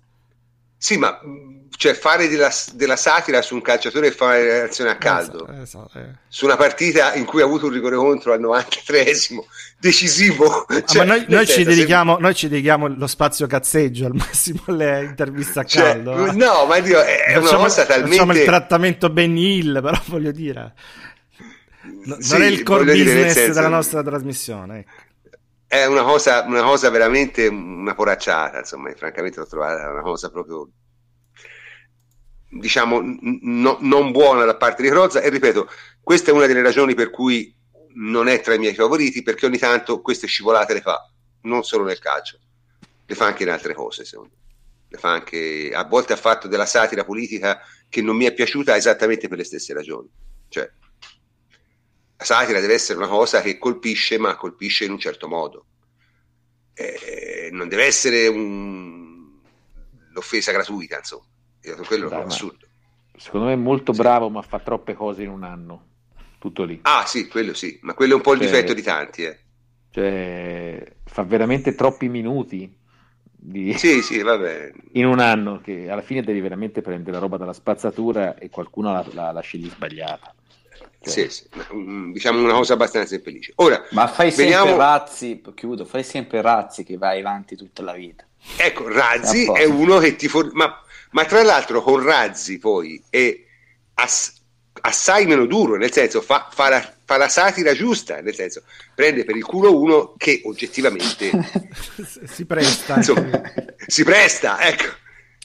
sì, 0.77 0.97
ma 0.97 1.19
mh, 1.21 1.63
cioè, 1.77 1.93
fare 1.93 2.29
della, 2.29 2.49
della 2.73 2.95
satira 2.95 3.41
su 3.41 3.55
un 3.55 3.61
calciatore 3.61 4.07
e 4.07 4.11
fare 4.11 4.45
la 4.47 4.53
reazione 4.59 4.91
a 4.91 4.95
caldo. 4.95 5.45
Eh, 5.47 5.65
so, 5.65 5.89
eh. 5.95 6.05
su 6.29 6.45
una 6.45 6.55
partita 6.55 7.13
in 7.15 7.25
cui 7.25 7.41
ha 7.41 7.45
avuto 7.45 7.65
un 7.65 7.73
rigore 7.73 7.97
contro 7.97 8.31
al 8.31 8.39
93esimo 8.39 9.43
decisivo 9.77 10.65
Ah, 10.67 10.81
Cioè, 10.85 11.03
noi, 11.05 11.25
noi 11.27 11.45
ci 11.45 11.53
senso, 11.53 11.69
se- 11.71 11.75
dedichiamo, 11.75 12.17
noi 12.19 12.33
ci 12.35 12.47
dedichiamo 12.47 12.87
lo 12.87 13.07
spazio 13.07 13.45
cazzeggio 13.47 14.05
al 14.05 14.13
massimo 14.15 14.61
alle 14.67 15.03
interviste 15.03 15.59
a 15.59 15.63
cioè, 15.65 15.83
caldo. 16.01 16.27
eh. 16.27 16.31
no 16.31 16.65
ma 16.65 16.79
Dio, 16.79 17.01
è 17.01 17.25
è 17.25 17.31
una 17.35 17.41
Facciamo- 17.45 17.63
cosa 17.63 17.85
Facciamo 17.85 18.07
il 18.11 18.15
talmente 18.17 18.43
trattamento 18.45 19.09
Ben 19.09 19.35
Hill, 19.37 19.81
però 19.81 19.99
voglio 20.05 20.31
dire, 20.31 20.73
no- 22.05 22.17
Sì, 22.21 22.31
non 22.33 22.41
è 22.43 22.47
il 22.47 22.63
core 22.63 22.83
business 22.85 23.33
senso- 23.33 23.53
della 23.53 23.67
nostra 23.67 24.01
trasmissione. 24.03 24.79
ecco. 24.79 24.91
è 25.67 25.85
una 25.85 26.03
cosa, 26.03 26.43
una 26.43 26.61
cosa 26.63 26.89
veramente 26.89 27.47
una 27.47 27.93
poracciata 27.95 28.59
insomma 28.59 28.91
francamente 28.95 29.39
l'ho 29.39 29.47
trovata 29.47 29.89
una 29.91 30.01
cosa 30.01 30.29
proprio 30.29 30.69
diciamo 32.49 33.01
no- 33.41 33.77
non 33.81 34.11
buona 34.11 34.45
da 34.45 34.55
parte 34.55 34.81
di 34.83 34.89
Crozza 34.89 35.21
e 35.21 35.29
ripeto 35.29 35.67
questa 36.01 36.31
è 36.31 36.33
una 36.33 36.45
delle 36.45 36.61
ragioni 36.61 36.93
per 36.93 37.09
cui 37.09 37.53
non 37.95 38.27
è 38.27 38.39
tra 38.41 38.53
i 38.53 38.59
miei 38.59 38.73
favoriti 38.75 39.23
perché 39.23 39.45
ogni 39.47 39.57
tanto 39.57 40.01
queste 40.01 40.27
scivolate 40.27 40.73
le 40.73 40.81
fa 40.81 41.09
non 41.41 41.63
solo 41.63 41.83
nel 41.83 41.99
calcio 41.99 42.39
le 43.05 43.15
fa 43.15 43.25
anche 43.25 43.43
in 43.43 43.49
altre 43.49 43.73
cose 43.73 44.05
secondo 44.05 44.33
me 44.35 44.43
le 44.87 44.97
fa 44.97 45.11
anche 45.11 45.71
a 45.73 45.83
volte 45.83 46.13
ha 46.13 46.17
fatto 46.17 46.47
della 46.47 46.65
satira 46.65 47.03
politica 47.03 47.59
che 47.89 48.01
non 48.01 48.15
mi 48.15 48.25
è 48.25 48.33
piaciuta 48.33 48.75
esattamente 48.77 49.27
per 49.27 49.39
le 49.39 49.43
stesse 49.43 49.73
ragioni 49.73 50.09
cioè 50.47 50.69
la 52.17 52.23
satira 52.23 52.59
deve 52.59 52.73
essere 52.73 52.97
una 52.97 53.07
cosa 53.07 53.41
che 53.41 53.57
colpisce 53.57 54.17
ma 54.17 54.35
colpisce 54.35 54.85
in 54.85 54.91
un 54.91 54.99
certo 54.99 55.27
modo 55.27 55.65
Eh, 56.73 57.49
non 57.51 57.67
deve 57.69 57.85
essere 57.85 58.27
un- 58.27 59.39
l'offesa 60.11 60.51
gratuita 60.51 60.97
insomma 60.97 61.23
quello 61.87 62.09
Dai, 62.09 62.21
è 62.21 62.25
assurdo 62.25 62.67
Secondo 63.17 63.45
me 63.47 63.53
è 63.53 63.55
molto 63.55 63.93
bravo, 63.93 64.29
ma 64.29 64.41
fa 64.41 64.59
troppe 64.59 64.93
cose 64.93 65.23
in 65.23 65.29
un 65.29 65.43
anno. 65.43 65.85
Tutto 66.37 66.63
lì. 66.65 66.77
ah 66.83 67.05
sì 67.05 67.27
quello 67.29 67.53
sì 67.53 67.79
ma 67.83 67.93
quello 67.93 68.13
è 68.13 68.15
un 68.17 68.21
po' 68.21 68.33
il 68.33 68.39
Cioè- 68.41 68.49
difetto 68.49 68.73
di 68.73 68.81
tanti 68.81 69.23
eh. 69.23 69.39
Cioè, 69.89 70.95
fa 71.05 71.23
veramente 71.23 71.73
troppi 71.75 72.09
minuti 72.09 72.77
di- 73.31 73.73
sì 73.79 74.01
sì 74.01 74.21
vabbè 74.21 74.71
in 74.93 75.05
un 75.05 75.19
anno 75.19 75.59
che 75.61 75.89
alla 75.89 76.01
fine 76.01 76.21
devi 76.23 76.41
veramente 76.41 76.81
prendere 76.81 77.13
la 77.13 77.19
roba 77.19 77.37
dalla 77.37 77.53
spazzatura 77.53 78.35
e 78.37 78.49
qualcuno 78.49 78.91
la, 78.91 79.05
la, 79.13 79.31
la 79.31 79.39
scegli 79.41 79.69
sbagliata. 79.69 80.35
Cioè, 81.09 81.29
sì, 81.29 81.29
sì. 81.29 81.47
Mm, 81.73 82.11
diciamo 82.11 82.41
una 82.43 82.53
cosa 82.53 82.73
abbastanza 82.73 83.15
infelice 83.15 83.53
ora 83.55 83.83
Ma 83.91 84.07
fai 84.07 84.31
sempre 84.31 84.55
Vediamo- 84.55 84.77
razzi, 84.77 85.41
chiudo, 85.53 85.85
fai 85.85 86.03
sempre 86.03 86.41
razzi 86.41 86.83
che 86.83 86.97
vai 86.97 87.19
avanti 87.19 87.55
tutta 87.55 87.81
la 87.83 87.93
vita. 87.93 88.25
Ecco, 88.57 88.87
Razzi 88.87 89.49
è 89.51 89.63
uno 89.65 89.97
che 89.99 90.15
ti 90.15 90.27
for- 90.27 90.51
ma, 90.53 90.79
ma 91.11 91.25
tra 91.25 91.41
l'altro 91.43 91.81
con 91.81 92.01
Razzi 92.03 92.59
poi 92.59 93.01
è 93.09 93.35
ass- 93.95 94.33
assai 94.81 95.25
meno 95.25 95.45
duro, 95.45 95.77
nel 95.77 95.91
senso 95.91 96.21
fa, 96.21 96.47
fa 96.51 96.69
la, 96.69 96.93
fa 97.03 97.17
la 97.17 97.27
satira 97.27 97.73
giusta, 97.73 98.19
nel 98.21 98.35
senso 98.35 98.61
prende 98.93 99.23
per 99.25 99.35
il 99.35 99.43
culo 99.43 99.79
uno 99.79 100.13
che 100.17 100.41
oggettivamente 100.45 101.31
si 102.27 102.45
presta. 102.45 102.97
insomma, 102.97 103.41
si 103.87 104.03
presta, 104.03 104.59
ecco, 104.61 104.93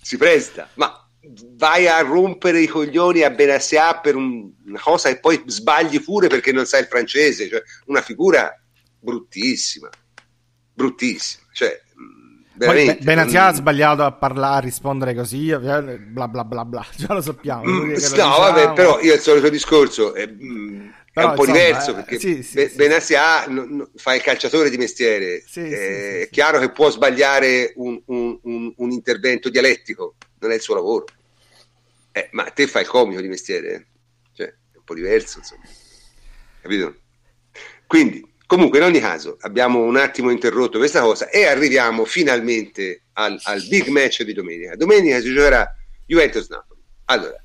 si 0.02 0.16
presta, 0.18 0.68
ma 0.74 1.08
vai 1.56 1.86
a 1.86 2.00
rompere 2.00 2.60
i 2.60 2.66
coglioni 2.66 3.22
a 3.22 3.30
Benassia 3.30 3.98
per 4.00 4.16
un- 4.16 4.50
una 4.66 4.80
cosa 4.80 5.08
e 5.08 5.18
poi 5.18 5.42
sbagli 5.46 6.00
pure 6.02 6.28
perché 6.28 6.52
non 6.52 6.64
sai 6.66 6.80
il 6.82 6.86
francese, 6.86 7.48
cioè 7.48 7.62
una 7.86 8.00
figura 8.00 8.52
bruttissima, 8.98 9.88
bruttissima, 10.72 11.44
cioè 11.52 11.80
Poi 12.56 12.66
veramente. 12.66 12.94
Be- 12.96 13.04
Benatia 13.04 13.42
ha 13.42 13.46
non- 13.46 13.54
sbagliato 13.54 14.02
a 14.04 14.12
parlare, 14.12 14.56
a 14.56 14.60
rispondere 14.60 15.14
così, 15.14 15.48
eh, 15.50 15.58
bla 15.98 16.28
bla 16.28 16.44
bla 16.44 16.64
bla, 16.64 16.86
già 16.96 17.12
lo 17.14 17.20
sappiamo. 17.20 17.64
Mm, 17.64 17.88
no, 17.88 17.94
diciamo. 17.94 18.38
vabbè, 18.38 18.72
però 18.72 19.00
io 19.00 19.14
il 19.14 19.20
solito 19.20 19.48
discorso 19.48 20.14
è, 20.14 20.26
mm, 20.26 20.88
è 20.88 20.92
Però, 21.12 21.28
un 21.30 21.34
po' 21.34 21.40
insomma, 21.46 21.58
diverso 21.58 21.90
eh, 21.90 21.94
perché 21.94 22.18
sì, 22.18 22.42
sì, 22.42 22.54
Be- 22.54 22.68
sì. 22.68 22.76
Benassia 22.76 23.46
no- 23.46 23.66
no- 23.68 23.90
fa 23.96 24.14
il 24.14 24.22
calciatore 24.22 24.70
di 24.70 24.76
mestiere. 24.78 25.42
Sì, 25.46 25.60
Eh, 25.60 26.22
è 26.22 26.28
chiaro 26.30 26.58
che 26.58 26.70
può 26.70 26.88
sbagliare 26.90 27.72
un- 27.76 28.00
un- 28.06 28.72
un 28.76 28.90
intervento 28.90 29.48
dialettico, 29.50 30.14
non 30.40 30.50
è 30.50 30.54
il 30.54 30.60
suo 30.60 30.74
lavoro. 30.74 31.06
Eh, 32.12 32.28
ma 32.32 32.44
te 32.44 32.66
fai 32.66 32.82
il 32.82 32.88
comico 32.88 33.20
di 33.20 33.28
mestiere, 33.28 33.72
eh? 33.72 33.86
cioè 34.32 34.46
è 34.46 34.76
un 34.76 34.84
po' 34.84 34.94
diverso, 34.94 35.38
insomma. 35.38 35.62
Capito? 36.60 36.96
Quindi, 37.86 38.24
comunque, 38.46 38.78
in 38.78 38.84
ogni 38.84 39.00
caso, 39.00 39.36
abbiamo 39.40 39.80
un 39.80 39.96
attimo 39.96 40.30
interrotto 40.30 40.78
questa 40.78 41.00
cosa 41.00 41.28
e 41.28 41.46
arriviamo 41.46 42.04
finalmente 42.04 43.04
al, 43.14 43.38
al 43.44 43.66
big 43.68 43.88
match 43.88 44.22
di 44.22 44.32
domenica. 44.32 44.76
Domenica 44.76 45.20
si 45.20 45.32
giocherà 45.32 45.74
Juventus-Napoli. 46.06 46.80
Allora, 47.06 47.42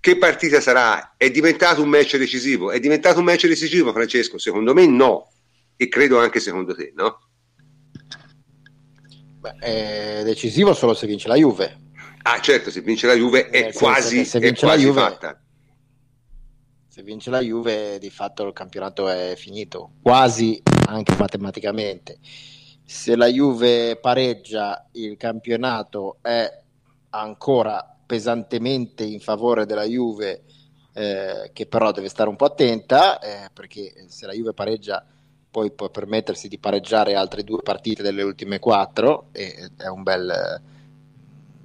che 0.00 0.18
partita 0.18 0.60
sarà? 0.60 1.14
È 1.16 1.30
diventato 1.30 1.82
un 1.82 1.88
match 1.88 2.16
decisivo? 2.16 2.72
È 2.72 2.80
diventato 2.80 3.20
un 3.20 3.24
match 3.24 3.46
decisivo, 3.46 3.92
Francesco? 3.92 4.38
Secondo 4.38 4.74
me 4.74 4.86
no, 4.86 5.30
e 5.76 5.88
credo 5.88 6.18
anche 6.18 6.40
secondo 6.40 6.74
te, 6.74 6.92
no? 6.94 7.20
Beh, 9.42 9.56
è 9.58 10.22
decisivo 10.22 10.72
solo 10.72 10.94
se 10.94 11.08
vince 11.08 11.26
la 11.26 11.34
Juve. 11.34 11.80
Ah, 12.22 12.40
certo, 12.40 12.70
se 12.70 12.80
vince 12.80 13.08
la 13.08 13.14
Juve 13.14 13.50
è 13.50 13.62
senso 13.62 13.78
quasi, 13.80 14.16
che 14.18 14.24
se 14.24 14.38
è 14.38 14.40
vince 14.40 14.66
la 14.66 14.72
quasi 14.72 14.86
Juve- 14.86 15.00
fatta. 15.00 15.42
Se 16.86 17.02
vince 17.02 17.30
la 17.30 17.40
Juve, 17.40 17.98
di 17.98 18.10
fatto 18.10 18.46
il 18.46 18.52
campionato 18.52 19.08
è 19.08 19.34
finito, 19.36 19.94
quasi 20.00 20.62
anche 20.86 21.16
matematicamente. 21.16 22.18
Se 22.84 23.16
la 23.16 23.26
Juve 23.26 23.96
pareggia, 23.96 24.88
il 24.92 25.16
campionato 25.16 26.18
è 26.22 26.48
ancora 27.10 27.98
pesantemente 28.06 29.02
in 29.02 29.18
favore 29.18 29.66
della 29.66 29.84
Juve, 29.84 30.44
eh, 30.92 31.50
che 31.52 31.66
però 31.66 31.90
deve 31.90 32.08
stare 32.08 32.28
un 32.28 32.36
po' 32.36 32.44
attenta, 32.44 33.18
eh, 33.18 33.50
perché 33.52 34.06
se 34.06 34.24
la 34.24 34.34
Juve 34.34 34.52
pareggia 34.52 35.04
poi 35.52 35.70
può 35.70 35.90
permettersi 35.90 36.48
di 36.48 36.58
pareggiare 36.58 37.14
altre 37.14 37.44
due 37.44 37.60
partite 37.62 38.02
delle 38.02 38.22
ultime 38.22 38.58
quattro, 38.58 39.26
e 39.32 39.70
è 39.76 39.86
un 39.86 40.02
bel, 40.02 40.62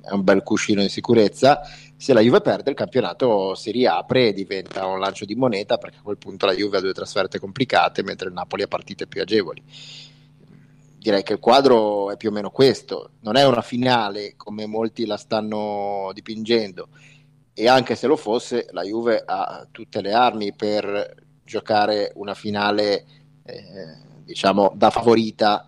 è 0.01 0.11
un 0.11 0.23
bel 0.25 0.43
cuscino 0.43 0.81
in 0.81 0.89
sicurezza. 0.89 1.61
Se 1.95 2.11
la 2.11 2.19
Juve 2.19 2.41
perde, 2.41 2.71
il 2.71 2.75
campionato 2.75 3.55
si 3.55 3.71
riapre 3.71 4.27
e 4.27 4.33
diventa 4.33 4.85
un 4.85 4.99
lancio 4.99 5.23
di 5.23 5.35
moneta 5.35 5.77
perché 5.77 5.99
a 5.99 6.01
quel 6.03 6.17
punto 6.17 6.45
la 6.45 6.53
Juve 6.53 6.77
ha 6.77 6.81
due 6.81 6.91
trasferte 6.91 7.39
complicate 7.39 8.03
mentre 8.03 8.27
il 8.27 8.33
Napoli 8.33 8.63
ha 8.63 8.67
partite 8.67 9.07
più 9.07 9.21
agevoli. 9.21 9.63
Direi 10.99 11.23
che 11.23 11.33
il 11.33 11.39
quadro 11.39 12.11
è 12.11 12.17
più 12.17 12.27
o 12.27 12.33
meno 12.33 12.51
questo. 12.51 13.11
Non 13.21 13.37
è 13.37 13.45
una 13.45 13.61
finale 13.61 14.33
come 14.35 14.65
molti 14.65 15.05
la 15.05 15.15
stanno 15.15 16.11
dipingendo 16.13 16.89
e 17.53 17.69
anche 17.69 17.95
se 17.95 18.05
lo 18.05 18.17
fosse, 18.17 18.67
la 18.71 18.83
Juve 18.83 19.23
ha 19.25 19.65
tutte 19.71 20.01
le 20.01 20.11
armi 20.11 20.53
per 20.53 21.15
giocare 21.45 22.11
una 22.15 22.33
finale 22.33 23.05
eh, 23.47 23.97
diciamo 24.23 24.73
da 24.75 24.89
favorita 24.89 25.67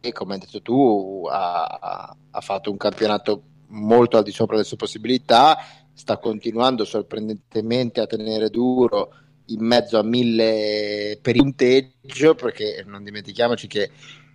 e 0.00 0.12
come 0.12 0.34
hai 0.34 0.40
detto 0.40 0.60
tu 0.60 1.26
ha, 1.30 2.16
ha 2.30 2.40
fatto 2.40 2.70
un 2.70 2.76
campionato 2.76 3.42
molto 3.68 4.16
al 4.16 4.24
di 4.24 4.32
sopra 4.32 4.56
delle 4.56 4.66
sue 4.66 4.76
possibilità, 4.76 5.58
sta 5.92 6.18
continuando 6.18 6.84
sorprendentemente 6.84 8.00
a 8.00 8.06
tenere 8.06 8.48
duro 8.48 9.14
in 9.46 9.64
mezzo 9.64 9.98
a 9.98 10.02
mille 10.02 11.18
per 11.20 11.36
punteggio, 11.36 12.34
perché 12.34 12.82
non 12.86 13.04
dimentichiamoci 13.04 13.66
che 13.66 13.90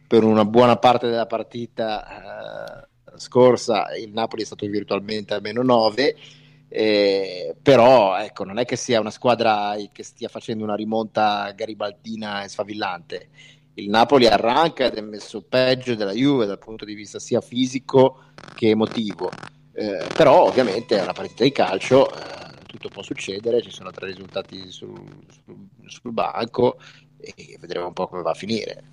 per 0.07 0.23
una 0.23 0.45
buona 0.45 0.77
parte 0.77 1.07
della 1.09 1.25
partita 1.25 2.85
eh, 2.85 3.17
scorsa 3.17 3.95
il 3.95 4.11
Napoli 4.11 4.43
è 4.43 4.45
stato 4.45 4.65
virtualmente 4.67 5.33
a 5.33 5.39
meno 5.39 5.63
9. 5.63 6.15
Eh, 6.69 7.55
però 7.61 8.17
ecco, 8.17 8.43
non 8.43 8.57
è 8.57 8.65
che 8.65 8.75
sia 8.75 8.99
una 8.99 9.11
squadra 9.11 9.75
che 9.91 10.03
stia 10.03 10.27
facendo 10.27 10.63
una 10.63 10.75
rimonta 10.75 11.51
garibaldina 11.55 12.43
e 12.43 12.49
sfavillante. 12.49 13.29
Il 13.75 13.89
Napoli 13.89 14.25
arranca 14.25 14.85
ed 14.85 14.95
è 14.95 15.01
messo 15.01 15.43
peggio 15.43 15.95
della 15.95 16.11
Juve 16.11 16.45
dal 16.45 16.57
punto 16.57 16.83
di 16.83 16.95
vista 16.95 17.19
sia 17.19 17.41
fisico 17.41 18.23
che 18.55 18.69
emotivo. 18.69 19.29
Eh, 19.73 20.07
però 20.15 20.45
ovviamente 20.45 20.97
è 20.97 21.03
una 21.03 21.13
partita 21.13 21.43
di 21.43 21.51
calcio, 21.51 22.09
eh, 22.11 22.65
tutto 22.65 22.89
può 22.89 23.03
succedere, 23.03 23.61
ci 23.61 23.71
sono 23.71 23.91
tre 23.91 24.07
risultati 24.07 24.71
sul, 24.71 24.99
sul, 25.43 25.67
sul 25.85 26.11
banco 26.11 26.79
e 27.19 27.57
vedremo 27.59 27.87
un 27.87 27.93
po' 27.93 28.07
come 28.07 28.23
va 28.23 28.31
a 28.31 28.33
finire. 28.33 28.83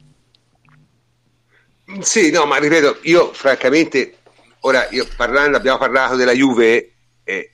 Sì, 2.01 2.31
no, 2.31 2.45
ma 2.45 2.59
ripeto, 2.59 2.99
io 3.03 3.33
francamente, 3.33 4.19
ora 4.61 4.89
io 4.91 5.07
parlando, 5.17 5.57
abbiamo 5.57 5.79
parlato 5.79 6.17
della 6.17 6.33
Juve 6.33 6.93
e, 7.25 7.51
e 7.51 7.54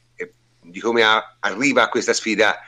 di 0.71 0.81
come 0.81 1.03
a, 1.03 1.37
arriva 1.41 1.83
a 1.83 1.89
questa 1.89 2.13
sfida, 2.13 2.59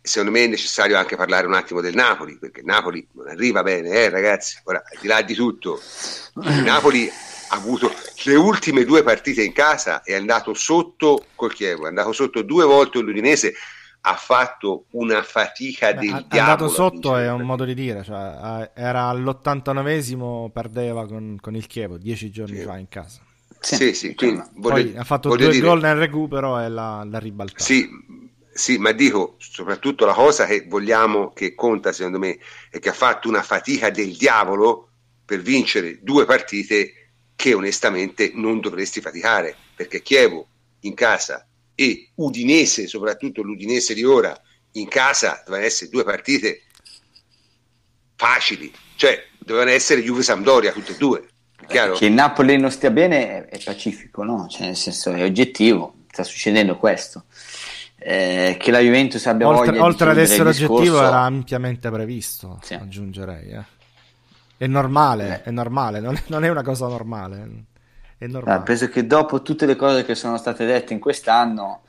secondo 0.00 0.32
me 0.32 0.44
è 0.44 0.48
necessario 0.48 0.96
anche 0.96 1.16
parlare 1.16 1.46
un 1.46 1.54
attimo 1.54 1.80
del 1.80 1.94
Napoli, 1.94 2.38
perché 2.38 2.62
Napoli 2.62 3.06
non 3.12 3.28
arriva 3.28 3.62
bene, 3.62 3.90
eh, 3.90 4.08
ragazzi. 4.08 4.58
Ora, 4.64 4.78
al 4.78 5.00
di 5.00 5.06
là 5.06 5.22
di 5.22 5.34
tutto, 5.34 5.80
il 6.42 6.62
Napoli 6.62 7.08
ha 7.50 7.56
avuto 7.56 7.92
le 8.24 8.34
ultime 8.34 8.84
due 8.84 9.02
partite 9.02 9.42
in 9.42 9.52
casa, 9.52 10.02
è 10.02 10.14
andato 10.14 10.54
sotto 10.54 11.26
col 11.34 11.52
Chievo, 11.52 11.84
è 11.84 11.88
andato 11.88 12.12
sotto 12.12 12.42
due 12.42 12.64
volte 12.64 13.00
l'Udinese, 13.00 13.54
ha 14.00 14.14
fatto 14.14 14.84
una 14.90 15.22
fatica 15.22 15.92
Beh, 15.92 16.00
del 16.00 16.14
è 16.14 16.24
diavolo. 16.28 16.40
Andato 16.40 16.68
sotto 16.68 17.16
è 17.16 17.30
un 17.30 17.42
modo 17.42 17.64
di 17.64 17.74
dire, 17.74 18.04
cioè, 18.04 18.70
era 18.74 19.08
all'89esimo, 19.08 20.50
perdeva 20.50 21.06
con, 21.06 21.36
con 21.40 21.54
il 21.54 21.66
Chievo 21.66 21.98
dieci 21.98 22.30
giorni 22.30 22.58
sì. 22.58 22.62
fa 22.62 22.78
in 22.78 22.88
casa. 22.88 23.20
Sì, 23.60 23.76
sì, 23.76 23.94
sì 23.94 24.14
quindi, 24.14 24.42
voglio, 24.54 25.00
ha 25.00 25.04
fatto 25.04 25.34
due 25.34 25.50
dire, 25.50 25.66
gol 25.66 25.80
nel 25.80 25.96
recupero 25.96 26.58
e 26.60 26.68
l'ha, 26.68 27.04
l'ha 27.04 27.18
ribaltato. 27.18 27.62
Sì, 27.62 27.88
sì, 28.52 28.78
ma 28.78 28.92
dico 28.92 29.36
soprattutto 29.38 30.04
la 30.04 30.14
cosa 30.14 30.46
che 30.46 30.66
vogliamo, 30.68 31.32
che 31.32 31.54
conta 31.54 31.92
secondo 31.92 32.18
me, 32.18 32.38
è 32.70 32.78
che 32.78 32.88
ha 32.88 32.94
fatto 32.94 33.28
una 33.28 33.42
fatica 33.42 33.90
del 33.90 34.16
diavolo 34.16 34.90
per 35.24 35.40
vincere 35.40 35.98
due 36.02 36.24
partite 36.24 36.92
che 37.36 37.54
onestamente 37.54 38.32
non 38.34 38.60
dovresti 38.60 39.00
faticare, 39.00 39.54
perché 39.74 40.02
Chievo 40.02 40.48
in 40.80 40.94
casa 40.94 41.46
e 41.74 42.10
Udinese, 42.16 42.88
soprattutto 42.88 43.42
l'Udinese 43.42 43.94
di 43.94 44.04
ora, 44.04 44.36
in 44.72 44.88
casa 44.88 45.42
dovevano 45.44 45.66
essere 45.66 45.90
due 45.90 46.02
partite 46.02 46.62
facili, 48.16 48.72
cioè 48.96 49.24
dovevano 49.38 49.70
essere 49.70 50.02
Juve 50.02 50.22
Sampdoria 50.22 50.72
tutte 50.72 50.92
e 50.92 50.96
due. 50.96 51.28
Chiaro? 51.66 51.94
Che 51.94 52.06
il 52.06 52.12
Napoli 52.12 52.56
non 52.56 52.70
stia 52.70 52.90
bene 52.90 53.46
è 53.46 53.58
pacifico, 53.62 54.22
no? 54.22 54.46
Cioè, 54.48 54.66
nel 54.66 54.76
senso 54.76 55.12
è 55.12 55.22
oggettivo, 55.22 55.94
sta 56.10 56.22
succedendo 56.22 56.76
questo. 56.76 57.24
Eh, 58.00 58.56
che 58.60 58.70
la 58.70 58.78
Juventus 58.78 59.26
abbia 59.26 59.48
oltre, 59.48 59.72
voglia 59.72 59.82
oltre 59.82 60.10
ad 60.10 60.18
essere 60.18 60.50
discorso... 60.52 60.72
oggettivo 60.74 61.02
era 61.02 61.22
ampiamente 61.22 61.90
previsto 61.90 62.60
sì. 62.62 62.74
aggiungerei 62.74 63.50
eh. 63.50 63.64
è 64.56 64.68
normale 64.68 65.40
eh. 65.42 65.48
è 65.48 65.50
normale 65.50 65.98
non 65.98 66.14
è, 66.14 66.22
non 66.28 66.44
è, 66.44 66.48
una 66.48 66.62
cosa 66.62 66.86
normale 66.86 67.64
è 68.16 68.28
normale 68.28 68.56
ah, 68.56 68.62
penso 68.62 68.88
che 68.88 69.04
dopo 69.04 69.42
tutte 69.42 69.66
le 69.66 69.74
cose 69.74 70.04
che 70.04 70.14
sono 70.14 70.36
state 70.36 70.64
dette 70.64 70.92
in 70.92 71.00
quest'anno 71.00 71.80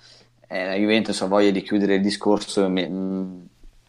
eh, 0.48 0.66
la 0.66 0.74
Juventus 0.74 1.22
ha 1.22 1.28
voglia 1.28 1.52
di 1.52 1.62
chiudere 1.62 1.94
il 1.94 2.02
discorso 2.02 2.68
mh, 2.68 2.88
mm, 2.90 3.41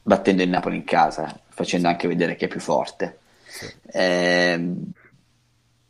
battendo 0.02 0.42
il 0.42 0.50
Napoli 0.50 0.76
in 0.76 0.84
casa 0.84 1.34
facendo 1.48 1.88
anche 1.88 2.06
vedere 2.06 2.36
che 2.36 2.44
è 2.44 2.48
più 2.48 2.60
forte 2.60 3.18
sì. 3.46 3.66
Ehm, 3.92 4.92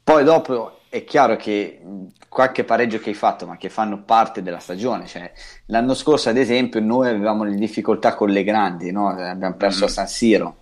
poi 0.03 0.25
dopo 0.25 0.81
è 0.89 1.05
chiaro 1.05 1.37
che 1.37 1.81
qualche 2.29 2.65
pareggio 2.65 2.99
che 2.99 3.11
hai 3.11 3.15
fatto, 3.15 3.47
ma 3.47 3.57
che 3.57 3.69
fanno 3.69 4.03
parte 4.03 4.43
della 4.43 4.59
stagione. 4.59 5.07
Cioè, 5.07 5.33
l'anno 5.67 5.95
scorso, 5.95 6.29
ad 6.29 6.37
esempio, 6.37 6.81
noi 6.81 7.09
avevamo 7.09 7.45
le 7.45 7.55
difficoltà 7.55 8.15
con 8.15 8.29
le 8.31 8.43
grandi, 8.43 8.91
no? 8.91 9.09
abbiamo 9.09 9.55
perso 9.55 9.85
mm. 9.85 9.87
a 9.87 9.91
San 9.91 10.09
Siro. 10.09 10.57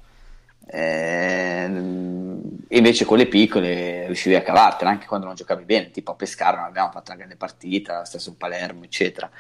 Eh, 0.71 1.65
invece 2.69 3.07
con 3.07 3.17
le 3.17 3.27
piccole 3.27 4.05
riuscivi 4.05 4.35
a 4.35 4.43
cavartela 4.43 4.91
anche 4.91 5.07
quando 5.07 5.25
non 5.25 5.35
giocavi 5.35 5.65
bene, 5.65 5.91
tipo 5.91 6.13
a 6.13 6.15
Pescara 6.15 6.59
non 6.59 6.67
abbiamo 6.67 6.91
fatto 6.91 7.11
una 7.11 7.17
grande 7.17 7.37
partita, 7.37 8.05
stesso 8.05 8.35
Palermo, 8.37 8.85
eccetera. 8.85 9.31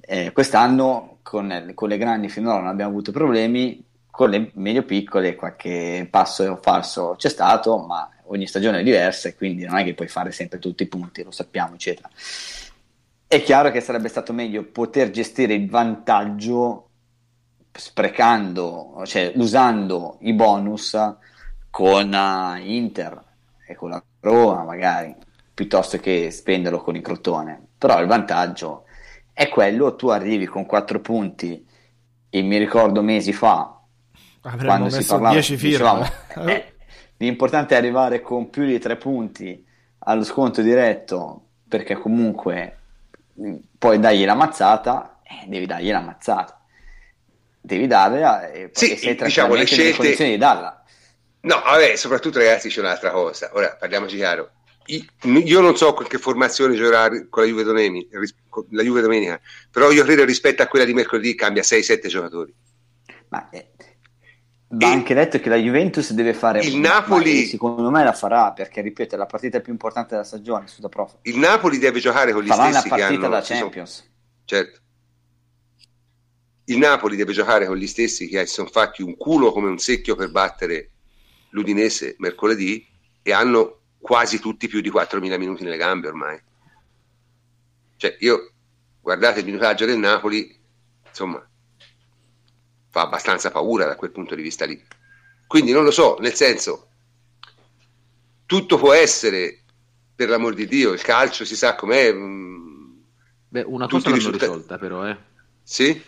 Eh, 0.00 0.32
quest'anno 0.32 1.18
con, 1.22 1.72
con 1.74 1.88
le 1.88 1.96
grandi 1.96 2.28
finora 2.28 2.58
non 2.58 2.68
abbiamo 2.68 2.90
avuto 2.90 3.10
problemi, 3.12 3.82
con 4.10 4.28
le 4.28 4.50
medio 4.54 4.82
piccole 4.82 5.34
qualche 5.34 6.06
passo 6.10 6.58
falso 6.60 7.14
c'è 7.16 7.28
stato, 7.28 7.78
ma 7.78 8.10
ogni 8.30 8.46
stagione 8.46 8.80
è 8.80 8.82
diversa 8.82 9.28
e 9.28 9.34
quindi 9.34 9.64
non 9.64 9.78
è 9.78 9.84
che 9.84 9.94
puoi 9.94 10.08
fare 10.08 10.32
sempre 10.32 10.58
tutti 10.58 10.82
i 10.82 10.88
punti, 10.88 11.22
lo 11.22 11.30
sappiamo, 11.30 11.74
eccetera. 11.74 12.08
È 13.26 13.42
chiaro 13.42 13.70
che 13.70 13.80
sarebbe 13.80 14.08
stato 14.08 14.32
meglio 14.32 14.64
poter 14.64 15.10
gestire 15.10 15.54
il 15.54 15.68
vantaggio 15.68 16.88
sprecando, 17.72 19.02
cioè 19.04 19.32
usando 19.36 20.18
i 20.22 20.32
bonus 20.32 20.96
con 21.70 22.12
uh, 22.12 22.56
Inter 22.60 23.22
e 23.66 23.74
con 23.74 23.90
la 23.90 24.02
Roma 24.20 24.64
magari, 24.64 25.14
piuttosto 25.54 25.98
che 25.98 26.30
spenderlo 26.30 26.80
con 26.80 26.96
il 26.96 27.02
Crotone. 27.02 27.68
Però 27.78 28.00
il 28.00 28.08
vantaggio 28.08 28.84
è 29.32 29.48
quello, 29.48 29.94
tu 29.94 30.08
arrivi 30.08 30.46
con 30.46 30.66
4 30.66 31.00
punti 31.00 31.66
e 32.28 32.42
mi 32.42 32.58
ricordo 32.58 33.02
mesi 33.02 33.32
fa 33.32 33.80
Avremmo 34.42 34.66
quando 34.66 34.90
si 34.90 35.04
parlava 35.04 35.34
10 35.34 35.56
firme. 35.56 35.70
Dicevamo, 35.70 36.04
eh, 36.50 36.74
L'importante 37.20 37.74
è 37.74 37.78
arrivare 37.78 38.22
con 38.22 38.48
più 38.48 38.64
di 38.64 38.78
tre 38.78 38.96
punti 38.96 39.62
allo 40.00 40.24
sconto 40.24 40.62
diretto, 40.62 41.48
perché 41.68 41.94
comunque 41.94 42.78
poi 43.78 43.98
dagli 43.98 44.24
la 44.24 44.34
mazzata, 44.34 45.20
eh, 45.22 45.46
devi 45.46 45.66
dargli 45.66 45.90
la 45.90 46.00
mazzata. 46.00 46.58
Devi 47.60 47.86
darla 47.86 48.50
e 48.50 48.70
sì, 48.72 48.96
sei 48.96 49.16
diciamo, 49.16 49.54
le 49.54 49.66
scelte... 49.66 49.96
condizioni 49.96 50.30
di 50.30 50.36
darla. 50.38 50.82
No, 51.42 51.60
vabbè, 51.62 51.94
soprattutto 51.96 52.38
ragazzi 52.38 52.70
c'è 52.70 52.80
un'altra 52.80 53.10
cosa. 53.10 53.50
Ora 53.52 53.76
parliamoci 53.78 54.16
chiaro. 54.16 54.52
Io 54.86 55.60
non 55.60 55.76
so 55.76 55.92
con 55.92 56.06
che 56.06 56.16
formazione 56.16 56.74
giocherà 56.74 57.10
con 57.28 57.42
la 57.42 57.48
Juve, 57.48 57.64
domenica, 57.64 58.18
la 58.70 58.82
Juve 58.82 59.02
domenica, 59.02 59.38
però 59.70 59.90
io 59.90 60.04
credo 60.04 60.24
rispetto 60.24 60.62
a 60.62 60.66
quella 60.66 60.86
di 60.86 60.94
mercoledì 60.94 61.34
cambia 61.34 61.62
6-7 61.62 62.06
giocatori. 62.06 62.52
Ma 63.28 63.50
eh, 63.50 63.72
Va 64.72 64.88
anche 64.88 65.14
detto 65.14 65.40
che 65.40 65.48
la 65.48 65.56
Juventus 65.56 66.12
deve 66.12 66.32
fare 66.32 66.60
il 66.60 66.76
Napoli 66.76 67.44
secondo 67.46 67.90
me 67.90 68.04
la 68.04 68.12
farà 68.12 68.52
perché 68.52 68.80
ripeto 68.80 69.16
è 69.16 69.18
la 69.18 69.26
partita 69.26 69.58
più 69.58 69.72
importante 69.72 70.10
della 70.10 70.22
stagione 70.22 70.68
su 70.68 70.80
Prof. 70.88 71.16
il 71.22 71.38
Napoli 71.38 71.78
deve 71.78 71.98
giocare 71.98 72.32
con 72.32 72.44
gli 72.44 72.46
Farà 72.46 72.70
stessi 72.70 72.86
una 72.86 72.96
partita 72.96 73.26
hanno, 73.26 73.34
da 73.34 73.40
Champions 73.40 73.96
sono, 73.96 74.08
certo. 74.44 74.80
Il 76.66 76.78
Napoli 76.78 77.16
deve 77.16 77.32
giocare 77.32 77.66
con 77.66 77.76
gli 77.76 77.88
stessi 77.88 78.28
che 78.28 78.46
sono 78.46 78.68
fatti 78.68 79.02
un 79.02 79.16
culo 79.16 79.50
come 79.50 79.66
un 79.66 79.78
secchio 79.78 80.14
per 80.14 80.30
battere 80.30 80.90
l'Udinese 81.48 82.14
mercoledì 82.18 82.86
e 83.22 83.32
hanno 83.32 83.80
quasi 83.98 84.38
tutti 84.38 84.68
più 84.68 84.80
di 84.80 84.88
4.000 84.88 85.36
minuti 85.36 85.64
nelle 85.64 85.78
gambe 85.78 86.06
ormai. 86.06 86.40
Cioè 87.96 88.16
io 88.20 88.52
guardate 89.00 89.40
il 89.40 89.46
minutaggio 89.46 89.84
del 89.84 89.98
Napoli 89.98 90.56
insomma 91.08 91.44
fa 92.90 93.02
abbastanza 93.02 93.50
paura 93.50 93.86
da 93.86 93.96
quel 93.96 94.10
punto 94.10 94.34
di 94.34 94.42
vista 94.42 94.66
lì. 94.66 94.80
Quindi 95.46 95.72
non 95.72 95.84
lo 95.84 95.90
so, 95.90 96.16
nel 96.20 96.34
senso, 96.34 96.88
tutto 98.46 98.76
può 98.78 98.92
essere, 98.92 99.62
per 100.14 100.28
l'amor 100.28 100.54
di 100.54 100.66
Dio, 100.66 100.92
il 100.92 101.00
calcio 101.00 101.44
si 101.44 101.56
sa 101.56 101.74
com'è. 101.74 102.12
Mm, 102.12 102.98
Beh, 103.48 103.62
una 103.62 103.86
cosa 103.86 104.08
l'hanno 104.08 104.16
risultati... 104.16 104.44
risolta 104.44 104.78
però, 104.78 105.08
eh. 105.08 105.16
Sì? 105.62 106.02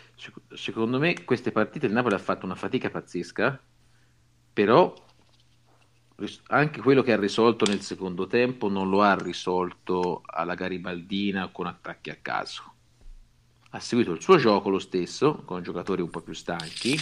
Secondo 0.54 0.98
me 0.98 1.24
queste 1.24 1.50
partite 1.50 1.86
il 1.86 1.92
Napoli 1.92 2.14
ha 2.14 2.18
fatto 2.18 2.44
una 2.44 2.54
fatica 2.54 2.90
pazzesca, 2.90 3.60
però 4.52 4.94
anche 6.48 6.80
quello 6.80 7.02
che 7.02 7.12
ha 7.12 7.18
risolto 7.18 7.64
nel 7.64 7.80
secondo 7.80 8.28
tempo 8.28 8.68
non 8.68 8.88
lo 8.88 9.02
ha 9.02 9.14
risolto 9.14 10.22
alla 10.24 10.54
garibaldina 10.54 11.48
con 11.50 11.66
attacchi 11.66 12.10
a 12.10 12.18
caso 12.22 12.71
ha 13.74 13.80
seguito 13.80 14.12
il 14.12 14.20
suo 14.20 14.36
gioco 14.36 14.68
lo 14.68 14.78
stesso, 14.78 15.42
con 15.44 15.62
giocatori 15.62 16.02
un 16.02 16.10
po' 16.10 16.20
più 16.20 16.34
stanchi, 16.34 16.94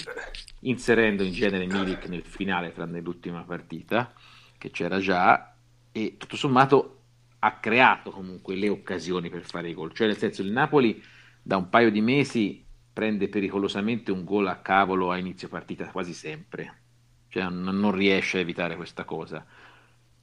inserendo 0.60 1.24
in 1.24 1.32
genere 1.32 1.66
Milik 1.66 2.06
nel 2.06 2.24
finale, 2.24 2.72
tranne 2.72 3.01
l'ultima 3.01 3.42
partita, 3.42 4.12
che 4.56 4.70
c'era 4.70 5.01
già, 5.01 5.52
e 5.90 6.14
tutto 6.16 6.36
sommato 6.36 6.98
ha 7.40 7.59
creato 7.59 8.12
comunque 8.12 8.55
le 8.55 8.68
occasioni 8.68 9.30
per 9.30 9.42
fare 9.42 9.68
i 9.68 9.74
gol. 9.74 9.92
Cioè, 9.92 10.06
nel 10.06 10.16
senso, 10.16 10.42
il 10.42 10.52
Napoli 10.52 11.02
da 11.42 11.56
un 11.56 11.68
paio 11.68 11.90
di 11.90 12.01
mesi 12.01 12.64
prende 12.92 13.28
pericolosamente 13.28 14.12
un 14.12 14.22
gol 14.22 14.47
a 14.47 14.59
cavolo 14.59 15.10
a 15.10 15.16
inizio 15.16 15.48
partita 15.48 15.90
quasi 15.90 16.12
sempre. 16.12 16.82
Cioè, 17.28 17.48
non 17.48 17.90
riesce 17.90 18.38
a 18.38 18.40
evitare 18.42 18.76
questa 18.76 19.05
cosa. 19.05 19.44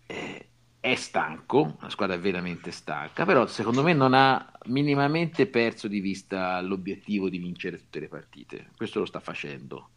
Eh, 0.06 0.48
è 0.80 0.96
stanco, 0.96 1.78
la 1.82 1.90
squadra 1.90 2.16
è 2.16 2.20
veramente 2.20 2.72
stanca, 2.72 3.26
però 3.26 3.46
secondo 3.48 3.84
me 3.84 3.94
non 3.94 4.14
ha 4.14 4.52
minimamente 4.66 5.48
perso 5.48 5.88
di 5.88 6.00
vista 6.00 6.62
l'obiettivo 6.62 7.30
di 7.30 7.40
vincere 7.40 7.78
tutte 7.78 8.00
le 8.00 8.08
partite. 8.08 8.70
Questo 8.76 9.00
lo 9.00 9.06
sta 9.06 9.20
facendo. 9.20 9.90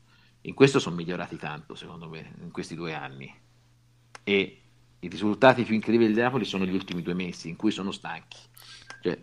In 0.43 0.55
questo 0.55 0.79
sono 0.79 0.97
migliorati 0.97 1.37
tanto, 1.37 1.75
secondo 1.75 2.09
me, 2.09 2.33
in 2.43 2.51
questi 2.51 2.75
due 2.75 2.95
anni. 2.95 3.33
E 4.25 4.61
i 4.99 5.09
risultati 5.09 5.65
più 5.65 5.75
incredibili 5.75 6.13
del 6.13 6.23
Napoli 6.23 6.45
sono 6.45 6.65
gli 6.65 6.75
ultimi 6.75 7.03
due 7.03 7.15
mesi, 7.15 7.49
in 7.49 7.57
cui 7.57 7.71
sono 7.71 7.91
stanchi. 7.91 8.39
Cioè, 9.03 9.19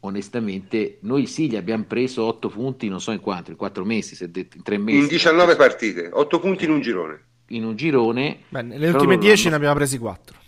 onestamente, 0.00 0.98
noi 1.02 1.26
sì, 1.26 1.50
gli 1.50 1.56
abbiamo 1.56 1.84
preso 1.84 2.24
8 2.24 2.48
punti, 2.48 2.88
non 2.88 3.00
so 3.00 3.10
in 3.10 3.20
quanto, 3.20 3.50
in 3.50 3.56
4 3.56 3.84
mesi, 3.84 4.14
se 4.14 4.30
detto, 4.30 4.56
in 4.56 4.62
3 4.62 4.78
mesi. 4.78 4.98
In 4.98 5.08
19 5.08 5.56
partite, 5.56 6.10
8 6.12 6.38
punti 6.38 6.64
in 6.64 6.70
un 6.70 6.80
girone. 6.80 7.24
In 7.48 7.64
un 7.64 7.74
girone. 7.74 8.44
Beh, 8.48 8.62
nelle 8.62 8.88
ultime 8.88 9.18
10 9.18 9.48
ne 9.48 9.54
abbiamo 9.56 9.74
presi 9.74 9.98
4. 9.98 10.44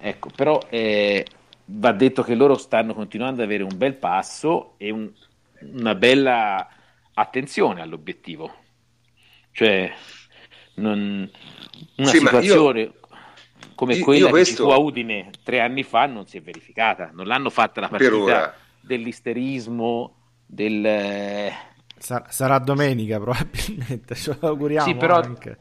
Ecco, 0.00 0.30
però 0.34 0.58
eh, 0.70 1.26
va 1.66 1.92
detto 1.92 2.22
che 2.22 2.34
loro 2.34 2.56
stanno 2.56 2.94
continuando 2.94 3.42
ad 3.42 3.48
avere 3.48 3.62
un 3.62 3.76
bel 3.76 3.94
passo 3.94 4.74
e 4.78 4.90
un, 4.90 5.10
una 5.72 5.94
bella 5.94 6.68
attenzione 7.12 7.82
all'obiettivo. 7.82 8.54
Cioè, 9.52 9.92
non, 10.74 11.30
una 11.96 12.08
sì, 12.08 12.18
situazione 12.18 12.80
io, 12.80 12.94
come 13.74 13.94
io, 13.94 14.04
quella 14.04 14.26
io 14.26 14.30
questo... 14.30 14.64
che 14.64 14.70
ci 14.70 14.76
fu 14.76 14.80
a 14.80 14.82
Udine 14.82 15.30
tre 15.42 15.60
anni 15.60 15.82
fa 15.82 16.06
non 16.06 16.26
si 16.26 16.38
è 16.38 16.42
verificata. 16.42 17.10
Non 17.12 17.26
l'hanno 17.26 17.50
fatta 17.50 17.80
la 17.80 17.88
partita 17.88 18.54
dell'isterismo, 18.80 20.14
del... 20.46 21.52
Sar- 21.98 22.32
sarà 22.32 22.58
domenica 22.58 23.20
probabilmente, 23.20 24.14
ce 24.16 24.36
lo 24.40 24.48
auguriamo 24.48 24.86
sì, 24.86 24.94
però, 24.94 25.16
anche. 25.20 25.58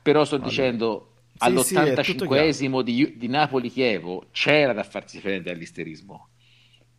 Però 0.00 0.24
sto 0.24 0.38
Vabbè. 0.38 0.48
dicendo, 0.48 1.15
all'85esimo 1.38 2.78
sì, 2.78 2.82
di, 2.84 3.14
di 3.16 3.28
Napoli-Chievo 3.28 4.26
c'era 4.30 4.72
da 4.72 4.82
farsi 4.82 5.20
prendere 5.20 5.54
dall'isterismo. 5.54 6.28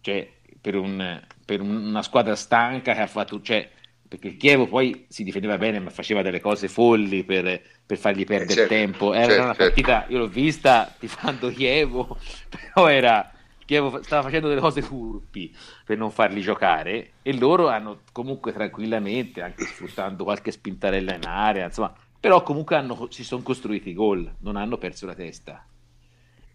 Cioè, 0.01 0.30
per, 0.61 0.76
un, 0.76 1.22
per, 1.45 1.61
una 1.61 2.01
squadra 2.01 2.35
stanca 2.35 2.93
che 2.93 3.01
ha 3.01 3.07
fatto... 3.07 3.41
Cioè, 3.41 3.69
perché 4.07 4.30
il 4.30 4.38
Chievo 4.38 4.68
poi 4.68 5.05
si 5.09 5.23
difendeva 5.23 5.57
bene, 5.57 5.80
ma 5.80 5.89
faceva 5.89 6.22
delle 6.22 6.39
cose 6.39 6.69
folli 6.69 7.23
per, 7.23 7.61
per 7.85 7.97
fargli 7.97 8.23
perdere 8.23 8.53
certo, 8.53 8.73
tempo. 8.73 9.14
Era 9.14 9.27
certo, 9.27 9.43
una 9.43 9.53
certo. 9.53 9.64
partita, 9.64 10.05
io 10.07 10.18
l'ho 10.19 10.27
vista 10.27 10.95
tifando 10.97 11.49
Chievo, 11.49 12.18
però 12.49 12.88
era... 12.88 13.31
Chievo 13.65 14.01
stava 14.01 14.22
facendo 14.22 14.47
delle 14.47 14.61
cose 14.61 14.81
turpi 14.81 15.53
per 15.84 15.97
non 15.97 16.09
farli 16.09 16.39
giocare 16.39 17.15
e 17.22 17.38
loro 17.38 17.68
hanno 17.68 18.03
comunque 18.14 18.53
tranquillamente, 18.53 19.41
anche 19.41 19.65
sfruttando 19.65 20.23
qualche 20.23 20.51
spintarella 20.51 21.15
in 21.15 21.26
area, 21.26 21.65
insomma, 21.65 21.93
però 22.19 22.44
comunque 22.44 22.76
hanno, 22.76 23.07
si 23.10 23.23
sono 23.23 23.44
costruiti 23.44 23.89
i 23.89 23.94
gol, 23.94 24.35
non 24.39 24.56
hanno 24.56 24.77
perso 24.77 25.06
la 25.06 25.14
testa. 25.14 25.65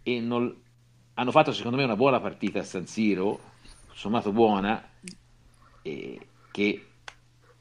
E 0.03 0.21
non, 0.21 0.55
hanno 1.15 1.31
fatto 1.31 1.53
secondo 1.53 1.77
me 1.77 1.85
una 1.85 1.97
buona 1.97 2.21
partita 2.21 2.61
a 2.61 2.65
San 2.65 2.87
Siro, 2.87 3.39
sommato 3.93 4.33
buona, 4.33 4.83
e, 5.83 6.27
che 6.51 6.87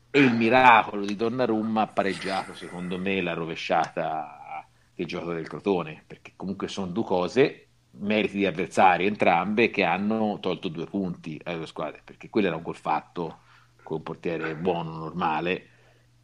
è 0.09 0.17
il 0.17 0.33
miracolo 0.33 1.05
di 1.05 1.15
Donnarumma 1.15 1.83
ha 1.83 1.87
pareggiato 1.87 2.53
secondo 2.53 2.97
me 2.97 3.21
la 3.21 3.33
rovesciata 3.33 4.65
del 4.95 5.05
gioco 5.05 5.33
del 5.33 5.47
Crotone, 5.47 6.03
perché 6.05 6.33
comunque 6.35 6.67
sono 6.67 6.87
due 6.87 7.03
cose, 7.03 7.67
meriti 7.91 8.37
di 8.37 8.45
avversari 8.45 9.05
entrambe, 9.05 9.69
che 9.69 9.83
hanno 9.83 10.37
tolto 10.39 10.67
due 10.69 10.85
punti 10.85 11.39
alle 11.43 11.57
due 11.57 11.67
squadre, 11.67 12.01
perché 12.03 12.29
quello 12.29 12.47
era 12.47 12.55
un 12.55 12.63
gol 12.63 12.75
fatto 12.75 13.39
con 13.83 13.97
un 13.97 14.03
portiere 14.03 14.55
buono, 14.55 14.97
normale, 14.97 15.67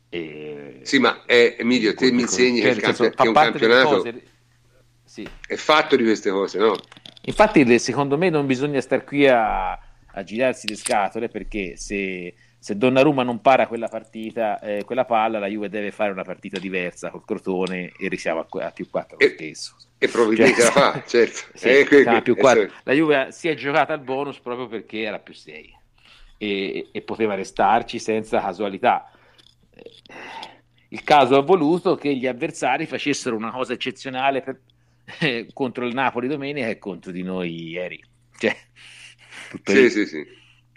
e... 0.09 0.79
Sì, 0.83 0.99
ma 0.99 1.23
è, 1.25 1.55
Emilio, 1.59 1.93
te 1.93 2.11
mi 2.11 2.21
insegni 2.21 2.61
cioè, 2.61 2.75
che, 2.75 2.81
campi- 2.81 3.09
che 3.09 3.27
un 3.27 3.33
campionato 3.33 3.97
cose... 3.97 4.23
sì. 5.03 5.27
è 5.45 5.55
fatto 5.55 5.95
di 5.95 6.03
queste 6.03 6.29
cose, 6.29 6.59
no? 6.59 6.75
Infatti, 7.23 7.77
secondo 7.79 8.17
me 8.17 8.29
non 8.29 8.45
bisogna 8.45 8.79
star 8.79 9.03
qui 9.03 9.27
a, 9.27 9.71
a 9.71 10.23
girarsi 10.23 10.67
le 10.67 10.77
scatole 10.77 11.27
perché 11.27 11.75
se, 11.75 12.33
se 12.57 12.77
Donnarumma 12.77 13.23
non 13.23 13.41
para 13.41 13.67
quella 13.67 13.89
partita, 13.89 14.59
eh, 14.61 14.85
quella 14.85 15.03
palla, 15.03 15.39
la 15.39 15.47
Juve 15.47 15.67
deve 15.67 15.91
fare 15.91 16.11
una 16.11 16.23
partita 16.23 16.57
diversa 16.57 17.09
col 17.09 17.25
Crotone 17.25 17.91
e 17.97 18.07
risiamo 18.07 18.45
a, 18.49 18.71
più 18.71 18.89
4 18.89 19.17
lo 19.19 19.27
stesso. 19.27 19.75
E 19.97 20.07
probabilmente 20.07 20.61
cioè, 20.61 20.65
la 20.65 20.71
fa, 20.71 21.03
certo. 21.05 21.39
sì, 21.53 21.67
eh, 21.67 21.85
que- 21.85 22.21
più 22.21 22.37
4. 22.37 22.71
La 22.83 22.93
Juve 22.93 23.27
si 23.31 23.49
è 23.49 23.55
giocata 23.55 23.91
al 23.91 23.99
bonus 23.99 24.39
proprio 24.39 24.67
perché 24.67 25.01
era 25.01 25.19
più 25.19 25.33
6 25.33 25.75
e, 26.37 26.87
e 26.93 27.01
poteva 27.01 27.35
restarci 27.35 27.99
senza 27.99 28.39
casualità 28.39 29.11
il 30.89 31.03
caso 31.03 31.35
ha 31.35 31.41
voluto 31.41 31.95
che 31.95 32.15
gli 32.15 32.27
avversari 32.27 32.85
facessero 32.85 33.35
una 33.35 33.51
cosa 33.51 33.73
eccezionale 33.73 34.41
per, 34.41 34.59
eh, 35.19 35.47
contro 35.53 35.85
il 35.85 35.93
Napoli 35.93 36.27
domenica 36.27 36.67
e 36.67 36.77
contro 36.77 37.11
di 37.11 37.23
noi 37.23 37.69
ieri. 37.69 38.03
Cioè, 38.37 38.55
sì, 39.63 39.89
sì, 39.89 40.05
sì. 40.05 40.25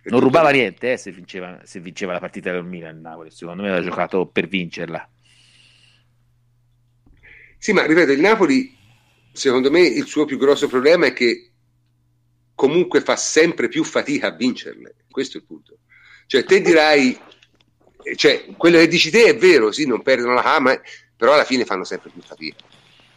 Non 0.05 0.20
rubava 0.20 0.51
niente 0.51 0.93
eh, 0.93 0.97
se, 0.97 1.12
vinceva, 1.12 1.60
se, 1.64 1.78
vinceva, 1.81 2.12
la 2.12 2.20
partita 2.20 2.51
del 2.51 2.64
Milan 2.64 2.97
il 2.97 3.01
Napoli, 3.02 3.31
secondo 3.31 3.62
me 3.62 3.68
aveva 3.68 3.85
giocato 3.85 4.27
per 4.27 4.48
vincerla. 4.48 5.09
Sì, 7.59 7.72
ma 7.72 7.85
ripeto, 7.85 8.12
il 8.12 8.20
Napoli, 8.20 8.74
secondo 9.32 9.70
me, 9.70 9.81
il 9.81 10.06
suo 10.06 10.24
più 10.24 10.39
grosso 10.39 10.68
problema 10.68 11.06
è 11.06 11.12
che 11.12 11.51
comunque 12.55 13.02
fa 13.02 13.16
sempre 13.16 13.68
più 13.68 13.85
fatica 13.85 14.28
a 14.28 14.36
vincerle. 14.36 14.94
Questo 15.10 15.36
è 15.36 15.40
il 15.40 15.47
punto. 15.47 15.78
Cioè, 16.27 16.44
te 16.44 16.62
dirai 16.62 17.18
cioè, 18.16 18.47
quello 18.56 18.78
che 18.78 18.89
dici 18.89 19.10
te 19.10 19.24
è 19.24 19.36
vero, 19.36 19.72
sì, 19.72 19.86
non 19.86 20.02
perdono 20.02 20.35
la 20.35 20.43
cama, 20.43 20.81
però 21.16 21.35
alla 21.35 21.44
fine 21.44 21.64
fanno 21.64 21.85
sempre 21.85 22.10
più 22.10 22.22
fatica. 22.22 22.64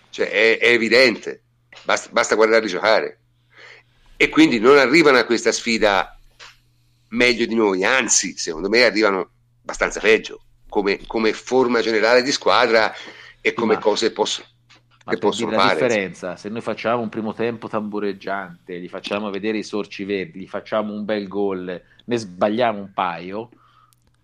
Cioè, 0.10 0.30
è, 0.30 0.58
è 0.60 0.70
evidente, 0.70 1.42
basta, 1.84 2.10
basta 2.12 2.36
guardarli 2.36 2.68
giocare. 2.68 3.20
E 4.18 4.30
quindi 4.30 4.60
non 4.60 4.78
arrivano 4.78 5.18
a 5.18 5.26
questa 5.26 5.52
sfida 5.52 6.18
meglio 7.10 7.46
di 7.46 7.56
noi, 7.56 7.84
anzi, 7.84 8.38
secondo 8.38 8.70
me 8.70 8.84
arrivano 8.84 9.30
abbastanza 9.62 10.00
peggio 10.00 10.42
come, 10.74 11.00
come 11.06 11.34
forma 11.34 11.82
generale 11.82 12.24
di 12.24 12.32
squadra 12.32 12.92
e 13.42 13.54
come 13.54 13.76
ma, 13.76 13.80
cose 13.80 14.12
posso, 14.12 14.44
che 15.06 15.18
possono 15.18 15.52
la 15.52 15.58
fare. 15.60 15.80
La 15.80 15.88
differenza, 15.88 16.36
se 16.36 16.50
noi 16.50 16.62
facciamo 16.62 17.02
un 17.02 17.10
primo 17.10 17.34
tempo 17.34 17.68
tambureggiante, 17.68 18.80
gli 18.80 18.88
facciamo 18.88 19.30
vedere 19.30 19.60
i 19.60 19.64
sorci 19.64 20.04
verdi, 20.04 20.40
gli 20.40 20.48
facciamo 20.48 20.94
un 20.94 21.06
bel 21.06 21.28
gol, 21.28 21.82
ne 22.06 22.18
sbagliamo 22.18 22.80
un 22.80 22.92
paio, 22.94 23.50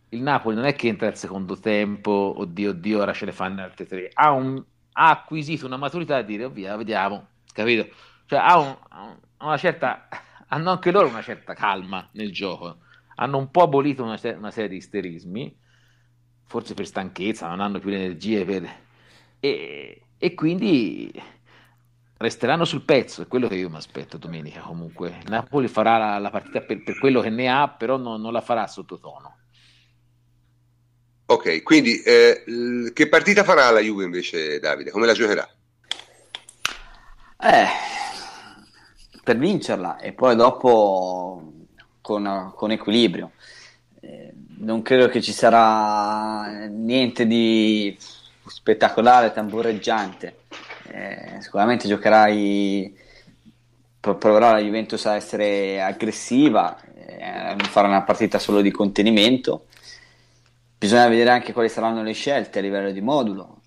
il 0.10 0.22
Napoli 0.22 0.56
non 0.56 0.66
è 0.66 0.76
che 0.76 0.88
entra 0.88 1.08
al 1.08 1.18
secondo 1.18 1.60
tempo, 1.60 2.34
oddio, 2.38 2.72
oddio, 2.72 3.02
ora 3.02 3.14
ce 3.14 3.26
ne 3.26 3.32
fanno 3.32 3.62
altre 3.62 3.86
tre, 3.86 4.10
ha, 4.14 4.32
un, 4.32 4.64
ha 4.94 5.10
acquisito 5.10 5.66
una 5.66 5.78
maturità 5.78 6.18
a 6.18 6.22
dire, 6.22 6.46
oh, 6.46 6.50
via, 6.50 6.76
vediamo, 6.76 7.28
capito? 7.54 7.88
Cioè 8.26 8.40
ha, 8.40 8.58
un, 8.58 8.78
una 9.40 9.58
certa, 9.58 10.08
hanno 10.48 10.72
anche 10.72 10.92
loro 10.92 11.08
una 11.08 11.22
certa 11.22 11.54
calma 11.54 12.08
nel 12.14 12.32
gioco, 12.32 12.80
hanno 13.16 13.38
un 13.38 13.52
po' 13.52 13.64
abolito 13.64 14.04
una, 14.04 14.20
una 14.38 14.52
serie 14.52 14.70
di 14.70 14.78
isterismi, 14.78 15.58
forse 16.46 16.74
per 16.74 16.88
stanchezza, 16.88 17.48
non 17.48 17.60
hanno 17.60 17.80
più 17.80 17.90
le 17.90 17.98
energie 17.98 18.44
per... 18.46 18.68
E, 19.40 20.02
e 20.18 20.34
quindi 20.34 21.12
resteranno 22.18 22.66
sul 22.66 22.82
pezzo, 22.82 23.22
è 23.22 23.28
quello 23.28 23.48
che 23.48 23.56
io 23.56 23.70
mi 23.70 23.78
aspetto 23.78 24.18
domenica 24.18 24.62
comunque. 24.62 25.20
Napoli 25.28 25.68
farà 25.68 25.98
la, 25.98 26.18
la 26.18 26.30
partita 26.30 26.62
per, 26.62 26.84
per, 26.84 26.98
quello 27.00 27.22
che 27.22 27.30
ne 27.30 27.48
ha, 27.48 27.70
però 27.70 27.98
non, 27.98 28.20
non 28.20 28.34
la 28.34 28.42
farà 28.42 28.68
sottotono. 28.68 29.39
Ok, 31.32 31.62
quindi 31.62 32.02
eh, 32.02 32.92
che 32.92 33.08
partita 33.08 33.44
farà 33.44 33.70
la 33.70 33.82
Juve 33.82 34.04
invece, 34.04 34.60
Davide? 34.60 34.90
Come 34.90 35.06
la 35.06 35.14
giocherà? 35.14 35.48
Eh, 37.40 37.68
per 39.24 39.38
vincerla 39.38 40.00
e 40.00 40.12
poi 40.14 40.36
dopo 40.36 41.54
con, 42.02 42.52
con 42.56 42.72
equilibrio. 42.72 43.34
Eh, 44.00 44.34
non 44.58 44.82
credo 44.82 45.08
che 45.08 45.22
ci 45.22 45.32
sarà 45.32 46.66
niente 46.66 47.28
di 47.28 47.96
spettacolare, 48.48 49.32
tambureggiante. 49.32 50.40
Eh, 50.88 51.38
sicuramente 51.42 51.88
giocherai, 51.88 52.98
proverà 54.00 54.54
la 54.54 54.62
Juventus 54.62 55.06
a 55.06 55.14
essere 55.14 55.80
aggressiva, 55.80 56.76
eh, 57.06 57.24
a 57.24 57.56
fare 57.70 57.88
una 57.88 58.02
partita 58.02 58.40
solo 58.40 58.62
di 58.62 58.72
contenimento 58.72 59.66
Bisogna 60.80 61.10
vedere 61.10 61.32
anche 61.32 61.52
quali 61.52 61.68
saranno 61.68 62.02
le 62.04 62.14
scelte 62.14 62.60
a 62.60 62.62
livello 62.62 62.92
di 62.92 63.02
modulo. 63.02 63.60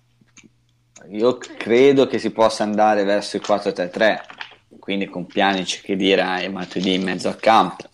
Io 1.11 1.37
credo 1.37 2.07
che 2.07 2.17
si 2.17 2.31
possa 2.31 2.63
andare 2.63 3.03
verso 3.03 3.35
il 3.35 3.43
4-3-3, 3.45 4.19
quindi 4.79 5.05
con 5.05 5.27
Pjanic 5.27 5.81
che 5.83 5.95
dirà 5.95 6.39
e 6.39 6.49
Matuidi 6.49 6.95
in 6.95 7.03
mezzo 7.03 7.27
al 7.27 7.39
campo. 7.39 7.87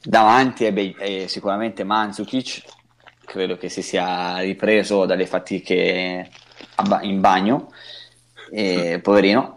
davanti 0.00 0.64
è, 0.64 0.72
be- 0.72 0.94
è 0.96 1.26
sicuramente 1.26 1.82
Manzukic, 1.82 2.62
credo 3.24 3.56
che 3.56 3.68
si 3.68 3.82
sia 3.82 4.38
ripreso 4.38 5.06
dalle 5.06 5.26
fatiche 5.26 6.30
in 7.02 7.20
bagno, 7.20 7.72
e, 8.52 9.00
poverino. 9.02 9.56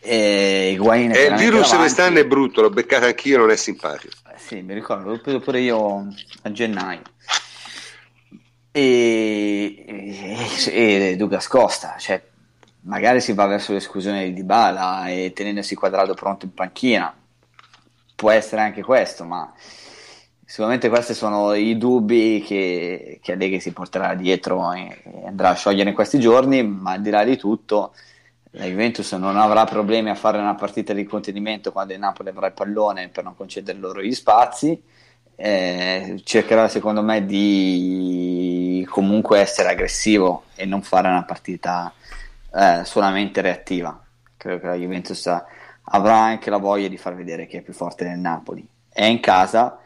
E 0.00 0.70
Higuain 0.72 1.10
è 1.10 1.32
il 1.32 1.34
virus 1.34 1.70
quest'anno 1.74 2.18
è 2.18 2.24
brutto, 2.26 2.62
l'ho 2.62 2.70
beccato 2.70 3.04
anch'io, 3.04 3.36
non 3.36 3.50
è 3.50 3.56
simpatico. 3.56 4.14
Eh, 4.32 4.38
sì, 4.38 4.62
mi 4.62 4.72
ricordo, 4.72 5.10
l'ho 5.10 5.20
preso 5.20 5.40
pure 5.40 5.60
io 5.60 6.08
a 6.42 6.50
gennaio. 6.50 7.02
E, 8.76 9.86
e, 9.86 11.10
e 11.12 11.16
Douglas 11.16 11.48
Costa, 11.48 11.96
cioè, 11.98 12.22
magari 12.80 13.22
si 13.22 13.32
va 13.32 13.46
verso 13.46 13.72
l'esclusione 13.72 14.24
di 14.24 14.34
Dybala 14.34 15.08
e 15.08 15.32
tenendosi 15.34 15.74
quadrato 15.74 16.12
pronto 16.12 16.44
in 16.44 16.52
panchina. 16.52 17.10
Può 18.14 18.30
essere 18.30 18.60
anche 18.60 18.82
questo, 18.82 19.24
ma 19.24 19.50
sicuramente 20.44 20.90
questi 20.90 21.14
sono 21.14 21.54
i 21.54 21.78
dubbi 21.78 22.44
che, 22.46 23.18
che 23.22 23.32
Allegri 23.32 23.60
si 23.60 23.72
porterà 23.72 24.14
dietro 24.14 24.70
e, 24.74 25.00
e 25.04 25.26
andrà 25.26 25.48
a 25.48 25.54
sciogliere 25.54 25.88
in 25.88 25.94
questi 25.94 26.20
giorni, 26.20 26.62
ma 26.62 26.92
al 26.92 27.00
di 27.00 27.08
là 27.08 27.24
di 27.24 27.38
tutto 27.38 27.94
la 28.50 28.66
Juventus 28.66 29.10
non 29.12 29.38
avrà 29.38 29.64
problemi 29.64 30.10
a 30.10 30.14
fare 30.14 30.36
una 30.36 30.54
partita 30.54 30.92
di 30.92 31.04
contenimento 31.04 31.72
quando 31.72 31.94
il 31.94 31.98
Napoli 31.98 32.28
avrà 32.28 32.48
il 32.48 32.52
pallone 32.52 33.08
per 33.08 33.24
non 33.24 33.34
concedere 33.34 33.78
loro 33.78 34.02
gli 34.02 34.12
spazi. 34.12 34.78
Eh, 35.38 36.20
cercherà 36.24 36.66
secondo 36.66 37.02
me 37.02 37.26
di 37.26 38.86
comunque 38.88 39.38
essere 39.38 39.68
aggressivo 39.68 40.44
e 40.54 40.64
non 40.64 40.80
fare 40.82 41.08
una 41.08 41.24
partita 41.24 41.92
eh, 42.54 42.82
solamente 42.84 43.42
reattiva. 43.42 44.00
Credo 44.36 44.60
che 44.60 44.66
la 44.66 44.74
Juventus 44.74 45.26
avrà 45.84 46.16
anche 46.16 46.50
la 46.50 46.56
voglia 46.56 46.88
di 46.88 46.96
far 46.96 47.14
vedere 47.14 47.46
che 47.46 47.58
è 47.58 47.62
più 47.62 47.72
forte 47.72 48.04
del 48.04 48.18
Napoli. 48.18 48.66
È 48.88 49.04
in 49.04 49.20
casa 49.20 49.78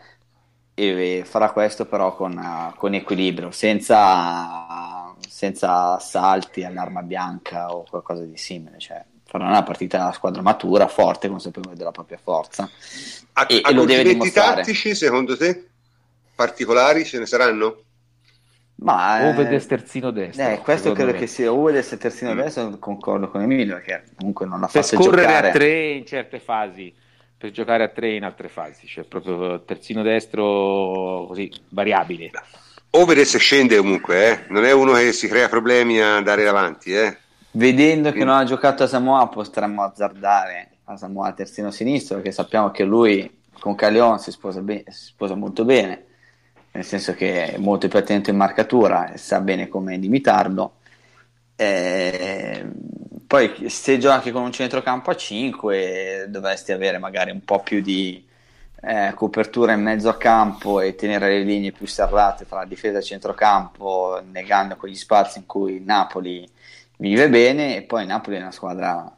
e 0.75 1.23
farà 1.25 1.51
questo 1.51 1.87
però 1.87 2.15
con, 2.15 2.37
uh, 2.37 2.77
con 2.77 2.95
equilibrio, 2.95 3.51
senza, 3.51 5.15
senza 5.19 5.99
salti 5.99 6.65
all'arma 6.65 7.03
bianca 7.03 7.75
o 7.75 7.85
qualcosa 7.89 8.25
di 8.25 8.37
simile. 8.37 8.79
Cioè, 8.79 9.05
farà 9.31 9.47
una 9.47 9.63
partita 9.63 9.99
della 9.99 10.11
squadra 10.11 10.43
matura, 10.43 10.89
forte, 10.89 11.29
consapevole 11.29 11.77
della 11.77 11.93
propria 11.93 12.19
forza. 12.21 12.69
A, 13.35 13.47
e, 13.49 13.61
a 13.63 13.71
e 13.71 13.73
lo 13.73 13.85
deve 13.85 14.03
dimostrare. 14.03 14.57
tattici, 14.57 14.93
secondo 14.97 15.37
te? 15.37 15.69
Particolari 16.35 17.05
ce 17.05 17.21
ne 17.21 17.27
saranno? 17.27 17.83
Ma, 18.83 19.29
Uvedes 19.29 19.67
terzino 19.67 20.11
destro. 20.11 20.49
Eh, 20.49 20.59
questo 20.59 20.93
credo 20.93 21.13
me. 21.13 21.19
che 21.19 21.29
sia 21.29 21.53
Uvedes 21.53 21.97
terzino 21.97 22.35
mm. 22.35 22.39
destro, 22.39 22.79
concordo 22.81 23.31
con 23.31 23.41
Emilio, 23.43 23.77
perché 23.77 24.05
comunque 24.17 24.47
non 24.47 24.59
l'ha 24.59 24.67
per 24.67 24.83
fatto 24.83 25.01
giocare. 25.01 25.25
Per 25.25 25.49
a 25.49 25.51
tre 25.53 25.91
in 25.93 26.07
certe 26.07 26.41
fasi 26.41 26.93
per 27.41 27.53
giocare 27.53 27.85
a 27.85 27.89
tre 27.89 28.17
in 28.17 28.25
altre 28.25 28.49
fasi, 28.49 28.87
cioè 28.87 29.05
proprio 29.05 29.63
terzino 29.63 30.03
destro 30.03 31.25
così 31.27 31.51
variabile. 31.71 32.31
Overes 32.91 33.39
scende 33.39 33.79
comunque, 33.79 34.31
eh? 34.31 34.45
non 34.49 34.65
è 34.65 34.73
uno 34.73 34.93
che 34.93 35.13
si 35.13 35.27
crea 35.27 35.49
problemi 35.49 36.01
a 36.01 36.17
andare 36.17 36.47
avanti. 36.47 36.93
Eh? 36.93 37.17
Vedendo 37.53 38.13
che 38.13 38.25
non 38.25 38.37
ha 38.37 38.45
giocato 38.45 38.85
a 38.85 38.87
Samoa, 38.87 39.27
potremmo 39.27 39.83
azzardare 39.83 40.79
a 40.85 40.97
Samoa 40.97 41.33
terzino 41.33 41.71
sinistro, 41.71 42.17
perché 42.17 42.31
sappiamo 42.31 42.71
che 42.71 42.85
lui 42.85 43.39
con 43.59 43.75
Caleon 43.75 44.19
si 44.21 44.31
sposa, 44.31 44.61
be- 44.61 44.85
si 44.89 45.07
sposa 45.07 45.35
molto 45.35 45.65
bene, 45.65 46.05
nel 46.73 46.85
senso 46.85 47.15
che 47.15 47.55
è 47.55 47.59
molto 47.59 47.89
più 47.89 47.99
attento 47.99 48.31
in 48.31 48.37
marcatura 48.37 49.13
e 49.13 49.19
sa 49.19 49.41
bene 49.41 49.69
come 49.69 49.97
limitarlo. 49.97 50.77
Eh, 51.57 52.67
poi 53.27 53.69
se 53.69 53.99
giochi 53.99 54.31
con 54.31 54.43
un 54.43 54.53
centrocampo 54.53 55.11
a 55.11 55.17
5 55.17 56.27
dovresti 56.29 56.73
avere 56.73 56.99
magari 56.99 57.31
un 57.33 57.45
po' 57.45 57.61
più 57.61 57.81
di 57.81 58.27
eh, 58.83 59.13
copertura 59.15 59.73
in 59.73 59.83
mezzo 59.83 60.09
a 60.09 60.17
campo 60.17 60.81
e 60.81 60.95
tenere 60.95 61.29
le 61.29 61.45
linee 61.45 61.73
più 61.73 61.87
serrate 61.87 62.47
tra 62.47 62.59
la 62.59 62.65
difesa 62.65 62.97
e 62.97 63.01
il 63.01 63.05
centrocampo, 63.05 64.23
negando 64.31 64.77
quegli 64.77 64.95
spazi 64.95 65.39
in 65.39 65.47
cui 65.47 65.83
Napoli 65.85 66.49
vive 67.01 67.29
bene 67.29 67.77
e 67.77 67.83
poi 67.83 68.07
Napoli 68.07 68.37
è 68.37 68.41
una 68.41 68.53
squadra 68.53 69.15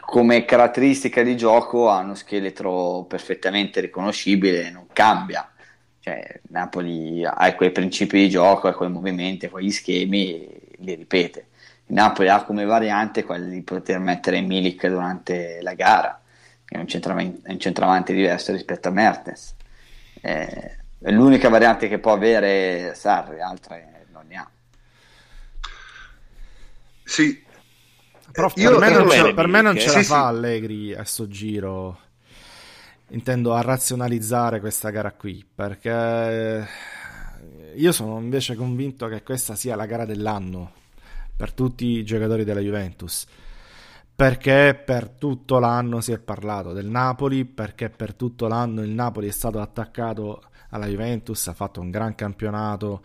come 0.00 0.44
caratteristica 0.44 1.22
di 1.22 1.36
gioco 1.36 1.90
ha 1.90 1.98
uno 1.98 2.14
scheletro 2.14 3.04
perfettamente 3.08 3.80
riconoscibile, 3.80 4.70
non 4.70 4.86
cambia. 4.92 5.50
Cioè, 6.00 6.40
Napoli 6.50 7.24
ha 7.24 7.54
quei 7.56 7.72
principi 7.72 8.18
di 8.18 8.28
gioco, 8.28 8.68
ha 8.68 8.74
quei 8.74 8.90
movimenti, 8.90 9.48
quegli 9.48 9.72
schemi, 9.72 10.48
li 10.78 10.94
ripete 10.94 11.48
Napoli 11.86 12.28
ha 12.28 12.42
come 12.42 12.64
variante 12.64 13.24
quella 13.24 13.46
di 13.46 13.62
poter 13.62 13.98
mettere 14.00 14.40
Milik 14.40 14.88
durante 14.88 15.60
la 15.62 15.74
gara, 15.74 16.20
che 16.64 16.76
è 16.76 16.80
un, 16.80 16.88
centravanti, 16.88 17.42
un 17.44 17.60
centravanti 17.60 18.12
diverso 18.12 18.52
rispetto 18.52 18.88
a 18.88 18.90
Mertens. 18.90 19.54
Eh, 20.20 20.78
è 20.98 21.10
l'unica 21.10 21.48
variante 21.48 21.88
che 21.88 21.98
può 21.98 22.12
avere 22.12 22.92
Sarri, 22.94 23.40
altre 23.40 24.06
non 24.10 24.24
ne 24.26 24.36
ha. 24.36 24.50
Sì. 27.06 27.40
Però 28.32 28.52
per, 28.52 28.78
me 28.78 28.90
non, 28.90 29.08
ce, 29.08 29.32
per 29.32 29.46
me 29.46 29.62
non 29.62 29.78
ce 29.78 29.86
la 29.86 30.02
sì, 30.02 30.04
fa 30.04 30.22
sì. 30.22 30.26
Allegri 30.26 30.94
a 30.94 31.04
sto 31.04 31.28
giro 31.28 32.00
intendo 33.10 33.54
a 33.54 33.60
razionalizzare 33.60 34.58
questa 34.58 34.90
gara 34.90 35.12
qui 35.12 35.46
perché 35.54 36.68
io 37.76 37.92
sono 37.92 38.18
invece 38.18 38.56
convinto 38.56 39.06
che 39.06 39.22
questa 39.22 39.54
sia 39.54 39.76
la 39.76 39.86
gara 39.86 40.04
dell'anno 40.04 40.72
per 41.36 41.52
tutti 41.52 41.86
i 41.86 42.04
giocatori 42.04 42.44
della 42.44 42.60
Juventus. 42.60 43.24
Perché 44.14 44.80
per 44.82 45.10
tutto 45.10 45.58
l'anno 45.58 46.00
si 46.00 46.10
è 46.10 46.18
parlato 46.18 46.72
del 46.72 46.86
Napoli, 46.86 47.44
perché 47.44 47.90
per 47.90 48.14
tutto 48.14 48.48
l'anno 48.48 48.82
il 48.82 48.90
Napoli 48.90 49.28
è 49.28 49.32
stato 49.32 49.60
attaccato 49.60 50.42
alla 50.70 50.86
Juventus, 50.86 51.46
ha 51.48 51.52
fatto 51.52 51.80
un 51.80 51.90
gran 51.90 52.14
campionato 52.14 53.02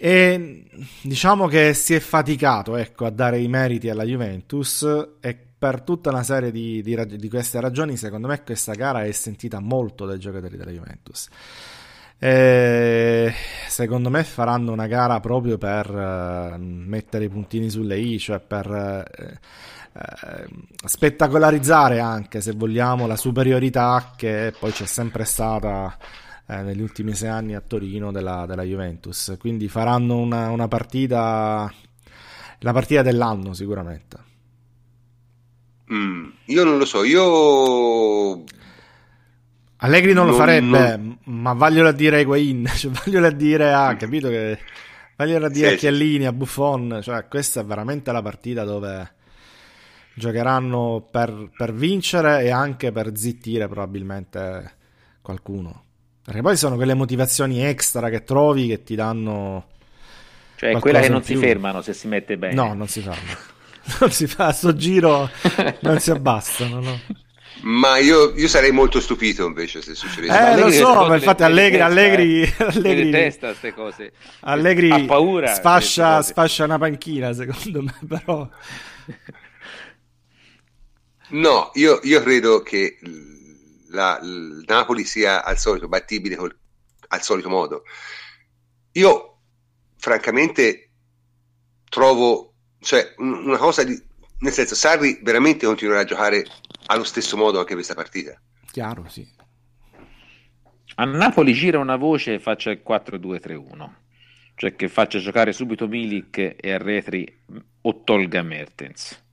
e 0.00 0.64
diciamo 1.02 1.48
che 1.48 1.74
si 1.74 1.92
è 1.92 1.98
faticato 1.98 2.76
ecco, 2.76 3.04
a 3.04 3.10
dare 3.10 3.40
i 3.40 3.48
meriti 3.48 3.90
alla 3.90 4.04
Juventus 4.04 4.86
e 5.18 5.36
per 5.58 5.80
tutta 5.82 6.10
una 6.10 6.22
serie 6.22 6.52
di, 6.52 6.80
di, 6.82 7.16
di 7.16 7.28
queste 7.28 7.60
ragioni 7.60 7.96
secondo 7.96 8.28
me 8.28 8.44
questa 8.44 8.74
gara 8.74 9.02
è 9.02 9.10
sentita 9.10 9.58
molto 9.58 10.06
dai 10.06 10.20
giocatori 10.20 10.56
della 10.56 10.70
Juventus. 10.70 11.28
E 12.20 13.32
secondo 13.66 14.08
me 14.08 14.22
faranno 14.22 14.70
una 14.70 14.86
gara 14.86 15.18
proprio 15.18 15.58
per 15.58 15.90
uh, 15.90 16.54
mettere 16.60 17.24
i 17.24 17.28
puntini 17.28 17.68
sulle 17.68 17.98
i, 17.98 18.20
cioè 18.20 18.38
per 18.38 18.68
uh, 18.68 19.98
uh, 19.98 20.62
spettacolarizzare 20.84 21.98
anche, 21.98 22.40
se 22.40 22.52
vogliamo, 22.52 23.08
la 23.08 23.16
superiorità 23.16 24.14
che 24.16 24.52
poi 24.56 24.70
c'è 24.70 24.86
sempre 24.86 25.24
stata 25.24 25.96
negli 26.56 26.80
ultimi 26.80 27.14
sei 27.14 27.28
anni 27.28 27.54
a 27.54 27.60
Torino 27.60 28.10
della, 28.10 28.46
della 28.46 28.62
Juventus. 28.62 29.36
Quindi 29.38 29.68
faranno 29.68 30.16
una, 30.16 30.50
una 30.50 30.68
partita, 30.68 31.72
la 32.60 32.72
partita 32.72 33.02
dell'anno 33.02 33.52
sicuramente. 33.52 34.26
Mm, 35.92 36.28
io 36.46 36.64
non 36.64 36.78
lo 36.78 36.84
so, 36.84 37.02
io 37.04 38.44
Allegri 39.80 40.12
non, 40.12 40.26
non 40.26 40.32
lo 40.32 40.38
farebbe, 40.38 40.96
non... 40.96 41.18
ma 41.24 41.52
vaglielo 41.52 41.88
a 41.88 41.92
dire 41.92 42.16
a 42.16 42.20
Higuain, 42.20 42.66
cioè, 42.74 42.90
vaglielo 42.90 43.26
a 43.26 43.30
dire 43.30 43.72
a, 43.72 43.94
capito 43.96 44.28
che... 44.28 44.58
Vaglielo 45.16 45.46
a 45.46 45.48
dire 45.50 45.68
sì, 45.70 45.74
a 45.74 45.76
Chiellini, 45.76 46.26
a 46.26 46.32
Buffon, 46.32 47.00
cioè 47.02 47.26
questa 47.26 47.60
è 47.60 47.64
veramente 47.64 48.12
la 48.12 48.22
partita 48.22 48.62
dove 48.62 49.14
giocheranno 50.14 51.08
per, 51.10 51.50
per 51.56 51.72
vincere 51.72 52.42
e 52.44 52.50
anche 52.50 52.92
per 52.92 53.16
zittire 53.16 53.66
probabilmente 53.66 54.76
qualcuno. 55.20 55.86
Perché 56.28 56.42
poi 56.42 56.58
sono 56.58 56.76
quelle 56.76 56.92
motivazioni 56.92 57.64
extra 57.64 58.10
che 58.10 58.22
trovi 58.22 58.66
che 58.66 58.82
ti 58.82 58.94
danno... 58.94 59.64
Cioè 60.56 60.78
quella 60.78 61.00
che 61.00 61.08
non 61.08 61.22
si 61.22 61.34
fermano 61.36 61.80
se 61.80 61.94
si 61.94 62.06
mette 62.06 62.36
bene. 62.36 62.52
No, 62.52 62.74
non 62.74 62.86
si 62.86 63.00
fermano. 63.00 63.56
Non 64.00 64.10
si 64.10 64.26
fa, 64.26 64.48
a 64.48 64.52
sto 64.52 64.76
giro 64.76 65.30
non 65.80 65.98
si 65.98 66.10
abbassano, 66.10 66.80
no. 66.80 67.00
Ma 67.62 67.96
io, 67.96 68.34
io, 68.36 68.46
sarei 68.46 68.70
molto 68.70 69.00
stupito 69.00 69.46
invece 69.46 69.80
se 69.80 69.94
succedesse. 69.94 70.50
Eh, 70.50 70.58
lo 70.58 70.70
so, 70.70 71.06
ma 71.06 71.14
infatti 71.14 71.42
Allegri, 71.42 71.80
Allegri, 71.80 72.54
Allegri, 72.58 73.10
testa 73.10 73.46
queste 73.46 73.72
cose. 73.72 74.12
Allegri 74.40 74.90
ha 74.90 75.02
paura 75.06 75.54
sfascia, 75.54 76.20
sfascia 76.20 76.64
una 76.64 76.76
panchina, 76.76 77.32
secondo 77.32 77.80
me, 77.80 77.94
però... 78.06 78.46
No, 81.28 81.70
io, 81.72 82.00
io 82.02 82.20
credo 82.20 82.60
che 82.60 82.98
la, 83.88 84.18
il 84.22 84.64
Napoli 84.66 85.04
sia 85.04 85.44
al 85.44 85.58
solito 85.58 85.88
battibile 85.88 86.36
col, 86.36 86.56
al 87.08 87.22
solito 87.22 87.48
modo. 87.48 87.82
Io, 88.92 89.38
francamente, 89.96 90.90
trovo 91.88 92.48
cioè, 92.80 93.14
una 93.18 93.56
cosa 93.56 93.84
di... 93.84 94.06
Nel 94.40 94.52
senso, 94.52 94.76
Sarri 94.76 95.18
veramente 95.22 95.66
continuerà 95.66 96.00
a 96.00 96.04
giocare 96.04 96.46
allo 96.86 97.02
stesso 97.04 97.36
modo 97.36 97.58
anche 97.58 97.74
questa 97.74 97.94
partita. 97.94 98.40
Chiaro, 98.70 99.08
sì. 99.08 99.26
A 100.94 101.04
Napoli 101.04 101.52
gira 101.54 101.78
una 101.78 101.96
voce 101.96 102.34
e 102.34 102.38
faccia 102.38 102.70
il 102.70 102.82
4-2-3-1, 102.86 103.90
cioè 104.54 104.76
che 104.76 104.88
faccia 104.88 105.18
giocare 105.18 105.52
subito 105.52 105.88
Milik 105.88 106.56
e 106.56 106.72
Arretri 106.72 107.40
o 107.82 108.02
tolga 108.04 108.42
Mertens. 108.42 109.26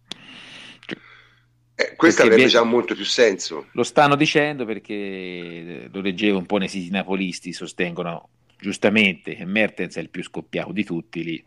Eh, 1.77 1.95
questo 1.95 2.21
avrebbe 2.23 2.43
vi- 2.43 2.49
già 2.49 2.63
molto 2.63 2.95
più 2.95 3.03
senso. 3.03 3.67
Lo 3.73 3.83
stanno 3.83 4.15
dicendo 4.15 4.65
perché 4.65 4.93
eh, 4.93 5.89
lo 5.91 5.99
leggevo 6.01 6.37
un 6.37 6.45
po' 6.45 6.57
nei 6.57 6.69
siti 6.69 6.89
napolisti, 6.89 7.51
sostengono 7.51 8.29
giustamente 8.57 9.35
che 9.35 9.45
Mertens 9.45 9.97
è 9.97 9.99
il 9.99 10.09
più 10.09 10.23
scoppiato 10.23 10.71
di 10.71 10.83
tutti 10.85 11.23
lì, 11.23 11.45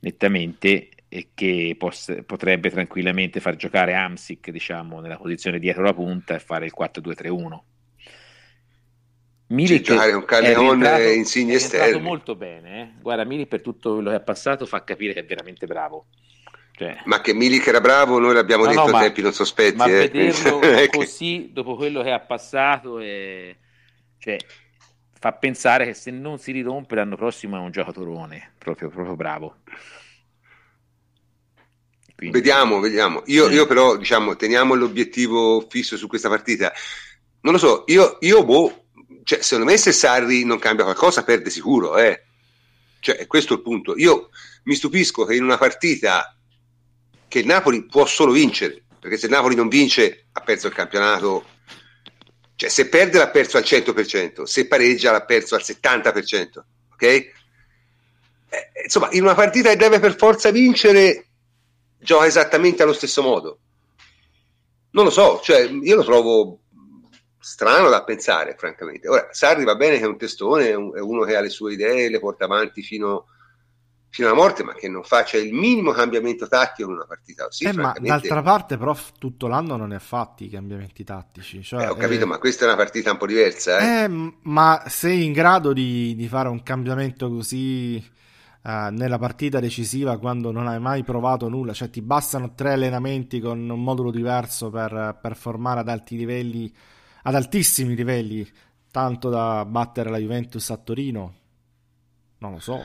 nettamente, 0.00 0.88
e 1.08 1.28
che 1.34 1.74
poss- 1.78 2.22
potrebbe 2.24 2.70
tranquillamente 2.70 3.38
far 3.40 3.56
giocare 3.56 3.94
Amsic, 3.94 4.50
diciamo, 4.50 5.00
nella 5.00 5.18
posizione 5.18 5.58
dietro 5.58 5.82
la 5.82 5.92
punta 5.94 6.34
e 6.34 6.38
fare 6.38 6.64
il 6.64 6.72
4-2-3-1. 6.76 7.62
Milik 9.48 9.82
giocare 9.82 10.10
con 10.12 10.22
è 10.22 10.24
Callejon 10.24 10.62
rientrato- 10.70 11.02
e 11.02 11.14
Insigne 11.14 11.54
è 11.54 11.56
rientrato 11.58 11.84
esterni. 11.84 12.02
molto 12.06 12.34
bene, 12.34 12.80
eh. 12.80 13.00
guarda, 13.00 13.24
Milik 13.24 13.46
per 13.46 13.60
tutto 13.60 13.94
quello 13.94 14.10
che 14.10 14.16
ha 14.16 14.20
passato 14.20 14.66
fa 14.66 14.82
capire 14.82 15.12
che 15.12 15.20
è 15.20 15.24
veramente 15.24 15.66
bravo. 15.66 16.06
Cioè, 16.78 17.02
Ma 17.06 17.20
che 17.22 17.32
Milik 17.32 17.66
era 17.68 17.80
bravo, 17.80 18.18
noi 18.18 18.34
l'abbiamo 18.34 18.64
No, 18.64 18.68
detto 18.70 18.82
no, 18.82 18.88
a 18.88 18.92
ma- 18.92 19.00
tempi 19.00 19.22
non 19.22 19.32
sospetti. 19.32 19.76
ma 19.76 19.86
eh. 19.86 20.08
vederlo 20.10 20.60
È 20.76 20.88
così 20.90 21.50
dopo 21.52 21.74
quello 21.74 22.02
che 22.02 22.10
ha 22.10 22.20
passato 22.20 22.98
è- 23.00 23.56
cioè, 24.18 24.36
fa 25.18 25.32
pensare 25.32 25.86
che 25.86 25.94
se 25.94 26.10
non 26.10 26.38
si 26.38 26.52
rirompe 26.52 26.94
l'anno 26.94 27.16
prossimo 27.16 27.56
è 27.56 27.60
un 27.60 27.70
giocatorone 27.70 28.52
proprio, 28.58 28.90
proprio 28.90 29.16
bravo 29.16 29.56
Quindi- 32.14 32.38
Vediamo, 32.38 32.80
vediamo. 32.80 33.22
Io, 33.26 33.46
Sì. 33.48 33.54
io 33.54 33.66
però, 33.66 33.96
diciamo, 33.96 34.36
teniamo 34.36 34.74
l'obiettivo 34.74 35.66
fisso 35.68 35.96
su 35.98 36.06
questa 36.06 36.28
partita. 36.30 36.72
Non 37.42 37.52
lo 37.52 37.58
so, 37.58 37.84
io, 37.88 38.16
io 38.20 38.42
boh, 38.44 38.86
cioè, 39.22 39.42
secondo 39.42 39.70
me 39.70 39.76
se 39.76 39.92
Sarri 39.92 40.44
non 40.44 40.58
cambia 40.58 40.84
qualcosa 40.84 41.24
perde 41.24 41.50
sicuro, 41.50 41.96
eh. 41.98 42.24
Cioè, 43.00 43.16
è 43.16 43.26
questo 43.26 43.54
il 43.54 43.62
punto. 43.62 43.94
Io 43.98 44.30
mi 44.64 44.74
stupisco 44.74 45.24
che 45.26 45.36
in 45.36 45.42
una 45.44 45.58
partita 45.58 46.35
che 47.28 47.38
il 47.40 47.46
Napoli 47.46 47.86
può 47.86 48.06
solo 48.06 48.32
vincere, 48.32 48.84
perché 49.00 49.16
se 49.16 49.26
il 49.26 49.32
Napoli 49.32 49.54
non 49.54 49.68
vince 49.68 50.26
ha 50.32 50.40
perso 50.40 50.66
il 50.66 50.74
campionato. 50.74 51.44
Cioè, 52.54 52.68
se 52.70 52.88
perde 52.88 53.18
l'ha 53.18 53.28
perso 53.30 53.58
al 53.58 53.64
100%, 53.64 54.42
se 54.44 54.66
pareggia 54.66 55.12
l'ha 55.12 55.24
perso 55.24 55.54
al 55.54 55.62
70%, 55.62 56.64
ok? 56.92 57.02
Eh, 57.02 57.32
insomma, 58.84 59.08
in 59.12 59.22
una 59.22 59.34
partita 59.34 59.70
che 59.70 59.76
deve 59.76 59.98
per 59.98 60.16
forza 60.16 60.50
vincere, 60.50 61.26
gioca 61.98 62.26
esattamente 62.26 62.82
allo 62.82 62.92
stesso 62.94 63.22
modo. 63.22 63.58
Non 64.92 65.04
lo 65.04 65.10
so, 65.10 65.40
cioè, 65.42 65.68
io 65.68 65.96
lo 65.96 66.04
trovo 66.04 66.60
strano 67.38 67.88
da 67.90 68.02
pensare, 68.04 68.54
francamente. 68.58 69.08
Ora, 69.08 69.28
Sarri 69.30 69.64
va 69.64 69.76
bene 69.76 69.98
che 69.98 70.04
è 70.04 70.08
un 70.08 70.16
testone, 70.16 70.68
è 70.70 70.74
un- 70.74 70.96
è 70.96 71.00
uno 71.00 71.24
che 71.24 71.36
ha 71.36 71.40
le 71.40 71.50
sue 71.50 71.74
idee, 71.74 72.08
le 72.08 72.18
porta 72.18 72.44
avanti 72.46 72.82
fino, 72.82 73.26
fino 74.08 74.28
alla 74.28 74.36
morte, 74.36 74.64
ma 74.64 74.72
che 74.74 74.88
non 74.88 75.02
faccia 75.02 75.36
il 75.36 75.52
minimo 75.52 75.92
cambiamento 75.92 76.48
tattico 76.48 76.88
in 76.88 76.96
una 76.96 77.06
partita 77.06 77.44
così, 77.44 77.64
Eh, 77.64 77.72
ma 77.72 77.92
d'altra 77.98 78.42
parte, 78.42 78.78
però, 78.78 78.96
tutto 79.18 79.46
l'anno 79.46 79.76
non 79.76 79.88
ne 79.88 79.96
ha 79.96 79.98
fatti 80.00 80.44
i 80.46 80.48
cambiamenti 80.48 81.04
tattici. 81.04 81.62
Cioè, 81.62 81.84
Eh, 81.84 81.88
ho 81.88 81.96
capito, 81.96 82.24
eh, 82.24 82.26
ma 82.26 82.38
questa 82.38 82.64
è 82.64 82.68
una 82.68 82.76
partita 82.76 83.10
un 83.10 83.18
po' 83.18 83.26
diversa, 83.26 83.78
eh? 83.78 84.04
eh, 84.04 84.08
ma 84.42 84.84
sei 84.86 85.24
in 85.24 85.32
grado 85.32 85.72
di, 85.72 86.14
di 86.16 86.28
fare 86.28 86.48
un 86.48 86.62
cambiamento 86.62 87.28
così 87.28 87.96
eh, 87.96 88.88
nella 88.90 89.18
partita 89.18 89.60
decisiva 89.60 90.18
quando 90.18 90.50
non 90.50 90.66
hai 90.66 90.80
mai 90.80 91.02
provato 91.04 91.48
nulla? 91.48 91.72
Cioè, 91.74 91.90
ti 91.90 92.00
bastano 92.00 92.54
tre 92.54 92.72
allenamenti 92.72 93.40
con 93.40 93.68
un 93.68 93.82
modulo 93.82 94.10
diverso 94.10 94.70
per 94.70 95.18
performare 95.20 95.80
ad 95.80 95.88
alti 95.88 96.16
livelli, 96.16 96.72
ad 97.24 97.34
altissimi 97.34 97.94
livelli, 97.94 98.48
tanto 98.90 99.28
da 99.28 99.64
battere 99.66 100.08
la 100.10 100.18
Juventus 100.18 100.70
a 100.70 100.76
Torino? 100.78 101.34
Non 102.38 102.52
lo 102.52 102.60
so. 102.60 102.84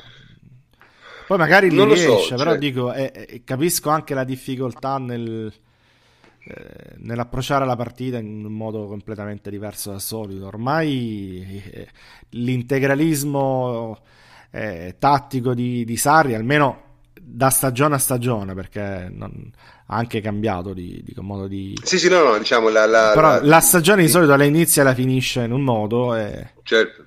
Poi 1.31 1.39
magari 1.39 1.69
li 1.69 1.77
Non 1.77 1.87
lo 1.87 1.95
so, 1.95 2.15
riesce, 2.15 2.35
però 2.35 2.49
cioè- 2.51 2.59
dico, 2.59 2.91
eh, 2.93 3.11
eh, 3.15 3.41
capisco 3.45 3.89
anche 3.89 4.13
la 4.13 4.25
difficoltà 4.25 4.97
nel, 4.97 5.49
eh, 6.43 6.95
nell'approcciare 6.97 7.65
la 7.65 7.77
partita 7.77 8.17
in 8.17 8.43
un 8.43 8.51
modo 8.51 8.85
completamente 8.87 9.49
diverso 9.49 9.91
dal 9.91 10.01
solito. 10.01 10.45
Ormai 10.47 11.61
eh, 11.71 11.87
l'integralismo 12.31 13.97
eh, 14.51 14.95
tattico 14.99 15.53
di, 15.53 15.85
di 15.85 15.95
Sarri, 15.95 16.33
almeno 16.35 16.81
da 17.13 17.49
stagione 17.49 17.95
a 17.95 17.99
stagione, 17.99 18.53
perché 18.53 19.07
non- 19.09 19.51
ha 19.85 19.95
anche 19.95 20.19
cambiato 20.19 20.73
di, 20.73 21.01
di 21.01 21.13
modo 21.21 21.47
di... 21.47 21.77
Sì, 21.81 21.97
sì, 21.97 22.09
no, 22.09 22.23
no, 22.23 22.37
diciamo 22.37 22.67
la... 22.67 22.85
la- 22.85 23.11
Però 23.13 23.29
la- 23.29 23.41
la 23.41 23.59
stagione 23.61 24.01
di 24.01 24.09
solito 24.09 24.35
la 24.35 24.43
inizia 24.43 24.81
e 24.81 24.85
la 24.85 24.93
finisce 24.93 25.43
in 25.43 25.53
un 25.53 25.61
modo 25.61 26.13
e 26.13 26.49
Certo. 26.63 27.05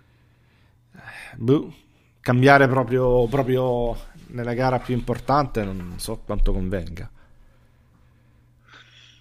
boh, 1.37 1.73
cambiare 2.21 2.67
proprio, 2.69 3.27
proprio 3.29 3.95
nella 4.29 4.55
gara 4.55 4.79
più 4.79 4.95
importante 4.95 5.63
non 5.63 5.95
so 5.99 6.21
quanto 6.25 6.53
convenga. 6.53 7.11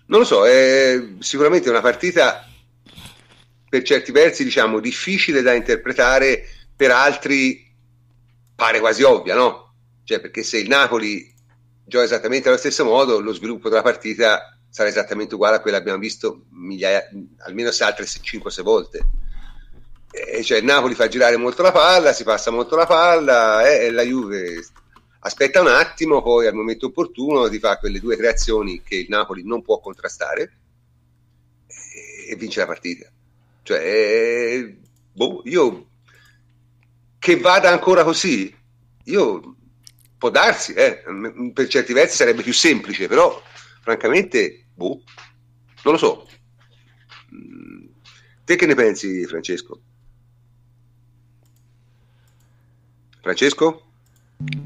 Non 0.06 0.20
lo 0.20 0.26
so, 0.26 0.46
è 0.46 1.02
sicuramente 1.20 1.70
una 1.70 1.82
partita 1.82 2.48
per 3.70 3.82
certi 3.82 4.12
versi, 4.12 4.44
diciamo, 4.44 4.80
difficile 4.80 5.42
da 5.42 5.54
interpretare, 5.54 6.46
per 6.76 6.92
altri 6.92 7.72
pare 8.56 8.80
quasi 8.80 9.02
ovvia, 9.04 9.34
no? 9.34 9.74
Cioè, 10.04 10.20
perché 10.20 10.44
se 10.44 10.60
il 10.60 10.68
Napoli 10.68 11.34
gioca 11.86 12.04
esattamente 12.04 12.50
allo 12.50 12.58
stesso 12.58 12.84
modo, 12.84 13.20
lo 13.20 13.34
sviluppo 13.34 13.70
della 13.70 13.82
partita 13.82 14.58
sarà 14.70 14.90
esattamente 14.90 15.36
uguale 15.36 15.56
a 15.56 15.60
quello 15.60 15.78
che 15.78 15.82
abbiamo 15.82 16.00
visto 16.00 16.46
migliaia, 16.50 17.08
almeno 17.46 17.72
se 17.72 17.84
altre 17.84 18.06
5-6 18.06 18.62
volte. 18.62 19.08
E 20.12 20.44
cioè 20.44 20.60
il 20.60 20.66
Napoli 20.66 20.94
fa 20.94 21.08
girare 21.08 21.38
molto 21.38 21.64
la 21.64 21.72
palla, 21.72 22.14
si 22.14 22.24
passa 22.24 22.52
molto 22.52 22.76
la 22.76 22.86
palla 22.86 23.68
eh, 23.68 23.86
e 23.86 23.92
la 23.92 24.04
Juve 24.04 24.64
aspetta 25.24 25.62
un 25.62 25.68
attimo, 25.68 26.22
poi 26.22 26.48
al 26.48 26.54
momento 26.54 26.88
opportuno 26.88 27.50
ti 27.50 27.60
fa 27.60 27.78
quelle 27.78 28.00
due 28.00 28.16
creazioni 28.18 28.82
che 28.84 28.96
il 28.96 29.08
Napoli 29.10 29.44
non 29.44 29.62
può 29.62 29.80
contrastare 29.80 30.58
e, 31.68 32.32
e 32.32 32.36
vince 32.36 32.60
la 32.60 32.68
partita. 32.68 33.10
Cioè, 33.64 34.76
boh, 35.14 35.42
io 35.46 35.88
che 37.20 37.38
vada 37.40 37.70
ancora 37.70 38.04
così, 38.04 38.54
io 39.06 39.56
può 40.18 40.30
darsi, 40.30 40.74
eh, 40.74 41.04
per 41.54 41.68
certi 41.68 41.94
versi 41.94 42.18
sarebbe 42.18 42.44
più 42.44 42.54
semplice, 42.54 43.08
però 43.08 43.42
francamente, 43.82 44.66
boh, 44.74 45.02
non 45.84 45.94
lo 45.94 45.98
so. 45.98 46.28
Mm, 47.34 47.86
Te 48.46 48.56
che 48.56 48.66
ne 48.66 48.76
pensi, 48.76 49.26
Francesco? 49.26 49.80
Francesco? 53.22 53.93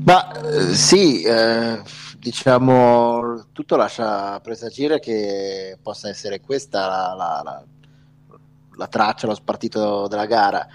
Ma 0.03 0.31
eh, 0.31 0.73
sì, 0.73 1.21
eh, 1.23 1.81
diciamo, 2.17 3.47
tutto 3.51 3.75
lascia 3.75 4.39
presagire 4.39 4.99
che 4.99 5.77
possa 5.81 6.09
essere 6.09 6.39
questa 6.41 6.87
la, 6.87 7.13
la- 7.15 7.41
la- 7.43 7.65
la 8.77 8.87
traccia, 8.87 9.27
lo 9.27 9.35
spartito 9.35 10.07
della 10.07 10.25
gara. 10.25 10.65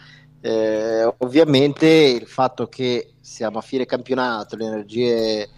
Eh, 0.41 1.05
ovviamente 1.19 1.87
il 1.87 2.27
fatto 2.27 2.69
che 2.69 3.15
siamo 3.21 3.59
a 3.59 3.63
fine 3.63 3.87
campionato, 3.87 4.57
le 4.57 4.67
energie 4.67 5.49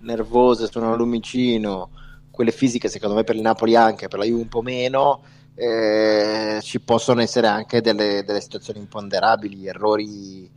nervose 0.00 0.68
sono 0.70 0.92
a 0.92 0.96
lumicino, 0.96 1.90
quelle 2.30 2.50
fisiche 2.50 2.88
secondo 2.88 3.14
me 3.14 3.24
per 3.24 3.36
il 3.36 3.42
Napoli 3.42 3.76
anche, 3.76 4.08
per 4.08 4.18
la 4.18 4.24
Juve 4.24 4.42
un 4.42 4.48
po' 4.48 4.62
meno, 4.62 5.22
eh, 5.54 6.58
ci 6.62 6.80
possono 6.80 7.20
essere 7.20 7.46
anche 7.46 7.80
delle, 7.80 8.24
delle 8.24 8.40
situazioni 8.40 8.80
imponderabili, 8.80 9.66
errori 9.66 10.50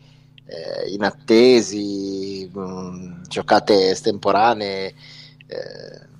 eh, 0.46 0.90
inattesi, 0.90 2.50
mh, 2.52 3.28
giocate 3.28 3.90
estemporanee. 3.90 4.94
eh, 5.48 6.14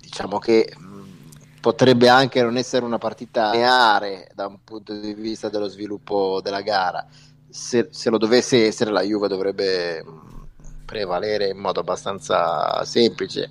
diciamo 0.00 0.38
che 0.38 0.72
mh, 0.76 1.60
potrebbe 1.60 2.08
anche 2.08 2.42
non 2.42 2.56
essere 2.56 2.84
una 2.84 2.98
partita 2.98 3.50
lineare 3.50 4.30
da 4.34 4.46
un 4.46 4.58
punto 4.62 4.98
di 4.98 5.14
vista 5.14 5.48
dello 5.48 5.68
sviluppo 5.68 6.40
della 6.42 6.62
gara. 6.62 7.06
Se, 7.48 7.88
se 7.90 8.10
lo 8.10 8.18
dovesse 8.18 8.66
essere, 8.66 8.90
la 8.90 9.02
Juve 9.02 9.28
dovrebbe 9.28 10.02
mh, 10.02 10.46
prevalere 10.84 11.48
in 11.48 11.58
modo 11.58 11.80
abbastanza 11.80 12.84
semplice. 12.84 13.50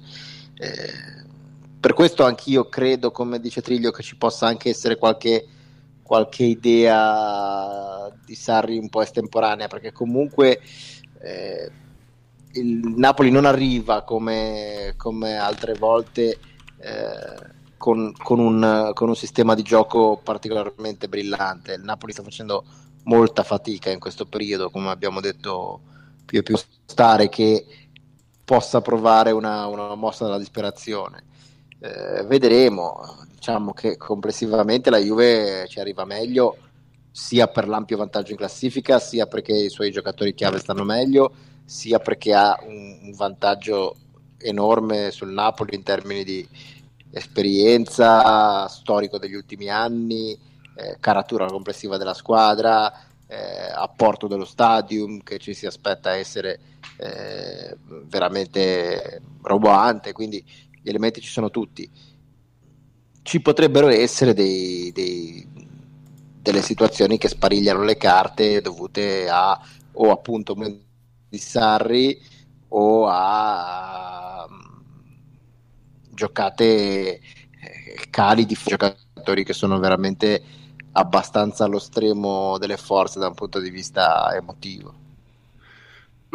Eh, 0.57 1.23
per 1.79 1.93
questo 1.93 2.23
anch'io 2.23 2.67
credo, 2.67 3.11
come 3.11 3.39
dice 3.39 3.61
Triglio, 3.61 3.91
che 3.91 4.01
ci 4.01 4.15
possa 4.15 4.47
anche 4.47 4.69
essere 4.69 4.97
qualche, 4.97 5.45
qualche 6.05 6.43
idea 6.43 8.07
di 8.23 8.35
Sarri 8.35 8.77
un 8.77 8.89
po' 8.89 9.01
estemporanea, 9.01 9.65
perché 9.65 9.91
comunque 9.91 10.61
eh, 11.19 11.71
il 12.51 12.93
Napoli 12.95 13.31
non 13.31 13.45
arriva 13.45 14.03
come, 14.03 14.93
come 14.97 15.35
altre 15.35 15.73
volte 15.73 16.37
eh, 16.77 17.53
con, 17.75 18.13
con 18.21 18.37
un, 18.39 18.91
con 18.93 19.09
un 19.09 19.15
sistema 19.15 19.55
di 19.55 19.63
gioco 19.63 20.19
particolarmente 20.23 21.09
brillante. 21.09 21.73
Il 21.73 21.83
Napoli 21.83 22.13
sta 22.13 22.21
facendo 22.21 22.63
molta 23.05 23.41
fatica 23.41 23.89
in 23.89 23.99
questo 23.99 24.27
periodo, 24.27 24.69
come 24.69 24.89
abbiamo 24.89 25.21
detto 25.21 25.81
più 26.23 26.37
e 26.37 26.43
più 26.43 26.55
stare 26.85 27.29
che 27.29 27.65
possa 28.45 28.79
provare 28.81 29.31
una, 29.31 29.65
una 29.65 29.95
mossa 29.95 30.25
della 30.25 30.37
disperazione. 30.37 31.23
Eh, 31.79 32.23
vedremo, 32.25 33.25
diciamo 33.31 33.73
che 33.73 33.97
complessivamente 33.97 34.89
la 34.89 34.97
Juve 34.97 35.65
ci 35.67 35.79
arriva 35.79 36.05
meglio 36.05 36.57
sia 37.11 37.47
per 37.47 37.67
l'ampio 37.67 37.97
vantaggio 37.97 38.31
in 38.31 38.37
classifica, 38.37 38.99
sia 38.99 39.25
perché 39.25 39.53
i 39.53 39.69
suoi 39.69 39.91
giocatori 39.91 40.33
chiave 40.33 40.59
stanno 40.59 40.83
meglio, 40.83 41.33
sia 41.63 41.99
perché 41.99 42.33
ha 42.33 42.57
un, 42.61 42.99
un 43.03 43.11
vantaggio 43.13 43.95
enorme 44.37 45.11
sul 45.11 45.31
Napoli 45.31 45.75
in 45.75 45.83
termini 45.83 46.23
di, 46.23 46.47
esperienza, 47.15 48.67
storico 48.67 49.17
degli 49.17 49.35
ultimi 49.35 49.69
anni, 49.69 50.37
eh, 50.75 50.97
caratura 50.99 51.45
complessiva 51.45 51.97
della 51.97 52.13
squadra, 52.13 52.91
eh, 53.27 53.71
apporto 53.73 54.27
dello 54.27 54.43
stadium 54.43 55.23
che 55.23 55.39
ci 55.39 55.53
si 55.53 55.65
aspetta 55.65 56.15
essere 56.15 56.59
eh, 56.97 57.77
veramente 58.03 59.21
roboante, 59.41 60.11
quindi 60.11 60.43
gli 60.85 60.89
elementi 60.89 61.19
ci 61.19 61.31
sono 61.31 61.49
tutti. 61.49 61.89
Ci 63.23 63.41
potrebbero 63.41 63.87
essere 63.87 64.35
dei, 64.35 64.91
dei, 64.91 65.43
delle 66.39 66.61
situazioni 66.61 67.17
che 67.17 67.27
sparigliano 67.27 67.81
le 67.81 67.97
carte 67.97 68.61
dovute 68.61 69.27
a 69.27 69.59
o 69.93 70.11
appunto 70.11 70.53
di 71.27 71.37
Sarri 71.39 72.21
o 72.67 73.07
a 73.07 74.45
um, 74.47 74.83
giocate 76.11 77.15
eh, 77.15 77.21
cali 78.11 78.45
di 78.45 78.55
giocatori 78.63 79.43
che 79.43 79.53
sono 79.53 79.79
veramente 79.79 80.43
abbastanza 80.91 81.63
allo 81.63 81.79
stremo 81.79 82.59
delle 82.59 82.77
forze 82.77 83.17
da 83.17 83.27
un 83.27 83.33
punto 83.33 83.59
di 83.59 83.71
vista 83.71 84.31
emotivo. 84.35 85.04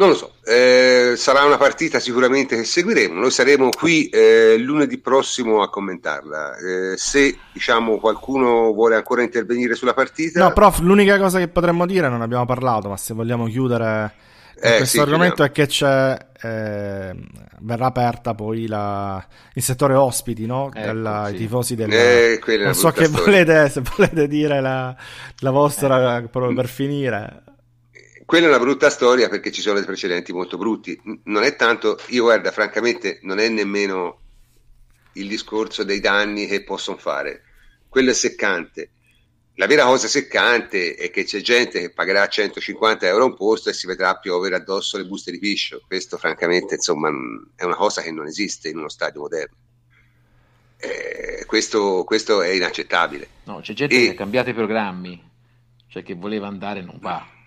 Non 0.01 0.09
lo 0.09 0.15
so, 0.15 0.31
eh, 0.45 1.13
sarà 1.15 1.43
una 1.43 1.57
partita 1.57 1.99
sicuramente 1.99 2.55
che 2.55 2.63
seguiremo. 2.63 3.19
Noi 3.19 3.29
saremo 3.29 3.69
qui 3.69 4.09
eh, 4.09 4.57
lunedì 4.57 4.97
prossimo 4.97 5.61
a 5.61 5.69
commentarla. 5.69 6.55
Eh, 6.57 6.97
se 6.97 7.37
diciamo 7.53 7.99
qualcuno 7.99 8.73
vuole 8.73 8.95
ancora 8.95 9.21
intervenire 9.21 9.75
sulla 9.75 9.93
partita, 9.93 10.39
no, 10.39 10.53
prof. 10.53 10.79
L'unica 10.79 11.19
cosa 11.19 11.37
che 11.37 11.49
potremmo 11.49 11.85
dire, 11.85 12.09
non 12.09 12.23
abbiamo 12.23 12.47
parlato, 12.47 12.89
ma 12.89 12.97
se 12.97 13.13
vogliamo 13.13 13.45
chiudere 13.45 14.11
eh, 14.59 14.77
questo 14.77 14.85
sì, 14.85 14.99
argomento 15.01 15.43
chiudiamo. 15.43 15.51
è 15.51 15.51
che 15.51 15.67
c'è, 15.67 16.17
eh, 16.47 17.15
verrà 17.59 17.85
aperta 17.85 18.33
poi 18.33 18.65
la, 18.65 19.23
il 19.53 19.61
settore 19.61 19.93
ospiti, 19.93 20.47
no? 20.47 20.71
Ecco, 20.73 20.79
Della, 20.79 21.25
sì. 21.27 21.35
I 21.35 21.37
tifosi 21.37 21.75
del... 21.75 21.91
Eh, 21.93 22.39
non 22.57 22.73
so 22.73 22.89
che 22.89 23.07
volete, 23.07 23.69
se 23.69 23.83
volete 23.95 24.27
dire 24.27 24.61
la, 24.61 24.95
la 25.41 25.51
vostra 25.51 26.17
eh. 26.17 26.27
proprio 26.27 26.55
per 26.55 26.67
finire. 26.67 27.43
Quella 28.31 28.45
è 28.45 28.49
una 28.49 28.59
brutta 28.59 28.89
storia 28.89 29.27
perché 29.27 29.51
ci 29.51 29.59
sono 29.59 29.75
dei 29.75 29.83
precedenti 29.83 30.31
molto 30.31 30.57
brutti. 30.57 30.97
Non 31.25 31.43
è 31.43 31.57
tanto, 31.57 31.99
io 32.11 32.23
guarda, 32.23 32.49
francamente, 32.51 33.19
non 33.23 33.39
è 33.39 33.49
nemmeno 33.49 34.21
il 35.15 35.27
discorso 35.27 35.83
dei 35.83 35.99
danni 35.99 36.47
che 36.47 36.63
possono 36.63 36.95
fare. 36.95 37.41
Quello 37.89 38.11
è 38.11 38.13
seccante 38.13 38.91
la 39.55 39.67
vera 39.67 39.83
cosa 39.83 40.07
seccante 40.07 40.95
è 40.95 41.11
che 41.11 41.25
c'è 41.25 41.41
gente 41.41 41.81
che 41.81 41.91
pagherà 41.91 42.25
150 42.25 43.05
euro 43.05 43.25
un 43.25 43.35
posto 43.35 43.69
e 43.69 43.73
si 43.73 43.85
vedrà 43.85 44.15
piovere 44.15 44.55
addosso 44.55 44.97
le 44.97 45.03
buste 45.03 45.29
di 45.29 45.39
piscio. 45.39 45.83
Questo, 45.85 46.17
francamente, 46.17 46.75
insomma, 46.75 47.09
è 47.53 47.65
una 47.65 47.75
cosa 47.75 48.01
che 48.01 48.13
non 48.13 48.27
esiste 48.27 48.69
in 48.69 48.77
uno 48.77 48.87
stadio 48.87 49.19
moderno. 49.19 49.55
Eh, 50.77 51.43
questo, 51.47 52.05
questo, 52.05 52.41
è 52.41 52.51
inaccettabile. 52.51 53.27
No, 53.43 53.59
c'è 53.59 53.73
gente 53.73 53.93
e... 53.93 54.05
che 54.05 54.11
ha 54.11 54.15
cambiato 54.15 54.51
i 54.51 54.53
programmi, 54.53 55.21
cioè 55.89 56.01
che 56.01 56.15
voleva 56.15 56.47
andare 56.47 56.79
e 56.79 56.83
non 56.83 56.97
va. 57.01 57.39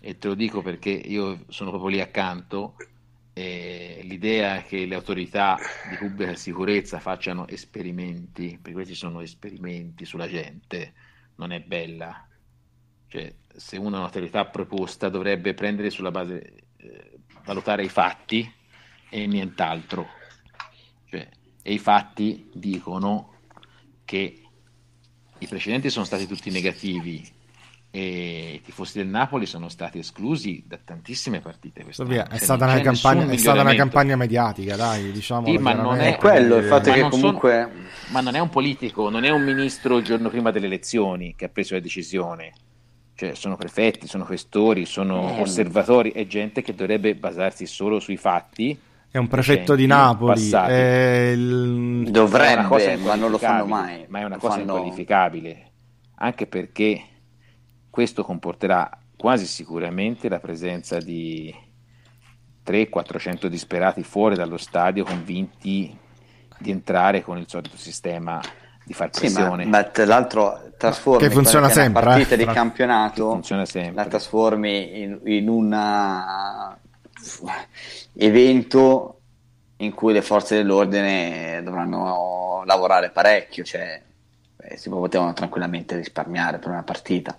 E 0.00 0.18
te 0.18 0.28
lo 0.28 0.34
dico 0.34 0.62
perché 0.62 0.90
io 0.90 1.44
sono 1.48 1.70
proprio 1.70 1.90
lì 1.90 2.00
accanto 2.00 2.76
eh, 3.38 4.00
l'idea 4.04 4.62
che 4.62 4.86
le 4.86 4.94
autorità 4.94 5.58
di 5.90 5.96
pubblica 5.96 6.34
sicurezza 6.34 7.00
facciano 7.00 7.46
esperimenti, 7.46 8.52
perché 8.56 8.72
questi 8.72 8.94
sono 8.94 9.20
esperimenti 9.20 10.06
sulla 10.06 10.26
gente, 10.26 10.94
non 11.34 11.52
è 11.52 11.60
bella. 11.60 12.26
Cioè, 13.08 13.34
se 13.54 13.76
una 13.76 13.98
un'autorità 13.98 14.46
proposta 14.46 15.10
dovrebbe 15.10 15.52
prendere 15.52 15.90
sulla 15.90 16.10
base, 16.10 16.68
eh, 16.78 17.18
valutare 17.44 17.84
i 17.84 17.90
fatti 17.90 18.50
e 19.10 19.26
nient'altro. 19.26 20.08
Cioè, 21.04 21.28
e 21.60 21.72
i 21.74 21.78
fatti 21.78 22.48
dicono 22.54 23.40
che 24.06 24.42
i 25.38 25.46
precedenti 25.46 25.90
sono 25.90 26.06
stati 26.06 26.26
tutti 26.26 26.50
negativi, 26.50 27.22
i 27.98 28.60
tifosi 28.62 28.98
del 28.98 29.06
Napoli 29.06 29.46
sono 29.46 29.68
stati 29.68 29.98
esclusi 29.98 30.62
da 30.66 30.78
tantissime 30.82 31.40
partite. 31.40 31.84
Via, 32.04 32.28
è, 32.28 32.38
stata 32.38 32.64
una, 32.64 32.80
campagna, 32.80 33.26
è 33.28 33.36
stata 33.36 33.60
una 33.62 33.74
campagna 33.74 34.16
mediatica, 34.16 34.76
dai, 34.76 35.12
diciamo. 35.12 35.46
Sì, 35.46 35.58
ma 35.58 35.72
non 35.72 35.98
è, 36.00 36.16
quello, 36.16 36.56
il 36.56 36.64
fatto 36.64 36.92
che 36.92 37.08
comunque... 37.08 37.68
Sono, 37.70 37.84
ma 38.08 38.20
non 38.20 38.34
è 38.34 38.38
un 38.38 38.50
politico, 38.50 39.08
non 39.08 39.24
è 39.24 39.30
un 39.30 39.42
ministro 39.42 39.98
il 39.98 40.04
giorno 40.04 40.28
prima 40.28 40.50
delle 40.50 40.66
elezioni 40.66 41.34
che 41.36 41.46
ha 41.46 41.48
preso 41.48 41.74
la 41.74 41.80
decisione. 41.80 42.52
Cioè, 43.14 43.34
sono 43.34 43.56
prefetti, 43.56 44.06
sono 44.06 44.24
questori, 44.24 44.84
sono 44.84 45.36
eh. 45.36 45.40
osservatori, 45.40 46.12
è 46.12 46.26
gente 46.26 46.60
che 46.60 46.74
dovrebbe 46.74 47.14
basarsi 47.14 47.66
solo 47.66 47.98
sui 47.98 48.18
fatti. 48.18 48.78
È 49.10 49.16
un 49.16 49.28
prefetto 49.28 49.74
di 49.74 49.86
Napoli. 49.86 50.40
Il... 50.42 52.08
Dovrebbe, 52.10 52.96
ma 52.98 53.14
non 53.14 53.30
lo 53.30 53.38
fanno 53.38 53.64
mai. 53.64 54.04
Ma 54.08 54.20
è 54.20 54.24
una 54.24 54.36
cosa 54.36 54.58
fanno... 54.58 54.76
inqualificabile. 54.76 55.70
Anche 56.16 56.46
perché 56.46 57.02
questo 57.96 58.24
comporterà 58.24 58.90
quasi 59.16 59.46
sicuramente 59.46 60.28
la 60.28 60.38
presenza 60.38 60.98
di 60.98 61.50
300-400 62.62 63.46
disperati 63.46 64.02
fuori 64.02 64.34
dallo 64.34 64.58
stadio 64.58 65.02
convinti 65.02 65.96
di 66.58 66.70
entrare 66.70 67.22
con 67.22 67.38
il 67.38 67.46
solito 67.48 67.78
sistema 67.78 68.38
di 68.84 68.92
far 68.92 69.08
pressione. 69.08 69.62
Sì, 69.62 69.70
ma, 69.70 69.78
ma 69.78 69.84
tra 69.84 70.04
l'altro 70.04 70.72
trasformi 70.76 71.26
che 71.26 71.32
funziona 71.32 71.70
sempre, 71.70 72.02
una 72.02 72.10
partita 72.10 72.34
eh? 72.34 72.36
di 72.36 72.44
campionato, 72.44 73.40
sempre. 73.42 73.92
la 73.94 74.04
trasformi 74.04 75.00
in, 75.00 75.20
in 75.24 75.48
un 75.48 76.76
evento 78.12 79.20
in 79.76 79.94
cui 79.94 80.12
le 80.12 80.20
forze 80.20 80.56
dell'ordine 80.56 81.62
dovranno 81.64 82.62
lavorare 82.66 83.08
parecchio, 83.08 83.64
cioè 83.64 84.02
eh, 84.58 84.76
si 84.76 84.88
potevano 84.90 85.32
tranquillamente 85.32 85.96
risparmiare 85.96 86.58
per 86.58 86.70
una 86.70 86.82
partita 86.82 87.36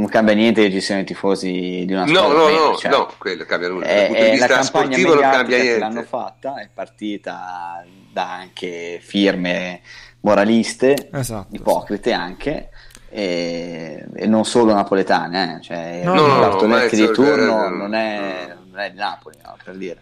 non 0.00 0.08
cambia 0.08 0.34
niente 0.34 0.62
che 0.62 0.70
ci 0.70 0.80
siano 0.80 1.02
i 1.02 1.04
tifosi 1.04 1.84
di 1.86 1.92
una 1.92 2.06
squadra. 2.06 2.28
No, 2.28 2.48
no, 2.48 2.48
no, 2.48 2.76
cioè, 2.76 2.90
no, 2.90 3.12
quello 3.18 3.44
cambia 3.44 3.68
nulla. 3.68 3.86
Dal 3.86 4.06
punto 4.06 4.22
di 4.22 4.30
vista 4.30 4.62
sportivo 4.62 5.14
non 5.14 5.22
cambia 5.22 5.58
niente. 5.58 5.78
L'hanno 5.78 6.02
fatta, 6.02 6.60
è 6.60 6.68
partita 6.72 7.84
da 8.10 8.32
anche 8.32 8.98
firme 9.02 9.82
moraliste, 10.20 11.10
esatto, 11.12 11.54
ipocrite 11.54 12.10
sì. 12.10 12.16
anche. 12.16 12.70
E, 13.12 14.06
e, 14.14 14.26
non 14.26 14.44
solo 14.44 14.72
napoletane, 14.72 15.56
eh. 15.56 15.60
cioè 15.62 16.02
no, 16.04 16.14
il 16.14 16.20
Bartoletti 16.20 17.00
no, 17.00 17.06
di 17.06 17.12
turno 17.12 17.68
non 17.68 17.94
è, 17.94 18.54
non 18.70 18.80
è 18.80 18.90
di 18.90 18.96
Napoli, 18.98 19.36
no, 19.44 19.56
per 19.62 19.76
dire. 19.76 20.00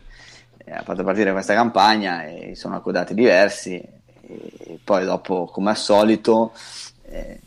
Ha 0.70 0.82
fatto 0.82 1.02
partire 1.02 1.32
questa 1.32 1.54
campagna 1.54 2.24
e 2.24 2.54
sono 2.54 2.76
accodati 2.76 3.14
diversi 3.14 3.82
e 4.28 4.78
poi 4.84 5.06
dopo, 5.06 5.46
come 5.46 5.70
al 5.70 5.76
solito, 5.78 6.52
eh, 7.06 7.40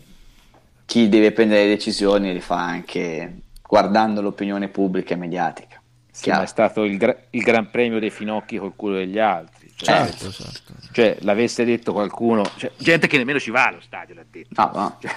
chi 0.91 1.07
deve 1.07 1.31
prendere 1.31 1.63
le 1.63 1.69
decisioni 1.69 2.33
li 2.33 2.41
fa 2.41 2.57
anche 2.57 3.43
guardando 3.65 4.21
l'opinione 4.21 4.67
pubblica 4.67 5.13
e 5.13 5.17
mediatica. 5.17 5.81
Sì, 6.11 6.29
ma 6.31 6.43
è 6.43 6.45
stato 6.45 6.83
il, 6.83 6.97
gra- 6.97 7.15
il, 7.29 7.41
gran 7.43 7.69
premio 7.71 7.97
dei 7.97 8.09
finocchi 8.09 8.57
col 8.57 8.73
culo 8.75 8.95
degli 8.95 9.17
altri. 9.17 9.71
Cioè, 9.73 9.95
certo, 9.95 10.31
certo. 10.33 10.73
cioè 10.91 11.15
l'avesse 11.21 11.63
detto 11.63 11.93
qualcuno, 11.93 12.43
cioè, 12.57 12.73
gente 12.75 13.07
che 13.07 13.15
nemmeno 13.15 13.39
ci 13.39 13.51
va 13.51 13.67
allo 13.67 13.79
stadio 13.79 14.15
l'ha 14.15 14.25
detto. 14.29 14.59
Ah, 14.59 14.71
no. 14.73 14.97
cioè, 14.99 15.11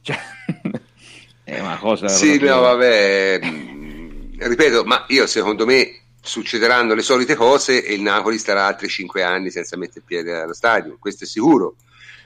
cioè, 0.00 0.18
è 1.44 1.60
una 1.60 1.76
cosa... 1.76 2.08
Sì, 2.08 2.38
proprio... 2.38 2.54
no, 2.54 2.60
vabbè, 2.62 3.40
mm, 3.44 4.38
ripeto, 4.38 4.84
ma 4.84 5.04
io 5.08 5.26
secondo 5.26 5.66
me 5.66 6.00
succederanno 6.18 6.94
le 6.94 7.02
solite 7.02 7.34
cose 7.34 7.84
e 7.84 7.92
il 7.92 8.00
Napoli 8.00 8.38
starà 8.38 8.64
altri 8.64 8.88
5 8.88 9.22
anni 9.22 9.50
senza 9.50 9.76
mettere 9.76 10.02
piede 10.02 10.40
allo 10.40 10.54
stadio, 10.54 10.96
questo 10.98 11.24
è 11.24 11.26
sicuro. 11.26 11.74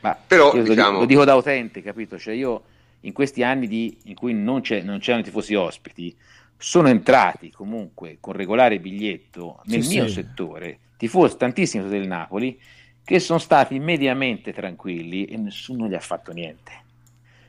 Ma 0.03 0.17
Però, 0.25 0.53
diciamo... 0.53 0.61
lo, 0.61 0.75
dico, 0.75 0.91
lo 1.01 1.07
dico 1.07 1.25
da 1.25 1.35
utente, 1.35 1.83
capito? 1.83 2.17
Cioè 2.21 2.35
io 2.35 2.63
in 3.05 3.13
questi 3.13 3.43
anni 3.43 3.67
di, 3.67 3.97
in 4.05 4.15
cui 4.15 4.35
non, 4.35 4.63
non, 4.83 4.99
c'erano 4.99 5.21
i 5.21 5.25
tifosi 5.25 5.55
ospiti, 5.55 6.15
sono 6.57 6.89
entrati 6.89 7.51
comunque 7.51 8.19
con 8.21 8.35
regolare 8.35 8.79
biglietto 8.79 9.61
nel 9.65 9.83
sì, 9.83 9.97
mio 9.97 10.07
sì. 10.07 10.15
settore 10.15 10.79
tifosi 10.97 11.37
tantissimi 11.37 11.89
del 11.89 12.07
Napoli 12.07 12.59
che 13.05 13.19
sono 13.21 13.39
stati 13.39 13.79
mediamente 13.79 14.53
tranquilli 14.53 15.27
e 15.27 15.37
nessuno 15.37 15.87
gli 15.87 15.95
ha 15.95 16.01
fatto 16.01 16.33
niente. 16.33 16.73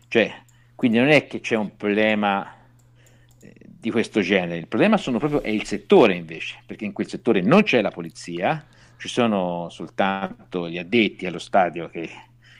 Cioè, 0.09 0.33
quindi 0.75 0.97
non 0.97 1.07
è 1.07 1.27
che 1.27 1.39
c'è 1.39 1.55
un 1.55 1.77
problema 1.77 2.53
eh, 3.39 3.53
di 3.65 3.89
questo 3.91 4.19
genere, 4.19 4.57
il 4.57 4.67
problema 4.67 4.97
sono 4.97 5.17
proprio, 5.17 5.41
è 5.41 5.49
il 5.49 5.65
settore 5.65 6.15
invece, 6.15 6.57
perché 6.65 6.83
in 6.83 6.91
quel 6.91 7.07
settore 7.07 7.41
non 7.41 7.63
c'è 7.63 7.81
la 7.81 7.91
polizia, 7.91 8.65
ci 8.97 9.07
sono 9.07 9.69
soltanto 9.69 10.69
gli 10.69 10.77
addetti 10.77 11.25
allo 11.25 11.39
stadio 11.39 11.87
che, 11.89 12.09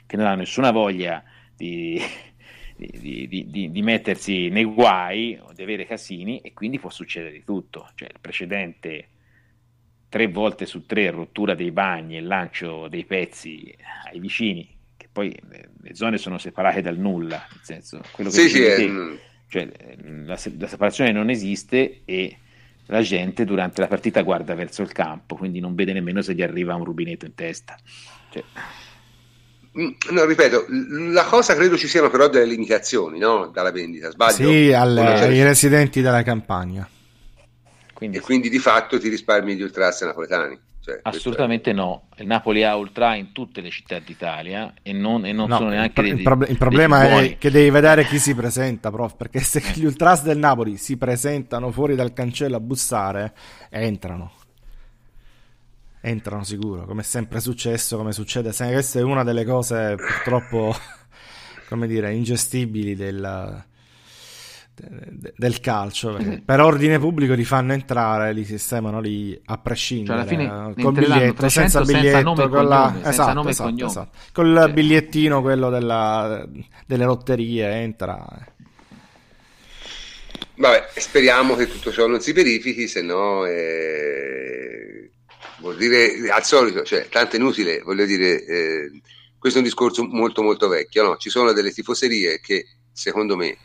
che 0.06 0.16
non 0.16 0.26
hanno 0.26 0.36
nessuna 0.36 0.70
voglia 0.70 1.22
di, 1.54 2.00
di, 2.76 3.26
di, 3.50 3.70
di, 3.70 3.82
mettersi 3.82 4.48
nei 4.48 4.64
guai 4.64 5.38
o 5.40 5.52
di 5.52 5.62
avere 5.62 5.86
casini 5.86 6.40
e 6.40 6.52
quindi 6.52 6.78
può 6.78 6.90
succedere 6.90 7.32
di 7.32 7.42
tutto. 7.42 7.88
Cioè, 7.94 8.08
il 8.08 8.20
precedente 8.20 9.08
tre 10.08 10.28
volte 10.28 10.66
su 10.66 10.84
tre 10.86 11.10
rottura 11.10 11.54
dei 11.54 11.70
bagni 11.70 12.16
e 12.16 12.20
lancio 12.20 12.88
dei 12.88 13.04
pezzi 13.04 13.74
ai 14.10 14.20
vicini, 14.20 14.68
che 14.96 15.08
poi 15.10 15.34
le 15.48 15.94
zone 15.94 16.18
sono 16.18 16.38
separate 16.38 16.82
dal 16.82 16.98
nulla, 16.98 17.46
nel 17.50 17.60
senso, 17.62 18.02
quello 18.12 18.30
che 18.30 18.36
sì, 18.36 18.48
sì, 18.48 18.58
te, 18.58 19.18
cioè, 19.48 19.68
la, 20.24 20.38
la, 20.58 20.66
separazione 20.66 21.12
non 21.12 21.30
esiste 21.30 22.02
e 22.04 22.38
la 22.86 23.00
gente 23.00 23.44
durante 23.44 23.80
la 23.80 23.88
partita 23.88 24.22
guarda 24.22 24.54
verso 24.54 24.82
il 24.82 24.92
campo, 24.92 25.34
quindi 25.36 25.60
non 25.60 25.74
vede 25.74 25.92
nemmeno 25.92 26.20
se 26.22 26.34
gli 26.34 26.42
arriva 26.42 26.74
un 26.74 26.84
rubinetto 26.84 27.24
in 27.24 27.34
testa. 27.34 27.76
Cioè... 28.30 28.44
Mm, 29.78 29.90
no, 30.10 30.24
ripeto, 30.24 30.66
la 31.12 31.24
cosa 31.24 31.54
credo 31.54 31.76
ci 31.76 31.86
siano 31.86 32.08
però 32.08 32.28
delle 32.28 32.46
limitazioni 32.46 33.18
no? 33.18 33.50
dalla 33.52 33.70
vendita, 33.70 34.10
sbaglio? 34.10 34.48
Sì, 34.48 34.72
alle, 34.72 35.02
ai 35.02 35.42
residenti 35.42 36.00
della 36.00 36.22
campagna. 36.22 36.88
Quindi, 37.92 38.18
e 38.18 38.20
quindi 38.20 38.48
di 38.48 38.58
fatto 38.58 38.98
ti 38.98 39.08
risparmi 39.08 39.54
gli 39.54 39.62
ultras 39.62 40.02
napoletani. 40.02 40.58
Cioè, 40.86 41.00
Assolutamente 41.02 41.70
è... 41.70 41.74
no. 41.74 42.08
Il 42.16 42.26
Napoli 42.26 42.62
ha 42.62 42.76
ultra 42.76 43.16
in 43.16 43.32
tutte 43.32 43.60
le 43.60 43.70
città 43.70 43.98
d'Italia 43.98 44.72
e 44.82 44.92
non, 44.92 45.26
e 45.26 45.32
non 45.32 45.48
no, 45.48 45.56
sono 45.56 45.70
neanche 45.70 46.00
il, 46.00 46.06
dei, 46.06 46.16
il, 46.18 46.22
prob- 46.22 46.48
il 46.48 46.56
problema 46.56 47.20
è 47.20 47.36
che 47.38 47.50
devi 47.50 47.70
vedere 47.70 48.04
chi 48.04 48.20
si 48.20 48.34
presenta, 48.36 48.90
prof, 48.90 49.16
perché 49.16 49.40
se 49.40 49.58
eh. 49.58 49.72
gli 49.74 49.84
ultras 49.84 50.22
del 50.22 50.38
Napoli 50.38 50.76
si 50.76 50.96
presentano 50.96 51.72
fuori 51.72 51.96
dal 51.96 52.12
cancello 52.12 52.56
a 52.56 52.60
bussare, 52.60 53.34
entrano. 53.68 54.35
Entrano 56.08 56.44
sicuro, 56.44 56.84
come 56.84 57.00
è 57.00 57.04
sempre 57.04 57.40
successo, 57.40 57.96
come 57.96 58.12
succede 58.12 58.52
sempre. 58.52 58.76
Questa 58.76 59.00
è 59.00 59.02
una 59.02 59.24
delle 59.24 59.44
cose 59.44 59.96
purtroppo, 59.96 60.72
come 61.68 61.88
dire, 61.88 62.14
ingestibili 62.14 62.94
del 62.94 63.64
del 64.78 65.60
calcio 65.60 66.18
per 66.44 66.60
ordine 66.60 66.98
pubblico 66.98 67.32
li 67.32 67.44
fanno 67.44 67.72
entrare 67.72 68.34
li 68.34 68.44
sistemano 68.44 69.00
lì 69.00 69.38
a 69.46 69.56
prescindere 69.56 70.26
cioè, 70.26 70.34
alla 70.34 70.74
fine, 70.74 70.82
col 70.82 70.92
biglietto 70.92 71.48
senza 71.48 71.80
biglietto 71.80 72.36
senza 72.36 72.48
con 72.48 72.68
la... 72.68 72.90
cognome, 72.92 73.08
esatto, 73.08 73.32
nome 73.32 73.50
esatto, 73.50 73.86
esatto. 73.86 74.10
col 74.32 74.54
cioè. 74.54 74.72
bigliettino 74.74 75.40
quello 75.40 75.70
della... 75.70 76.46
delle 76.84 77.04
lotterie 77.06 77.70
entra 77.70 78.22
vabbè 80.56 80.88
speriamo 80.94 81.54
che 81.54 81.68
tutto 81.68 81.90
ciò 81.90 82.06
non 82.06 82.20
si 82.20 82.32
verifichi 82.32 82.86
se 82.86 83.00
no 83.00 83.46
eh... 83.46 85.10
vuol 85.58 85.76
dire 85.76 86.30
al 86.30 86.44
solito 86.44 86.82
cioè 86.82 87.08
tanto 87.08 87.36
inutile 87.36 87.80
voglio 87.80 88.04
dire 88.04 88.44
eh... 88.44 88.90
questo 89.38 89.58
è 89.58 89.62
un 89.62 89.68
discorso 89.68 90.04
molto 90.04 90.42
molto 90.42 90.68
vecchio 90.68 91.02
no? 91.02 91.16
ci 91.16 91.30
sono 91.30 91.52
delle 91.52 91.72
tifoserie 91.72 92.40
che 92.40 92.66
secondo 92.92 93.36
me 93.36 93.56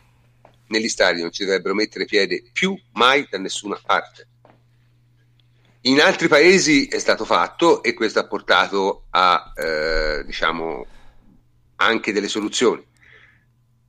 negli 0.72 0.88
stadi 0.88 1.20
non 1.20 1.30
ci 1.30 1.44
dovrebbero 1.44 1.74
mettere 1.74 2.06
piede 2.06 2.42
più 2.52 2.76
mai 2.92 3.26
da 3.30 3.38
nessuna 3.38 3.78
parte. 3.84 4.26
In 5.82 6.00
altri 6.00 6.28
paesi 6.28 6.86
è 6.86 6.98
stato 6.98 7.24
fatto 7.24 7.82
e 7.82 7.92
questo 7.92 8.18
ha 8.18 8.26
portato 8.26 9.04
a, 9.10 9.52
eh, 9.54 10.22
diciamo, 10.24 10.86
anche 11.76 12.12
delle 12.12 12.28
soluzioni. 12.28 12.84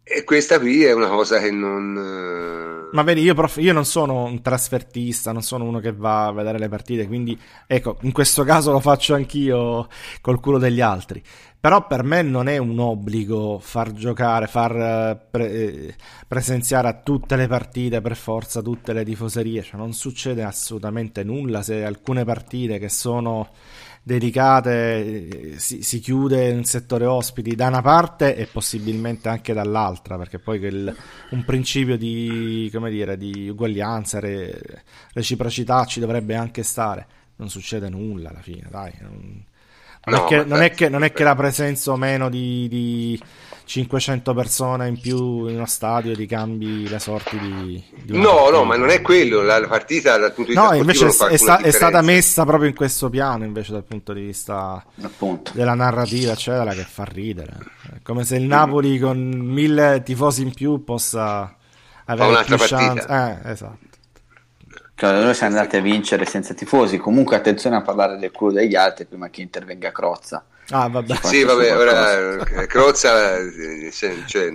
E 0.06 0.26
questa 0.26 0.60
qui 0.60 0.84
è 0.84 0.92
una 0.92 1.08
cosa 1.08 1.40
che 1.40 1.50
non... 1.50 1.94
Ma 2.92 3.02
vedi, 3.04 3.22
io, 3.22 3.34
prof, 3.34 3.58
io 3.58 3.72
non 3.74 3.86
sono 3.86 4.26
un 4.26 4.42
trasfertista, 4.42 5.32
non 5.32 5.42
sono 5.42 5.64
uno 5.64 5.80
che 5.80 5.94
va 5.94 6.28
a 6.28 6.32
vedere 6.34 6.60
le 6.60 6.68
partite, 6.68 7.08
quindi 7.08 7.40
ecco, 7.66 7.98
in 8.02 8.12
questo 8.12 8.44
caso 8.44 8.72
lo 8.72 8.82
faccio 8.82 9.16
anch'io 9.16 9.88
col 10.22 10.40
culo 10.42 10.58
degli 10.58 10.82
altri. 10.82 11.24
Però 11.58 11.88
per 11.88 12.04
me 12.04 12.22
non 12.22 12.50
è 12.50 12.58
un 12.58 12.78
obbligo 12.78 13.58
far 13.58 13.94
giocare, 13.94 14.48
far 14.48 14.76
eh, 14.76 15.26
pre- 15.32 15.52
eh, 15.52 15.96
presenziare 16.28 16.90
a 16.90 17.00
tutte 17.02 17.38
le 17.38 17.48
partite 17.48 18.02
per 18.02 18.18
forza 18.18 18.62
tutte 18.62 18.92
le 18.92 19.06
tifoserie. 19.06 19.64
Cioè, 19.64 19.80
non 19.80 19.94
succede 19.94 20.44
assolutamente 20.44 21.24
nulla 21.24 21.62
se 21.64 21.86
alcune 21.86 22.26
partite 22.26 22.78
che 22.80 22.90
sono 22.90 23.52
dedicate 24.04 25.54
eh, 25.54 25.60
si, 25.60 25.82
si, 25.82 26.00
chiude 26.00 26.52
un 26.52 26.66
settore 26.66 27.06
ospiti 27.06 27.56
da 27.56 27.68
una 27.68 27.82
parte 27.82 28.36
e 28.36 28.46
possibilmente 28.46 29.30
anche 29.30 29.54
dall'altra, 29.54 30.18
perché 30.18 30.40
poi 30.40 30.60
quel, 30.60 30.96
un 31.32 31.46
principio 31.46 31.98
di, 31.98 32.70
dire, 32.90 33.18
di 33.18 33.50
uguaglianza, 33.50 34.20
re, 34.20 34.84
reciprocità 35.14 35.86
ci 35.86 36.00
dovrebbe 36.00 36.36
anche 36.36 36.64
stare. 36.64 37.08
Non 37.38 37.50
succede 37.50 37.90
nulla 37.90 38.30
alla 38.30 38.42
fine, 38.42 38.68
dai. 38.70 38.94
Non 39.02 39.46
non, 40.06 40.20
no, 40.20 40.26
è, 40.26 40.28
che, 40.28 40.44
non, 40.44 40.62
è, 40.62 40.72
che, 40.72 40.90
non 40.90 41.04
è, 41.04 41.14
che, 41.14 41.24
la 41.24 41.36
presenza 41.36 41.92
o 41.92 41.96
meno 41.96 42.30
di, 42.30 42.68
di, 42.68 43.22
500 43.74 44.36
persone 44.36 44.88
in 44.88 45.00
più 45.00 45.48
in 45.48 45.56
uno 45.56 45.66
stadio 45.66 46.16
ti 46.16 46.28
cambi 46.28 46.88
le 46.88 47.00
sorti 47.00 47.40
di... 47.40 47.84
di 48.04 48.20
no, 48.20 48.52
no, 48.52 48.66
ma 48.66 48.76
non 48.76 48.92
è 48.92 49.02
quello, 49.02 49.42
la, 49.42 49.66
partita 49.68 50.16
dal 50.16 50.32
punto 50.32 50.52
di 50.52 50.58
vista 50.58 50.70
No, 50.70 50.78
invece 50.78 51.08
è, 51.08 51.38
sta, 51.38 51.58
è, 51.58 51.72
stata 51.72 52.02
messa 52.04 52.46
proprio 52.46 52.70
in 52.70 52.76
questo 52.76 53.10
piano, 53.10 53.46
invece 53.46 53.72
dal 53.72 53.84
punto 53.84 54.14
di 54.14 54.22
vista 54.22 54.86
Appunto. 55.02 55.54
della 55.56 55.74
narrativa, 55.74 56.34
eccetera, 56.34 56.72
che 56.74 56.84
fa 56.84 57.04
ridere. 57.06 57.54
È 57.96 57.96
come 58.04 58.24
se 58.24 58.36
il 58.36 58.44
Napoli 58.44 59.00
con 59.00 59.18
mille 59.18 60.04
tifosi 60.06 60.44
in 60.44 60.54
più 60.54 60.84
possa 60.84 61.56
avere 62.06 62.44
più 62.44 62.58
chance. 62.58 63.08
Eh, 63.10 63.50
esatto. 63.50 63.88
Cioè, 64.94 65.20
noi 65.20 65.34
siamo 65.34 65.56
andati 65.58 65.78
a 65.78 65.82
vincere 65.82 66.26
senza 66.26 66.54
tifosi. 66.54 66.98
Comunque, 66.98 67.38
attenzione 67.38 67.78
a 67.78 67.82
parlare 67.82 68.20
del 68.20 68.30
culo 68.30 68.52
degli 68.52 68.76
altri 68.76 69.06
prima 69.06 69.32
che 69.32 69.42
intervenga 69.42 69.92
Crozza. 69.92 70.46
Ah, 70.70 70.88
vabbè. 70.88 71.20
Sì, 71.24 71.44
vabbè, 71.44 71.78
ora 71.78 72.38
eh, 72.46 72.68
Crozza, 72.68 73.38
eh, 73.38 73.92
cioè, 74.26 74.50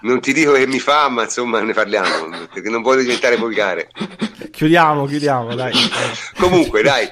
non 0.00 0.20
ti 0.20 0.32
dico 0.32 0.52
che 0.52 0.66
mi 0.66 0.78
fa, 0.78 1.08
ma 1.08 1.24
insomma 1.24 1.60
ne 1.60 1.72
parliamo 1.72 2.48
perché 2.52 2.68
non 2.68 2.82
voglio 2.82 3.02
diventare 3.02 3.36
volgare. 3.36 3.88
Chiudiamo, 4.50 5.06
chiudiamo, 5.06 5.54
dai. 5.54 5.72
Comunque, 6.38 6.82
dai. 6.82 7.10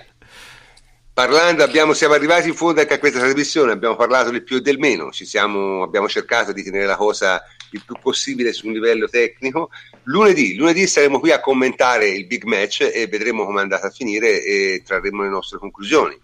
Parlando, 1.13 1.65
abbiamo, 1.65 1.95
siamo 1.95 2.15
arrivati 2.15 2.49
in 2.49 2.55
fondo 2.55 2.81
anche 2.81 2.95
a 2.95 2.99
questa 2.99 3.19
trasmissione, 3.19 3.73
abbiamo 3.73 3.97
parlato 3.97 4.31
del 4.31 4.45
più 4.45 4.59
e 4.59 4.61
del 4.61 4.79
meno, 4.79 5.11
siamo, 5.11 5.83
abbiamo 5.83 6.09
cercato 6.09 6.53
di 6.53 6.63
tenere 6.63 6.85
la 6.85 6.95
cosa 6.97 7.43
il 7.73 7.83
più 7.85 7.97
possibile 8.01 8.53
su 8.53 8.67
un 8.67 8.75
livello 8.75 9.09
tecnico. 9.09 9.71
Lunedì, 10.05 10.55
lunedì 10.55 10.87
saremo 10.87 11.19
qui 11.19 11.33
a 11.33 11.41
commentare 11.41 12.09
il 12.09 12.27
big 12.27 12.45
match 12.45 12.89
e 12.93 13.09
vedremo 13.09 13.45
come 13.45 13.59
è 13.59 13.63
andata 13.63 13.89
a 13.89 13.91
finire 13.91 14.43
e 14.45 14.83
trarremo 14.85 15.23
le 15.23 15.29
nostre 15.29 15.59
conclusioni. 15.59 16.17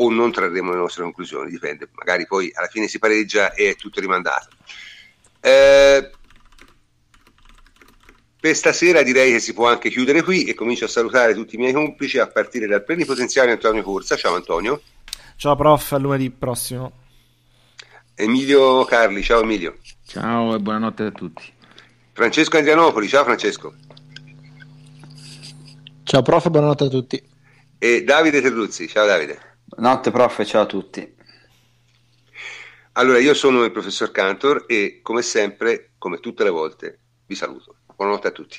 O 0.00 0.10
non 0.10 0.30
trarremo 0.30 0.72
le 0.72 0.78
nostre 0.78 1.02
conclusioni, 1.02 1.50
dipende, 1.50 1.88
magari 1.92 2.26
poi 2.26 2.50
alla 2.54 2.68
fine 2.68 2.86
si 2.86 2.98
pareggia 2.98 3.52
e 3.52 3.70
è 3.70 3.76
tutto 3.76 4.00
rimandato. 4.00 4.48
Eh, 5.40 6.10
per 8.40 8.54
stasera 8.54 9.02
direi 9.02 9.32
che 9.32 9.40
si 9.40 9.52
può 9.52 9.68
anche 9.68 9.90
chiudere 9.90 10.22
qui 10.22 10.44
e 10.44 10.54
comincio 10.54 10.84
a 10.84 10.88
salutare 10.88 11.34
tutti 11.34 11.56
i 11.56 11.58
miei 11.58 11.72
complici 11.72 12.18
a 12.18 12.28
partire 12.28 12.68
dal 12.68 12.84
plenipotenziario 12.84 13.52
Antonio 13.52 13.82
Corsa. 13.82 14.14
Ciao 14.14 14.36
Antonio. 14.36 14.80
Ciao 15.34 15.56
prof, 15.56 15.92
a 15.92 15.98
lunedì 15.98 16.30
prossimo. 16.30 16.92
Emilio 18.14 18.84
Carli, 18.84 19.22
ciao 19.22 19.42
Emilio. 19.42 19.78
Ciao 20.06 20.54
e 20.54 20.58
buonanotte 20.60 21.04
a 21.04 21.10
tutti. 21.10 21.52
Francesco 22.12 22.56
Andrianopoli, 22.56 23.08
ciao 23.08 23.24
Francesco. 23.24 23.74
Ciao 26.04 26.22
prof, 26.22 26.48
buonanotte 26.48 26.84
a 26.84 26.88
tutti. 26.88 27.22
E 27.78 28.04
Davide 28.04 28.40
Terruzzi, 28.40 28.88
ciao 28.88 29.06
Davide. 29.06 29.47
Notte 29.76 30.10
prof, 30.10 30.44
ciao 30.44 30.62
a 30.62 30.66
tutti. 30.66 31.14
Allora, 32.92 33.18
io 33.18 33.34
sono 33.34 33.64
il 33.64 33.70
professor 33.70 34.10
Cantor 34.10 34.64
e 34.66 35.00
come 35.02 35.22
sempre, 35.22 35.92
come 35.98 36.20
tutte 36.20 36.42
le 36.42 36.50
volte, 36.50 37.00
vi 37.26 37.34
saluto. 37.34 37.76
Buonanotte 37.94 38.28
a 38.28 38.32
tutti. 38.32 38.58